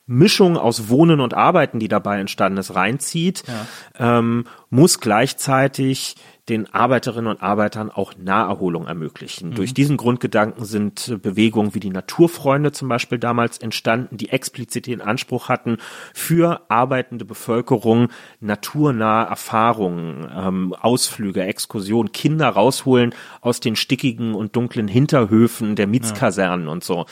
[0.06, 4.18] Mischung aus Wohnen und Arbeiten, die dabei entstanden ist, reinzieht, ja.
[4.18, 6.16] ähm, muss gleichzeitig
[6.48, 9.50] den Arbeiterinnen und Arbeitern auch Naherholung ermöglichen.
[9.50, 9.54] Mhm.
[9.54, 15.00] Durch diesen Grundgedanken sind Bewegungen wie die Naturfreunde zum Beispiel damals entstanden, die explizit den
[15.00, 15.76] Anspruch hatten,
[16.14, 18.08] für arbeitende Bevölkerung
[18.40, 26.66] naturnahe Erfahrungen, ähm, Ausflüge, Exkursionen, Kinder rausholen aus den stickigen und dunklen Hinterhöfen der Mietskasernen
[26.66, 26.72] ja.
[26.72, 27.06] und so,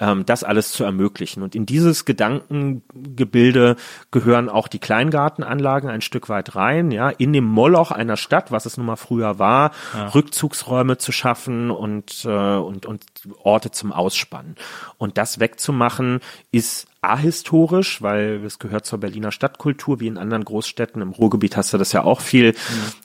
[0.00, 1.44] ähm, das alles zu ermöglichen.
[1.44, 3.76] Und in dieses Gedankengebilde
[4.10, 8.66] gehören auch die Kleingartenanlagen ein Stück weit rein, ja, in dem Moloch einer Stadt, was
[8.66, 10.08] es es nun mal früher war, ja.
[10.08, 13.04] Rückzugsräume zu schaffen und, äh, und, und
[13.42, 14.56] Orte zum Ausspannen.
[14.98, 21.02] Und das wegzumachen ist ahistorisch, weil es gehört zur Berliner Stadtkultur, wie in anderen Großstädten.
[21.02, 22.54] Im Ruhrgebiet hast du das ja auch viel mhm.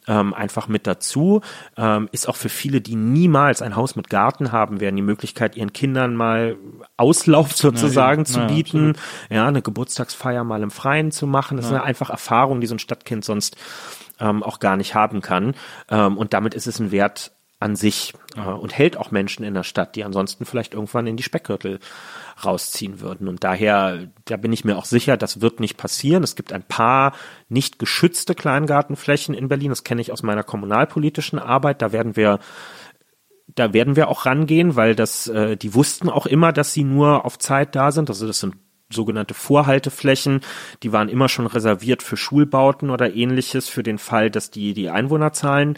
[0.07, 1.41] ähm, einfach mit dazu.
[1.77, 5.57] Ähm, ist auch für viele, die niemals ein Haus mit Garten haben werden, die Möglichkeit,
[5.57, 6.57] ihren Kindern mal
[6.95, 9.31] Auslauf sozusagen ja, zu ja, bieten, absolut.
[9.31, 11.57] ja, eine Geburtstagsfeier mal im Freien zu machen.
[11.57, 11.69] Das ja.
[11.71, 13.57] sind einfach Erfahrungen, die so ein Stadtkind sonst
[14.19, 15.55] ähm, auch gar nicht haben kann.
[15.89, 19.53] Ähm, und damit ist es ein Wert an sich äh, und hält auch Menschen in
[19.53, 21.79] der Stadt, die ansonsten vielleicht irgendwann in die Speckgürtel
[22.43, 23.27] rausziehen würden.
[23.27, 26.23] Und daher, da bin ich mir auch sicher, das wird nicht passieren.
[26.23, 27.13] Es gibt ein paar
[27.49, 29.69] nicht geschützte Kleingartenflächen in Berlin.
[29.69, 31.81] Das kenne ich aus meiner kommunalpolitischen Arbeit.
[31.81, 32.39] Da werden wir
[33.55, 37.25] da werden wir auch rangehen, weil das, äh, die wussten auch immer, dass sie nur
[37.25, 38.09] auf Zeit da sind.
[38.09, 38.55] Also das sind
[38.89, 40.41] sogenannte Vorhalteflächen,
[40.83, 44.89] die waren immer schon reserviert für Schulbauten oder ähnliches, für den Fall, dass die, die
[44.89, 45.77] Einwohnerzahlen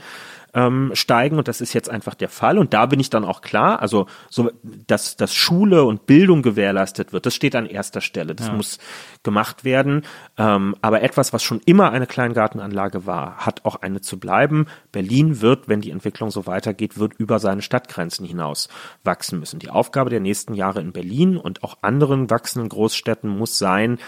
[0.54, 3.42] ähm, steigen und das ist jetzt einfach der Fall und da bin ich dann auch
[3.42, 4.52] klar, also so,
[4.88, 8.54] dass, dass Schule und Bildung gewährleistet wird, das steht an erster Stelle, das ja.
[8.54, 8.80] muss
[9.24, 10.06] gemacht werden,
[10.38, 14.68] ähm, aber etwas, was schon immer eine Kleingartenanlage war, hat auch eine zu bleiben.
[14.92, 18.70] Berlin wird, wenn die Entwicklung so weitergeht, wird über seine Stadtgrenzen hinaus
[19.04, 19.60] wachsen müssen.
[19.60, 24.00] Die Aufgabe der nächsten Jahre in Berlin und auch anderen wachsenden Großstädten muss sein,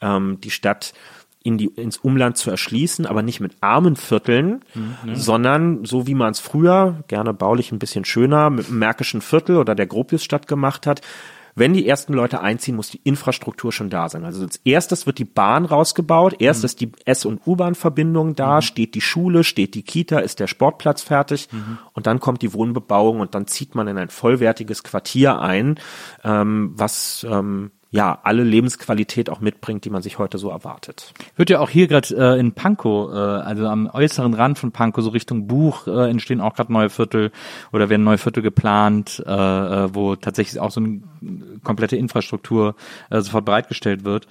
[0.00, 0.92] ähm, die Stadt
[1.42, 5.14] in die, ins Umland zu erschließen, aber nicht mit armen Vierteln, mhm.
[5.14, 9.56] sondern so wie man es früher, gerne baulich ein bisschen schöner, mit dem Märkischen Viertel
[9.56, 11.00] oder der Gropiusstadt gemacht hat,
[11.54, 14.24] wenn die ersten Leute einziehen, muss die Infrastruktur schon da sein.
[14.24, 16.66] Also als erstes wird die Bahn rausgebaut, erst mhm.
[16.66, 18.62] ist die S- und U-Bahn-Verbindung da, mhm.
[18.62, 21.78] steht die Schule, steht die Kita, ist der Sportplatz fertig mhm.
[21.92, 25.80] und dann kommt die Wohnbebauung und dann zieht man in ein vollwertiges Quartier ein,
[26.22, 31.12] ähm, was ähm, ja alle Lebensqualität auch mitbringt, die man sich heute so erwartet.
[31.36, 35.02] Wird ja auch hier gerade äh, in Pankow, äh, also am äußeren Rand von Pankow,
[35.02, 37.32] so Richtung Buch, äh, entstehen auch gerade neue Viertel
[37.72, 41.00] oder werden neue Viertel geplant, äh, äh, wo tatsächlich auch so eine
[41.64, 42.76] komplette Infrastruktur
[43.10, 44.28] äh, sofort bereitgestellt wird.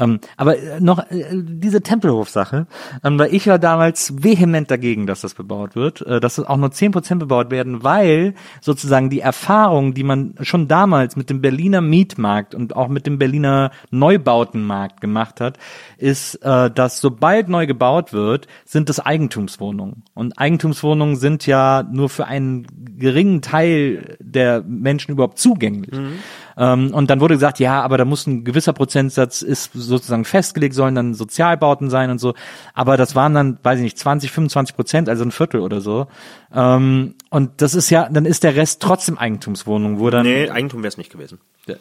[0.00, 2.66] Ähm, aber äh, noch äh, diese Tempelhof-Sache,
[3.04, 6.72] ähm, weil ich war damals vehement dagegen, dass das bebaut wird, äh, dass auch nur
[6.72, 11.82] zehn Prozent bebaut werden, weil sozusagen die Erfahrung, die man schon damals mit dem Berliner
[11.82, 15.58] Mietmarkt und auch mit dem Berliner Neubautenmarkt gemacht hat,
[15.98, 20.04] ist, äh, dass sobald neu gebaut wird, sind das Eigentumswohnungen.
[20.14, 22.66] Und Eigentumswohnungen sind ja nur für einen
[22.98, 25.92] geringen Teil der Menschen überhaupt zugänglich.
[25.92, 26.18] Mhm.
[26.56, 30.74] Ähm, und dann wurde gesagt, ja, aber da muss ein gewisser Prozentsatz ist sozusagen festgelegt,
[30.74, 32.34] sollen dann Sozialbauten sein und so.
[32.74, 36.06] Aber das waren dann, weiß ich nicht, 20, 25 Prozent, also ein Viertel oder so.
[36.54, 40.24] Ähm, und das ist ja, dann ist der Rest trotzdem Eigentumswohnung, wo dann.
[40.24, 41.38] Nee, Eigentum wäre es nicht gewesen.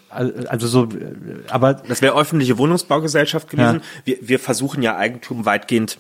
[0.10, 0.90] Also so,
[1.50, 1.74] aber.
[1.74, 3.82] Das wäre öffentliche Wohnungsbaugesellschaft gewesen.
[3.82, 4.02] Ja.
[4.06, 5.98] Wir, wir versuchen ja Eigentum weitgehend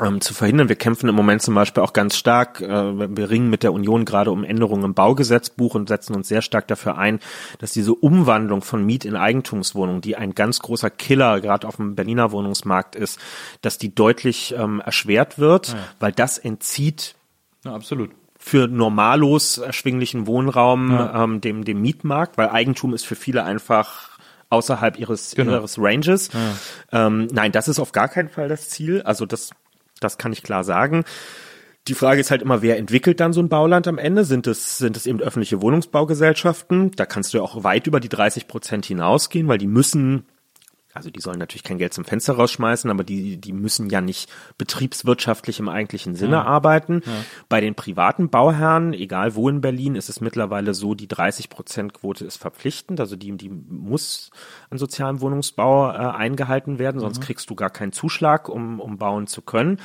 [0.00, 0.68] ähm, zu verhindern.
[0.68, 2.66] Wir kämpfen im Moment zum Beispiel auch ganz stark, äh,
[3.16, 6.66] wir ringen mit der Union gerade um Änderungen im Baugesetzbuch und setzen uns sehr stark
[6.68, 7.20] dafür ein,
[7.58, 11.94] dass diese Umwandlung von Miet in Eigentumswohnungen, die ein ganz großer Killer gerade auf dem
[11.94, 13.18] Berliner Wohnungsmarkt ist,
[13.60, 15.78] dass die deutlich ähm, erschwert wird, ja.
[16.00, 17.14] weil das entzieht
[17.64, 21.22] ja, absolut für normallos erschwinglichen Wohnraum ja.
[21.22, 25.52] ähm, dem, dem Mietmarkt, weil Eigentum ist für viele einfach außerhalb ihres, genau.
[25.52, 26.30] ihres Ranges.
[26.32, 27.06] Ja.
[27.06, 29.00] Ähm, nein, das ist auf gar keinen Fall das Ziel.
[29.02, 29.50] Also das
[30.02, 31.04] das kann ich klar sagen.
[31.88, 34.24] Die Frage ist halt immer, wer entwickelt dann so ein Bauland am Ende?
[34.24, 36.92] Sind es, sind es eben öffentliche Wohnungsbaugesellschaften?
[36.92, 40.26] Da kannst du ja auch weit über die 30 Prozent hinausgehen, weil die müssen
[40.94, 44.30] also die sollen natürlich kein Geld zum Fenster rausschmeißen, aber die, die müssen ja nicht
[44.58, 46.44] betriebswirtschaftlich im eigentlichen Sinne ja.
[46.44, 47.02] arbeiten.
[47.06, 47.12] Ja.
[47.48, 51.94] Bei den privaten Bauherren, egal wo in Berlin, ist es mittlerweile so, die 30 Prozent
[51.94, 54.30] Quote ist verpflichtend, also die, die muss
[54.68, 57.22] an sozialem Wohnungsbau äh, eingehalten werden, sonst mhm.
[57.22, 59.80] kriegst du gar keinen Zuschlag, um, um bauen zu können.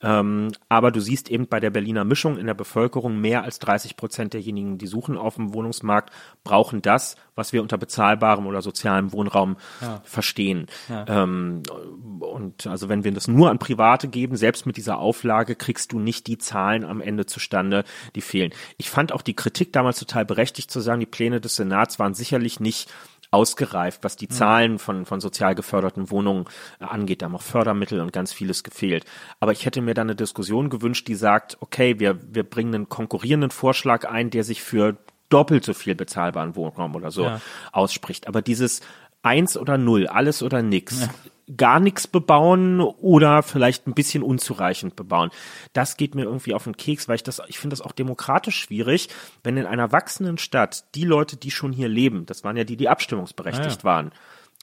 [0.00, 3.96] Ähm, aber du siehst eben bei der Berliner Mischung in der Bevölkerung, mehr als 30
[3.96, 6.12] Prozent derjenigen, die suchen auf dem Wohnungsmarkt,
[6.44, 10.00] brauchen das, was wir unter bezahlbarem oder sozialem Wohnraum ja.
[10.04, 10.66] verstehen.
[10.88, 11.04] Ja.
[11.08, 11.62] Ähm,
[12.20, 15.98] und also wenn wir das nur an Private geben, selbst mit dieser Auflage, kriegst du
[15.98, 17.84] nicht die Zahlen am Ende zustande,
[18.14, 18.52] die fehlen.
[18.76, 22.14] Ich fand auch die Kritik damals total berechtigt zu sagen, die Pläne des Senats waren
[22.14, 22.90] sicherlich nicht
[23.32, 26.44] ausgereift, was die Zahlen von, von sozial geförderten Wohnungen
[26.78, 27.22] angeht.
[27.22, 29.06] Da haben auch Fördermittel und ganz vieles gefehlt.
[29.40, 32.88] Aber ich hätte mir da eine Diskussion gewünscht, die sagt, okay, wir, wir bringen einen
[32.90, 34.98] konkurrierenden Vorschlag ein, der sich für
[35.32, 37.40] doppelt so viel bezahlbaren Wohnraum oder so ja.
[37.72, 38.28] ausspricht.
[38.28, 38.80] Aber dieses
[39.22, 41.02] eins oder null, alles oder nix.
[41.02, 41.08] Ja.
[41.56, 45.30] Gar nichts bebauen oder vielleicht ein bisschen unzureichend bebauen.
[45.72, 48.56] Das geht mir irgendwie auf den Keks, weil ich das, ich finde das auch demokratisch
[48.56, 49.08] schwierig,
[49.42, 52.76] wenn in einer wachsenden Stadt die Leute, die schon hier leben, das waren ja die,
[52.76, 53.84] die abstimmungsberechtigt ja.
[53.84, 54.12] waren,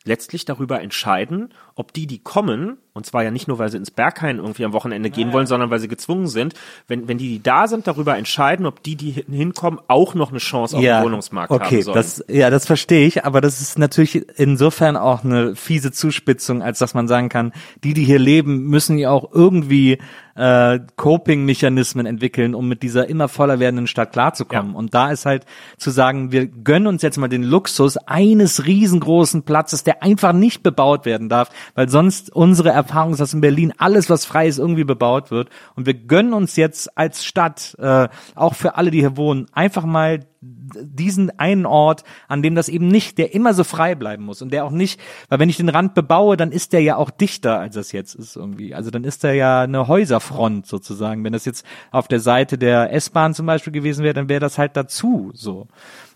[0.05, 3.91] letztlich darüber entscheiden, ob die, die kommen, und zwar ja nicht nur, weil sie ins
[3.91, 6.53] Berghain irgendwie am Wochenende gehen wollen, sondern weil sie gezwungen sind,
[6.87, 10.39] wenn, wenn die, die da sind, darüber entscheiden, ob die, die hinkommen, auch noch eine
[10.39, 11.95] Chance auf ja, den Wohnungsmarkt okay, haben sollen.
[11.95, 16.79] Das, ja, das verstehe ich, aber das ist natürlich insofern auch eine fiese Zuspitzung, als
[16.79, 17.53] dass man sagen kann,
[17.83, 19.99] die, die hier leben, müssen ja auch irgendwie
[20.39, 24.71] äh, Coping-Mechanismen entwickeln, um mit dieser immer voller werdenden Stadt klarzukommen.
[24.71, 24.77] Ja.
[24.77, 25.45] Und da ist halt
[25.77, 30.63] zu sagen, wir gönnen uns jetzt mal den Luxus eines riesengroßen Platzes, der einfach nicht
[30.63, 34.59] bebaut werden darf, weil sonst unsere Erfahrung ist, dass in Berlin alles, was frei ist,
[34.59, 35.49] irgendwie bebaut wird.
[35.75, 39.83] Und wir gönnen uns jetzt als Stadt, äh, auch für alle, die hier wohnen, einfach
[39.83, 40.21] mal
[40.75, 44.51] diesen einen Ort, an dem das eben nicht, der immer so frei bleiben muss und
[44.51, 47.59] der auch nicht, weil wenn ich den Rand bebaue, dann ist der ja auch dichter,
[47.59, 48.73] als das jetzt ist irgendwie.
[48.75, 51.23] Also dann ist der ja eine Häuserfront sozusagen.
[51.23, 54.57] Wenn das jetzt auf der Seite der S-Bahn zum Beispiel gewesen wäre, dann wäre das
[54.57, 55.67] halt dazu so.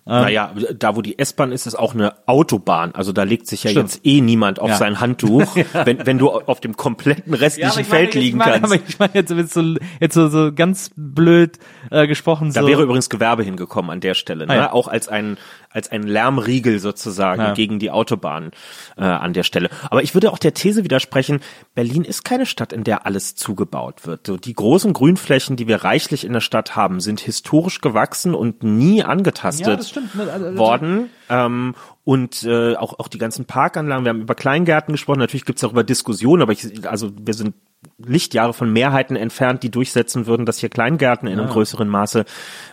[0.05, 2.93] Ähm, naja, da wo die S-Bahn ist, ist auch eine Autobahn.
[2.93, 3.93] Also da legt sich ja Stimmt.
[3.93, 4.75] jetzt eh niemand auf ja.
[4.75, 5.85] sein Handtuch, ja.
[5.85, 8.65] wenn, wenn du auf dem kompletten restlichen ja, Feld liegen meine, kannst.
[8.73, 9.63] Aber ich meine jetzt, jetzt, so,
[10.01, 11.57] jetzt so, so ganz blöd
[11.89, 12.51] äh, gesprochen.
[12.51, 12.67] Da so.
[12.67, 14.69] wäre übrigens Gewerbe hingekommen an der Stelle, ne?
[14.69, 15.37] Ah, auch als ein
[15.73, 17.53] als ein Lärmriegel sozusagen ja.
[17.53, 18.51] gegen die Autobahn
[18.95, 19.69] äh, an der Stelle.
[19.89, 21.41] Aber ich würde auch der These widersprechen,
[21.75, 24.27] Berlin ist keine Stadt, in der alles zugebaut wird.
[24.27, 28.63] So, die großen Grünflächen, die wir reichlich in der Stadt haben, sind historisch gewachsen und
[28.63, 31.09] nie angetastet ja, ne, also, also, worden.
[31.33, 34.05] Ähm, und äh, auch auch die ganzen Parkanlagen.
[34.05, 35.19] Wir haben über Kleingärten gesprochen.
[35.19, 37.55] Natürlich gibt es darüber Diskussionen, aber ich, also wir sind
[37.97, 41.53] Lichtjahre von Mehrheiten entfernt, die durchsetzen würden, dass hier Kleingärten in einem ja.
[41.53, 42.25] größeren Maße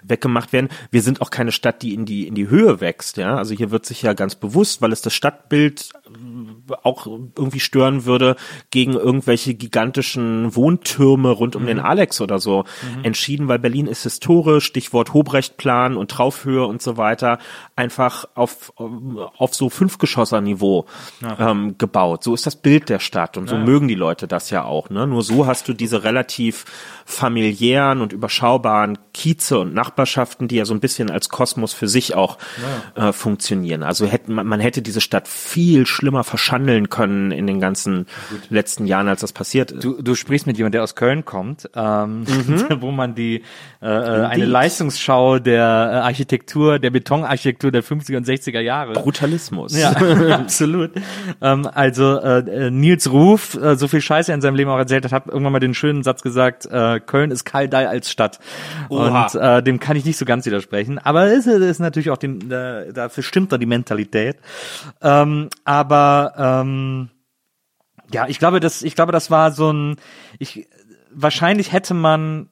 [0.02, 0.68] weggemacht werden.
[0.90, 3.16] Wir sind auch keine Stadt, die in die in die Höhe wächst.
[3.16, 5.90] Ja, also hier wird sich ja ganz bewusst, weil es das Stadtbild
[6.82, 8.36] auch irgendwie stören würde,
[8.70, 11.68] gegen irgendwelche gigantischen Wohntürme rund um mhm.
[11.68, 12.64] den Alex oder so
[12.96, 13.04] mhm.
[13.04, 17.38] entschieden, weil Berlin ist historisch, Stichwort Hobrechtplan und Traufhöhe und so weiter,
[17.76, 20.86] einfach auf, auf so Fünfgeschosser-Niveau
[21.20, 21.50] ja.
[21.50, 22.24] ähm, gebaut.
[22.24, 23.64] So ist das Bild der Stadt und so ja.
[23.64, 24.90] mögen die Leute das ja auch.
[24.90, 25.06] Ne?
[25.06, 26.64] Nur so hast du diese relativ
[27.04, 32.14] familiären und überschaubaren Kieze und Nachbarschaften, die ja so ein bisschen als Kosmos für sich
[32.14, 32.38] auch
[32.96, 33.08] ja.
[33.08, 33.82] äh, funktionieren.
[33.82, 38.06] Also hätten man, man hätte diese Stadt viel schlimmer verschandelt handeln können in den ganzen
[38.48, 39.84] letzten Jahren, als das passiert ist.
[39.84, 42.24] Du, du sprichst mit jemandem, der aus Köln kommt, ähm,
[42.80, 43.42] wo man die
[43.82, 48.92] äh, äh, eine Leistungsschau der äh, Architektur, der Betonarchitektur der 50er und 60er Jahre.
[48.92, 49.76] Brutalismus.
[49.76, 49.90] Ja,
[50.30, 50.92] absolut.
[51.40, 55.04] Ähm, also äh, Nils Ruf, äh, so viel Scheiße er in seinem Leben auch erzählt
[55.04, 58.38] hat, hat irgendwann mal den schönen Satz gesagt, äh, Köln ist Kaldei als Stadt.
[58.88, 59.24] Oha.
[59.24, 60.98] Und äh, dem kann ich nicht so ganz widersprechen.
[60.98, 64.36] Aber es ist, ist natürlich auch dem, äh, dafür stimmt da die Mentalität.
[65.02, 67.10] Ähm, aber ähm,
[68.12, 69.96] ja, ich glaube, das, ich glaube, das war so ein,
[70.38, 70.68] ich,
[71.12, 72.48] wahrscheinlich hätte man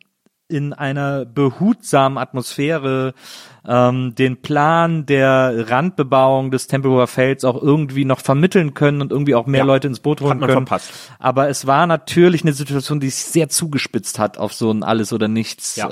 [0.48, 3.12] in einer behutsamen Atmosphäre
[3.66, 9.34] ähm, den Plan der Randbebauung des Tempelhofer Felds auch irgendwie noch vermitteln können und irgendwie
[9.34, 10.52] auch mehr Ja, Leute ins Boot holen können.
[10.52, 10.90] verpasst.
[11.18, 15.12] Aber es war natürlich eine Situation, die sich sehr zugespitzt hat auf so ein Alles
[15.12, 15.88] oder Nichts Ja.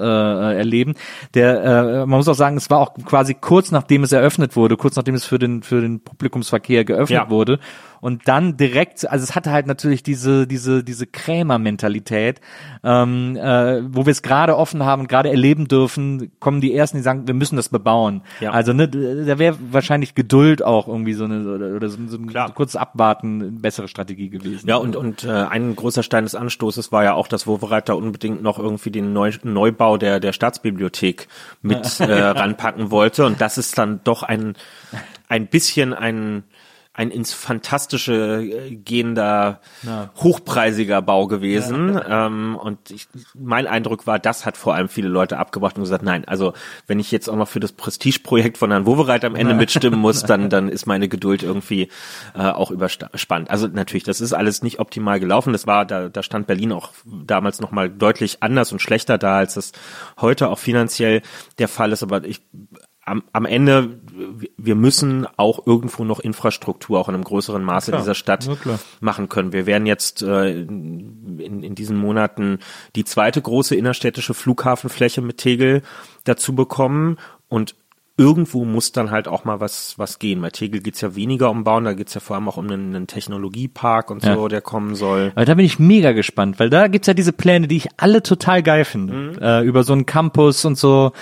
[0.52, 0.94] äh, erleben.
[1.34, 4.78] Der, äh, man muss auch sagen, es war auch quasi kurz nachdem es eröffnet wurde,
[4.78, 7.28] kurz nachdem es für den für den Publikumsverkehr geöffnet Ja.
[7.30, 7.58] wurde
[8.06, 12.40] und dann direkt, also es hatte halt natürlich diese diese diese Krämer-Mentalität,
[12.84, 17.02] ähm, äh, wo wir es gerade offen haben gerade erleben dürfen, kommen die ersten, die
[17.02, 18.22] sagen, wir müssen das bebauen.
[18.38, 18.52] Ja.
[18.52, 22.28] Also ne, da wäre wahrscheinlich Geduld auch irgendwie so eine oder, oder so, so ein
[22.28, 22.54] Klar.
[22.54, 24.68] kurzes Abwarten eine bessere Strategie gewesen.
[24.68, 27.94] Ja, und, und äh, ein großer Stein des Anstoßes war ja auch, dass Wowereit da
[27.94, 31.26] unbedingt noch irgendwie den Neu Neubau der, der Staatsbibliothek
[31.60, 33.26] mit äh, ranpacken wollte.
[33.26, 34.54] Und das ist dann doch ein,
[35.28, 36.44] ein bisschen ein,
[36.96, 39.60] ein ins Fantastische äh, gehender,
[40.16, 42.00] hochpreisiger Bau gewesen.
[42.08, 46.04] Ähm, und ich, mein Eindruck war, das hat vor allem viele Leute abgebracht und gesagt,
[46.04, 46.52] nein, also
[46.86, 50.22] wenn ich jetzt auch noch für das Prestigeprojekt von Herrn Wowereit am Ende mitstimmen muss,
[50.26, 51.88] dann, dann ist meine Geduld irgendwie
[52.34, 53.50] äh, auch überspannt.
[53.50, 55.52] Also natürlich, das ist alles nicht optimal gelaufen.
[55.52, 59.54] Das war, da, da stand Berlin auch damals nochmal deutlich anders und schlechter da, als
[59.54, 59.72] das
[60.20, 61.22] heute auch finanziell
[61.58, 62.02] der Fall ist.
[62.02, 62.40] Aber ich
[63.06, 64.00] am, am Ende,
[64.56, 68.02] wir müssen auch irgendwo noch Infrastruktur auch in einem größeren Maße klar.
[68.02, 68.48] dieser Stadt
[69.00, 69.52] machen können.
[69.52, 72.58] Wir werden jetzt äh, in, in diesen Monaten
[72.96, 75.82] die zweite große innerstädtische Flughafenfläche mit Tegel
[76.24, 77.16] dazu bekommen
[77.48, 77.76] und
[78.18, 80.40] irgendwo muss dann halt auch mal was was gehen.
[80.40, 82.94] Bei Tegel geht's ja weniger um Bauen, da geht's ja vor allem auch um einen,
[82.94, 84.48] einen Technologiepark und so, Ja.
[84.48, 85.32] der kommen soll.
[85.34, 88.22] Aber da bin ich mega gespannt, weil da gibt's ja diese Pläne, die ich alle
[88.22, 89.12] total geil finde.
[89.12, 89.38] Mhm.
[89.40, 91.12] Äh, über so einen Campus und so.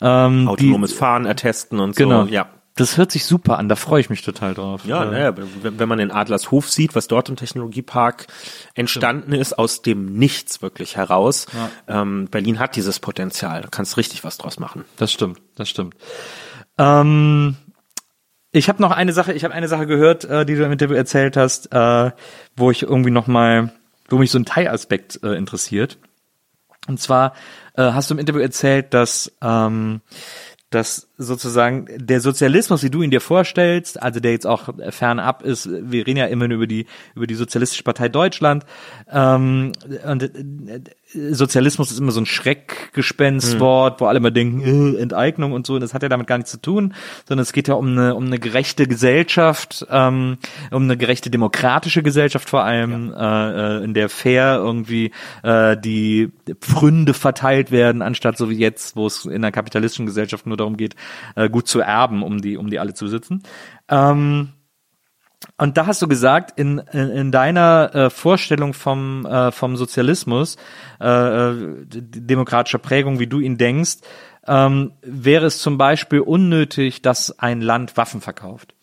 [0.00, 2.24] Ähm, Autonomes Fahren ertesten und die, genau.
[2.24, 2.30] so.
[2.30, 2.46] Ja.
[2.76, 4.84] Das hört sich super an, da freue ich mich total drauf.
[4.84, 8.26] Ja, naja, wenn, man den Adlershof sieht, was dort im Technologiepark
[8.74, 11.46] entstanden ist, aus dem Nichts wirklich heraus.
[11.86, 14.84] Ähm, Berlin hat dieses Potenzial, da kannst richtig was draus machen.
[14.96, 15.94] Das stimmt, das stimmt.
[16.76, 17.56] Ähm,
[18.50, 20.96] ich habe noch eine Sache, ich habe eine Sache gehört, äh, die du im Interview
[20.96, 22.10] erzählt hast, äh,
[22.56, 23.72] wo ich irgendwie noch mal,
[24.08, 25.98] wo mich so ein Teilaspekt äh, interessiert.
[26.88, 27.34] Und zwar
[27.76, 30.02] äh, hast du im Interview erzählt, dass ähm,
[30.74, 35.68] dass sozusagen der Sozialismus, wie du ihn dir vorstellst, also der jetzt auch fernab ist,
[35.70, 38.64] wir reden ja immer nur über die über die Sozialistische Partei Deutschland
[39.10, 39.72] ähm,
[40.08, 40.80] und äh,
[41.30, 45.80] Sozialismus ist immer so ein Schreckgespenstwort, wo alle immer denken, äh, Enteignung und so, und
[45.80, 46.94] das hat ja damit gar nichts zu tun,
[47.28, 50.38] sondern es geht ja um eine um eine gerechte Gesellschaft, ähm,
[50.72, 55.12] um eine gerechte demokratische Gesellschaft vor allem, äh, äh, in der fair irgendwie
[55.44, 56.30] äh, die
[56.60, 60.76] Pfründe verteilt werden, anstatt so wie jetzt, wo es in einer kapitalistischen Gesellschaft nur darum
[60.76, 60.96] geht,
[61.36, 63.42] äh, gut zu erben, um die um die alle zu besitzen.
[63.88, 64.50] Ähm,
[65.56, 70.56] und da hast du gesagt, in, in, in deiner äh, Vorstellung vom, äh, vom Sozialismus,
[71.00, 73.98] äh, äh, demokratischer Prägung, wie du ihn denkst,
[74.46, 78.74] ähm, wäre es zum Beispiel unnötig, dass ein Land Waffen verkauft.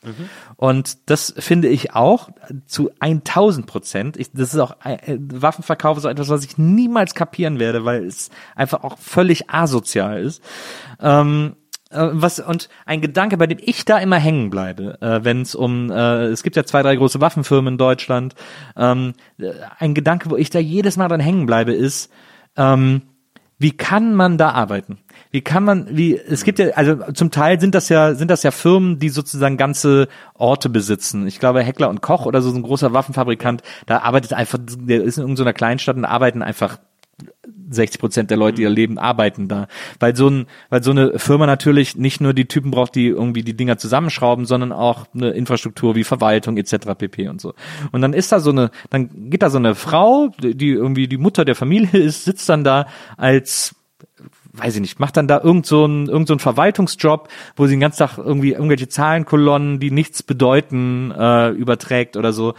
[0.55, 2.29] Und das finde ich auch
[2.65, 4.17] zu 1000 Prozent.
[4.17, 8.05] Ich, das ist auch, äh, Waffenverkauf ist so etwas, was ich niemals kapieren werde, weil
[8.05, 10.41] es einfach auch völlig asozial ist.
[10.99, 11.60] Ähm, äh,
[11.93, 15.91] was und ein Gedanke, bei dem ich da immer hängen bleibe, äh, wenn es um,
[15.91, 18.35] äh, es gibt ja zwei, drei große Waffenfirmen in Deutschland.
[18.75, 22.11] Ähm, äh, ein Gedanke, wo ich da jedes Mal dran hängen bleibe, ist,
[22.57, 23.03] ähm,
[23.61, 24.97] wie kann man da arbeiten?
[25.29, 28.41] Wie kann man, wie, es gibt ja, also zum Teil sind das ja, sind das
[28.41, 31.27] ja Firmen, die sozusagen ganze Orte besitzen.
[31.27, 35.03] Ich glaube, Heckler und Koch oder so, so ein großer Waffenfabrikant, da arbeitet einfach, der
[35.03, 36.79] ist in irgendeiner Kleinstadt und arbeiten einfach
[37.73, 39.67] 60 Prozent der Leute, die da leben, arbeiten da.
[39.99, 43.43] Weil so ein, weil so eine Firma natürlich nicht nur die Typen braucht, die irgendwie
[43.43, 46.95] die Dinger zusammenschrauben, sondern auch eine Infrastruktur wie Verwaltung etc.
[46.97, 47.27] pp.
[47.27, 47.53] und so.
[47.91, 51.17] Und dann ist da so eine, dann geht da so eine Frau, die irgendwie die
[51.17, 52.87] Mutter der Familie ist, sitzt dann da
[53.17, 53.75] als
[54.53, 57.75] weiß ich nicht, macht dann da irgend so ein, irgend so ein Verwaltungsjob, wo sie
[57.75, 62.53] den ganzen Tag irgendwie irgendwelche Zahlenkolonnen, die nichts bedeuten, äh, überträgt oder so.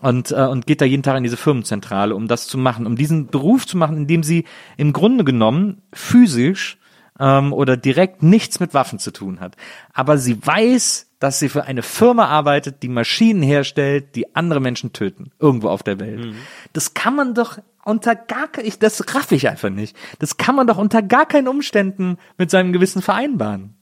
[0.00, 2.96] Und, äh, und geht da jeden Tag in diese Firmenzentrale, um das zu machen, um
[2.96, 4.44] diesen Beruf zu machen, in dem sie
[4.76, 6.78] im Grunde genommen physisch
[7.20, 9.56] ähm, oder direkt nichts mit Waffen zu tun hat.
[9.92, 14.92] Aber sie weiß, dass sie für eine Firma arbeitet, die Maschinen herstellt, die andere Menschen
[14.92, 16.24] töten, irgendwo auf der Welt.
[16.24, 16.34] Mhm.
[16.72, 19.96] Das kann man doch unter gar ich das raff ich einfach nicht.
[20.18, 23.76] Das kann man doch unter gar keinen Umständen mit seinem Gewissen vereinbaren.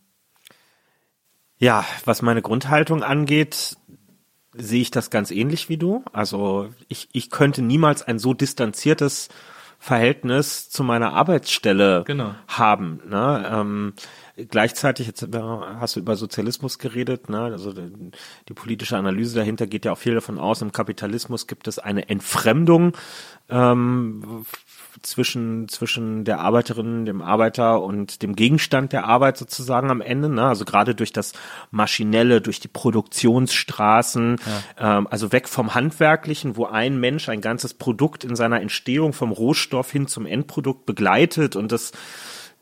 [1.59, 3.77] Ja, was meine Grundhaltung angeht,
[4.53, 6.05] sehe ich das ganz ähnlich wie du.
[6.13, 9.29] Also ich, ich könnte niemals ein so distanziertes
[9.83, 12.35] Verhältnis zu meiner Arbeitsstelle genau.
[12.49, 13.01] haben.
[13.09, 13.51] Ne?
[13.51, 13.93] Ähm,
[14.51, 17.45] gleichzeitig, jetzt hast du über Sozialismus geredet, ne?
[17.45, 17.91] also die,
[18.47, 22.11] die, politische Analyse dahinter geht ja auch viel davon aus, im Kapitalismus gibt es eine
[22.11, 22.93] Entfremdung
[23.49, 24.45] ähm,
[25.03, 30.29] zwischen, zwischen der Arbeiterin, dem Arbeiter und dem Gegenstand der Arbeit sozusagen am Ende.
[30.29, 30.45] Ne?
[30.45, 31.33] Also gerade durch das
[31.71, 34.37] Maschinelle, durch die Produktionsstraßen,
[34.79, 34.99] ja.
[34.99, 39.33] ähm, also weg vom Handwerklichen, wo ein Mensch ein ganzes Produkt in seiner Entstehung vom
[39.33, 41.93] Rohstoff hin zum Endprodukt begleitet und das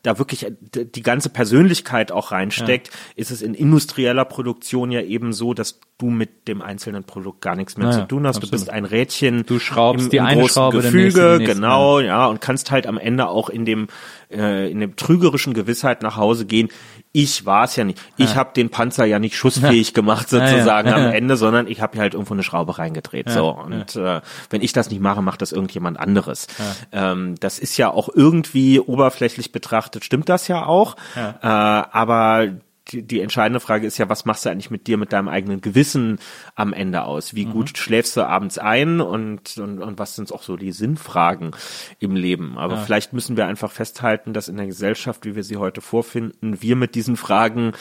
[0.01, 2.93] da wirklich die ganze Persönlichkeit auch reinsteckt, ja.
[3.15, 7.55] ist es in industrieller Produktion ja eben so, dass du mit dem einzelnen Produkt gar
[7.55, 8.37] nichts mehr naja, zu tun hast.
[8.37, 8.53] Absolut.
[8.53, 11.99] Du bist ein Rädchen du schraubst im, die im eine großen Schraube, Gefüge, nächsten, genau,
[11.99, 13.87] ja, und kannst halt am Ende auch in dem
[14.31, 16.69] äh, in dem trügerischen Gewissheit nach Hause gehen.
[17.11, 17.99] Ich war es ja nicht.
[18.17, 18.35] Ich ja.
[18.35, 21.07] habe den Panzer ja nicht schussfähig gemacht sozusagen ja, ja.
[21.07, 23.29] am Ende, sondern ich habe halt irgendwo eine Schraube reingedreht.
[23.29, 26.47] so und äh, wenn ich das nicht mache, macht das irgendjemand anderes.
[26.93, 30.95] Ähm, das ist ja auch irgendwie oberflächlich betrachtet, stimmt das ja auch.
[31.15, 32.47] Äh, aber
[32.91, 35.61] die, die entscheidende Frage ist ja, was machst du eigentlich mit dir, mit deinem eigenen
[35.61, 36.19] Gewissen
[36.55, 37.35] am Ende aus?
[37.35, 37.51] Wie mhm.
[37.51, 41.51] gut schläfst du abends ein und, und, und was sind auch so die Sinnfragen
[41.99, 42.57] im Leben?
[42.57, 42.81] Aber ja.
[42.81, 46.75] vielleicht müssen wir einfach festhalten, dass in der Gesellschaft, wie wir sie heute vorfinden, wir
[46.75, 47.73] mit diesen Fragen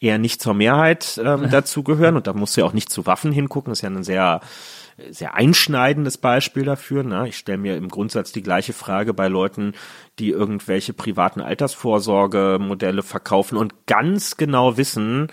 [0.00, 2.16] eher nicht zur Mehrheit ähm, dazugehören.
[2.16, 3.70] Und da musst du ja auch nicht zu Waffen hingucken.
[3.70, 4.40] Das ist ja ein sehr
[5.10, 7.02] sehr einschneidendes Beispiel dafür.
[7.02, 7.28] Ne?
[7.28, 9.74] Ich stelle mir im Grundsatz die gleiche Frage bei Leuten,
[10.18, 15.28] die irgendwelche privaten Altersvorsorgemodelle verkaufen und ganz genau wissen,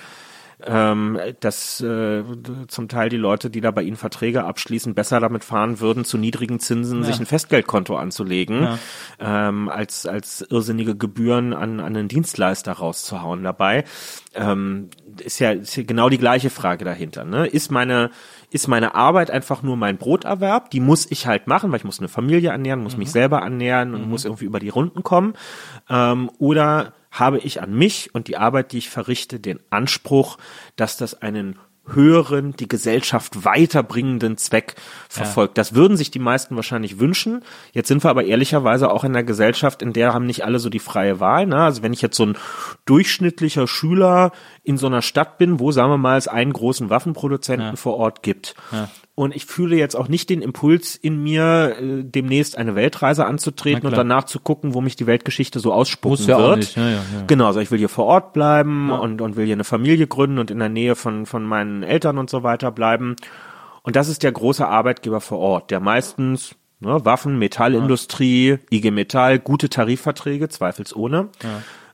[0.65, 2.23] ähm, dass äh,
[2.68, 6.18] zum Teil die Leute, die da bei ihnen Verträge abschließen, besser damit fahren würden, zu
[6.18, 7.06] niedrigen Zinsen ja.
[7.06, 8.80] sich ein Festgeldkonto anzulegen, ja.
[9.19, 13.84] ähm, als, als irrsinnige Gebühren an, an einen Dienstleister rauszuhauen dabei.
[14.35, 14.90] Ähm,
[15.23, 17.23] ist ja, ist ja genau die gleiche Frage dahinter.
[17.23, 17.45] Ne?
[17.45, 18.10] Ist meine
[18.53, 20.69] ist meine Arbeit einfach nur mein Broterwerb.
[20.69, 22.99] Die muss ich halt machen, weil ich muss eine Familie ernähren, muss mhm.
[22.99, 24.10] mich selber ernähren und mhm.
[24.10, 25.34] muss irgendwie über die Runden kommen.
[25.90, 30.38] Ähm, oder habe ich an mich und die Arbeit, die ich verrichte, den Anspruch,
[30.76, 34.76] dass das einen höheren, die Gesellschaft weiterbringenden Zweck
[35.10, 35.57] verfolgt.
[35.57, 35.61] Ja.
[35.61, 37.44] Das würden sich die meisten wahrscheinlich wünschen.
[37.73, 40.69] Jetzt sind wir aber ehrlicherweise auch in einer Gesellschaft, in der haben nicht alle so
[40.69, 41.45] die freie Wahl.
[41.45, 41.57] Ne?
[41.57, 42.38] Also wenn ich jetzt so ein
[42.85, 44.31] durchschnittlicher Schüler
[44.64, 47.76] in so einer Stadt bin, wo, sagen wir mal, es einen großen Waffenproduzenten ja.
[47.76, 48.90] vor Ort gibt, ja.
[49.15, 53.85] Und ich fühle jetzt auch nicht den Impuls in mir, äh, demnächst eine Weltreise anzutreten
[53.85, 56.76] und danach zu gucken, wo mich die Weltgeschichte so ausspucken ja wird.
[56.76, 59.65] Ja, ja, genau, also ich will hier vor Ort bleiben und, und will hier eine
[59.65, 63.15] Familie gründen und in der Nähe von, von meinen Eltern und so weiter bleiben.
[63.84, 69.38] Und das ist der große Arbeitgeber vor Ort, der meistens ne, Waffen, Metallindustrie, IG Metall,
[69.38, 71.30] gute Tarifverträge, zweifelsohne,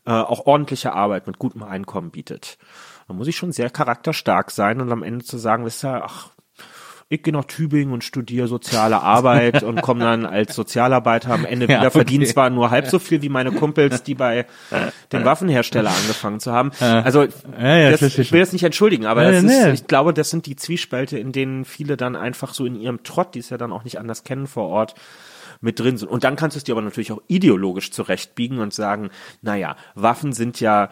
[0.05, 2.57] äh, auch ordentliche Arbeit mit gutem Einkommen bietet.
[3.09, 6.29] Da muss ich schon sehr charakterstark sein und am Ende zu sagen, wisst ihr, ach,
[7.11, 11.67] ich gehe nach Tübingen und studiere soziale Arbeit und komme dann als Sozialarbeiter am Ende
[11.67, 11.91] wieder, ja, okay.
[11.91, 14.45] verdiene zwar nur halb so viel wie meine Kumpels, die bei
[15.11, 16.71] dem Waffenhersteller angefangen zu haben.
[16.79, 17.23] Also
[17.59, 20.55] ja, das, ich will das nicht entschuldigen, aber das ist, ich glaube, das sind die
[20.55, 23.83] Zwiespalte, in denen viele dann einfach so in ihrem Trott, die es ja dann auch
[23.83, 24.93] nicht anders kennen vor Ort,
[25.61, 26.09] mit drin sind.
[26.09, 29.09] Und dann kannst du es dir aber natürlich auch ideologisch zurechtbiegen und sagen,
[29.41, 30.89] naja, Waffen sind ja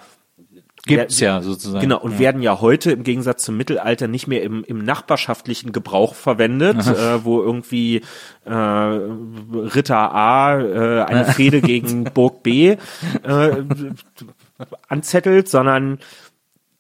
[0.88, 1.82] Gibt's ja sozusagen.
[1.82, 2.20] Genau, und ja.
[2.20, 7.24] werden ja heute im Gegensatz zum Mittelalter nicht mehr im, im nachbarschaftlichen Gebrauch verwendet, äh,
[7.24, 8.02] wo irgendwie
[8.46, 12.78] äh, Ritter A äh, eine Fehde gegen Burg B
[13.24, 13.52] äh,
[14.88, 16.00] anzettelt, sondern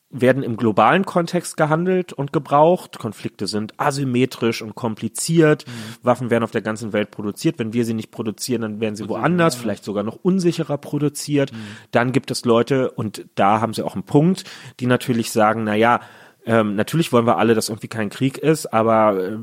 [0.10, 2.98] werden im globalen Kontext gehandelt und gebraucht.
[2.98, 5.66] Konflikte sind asymmetrisch und kompliziert.
[5.68, 5.72] Mhm.
[6.02, 7.60] Waffen werden auf der ganzen Welt produziert.
[7.60, 9.62] Wenn wir sie nicht produzieren, dann werden sie woanders, ja.
[9.62, 11.52] vielleicht sogar noch unsicherer produziert.
[11.52, 11.58] Mhm.
[11.92, 14.46] Dann gibt es Leute, und da haben sie auch einen Punkt,
[14.80, 16.00] die natürlich sagen, na ja,
[16.46, 19.38] ähm, natürlich wollen wir alle, dass irgendwie kein Krieg ist, aber äh,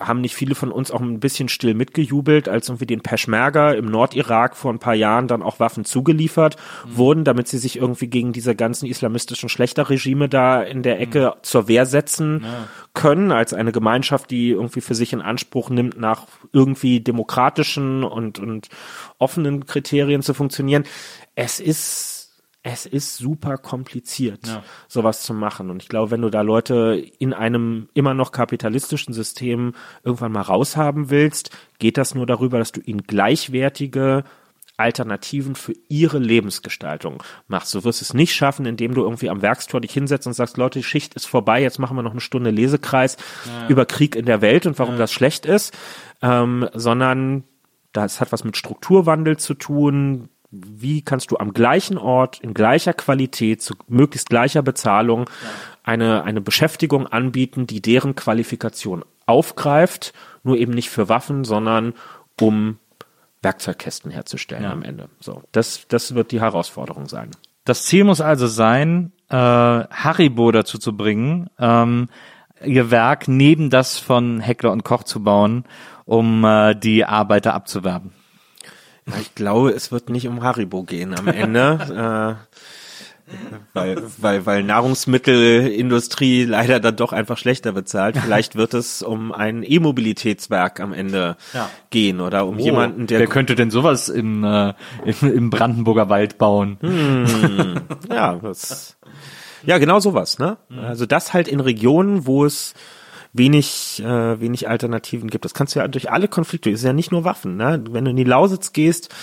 [0.00, 3.86] haben nicht viele von uns auch ein bisschen still mitgejubelt, als irgendwie den Peschmerga im
[3.86, 6.56] Nordirak vor ein paar Jahren dann auch Waffen zugeliefert
[6.86, 6.96] mhm.
[6.96, 11.42] wurden, damit sie sich irgendwie gegen diese ganzen islamistischen Schlechterregime da in der Ecke mhm.
[11.42, 12.68] zur Wehr setzen ja.
[12.94, 18.38] können, als eine Gemeinschaft, die irgendwie für sich in Anspruch nimmt, nach irgendwie demokratischen und,
[18.38, 18.68] und
[19.18, 20.84] offenen Kriterien zu funktionieren.
[21.34, 22.17] Es ist
[22.62, 24.62] es ist super kompliziert, ja.
[24.88, 25.70] sowas zu machen.
[25.70, 30.42] Und ich glaube, wenn du da Leute in einem immer noch kapitalistischen System irgendwann mal
[30.42, 34.24] raushaben willst, geht das nur darüber, dass du ihnen gleichwertige
[34.76, 37.74] Alternativen für ihre Lebensgestaltung machst.
[37.74, 40.78] Du wirst es nicht schaffen, indem du irgendwie am Werkstor dich hinsetzt und sagst, Leute,
[40.78, 43.16] die Schicht ist vorbei, jetzt machen wir noch eine Stunde Lesekreis
[43.46, 43.68] ja.
[43.68, 44.98] über Krieg in der Welt und warum ja.
[44.98, 45.76] das schlecht ist,
[46.22, 47.42] ähm, sondern
[47.92, 50.28] das hat was mit Strukturwandel zu tun.
[50.50, 55.28] Wie kannst du am gleichen Ort, in gleicher Qualität, zu möglichst gleicher Bezahlung
[55.82, 61.94] eine, eine Beschäftigung anbieten, die deren Qualifikation aufgreift, nur eben nicht für Waffen, sondern
[62.40, 62.78] um
[63.42, 64.72] Werkzeugkästen herzustellen ja.
[64.72, 65.08] am Ende.
[65.20, 67.30] So, das, das wird die Herausforderung sein.
[67.64, 72.08] Das Ziel muss also sein, äh, Haribo dazu zu bringen, ähm,
[72.64, 75.64] ihr Werk neben das von Heckler und Koch zu bauen,
[76.06, 78.12] um äh, die Arbeiter abzuwerben.
[79.20, 82.38] Ich glaube, es wird nicht um Haribo gehen am Ende.
[82.48, 82.58] äh,
[83.74, 88.16] weil, weil, weil Nahrungsmittelindustrie leider dann doch einfach schlechter bezahlt.
[88.16, 91.68] Vielleicht wird es um ein E-Mobilitätswerk am Ende ja.
[91.90, 93.20] gehen oder um oh, jemanden, der.
[93.20, 94.72] Wer könnte denn sowas im, äh,
[95.04, 96.78] im, im Brandenburger Wald bauen?
[96.80, 97.80] Hm,
[98.10, 98.96] ja, das,
[99.64, 100.56] ja, genau sowas, ne?
[100.82, 102.74] Also das halt in Regionen, wo es
[103.38, 105.44] wenig, äh, wenig Alternativen gibt.
[105.44, 107.82] Das kannst du ja durch alle Konflikte, ist ja nicht nur Waffen, ne?
[107.90, 109.14] Wenn du in die Lausitz gehst,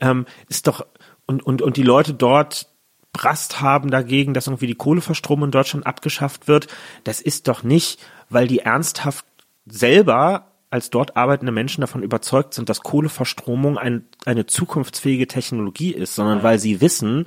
[0.00, 0.86] ähm, ist doch,
[1.26, 2.68] und, und, und die Leute dort
[3.12, 6.66] Brast haben dagegen, dass irgendwie die Kohleverstromung in Deutschland abgeschafft wird.
[7.04, 9.24] Das ist doch nicht, weil die ernsthaft
[9.66, 16.16] selber als dort arbeitende Menschen davon überzeugt sind, dass Kohleverstromung ein, eine zukunftsfähige Technologie ist,
[16.16, 17.26] sondern weil sie wissen,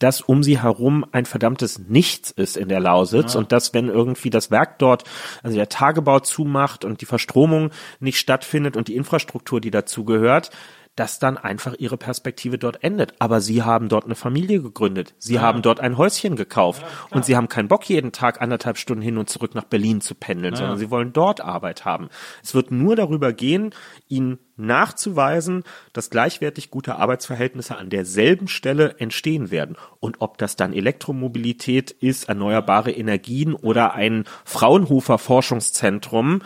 [0.00, 3.38] dass um sie herum ein verdammtes Nichts ist in der Lausitz ja.
[3.38, 5.04] und dass wenn irgendwie das Werk dort,
[5.44, 7.70] also der Tagebau zumacht und die Verstromung
[8.00, 10.50] nicht stattfindet und die Infrastruktur, die dazugehört,
[10.98, 13.14] dass dann einfach ihre Perspektive dort endet.
[13.20, 15.14] Aber sie haben dort eine Familie gegründet.
[15.18, 15.42] Sie ja.
[15.42, 16.82] haben dort ein Häuschen gekauft.
[16.82, 20.00] Ja, und sie haben keinen Bock, jeden Tag anderthalb Stunden hin und zurück nach Berlin
[20.00, 20.58] zu pendeln, ja.
[20.58, 22.08] sondern sie wollen dort Arbeit haben.
[22.42, 23.74] Es wird nur darüber gehen,
[24.08, 25.62] ihnen nachzuweisen,
[25.92, 29.76] dass gleichwertig gute Arbeitsverhältnisse an derselben Stelle entstehen werden.
[30.00, 36.40] Und ob das dann Elektromobilität ist, erneuerbare Energien oder ein Fraunhofer Forschungszentrum,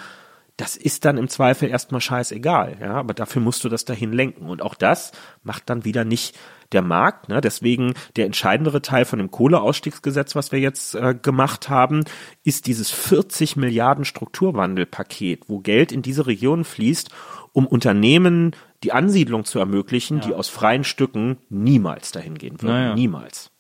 [0.57, 4.49] das ist dann im Zweifel erstmal scheißegal, ja, aber dafür musst du das dahin lenken.
[4.49, 5.13] Und auch das
[5.43, 6.39] macht dann wieder nicht
[6.73, 7.29] der Markt.
[7.29, 7.41] Ne?
[7.41, 12.05] Deswegen der entscheidendere Teil von dem Kohleausstiegsgesetz, was wir jetzt äh, gemacht haben,
[12.45, 17.11] ist dieses 40 Milliarden Strukturwandelpaket, wo Geld in diese Regionen fließt,
[17.53, 18.53] um Unternehmen
[18.83, 20.27] die Ansiedlung zu ermöglichen, ja.
[20.27, 22.73] die aus freien Stücken niemals dahin gehen würden.
[22.73, 22.95] Naja.
[22.95, 23.51] Niemals.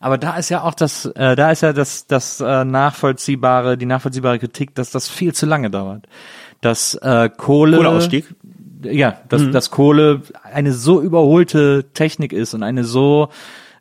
[0.00, 3.86] Aber da ist ja auch das, äh, da ist ja das, das äh, nachvollziehbare, die
[3.86, 6.06] nachvollziehbare Kritik, dass das viel zu lange dauert.
[6.60, 7.76] Dass äh, Kohle.
[7.76, 8.34] Kohleausstieg?
[8.82, 9.52] Ja, dass, mhm.
[9.52, 13.28] dass Kohle eine so überholte Technik ist und eine so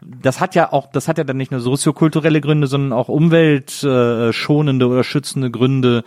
[0.02, 4.88] das hat ja auch, das hat ja dann nicht nur soziokulturelle Gründe, sondern auch umweltschonende
[4.88, 6.04] oder schützende Gründe,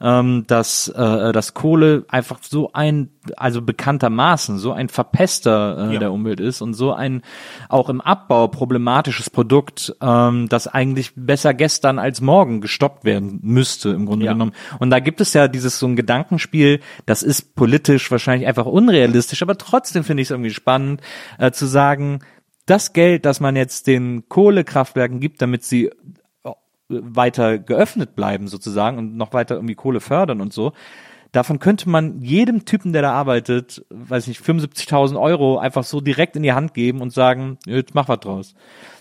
[0.00, 6.00] ähm, dass, äh, dass Kohle einfach so ein, also bekanntermaßen so ein Verpester äh, ja.
[6.00, 7.22] der Umwelt ist und so ein
[7.68, 13.90] auch im Abbau problematisches Produkt, ähm, das eigentlich besser gestern als morgen gestoppt werden müsste
[13.90, 14.32] im Grunde ja.
[14.32, 14.52] genommen.
[14.80, 19.42] Und da gibt es ja dieses so ein Gedankenspiel, das ist politisch wahrscheinlich einfach unrealistisch,
[19.42, 21.00] aber trotzdem finde ich es irgendwie spannend
[21.38, 22.20] äh, zu sagen,
[22.66, 26.52] das Geld, das man jetzt den Kohlekraftwerken gibt, damit sie äh,
[26.88, 30.72] weiter geöffnet bleiben sozusagen und noch weiter irgendwie Kohle fördern und so,
[31.32, 36.36] davon könnte man jedem Typen, der da arbeitet, weiß nicht, 75.000 Euro einfach so direkt
[36.36, 38.54] in die Hand geben und sagen, jetzt mach was draus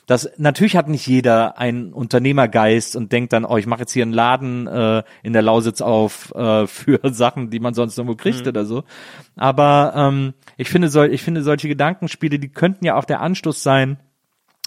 [0.06, 4.04] das natürlich hat nicht jeder einen Unternehmergeist und denkt dann, oh, ich mache jetzt hier
[4.04, 8.44] einen Laden äh, in der Lausitz auf äh, für Sachen, die man sonst irgendwo kriegt
[8.44, 8.50] mhm.
[8.50, 8.84] oder so.
[9.36, 13.64] Aber ähm, ich finde, soll, ich finde solche Gedankenspiele, die könnten ja auch der Anstoß
[13.64, 13.98] sein,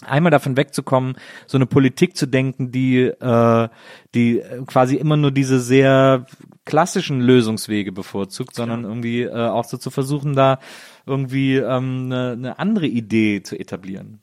[0.05, 1.15] einmal davon wegzukommen,
[1.45, 3.69] so eine Politik zu denken, die, äh,
[4.15, 6.25] die quasi immer nur diese sehr
[6.65, 8.87] klassischen Lösungswege bevorzugt, sondern ja.
[8.87, 10.59] irgendwie äh, auch so zu versuchen, da
[11.05, 14.21] irgendwie ähm, eine, eine andere Idee zu etablieren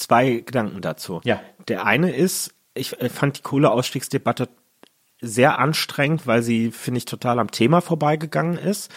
[0.00, 1.20] zwei Gedanken dazu.
[1.24, 1.40] Ja.
[1.68, 4.48] Der eine ist, ich fand die Kohleausstiegsdebatte
[5.20, 8.90] sehr anstrengend, weil sie, finde ich, total am Thema vorbeigegangen ist,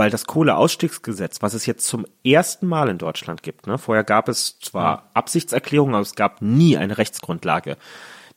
[0.00, 4.30] weil das Kohleausstiegsgesetz, was es jetzt zum ersten Mal in Deutschland gibt, ne, vorher gab
[4.30, 5.10] es zwar ja.
[5.12, 7.76] Absichtserklärungen, aber es gab nie eine Rechtsgrundlage.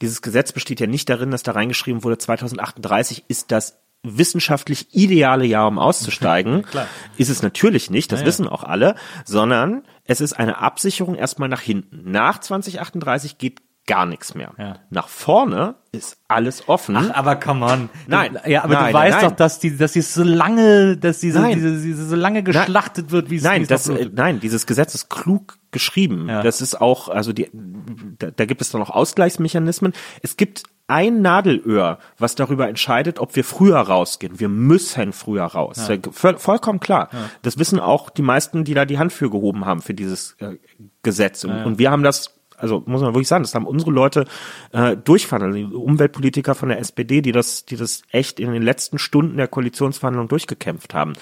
[0.01, 5.45] Dieses Gesetz besteht ja nicht darin, dass da reingeschrieben wurde, 2038 ist das wissenschaftlich ideale
[5.45, 6.65] Jahr, um auszusteigen,
[7.17, 11.47] ist es natürlich nicht, das ja, wissen auch alle, sondern es ist eine Absicherung erstmal
[11.47, 12.11] nach hinten.
[12.11, 14.53] Nach 2038 geht gar nichts mehr.
[14.57, 14.77] Ja.
[14.89, 16.95] Nach vorne ist alles offen.
[16.95, 17.89] Ach, aber come on.
[18.07, 18.39] Nein.
[18.45, 19.29] Ja, aber nein, du weißt nein.
[19.29, 21.55] doch, dass die, dass die so lange, dass diese, nein.
[21.55, 25.09] diese, diese so lange geschlachtet wird, wie es Nein, das, äh, nein, dieses Gesetz ist
[25.09, 26.29] klug geschrieben.
[26.29, 26.43] Ja.
[26.43, 29.93] Das ist auch, also die, da, da gibt es dann noch Ausgleichsmechanismen.
[30.21, 34.39] Es gibt ein Nadelöhr, was darüber entscheidet, ob wir früher rausgehen.
[34.39, 35.87] Wir müssen früher raus.
[35.89, 35.97] Ja.
[36.11, 37.09] Voll, vollkommen klar.
[37.11, 37.29] Ja.
[37.41, 40.57] Das wissen auch die meisten, die da die Hand für gehoben haben für dieses äh,
[41.01, 41.43] Gesetz.
[41.43, 44.25] Und, ja, und wir haben das also muss man wirklich sagen, das haben unsere Leute
[44.71, 48.97] äh, durchverhandelt, die Umweltpolitiker von der SPD, die das, die das echt in den letzten
[48.97, 51.13] Stunden der Koalitionsverhandlung durchgekämpft haben.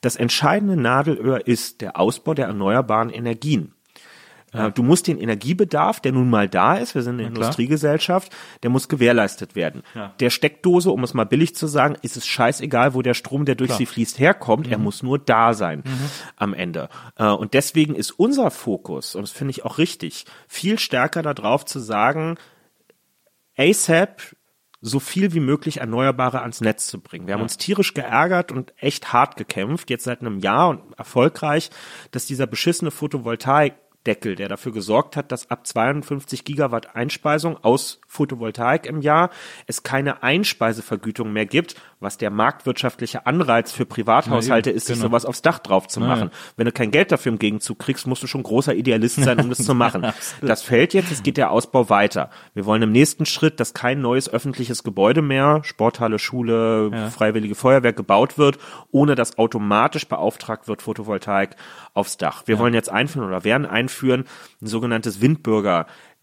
[0.00, 3.72] Das entscheidende Nadelöhr ist der Ausbau der erneuerbaren Energien.
[4.54, 4.68] Ja.
[4.68, 8.34] Äh, du musst den Energiebedarf, der nun mal da ist, wir sind eine ja, Industriegesellschaft,
[8.62, 9.82] der muss gewährleistet werden.
[9.94, 10.14] Ja.
[10.20, 13.56] Der Steckdose, um es mal billig zu sagen, ist es scheißegal, wo der Strom, der
[13.56, 13.78] durch klar.
[13.78, 14.66] sie fließt, herkommt.
[14.66, 14.72] Mhm.
[14.72, 16.10] Er muss nur da sein mhm.
[16.36, 16.88] am Ende.
[17.16, 21.64] Äh, und deswegen ist unser Fokus, und das finde ich auch richtig, viel stärker darauf
[21.64, 22.36] zu sagen,
[23.56, 24.34] ASAP
[24.86, 27.26] so viel wie möglich Erneuerbare ans Netz zu bringen.
[27.26, 31.70] Wir haben uns tierisch geärgert und echt hart gekämpft, jetzt seit einem Jahr und erfolgreich,
[32.10, 33.72] dass dieser beschissene Photovoltaik
[34.06, 39.30] Deckel, der dafür gesorgt hat, dass ab 52 Gigawatt Einspeisung aus Photovoltaik im Jahr
[39.66, 45.08] es keine Einspeisevergütung mehr gibt, was der marktwirtschaftliche Anreiz für Privathaushalte ja, ist, sich genau.
[45.08, 46.30] sowas aufs Dach drauf zu machen.
[46.32, 46.38] Ja.
[46.56, 49.48] Wenn du kein Geld dafür im Gegenzug kriegst, musst du schon großer Idealist sein, um
[49.48, 50.06] das zu machen.
[50.40, 52.30] Das fällt jetzt, es geht der Ausbau weiter.
[52.54, 57.10] Wir wollen im nächsten Schritt, dass kein neues öffentliches Gebäude mehr, Sporthalle, Schule, ja.
[57.10, 58.58] Freiwillige Feuerwehr gebaut wird,
[58.90, 61.56] ohne dass automatisch beauftragt wird, Photovoltaik
[61.94, 62.42] aufs Dach.
[62.46, 64.24] Wir wollen jetzt einführen oder werden einführen,
[64.62, 65.20] ein sogenanntes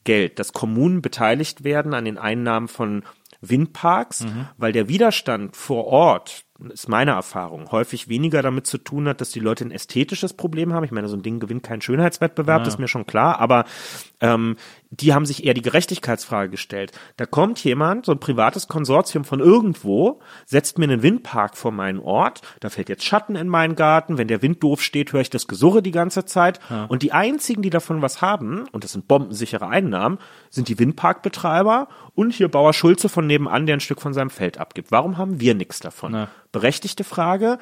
[0.05, 3.03] Windbürgergeld, dass Kommunen beteiligt werden an den Einnahmen von
[3.41, 4.47] Windparks, mhm.
[4.57, 9.31] weil der Widerstand vor Ort ist meine Erfahrung, häufig weniger damit zu tun hat, dass
[9.31, 10.83] die Leute ein ästhetisches Problem haben.
[10.83, 13.65] Ich meine, so ein Ding gewinnt keinen Schönheitswettbewerb, das ist mir schon klar, aber
[14.19, 14.57] ähm,
[14.91, 16.91] die haben sich eher die Gerechtigkeitsfrage gestellt.
[17.15, 21.99] Da kommt jemand, so ein privates Konsortium von irgendwo, setzt mir einen Windpark vor meinen
[21.99, 25.29] Ort, da fällt jetzt Schatten in meinen Garten, wenn der Wind doof steht, höre ich
[25.29, 26.85] das Gesurre die ganze Zeit ja.
[26.85, 30.19] und die einzigen, die davon was haben, und das sind bombensichere Einnahmen,
[30.49, 34.57] sind die Windparkbetreiber und hier Bauer Schulze von nebenan, der ein Stück von seinem Feld
[34.57, 34.91] abgibt.
[34.91, 36.13] Warum haben wir nichts davon?
[36.13, 36.27] Ja.
[36.51, 37.59] Berechtigte Frage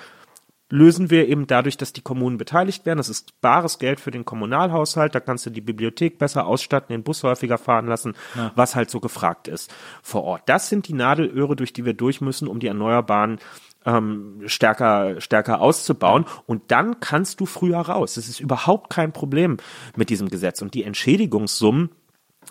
[0.69, 2.97] lösen wir eben dadurch, dass die Kommunen beteiligt werden.
[2.97, 5.15] Das ist bares Geld für den Kommunalhaushalt.
[5.15, 8.51] Da kannst du die Bibliothek besser ausstatten, den Bus häufiger fahren lassen, ja.
[8.55, 9.73] was halt so gefragt ist
[10.03, 10.43] vor Ort.
[10.45, 13.39] Das sind die Nadelöhre, durch die wir durch müssen, um die Erneuerbaren
[13.85, 16.25] ähm, stärker, stärker auszubauen.
[16.45, 18.13] Und dann kannst du früher raus.
[18.13, 19.57] Das ist überhaupt kein Problem
[19.95, 20.61] mit diesem Gesetz.
[20.61, 21.89] Und die Entschädigungssummen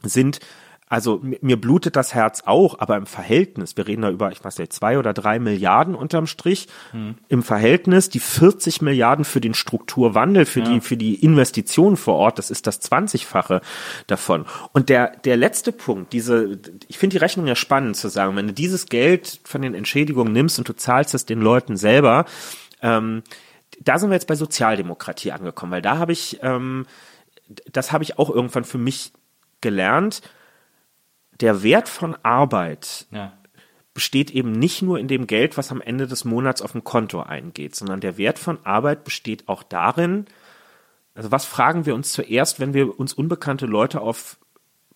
[0.02, 0.40] sind
[0.88, 4.58] also mir blutet das Herz auch, aber im Verhältnis, wir reden da über, ich weiß
[4.58, 7.16] nicht, zwei oder drei Milliarden unterm Strich, hm.
[7.28, 10.72] im Verhältnis die 40 Milliarden für den Strukturwandel, für ja.
[10.72, 13.60] die, für die Investitionen vor Ort, das ist das 20-fache
[14.06, 14.46] davon.
[14.72, 16.58] Und der, der letzte Punkt, diese,
[16.88, 20.32] ich finde die Rechnung ja spannend zu sagen, wenn du dieses Geld von den Entschädigungen
[20.32, 22.24] nimmst und du zahlst es den Leuten selber,
[22.80, 23.22] ähm,
[23.80, 26.86] da sind wir jetzt bei Sozialdemokratie angekommen, weil da habe ich, ähm,
[27.70, 29.12] das habe ich auch irgendwann für mich
[29.60, 30.22] gelernt,
[31.40, 33.32] der Wert von Arbeit ja.
[33.94, 37.20] besteht eben nicht nur in dem Geld, was am Ende des Monats auf dem Konto
[37.20, 40.26] eingeht, sondern der Wert von Arbeit besteht auch darin,
[41.18, 44.38] also was fragen wir uns zuerst, wenn wir uns unbekannte Leute auf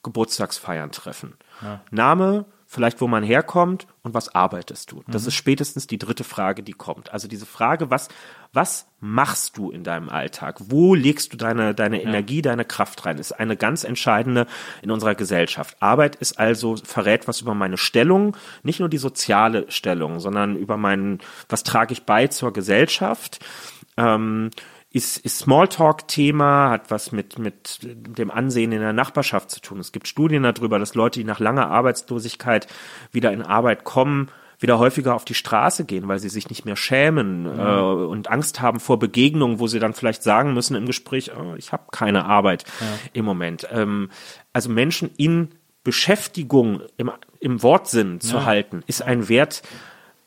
[0.05, 1.35] Geburtstagsfeiern treffen?
[1.61, 1.83] Ja.
[1.91, 5.03] Name, vielleicht wo man herkommt und was arbeitest du?
[5.07, 5.29] Das mhm.
[5.29, 7.13] ist spätestens die dritte Frage, die kommt.
[7.13, 8.09] Also diese Frage, was,
[8.55, 10.57] was machst du in deinem Alltag?
[10.59, 12.09] Wo legst du deine, deine ja.
[12.09, 13.19] Energie, deine Kraft rein?
[13.19, 14.47] Ist eine ganz entscheidende
[14.81, 15.77] in unserer Gesellschaft.
[15.81, 20.79] Arbeit ist also, verrät was über meine Stellung, nicht nur die soziale Stellung, sondern über
[20.79, 21.19] meinen,
[21.51, 23.45] was trage ich bei zur Gesellschaft?
[23.99, 24.49] Ähm,
[24.93, 29.81] ist, ist Smalltalk-Thema, hat was mit, mit dem Ansehen in der Nachbarschaft zu tun.
[29.81, 32.67] Es gibt Studien darüber, dass Leute, die nach langer Arbeitslosigkeit
[33.11, 34.29] wieder in Arbeit kommen,
[34.59, 37.59] wieder häufiger auf die Straße gehen, weil sie sich nicht mehr schämen mhm.
[37.59, 41.55] äh, und Angst haben vor Begegnungen, wo sie dann vielleicht sagen müssen im Gespräch, oh,
[41.57, 42.87] ich habe keine Arbeit ja.
[43.13, 43.67] im Moment.
[43.73, 44.11] Ähm,
[44.53, 45.49] also Menschen in
[45.85, 47.11] Beschäftigung im,
[47.41, 48.21] im Wortsinn ja.
[48.21, 49.63] zu halten, ist ein Wert,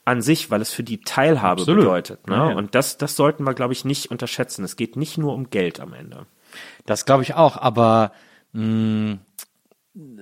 [0.06, 1.84] an sich, weil es für die Teilhabe Absolut.
[1.84, 2.27] bedeutet.
[2.27, 2.36] Ne?
[2.36, 2.56] Ja, ja.
[2.56, 4.64] Und das, das sollten wir, glaube ich, nicht unterschätzen.
[4.64, 6.27] Es geht nicht nur um Geld am Ende.
[6.86, 8.11] Das glaube ich auch, aber
[8.53, 9.18] mh,
[9.94, 10.19] mm,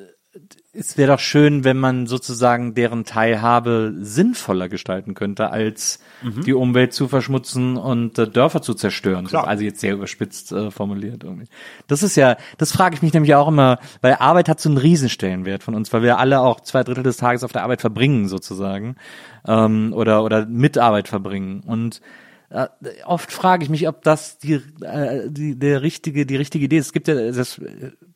[0.76, 6.42] es wäre doch schön, wenn man sozusagen deren Teilhabe sinnvoller gestalten könnte, als mhm.
[6.42, 9.28] die Umwelt zu verschmutzen und äh, Dörfer zu zerstören.
[9.28, 9.48] Klar.
[9.48, 11.48] Also jetzt sehr überspitzt äh, formuliert irgendwie.
[11.88, 14.80] Das ist ja, das frage ich mich nämlich auch immer, weil Arbeit hat so einen
[14.80, 18.28] Riesenstellenwert von uns, weil wir alle auch zwei Drittel des Tages auf der Arbeit verbringen
[18.28, 18.96] sozusagen
[19.48, 22.02] ähm, oder oder mit Arbeit verbringen und
[22.54, 22.68] äh,
[23.06, 26.88] oft frage ich mich, ob das die, äh, die der richtige die richtige Idee ist.
[26.88, 27.60] Es gibt ja das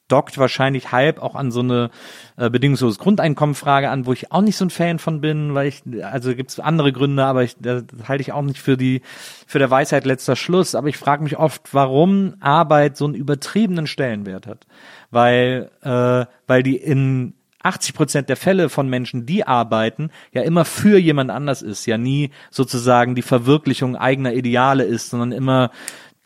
[0.07, 1.89] dockt wahrscheinlich halb auch an so eine
[2.37, 5.83] äh, bedingungsloses Grundeinkommenfrage an, wo ich auch nicht so ein Fan von bin, weil ich,
[6.01, 9.01] also gibt es andere Gründe, aber ich, das halte ich auch nicht für die,
[9.45, 10.75] für der Weisheit letzter Schluss.
[10.75, 14.65] Aber ich frage mich oft, warum Arbeit so einen übertriebenen Stellenwert hat.
[15.11, 17.33] Weil, äh, weil die in
[17.67, 21.97] 80 Prozent der Fälle von Menschen, die arbeiten, ja immer für jemand anders ist, ja
[21.97, 25.71] nie sozusagen die Verwirklichung eigener Ideale ist, sondern immer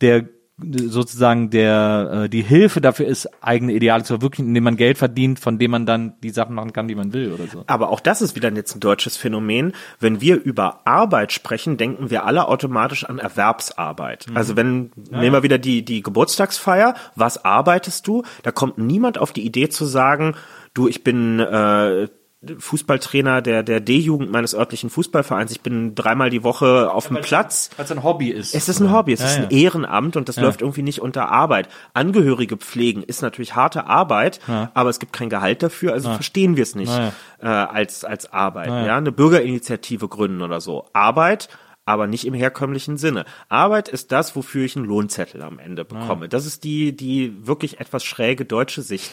[0.01, 0.25] der
[0.63, 5.39] sozusagen der äh, die Hilfe dafür ist, eigene Ideale zu verwirklichen, indem man Geld verdient,
[5.39, 7.63] von dem man dann die Sachen machen kann, die man will oder so.
[7.67, 9.73] Aber auch das ist wieder jetzt ein deutsches Phänomen.
[9.99, 14.27] Wenn wir über Arbeit sprechen, denken wir alle automatisch an Erwerbsarbeit.
[14.29, 14.37] Mhm.
[14.37, 18.23] Also wenn, ja, nehmen wir wieder die, die Geburtstagsfeier, was arbeitest du?
[18.43, 20.35] Da kommt niemand auf die Idee zu sagen,
[20.73, 22.07] du, ich bin äh,
[22.57, 25.51] Fußballtrainer der, der D-Jugend meines örtlichen Fußballvereins.
[25.51, 27.69] Ich bin dreimal die Woche auf ja, dem Platz.
[27.77, 28.55] Weil es ein Hobby ist.
[28.55, 29.57] Es ist ein Hobby, es ja, ist ein ja.
[29.57, 31.69] Ehrenamt und das läuft irgendwie nicht unter Arbeit.
[31.93, 36.63] Angehörige pflegen ist natürlich harte Arbeit, aber es gibt kein Gehalt dafür, also verstehen wir
[36.63, 36.91] es nicht
[37.39, 38.69] äh, als, als Arbeit.
[38.69, 40.85] Ja, Eine Bürgerinitiative gründen oder so.
[40.93, 41.47] Arbeit,
[41.85, 43.25] aber nicht im herkömmlichen Sinne.
[43.49, 46.27] Arbeit ist das, wofür ich einen Lohnzettel am Ende bekomme.
[46.27, 49.11] Das ist die, die wirklich etwas schräge deutsche Sicht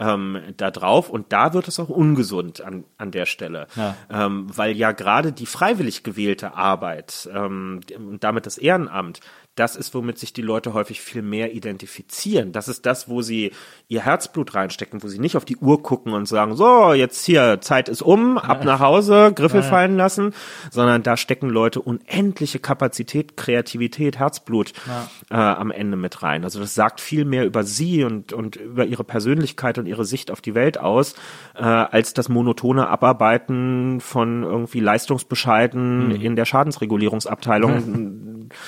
[0.00, 3.96] ähm, da drauf und da wird es auch ungesund an, an der Stelle, ja.
[4.10, 9.20] Ähm, weil ja gerade die freiwillig gewählte Arbeit ähm, und damit das Ehrenamt
[9.60, 12.50] das ist, womit sich die Leute häufig viel mehr identifizieren.
[12.50, 13.52] Das ist das, wo sie
[13.88, 17.60] ihr Herzblut reinstecken, wo sie nicht auf die Uhr gucken und sagen, so, jetzt hier,
[17.60, 19.66] Zeit ist um, ab nach Hause, Griffel ja.
[19.66, 20.32] fallen lassen,
[20.70, 25.08] sondern da stecken Leute unendliche Kapazität, Kreativität, Herzblut ja.
[25.30, 26.44] äh, am Ende mit rein.
[26.44, 30.30] Also das sagt viel mehr über sie und, und über ihre Persönlichkeit und ihre Sicht
[30.30, 31.14] auf die Welt aus,
[31.54, 36.14] äh, als das monotone Abarbeiten von irgendwie Leistungsbescheiden mhm.
[36.14, 38.48] in der Schadensregulierungsabteilung.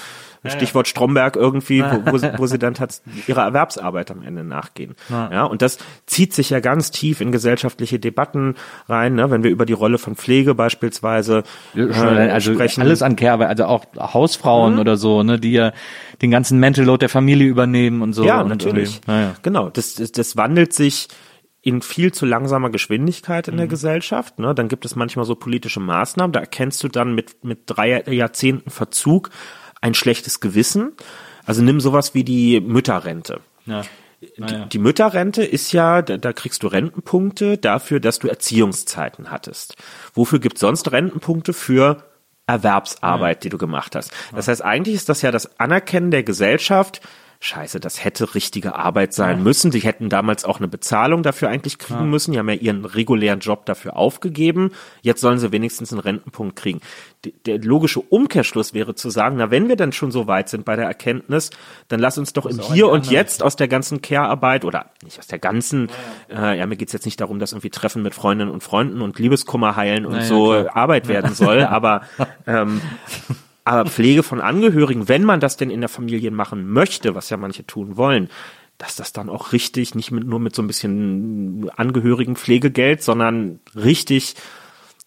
[0.50, 2.74] Stichwort Stromberg irgendwie, wo, wo, sie, wo sie dann
[3.26, 4.94] ihrer Erwerbsarbeit am Ende nachgehen.
[5.08, 5.30] Ja.
[5.30, 5.44] ja.
[5.44, 8.56] und das zieht sich ja ganz tief in gesellschaftliche Debatten
[8.88, 9.30] rein, ne?
[9.30, 11.44] wenn wir über die Rolle von Pflege beispielsweise
[11.76, 12.80] äh, also sprechen.
[12.80, 14.80] Alles an Care, also auch Hausfrauen mhm.
[14.80, 15.72] oder so, ne, die ja
[16.20, 18.24] den ganzen Mental Load der Familie übernehmen und so.
[18.24, 19.00] Ja, und natürlich.
[19.06, 19.34] Ja.
[19.42, 21.08] Genau, das, das, das wandelt sich
[21.62, 23.58] in viel zu langsamer Geschwindigkeit in mhm.
[23.58, 24.38] der Gesellschaft.
[24.40, 24.54] Ne?
[24.54, 28.70] Dann gibt es manchmal so politische Maßnahmen, da erkennst du dann mit, mit drei Jahrzehnten
[28.70, 29.30] Verzug,
[29.82, 30.92] ein schlechtes Gewissen.
[31.44, 33.40] Also nimm sowas wie die Mütterrente.
[33.66, 33.82] Ja.
[34.20, 39.74] Die, die Mütterrente ist ja, da, da, kriegst du Rentenpunkte dafür, dass du Erziehungszeiten hattest.
[40.14, 42.04] Wofür gibt sonst Rentenpunkte für
[42.46, 43.40] Erwerbsarbeit, ja.
[43.40, 44.12] die du gemacht hast?
[44.32, 47.00] Das heißt, eigentlich ist das ja das Anerkennen der Gesellschaft,
[47.42, 49.42] scheiße, das hätte richtige Arbeit sein ja.
[49.42, 49.72] müssen.
[49.72, 52.06] Sie hätten damals auch eine Bezahlung dafür eigentlich kriegen ja.
[52.06, 52.32] müssen.
[52.32, 54.70] Die haben ja ihren regulären Job dafür aufgegeben.
[55.02, 56.80] Jetzt sollen sie wenigstens einen Rentenpunkt kriegen.
[57.46, 60.76] der logische Umkehrschluss wäre zu sagen, na, wenn wir dann schon so weit sind bei
[60.76, 61.50] der Erkenntnis,
[61.88, 65.26] dann lass uns doch im Hier und Jetzt aus der ganzen Care-Arbeit oder nicht aus
[65.26, 65.90] der ganzen,
[66.30, 69.02] ja, äh, ja mir geht's jetzt nicht darum, dass irgendwie Treffen mit Freundinnen und Freunden
[69.02, 70.76] und Liebeskummer heilen und so klar.
[70.76, 72.02] Arbeit werden soll, aber
[72.46, 72.80] ähm,
[73.64, 77.36] aber Pflege von Angehörigen, wenn man das denn in der Familie machen möchte, was ja
[77.36, 78.28] manche tun wollen,
[78.78, 84.34] dass das dann auch richtig, nicht mit, nur mit so ein bisschen Angehörigenpflegegeld, sondern richtig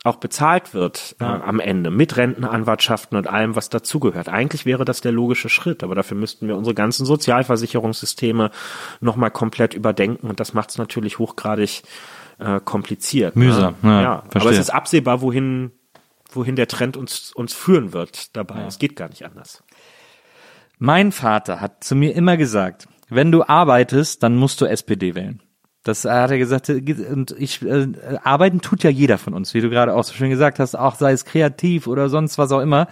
[0.05, 4.29] auch bezahlt wird äh, am Ende mit Rentenanwartschaften und allem, was dazugehört.
[4.29, 8.51] Eigentlich wäre das der logische Schritt, aber dafür müssten wir unsere ganzen Sozialversicherungssysteme
[9.01, 11.81] nochmal komplett überdenken und das macht es natürlich hochgradig
[12.37, 13.35] äh, kompliziert.
[13.35, 13.45] Ne?
[13.45, 13.89] Mühsam, ne?
[13.89, 14.23] ja, ja.
[14.35, 15.71] Aber es ist absehbar, wohin
[16.35, 18.59] wohin der Trend uns, uns führen wird dabei.
[18.59, 18.67] Ja.
[18.67, 19.63] Es geht gar nicht anders.
[20.77, 25.41] Mein Vater hat zu mir immer gesagt, wenn du arbeitest, dann musst du SPD wählen.
[25.83, 27.87] Das hat er gesagt, und ich, äh,
[28.23, 30.95] arbeiten tut ja jeder von uns, wie du gerade auch so schön gesagt hast, auch
[30.95, 32.87] sei es kreativ oder sonst was auch immer.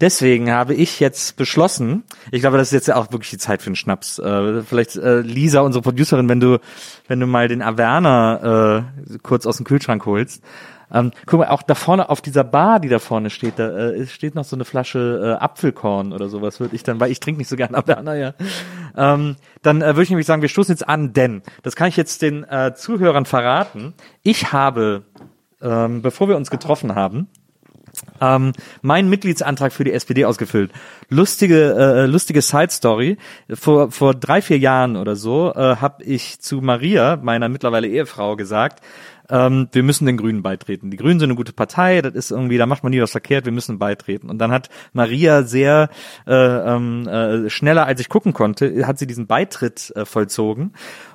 [0.00, 2.02] Deswegen habe ich jetzt beschlossen,
[2.32, 4.18] ich glaube, das ist jetzt ja auch wirklich die Zeit für einen Schnaps.
[4.18, 6.58] Äh, vielleicht äh, Lisa, unsere Producerin, wenn du,
[7.06, 10.42] wenn du mal den Averna äh, kurz aus dem Kühlschrank holst.
[10.92, 14.06] Ähm, guck mal, auch da vorne auf dieser Bar, die da vorne steht, da äh,
[14.06, 17.38] steht noch so eine Flasche äh, Apfelkorn oder sowas, würde ich dann, weil ich trinke
[17.38, 18.34] nicht so gerne, aber naja.
[18.96, 21.96] Ähm, dann äh, würde ich nämlich sagen, wir stoßen jetzt an, denn, das kann ich
[21.96, 25.04] jetzt den äh, Zuhörern verraten, ich habe,
[25.60, 27.28] ähm, bevor wir uns getroffen haben,
[28.20, 28.52] ähm,
[28.82, 30.72] meinen Mitgliedsantrag für die SPD ausgefüllt.
[31.08, 33.18] Lustige, äh, lustige Side Story.
[33.52, 38.36] Vor vor drei vier Jahren oder so äh, habe ich zu Maria, meiner mittlerweile Ehefrau,
[38.36, 38.82] gesagt,
[39.30, 40.90] ähm, wir müssen den Grünen beitreten.
[40.90, 43.44] Die Grünen sind eine gute Partei, das ist irgendwie, da macht man nie was verkehrt,
[43.44, 44.28] wir müssen beitreten.
[44.28, 45.88] Und dann hat Maria sehr
[46.26, 50.72] äh, ähm, äh, schneller, als ich gucken konnte, hat sie diesen Beitritt äh, vollzogen.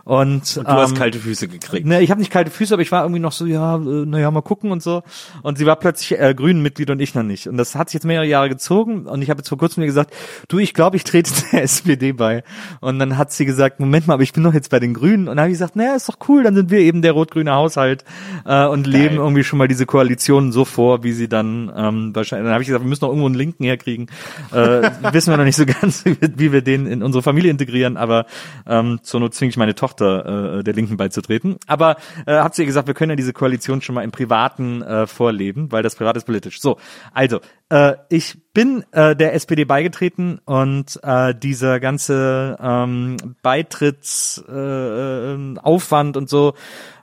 [0.09, 1.85] Und, und du ähm, hast kalte Füße gekriegt.
[1.85, 4.31] Ne, ich habe nicht kalte Füße, aber ich war irgendwie noch so, ja, äh, naja,
[4.31, 5.03] mal gucken und so.
[5.43, 7.47] Und sie war plötzlich äh, Grünen-Mitglied und ich noch nicht.
[7.47, 9.05] Und das hat sich jetzt mehrere Jahre gezogen.
[9.05, 10.11] Und ich habe jetzt vor kurzem mir gesagt,
[10.47, 12.43] du, ich glaube, ich trete der SPD bei.
[12.79, 15.27] Und dann hat sie gesagt, Moment mal, aber ich bin doch jetzt bei den Grünen.
[15.27, 17.51] Und dann habe ich gesagt, naja, ist doch cool, dann sind wir eben der rot-grüne
[17.51, 18.03] Haushalt
[18.45, 22.45] äh, und leben irgendwie schon mal diese Koalition so vor, wie sie dann ähm, wahrscheinlich.
[22.45, 24.07] Dann habe ich gesagt, wir müssen noch irgendwo einen Linken herkriegen.
[24.51, 26.03] Äh, wissen wir noch nicht so ganz,
[26.35, 28.25] wie wir den in unsere Familie integrieren, aber
[28.65, 31.57] ähm, zur Not zwinge ich meine Tochter äh, der Linken beizutreten.
[31.67, 35.07] Aber äh, hat sie gesagt, wir können ja diese Koalition schon mal im Privaten äh,
[35.07, 36.61] vorleben, weil das Privat ist politisch.
[36.61, 36.77] So,
[37.13, 37.39] also
[37.69, 46.29] äh, ich bin äh, der SPD beigetreten und äh, dieser ganze ähm, Beitrittsaufwand äh, und
[46.29, 46.55] so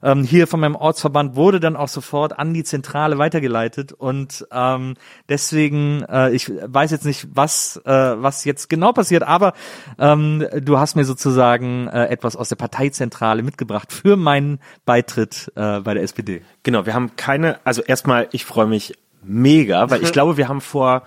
[0.03, 4.95] ähm, hier von meinem Ortsverband wurde dann auch sofort an die Zentrale weitergeleitet und ähm,
[5.29, 9.53] deswegen äh, ich weiß jetzt nicht was äh, was jetzt genau passiert, aber
[9.99, 15.78] ähm, du hast mir sozusagen äh, etwas aus der Parteizentrale mitgebracht für meinen Beitritt äh,
[15.81, 16.43] bei der SPD.
[16.65, 18.95] Genau, wir haben keine, also erstmal, ich freue mich
[19.27, 21.03] mega, weil ich glaube, wir haben vor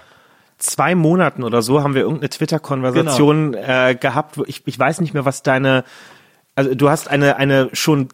[0.58, 3.88] zwei Monaten oder so haben wir irgendeine Twitter-Konversation genau.
[3.88, 5.84] äh, gehabt, wo ich, ich weiß nicht mehr, was deine,
[6.56, 8.10] also du hast eine, eine schon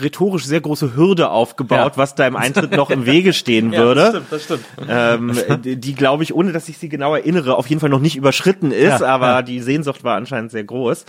[0.00, 1.96] rhetorisch sehr große Hürde aufgebaut, ja.
[1.96, 4.00] was da im Eintritt noch im Wege stehen ja, würde.
[4.00, 4.64] Das stimmt, das stimmt.
[4.88, 8.16] Ähm, die, glaube ich, ohne dass ich sie genau erinnere, auf jeden Fall noch nicht
[8.16, 11.04] überschritten ist, ja, aber die Sehnsucht war anscheinend sehr groß.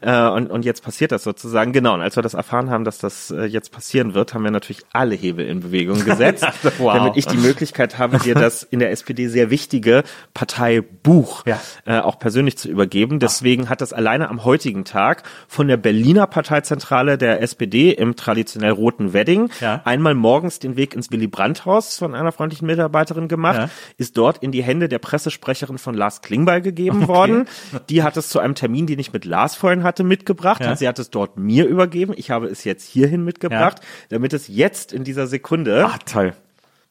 [0.00, 1.72] Äh, und, und jetzt passiert das sozusagen.
[1.72, 4.50] Genau, und als wir das erfahren haben, dass das äh, jetzt passieren wird, haben wir
[4.50, 6.46] natürlich alle Hebel in Bewegung gesetzt,
[6.78, 6.94] wow.
[6.94, 11.44] damit ich die Möglichkeit habe, dir das in der SPD sehr wichtige Parteibuch
[11.84, 13.18] äh, auch persönlich zu übergeben.
[13.18, 18.72] Deswegen hat das alleine am heutigen Tag von der Berliner Parteizentrale der SPD im traditionell
[18.72, 19.80] roten Wedding ja.
[19.84, 23.70] einmal morgens den Weg ins Willy Brandt-Haus von einer freundlichen Mitarbeiterin gemacht, ja.
[23.96, 27.08] ist dort in die Hände der Pressesprecherin von Lars Klingbeil gegeben okay.
[27.08, 27.48] worden.
[27.88, 30.60] Die hat es zu einem Termin, den ich mit Lars vorhin hatte, mitgebracht.
[30.60, 30.76] Ja.
[30.76, 32.12] Sie hat es dort mir übergeben.
[32.16, 33.80] Ich habe es jetzt hierhin mitgebracht,
[34.10, 36.34] damit es jetzt in dieser Sekunde Ach, toll.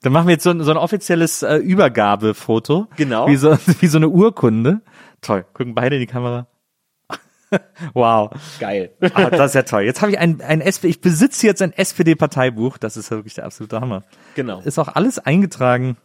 [0.01, 2.87] Dann machen wir jetzt so, ein, so ein offizielles äh, Übergabefoto.
[2.97, 3.27] Genau.
[3.27, 4.81] Wie so, wie so eine Urkunde.
[5.21, 5.45] Toll.
[5.53, 6.47] Gucken beide in die Kamera.
[7.93, 8.31] wow.
[8.59, 8.91] Geil.
[9.13, 9.83] Ah, das ist ja toll.
[9.83, 12.77] Jetzt habe ich ein, ein SPD, ich besitze jetzt ein SPD-Parteibuch.
[12.77, 14.03] Das ist ja wirklich der absolute Hammer.
[14.35, 14.61] Genau.
[14.61, 15.97] Ist auch alles eingetragen.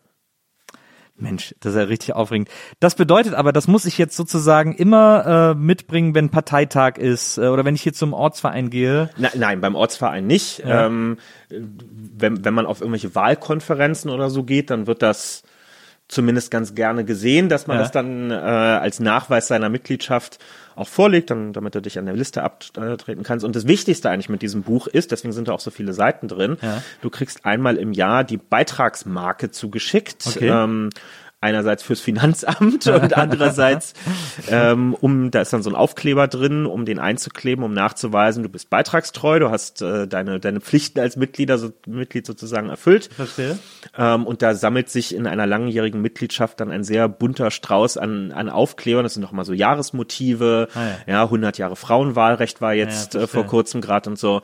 [1.17, 2.49] Mensch, das ist ja richtig aufregend.
[2.81, 7.49] Das bedeutet aber, das muss ich jetzt sozusagen immer äh, mitbringen, wenn Parteitag ist äh,
[7.49, 9.11] oder wenn ich hier zum Ortsverein gehe.
[9.17, 10.61] Na, nein, beim Ortsverein nicht.
[10.61, 10.87] Ja.
[10.87, 15.43] Ähm, wenn, wenn man auf irgendwelche Wahlkonferenzen oder so geht, dann wird das
[16.13, 17.83] zumindest ganz gerne gesehen, dass man ja.
[17.83, 20.39] das dann äh, als Nachweis seiner Mitgliedschaft
[20.77, 23.45] auch vorlegt, dann, damit du dich an der Liste abtreten kannst.
[23.45, 26.29] Und das Wichtigste eigentlich mit diesem Buch ist, deswegen sind da auch so viele Seiten
[26.29, 26.83] drin, ja.
[27.01, 30.27] du kriegst einmal im Jahr die Beitragsmarke zugeschickt.
[30.27, 30.49] Okay.
[30.49, 30.91] Ähm,
[31.43, 33.95] einerseits fürs Finanzamt und andererseits
[34.49, 38.49] ähm, um da ist dann so ein Aufkleber drin, um den einzukleben, um nachzuweisen, du
[38.49, 43.11] bist beitragstreu, du hast äh, deine deine Pflichten als Mitglieder so, Mitglied sozusagen erfüllt.
[43.15, 43.59] Verstehe.
[43.99, 48.33] Ähm, und da sammelt sich in einer langjährigen Mitgliedschaft dann ein sehr bunter Strauß an
[48.33, 49.03] an Aufklebern.
[49.03, 50.69] Das sind noch mal so Jahresmotive.
[50.75, 50.97] Ah, ja.
[51.07, 54.43] ja, 100 Jahre Frauenwahlrecht war jetzt ja, äh, vor kurzem gerade und so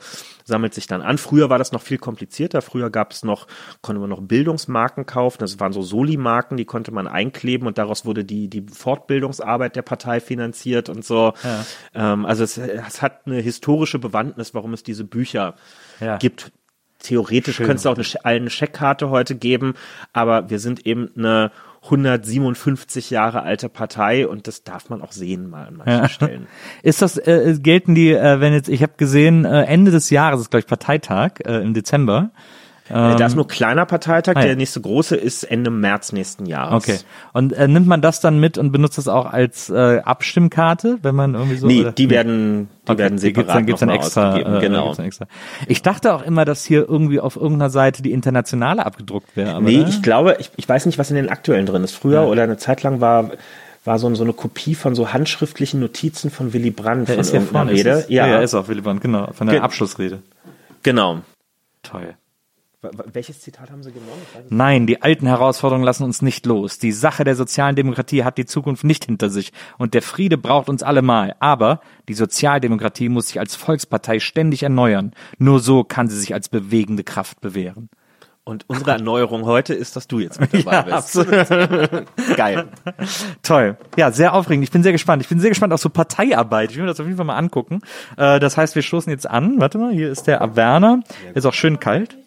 [0.49, 1.17] sammelt sich dann an.
[1.17, 2.61] Früher war das noch viel komplizierter.
[2.61, 3.47] Früher gab es noch,
[3.81, 5.37] konnte man noch Bildungsmarken kaufen.
[5.39, 9.83] Das waren so Soli-Marken, die konnte man einkleben und daraus wurde die, die Fortbildungsarbeit der
[9.83, 11.33] Partei finanziert und so.
[11.43, 11.65] Ja.
[11.93, 15.55] Ähm, also es, es, hat eine historische Bewandtnis, warum es diese Bücher
[16.01, 16.17] ja.
[16.17, 16.51] gibt.
[16.99, 19.75] Theoretisch könnte es auch eine, eine Scheckkarte heute geben,
[20.11, 21.51] aber wir sind eben eine
[21.83, 26.09] 157 Jahre alte Partei und das darf man auch sehen mal an manchen ja.
[26.09, 26.47] Stellen.
[26.83, 30.41] Ist das äh, gelten die äh, wenn jetzt ich habe gesehen äh, Ende des Jahres
[30.41, 32.31] ist glaube ich Parteitag äh, im Dezember
[32.89, 34.47] ähm, da ist nur kleiner Parteitag, ah, ja.
[34.47, 36.83] der nächste große ist Ende März nächsten Jahres.
[36.83, 36.97] Okay.
[37.33, 41.15] Und äh, nimmt man das dann mit und benutzt das auch als äh, Abstimmkarte, wenn
[41.15, 41.67] man irgendwie so?
[41.67, 41.91] Nee, oder?
[41.91, 44.93] die werden, die okay, werden separat die gibt's dann, gibt's dann extra, äh, genau.
[44.93, 45.27] Dann extra.
[45.67, 49.61] Ich dachte auch immer, dass hier irgendwie auf irgendeiner Seite die internationale abgedruckt wäre.
[49.61, 49.89] Nee, ne?
[49.89, 51.95] ich glaube, ich, ich weiß nicht, was in den aktuellen drin ist.
[51.95, 52.27] Früher ja.
[52.27, 53.31] oder eine Zeit lang war
[53.85, 57.33] war so, so eine Kopie von so handschriftlichen Notizen von Willy Brandt der von ist
[57.33, 57.89] ja vorne, Rede.
[57.91, 60.21] Ist ja, ja, ist auch Willy Brandt, genau, von der Ge Abschlussrede.
[60.83, 61.21] Genau.
[61.81, 62.15] Toll.
[62.81, 64.21] Welches Zitat haben Sie genommen?
[64.47, 66.79] Nein, die alten Herausforderungen lassen uns nicht los.
[66.79, 70.69] Die Sache der sozialen Demokratie hat die Zukunft nicht hinter sich und der Friede braucht
[70.69, 71.35] uns allemal.
[71.41, 75.11] Aber die Sozialdemokratie muss sich als Volkspartei ständig erneuern.
[75.37, 77.89] Nur so kann sie sich als bewegende Kraft bewähren.
[78.45, 81.17] Und unsere Erneuerung heute ist, dass du jetzt mit dabei ja, bist.
[81.17, 82.07] Absolut.
[82.37, 82.69] Geil.
[83.43, 83.77] Toll.
[83.97, 84.63] Ja, sehr aufregend.
[84.63, 85.21] Ich bin sehr gespannt.
[85.21, 86.71] Ich bin sehr gespannt auf so Parteiarbeit.
[86.71, 87.81] Ich will mir das auf jeden Fall mal angucken.
[88.15, 89.59] Äh, das heißt, wir stoßen jetzt an.
[89.59, 91.01] Warte mal, hier ist der Averna.
[91.35, 92.17] Ist auch schön kalt.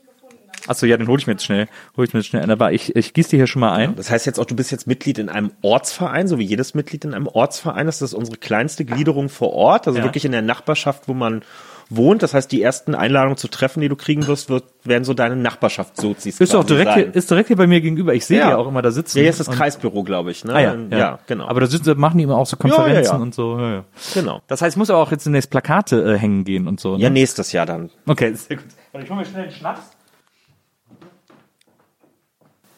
[0.67, 1.69] Achso, ja, den hole ich mir jetzt schnell.
[1.97, 2.51] Hol ich mir jetzt schnell.
[2.51, 3.97] Aber ich, ich gieße die hier schon mal ein.
[3.97, 7.05] Das heißt jetzt auch, du bist jetzt Mitglied in einem Ortsverein, so wie jedes Mitglied
[7.05, 7.87] in einem Ortsverein.
[7.87, 10.05] Das ist unsere kleinste Gliederung vor Ort, also Ja.
[10.05, 11.43] wirklich in der Nachbarschaft, wo man
[11.91, 12.23] wohnt.
[12.23, 15.37] Das heißt, die ersten Einladungen zu treffen, die du kriegen wirst, wird, werden so deine
[15.37, 17.05] Nachbarschaftssozis Ist doch direkt sein.
[17.05, 18.15] hier, ist direkt hier bei mir gegenüber.
[18.15, 18.51] Ich sehe Ja.
[18.51, 19.19] ja auch immer da sitzen.
[19.19, 20.45] Ja, hier ist das Kreisbüro, glaube ich.
[20.45, 20.55] Ne?
[20.55, 21.19] Ah, ja, ja.
[21.27, 21.47] genau.
[21.49, 23.23] Aber da sitzen, machen die immer auch so Konferenzen ja, ja.
[23.23, 23.59] und so.
[23.59, 23.85] Ja, ja.
[24.15, 24.41] genau.
[24.49, 26.97] Das heißt, ich muss aber auch jetzt demnächst Plakate äh, hängen gehen und so.
[26.97, 27.03] Ne?
[27.03, 27.91] Ja, nächstes Jahr dann.
[28.07, 28.67] Okay, sehr gut.
[29.03, 29.83] Ich hole mir schnell einen Schnaps.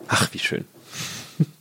[0.08, 0.64] Ach, wie schön.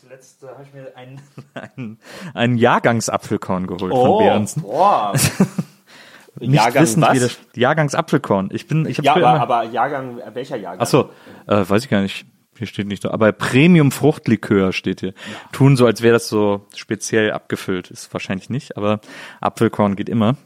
[0.00, 1.20] Zuletzt habe ich mir einen,
[1.54, 1.98] einen,
[2.34, 4.62] einen Jahrgangsapfelkorn geholt von Behrensen.
[4.62, 5.12] boah.
[6.40, 7.14] Nicht Jahrgang wissend, was?
[7.14, 8.50] wie das Jahrgangsapfelkorn.
[8.52, 10.80] Ich bin, ich habe Ja, aber, immer, aber Jahrgang, welcher Jahrgang?
[10.82, 11.10] ach so,
[11.48, 12.26] äh, weiß ich gar nicht.
[12.56, 15.14] Hier steht nicht so, aber Premium Fruchtlikör steht hier.
[15.52, 17.90] Tun so, als wäre das so speziell abgefüllt.
[17.90, 19.00] Ist wahrscheinlich nicht, aber
[19.40, 20.36] Apfelkorn geht immer.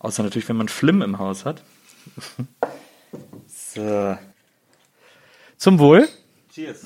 [0.00, 1.62] Außer natürlich, wenn man Flimm im Haus hat.
[3.46, 4.16] so.
[5.56, 6.08] Zum Wohl.
[6.52, 6.82] Cheers.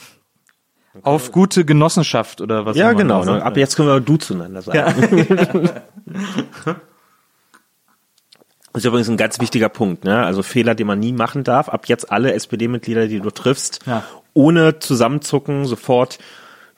[1.02, 3.24] Auf gute Genossenschaft oder was Ja, auch immer genau.
[3.24, 3.36] Ne?
[3.38, 3.42] ist.
[3.44, 5.70] Ab jetzt können wir du zueinander sagen.
[8.72, 10.24] Das ist übrigens ein ganz wichtiger Punkt, ne?
[10.24, 11.68] Also Fehler, den man nie machen darf.
[11.68, 14.04] Ab jetzt alle SPD-Mitglieder, die du triffst, Ja.
[14.34, 16.18] ohne zusammenzucken, sofort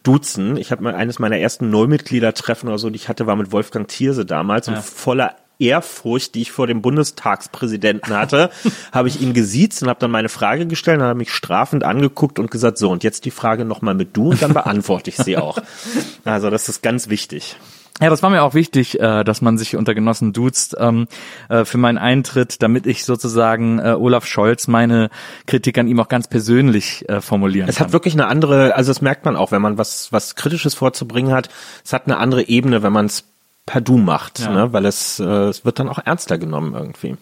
[0.02, 0.56] duzen.
[0.56, 3.86] Ich habe mal eines meiner ersten Neumitgliedertreffen oder so, die ich hatte, war mit Wolfgang
[3.88, 8.50] Thierse damals und voller Ehrfurcht, die ich vor dem Bundestagspräsidenten hatte,
[8.92, 11.84] habe ich ihn gesiezt und habe dann meine Frage gestellt und hat er mich strafend
[11.84, 15.16] angeguckt und gesagt, so und jetzt die Frage nochmal mit du und dann beantworte ich
[15.16, 15.58] sie auch.
[16.24, 17.56] Also das ist ganz wichtig.
[18.00, 21.06] Ja, das war mir auch wichtig, äh, dass man sich unter Genossen duzt ähm,
[21.50, 25.10] äh, für meinen Eintritt, damit ich sozusagen äh, Olaf Scholz meine
[25.46, 27.88] Kritik an ihm auch ganz persönlich äh, formulieren Es kann.
[27.88, 31.32] hat wirklich eine andere, also das merkt man auch, wenn man was, was Kritisches vorzubringen
[31.32, 31.50] hat.
[31.84, 33.24] Es hat eine andere Ebene, wenn man es
[33.70, 34.50] per Du macht, Ja.
[34.50, 34.72] ne?
[34.72, 37.16] weil es, äh, es wird dann auch ernster genommen irgendwie.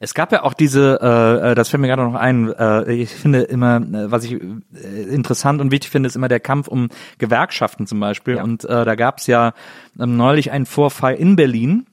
[0.00, 3.08] Es gab ja auch diese, äh, äh, das fällt mir gerade noch ein, äh, ich
[3.10, 6.88] finde immer, äh, was ich äh, interessant und wichtig finde, ist immer der Kampf um
[7.16, 8.36] Gewerkschaften zum Beispiel.
[8.36, 8.42] Ja.
[8.42, 9.54] Und äh, da gab es ja
[9.98, 11.86] ähm, neulich einen Vorfall in Berlin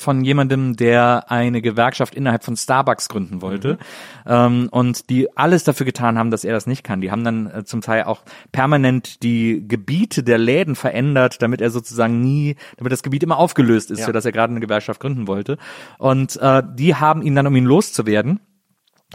[0.00, 3.78] von jemandem, der eine Gewerkschaft innerhalb von Starbucks gründen wollte
[4.26, 7.00] ähm, und die alles dafür getan haben, dass er das nicht kann.
[7.00, 11.70] Die haben dann äh, zum Teil auch permanent die Gebiete der Läden verändert, damit er
[11.70, 14.06] sozusagen nie, damit das Gebiet immer aufgelöst ist, Ja.
[14.06, 15.56] für das er gerade eine Gewerkschaft gründen wollte.
[15.98, 18.40] Und äh, die haben ihn dann, um ihn loszuwerden,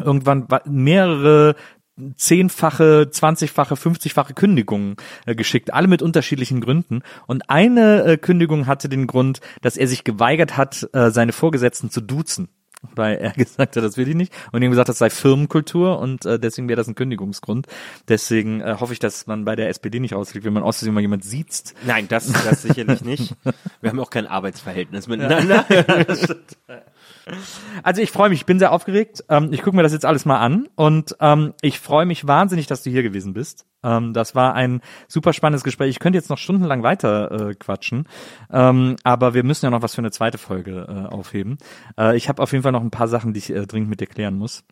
[0.02, 1.56] irgendwann wa- mehrere
[2.16, 7.02] zehnfache, zwanzigfache, fünfzigfache Kündigungen äh, geschickt, alle mit unterschiedlichen Gründen.
[7.28, 11.90] Und eine äh, Kündigung hatte den Grund, dass er sich geweigert hat, äh, seine Vorgesetzten
[11.90, 12.50] zu duzen.
[12.96, 14.34] Weil er gesagt hat, das will ich nicht.
[14.52, 17.68] Und ihm gesagt, das sei Firmenkultur und äh, deswegen wäre das ein Kündigungsgrund.
[18.08, 20.94] Deswegen äh, hoffe ich, dass man bei der SPD nicht rausfliegt, wenn man aus Versehen
[20.94, 21.74] mal jemand sieht.
[21.86, 23.36] Nein, das, das sicherlich nicht.
[23.82, 25.66] Wir haben auch kein Arbeitsverhältnis miteinander.
[27.84, 29.24] Also ich freue mich, ich bin sehr aufgeregt.
[29.30, 32.68] Ähm, ich gucke mir das jetzt alles mal an und ähm, ich freue mich wahnsinnig,
[32.68, 33.66] dass du hier gewesen bist.
[33.84, 35.90] Ähm, das war ein super spannendes Gespräch.
[35.90, 38.08] Ich könnte jetzt noch stundenlang weiter äh, quatschen,
[38.52, 41.58] ähm, aber wir müssen ja noch was für eine zweite Folge äh, aufheben.
[41.98, 44.08] Äh, ich habe auf jeden Fall noch ein paar Sachen, die ich dringend mit dir
[44.08, 44.64] klären muss.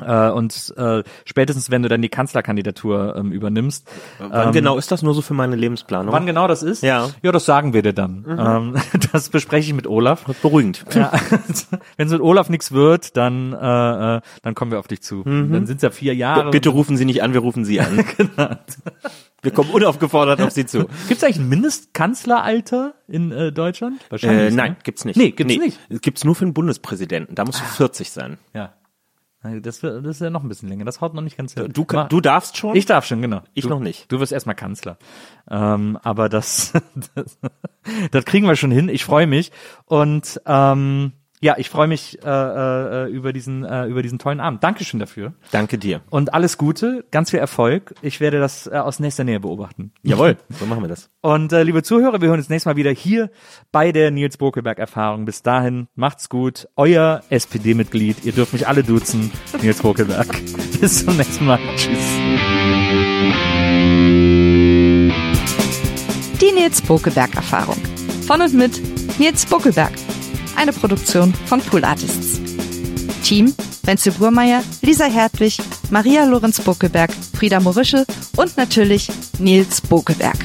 [0.00, 5.02] Äh, und äh, spätestens, wenn du dann die Kanzlerkandidatur ähm, übernimmst, Wann genau ist das
[5.02, 6.12] nur so für meine Lebensplanung?
[6.12, 7.08] wann genau das ist, Ja.
[7.22, 8.24] ja, das sagen wir dir dann.
[8.28, 8.74] Ähm,
[9.12, 10.24] das bespreche ich mit Olaf.
[10.42, 10.84] Beruhigend.
[10.94, 11.12] Ja,
[11.96, 15.22] wenn es mit Olaf nichts wird, dann äh, äh, dann kommen wir auf dich zu.
[15.24, 16.50] Dann sind es ja vier Jahre.
[16.50, 18.04] Bitte rufen Sie nicht an, wir rufen Sie an.
[19.42, 20.86] Wir kommen unaufgefordert auf Sie zu.
[21.06, 24.00] Gibt es eigentlich ein Mindestkanzleralter in äh, Deutschland?
[24.10, 24.50] Äh, ne?
[24.50, 25.16] nein, gibt's nicht.
[25.16, 25.78] Nee, gibt's nicht.
[25.88, 27.34] Es gibt's nur für den Bundespräsidenten.
[27.36, 28.38] Da musst du 40 sein.
[28.54, 28.72] Ja.
[29.42, 30.84] Das, wird- das ist ja noch ein bisschen länger.
[30.84, 31.70] Das haut noch nicht ganz hin.
[31.72, 32.74] Du, Ma- du darfst schon?
[32.74, 33.42] ich darf schon, genau.
[33.54, 34.10] Ich du, noch nicht.
[34.10, 34.98] Du wirst erstmal Kanzler.
[35.48, 36.72] Ähm, aber das,
[37.14, 37.38] das,
[38.10, 38.88] das kriegen wir schon hin.
[38.88, 39.52] Ich freue mich.
[39.84, 44.64] Und ähm, ja, ich freue mich äh, äh, über diesen äh, über diesen tollen Abend.
[44.64, 45.34] Dankeschön dafür.
[45.50, 46.00] Danke dir.
[46.08, 47.94] Und alles Gute, ganz viel Erfolg.
[48.00, 49.92] Ich werde das äh, aus nächster Nähe beobachten.
[50.02, 51.10] Jawohl, so machen wir das.
[51.20, 53.30] Und äh, liebe Zuhörer, wir hören uns nächstes Mal wieder hier
[53.70, 55.26] bei der Nils Bokelberg Erfahrung.
[55.26, 56.68] Bis dahin, macht's gut.
[56.74, 58.24] Euer SPD-Mitglied.
[58.24, 59.30] Ihr dürft mich alle duzen.
[59.60, 60.28] Nils Bokelberg.
[60.80, 61.58] Bis zum nächsten Mal.
[61.76, 62.16] Tschüss.
[66.40, 67.76] Die Nils Bokelberg Erfahrung.
[68.26, 68.80] Von und mit
[69.18, 69.92] Nils Bokelberg
[70.56, 72.40] eine Produktion von Pool Artists.
[73.22, 73.54] Team
[73.86, 75.58] Wenzel Burmeier, Lisa Hertwig,
[75.90, 78.04] Maria Lorenz Bokeberg, Frieda Morische
[78.36, 80.36] und natürlich Nils Bokeberg.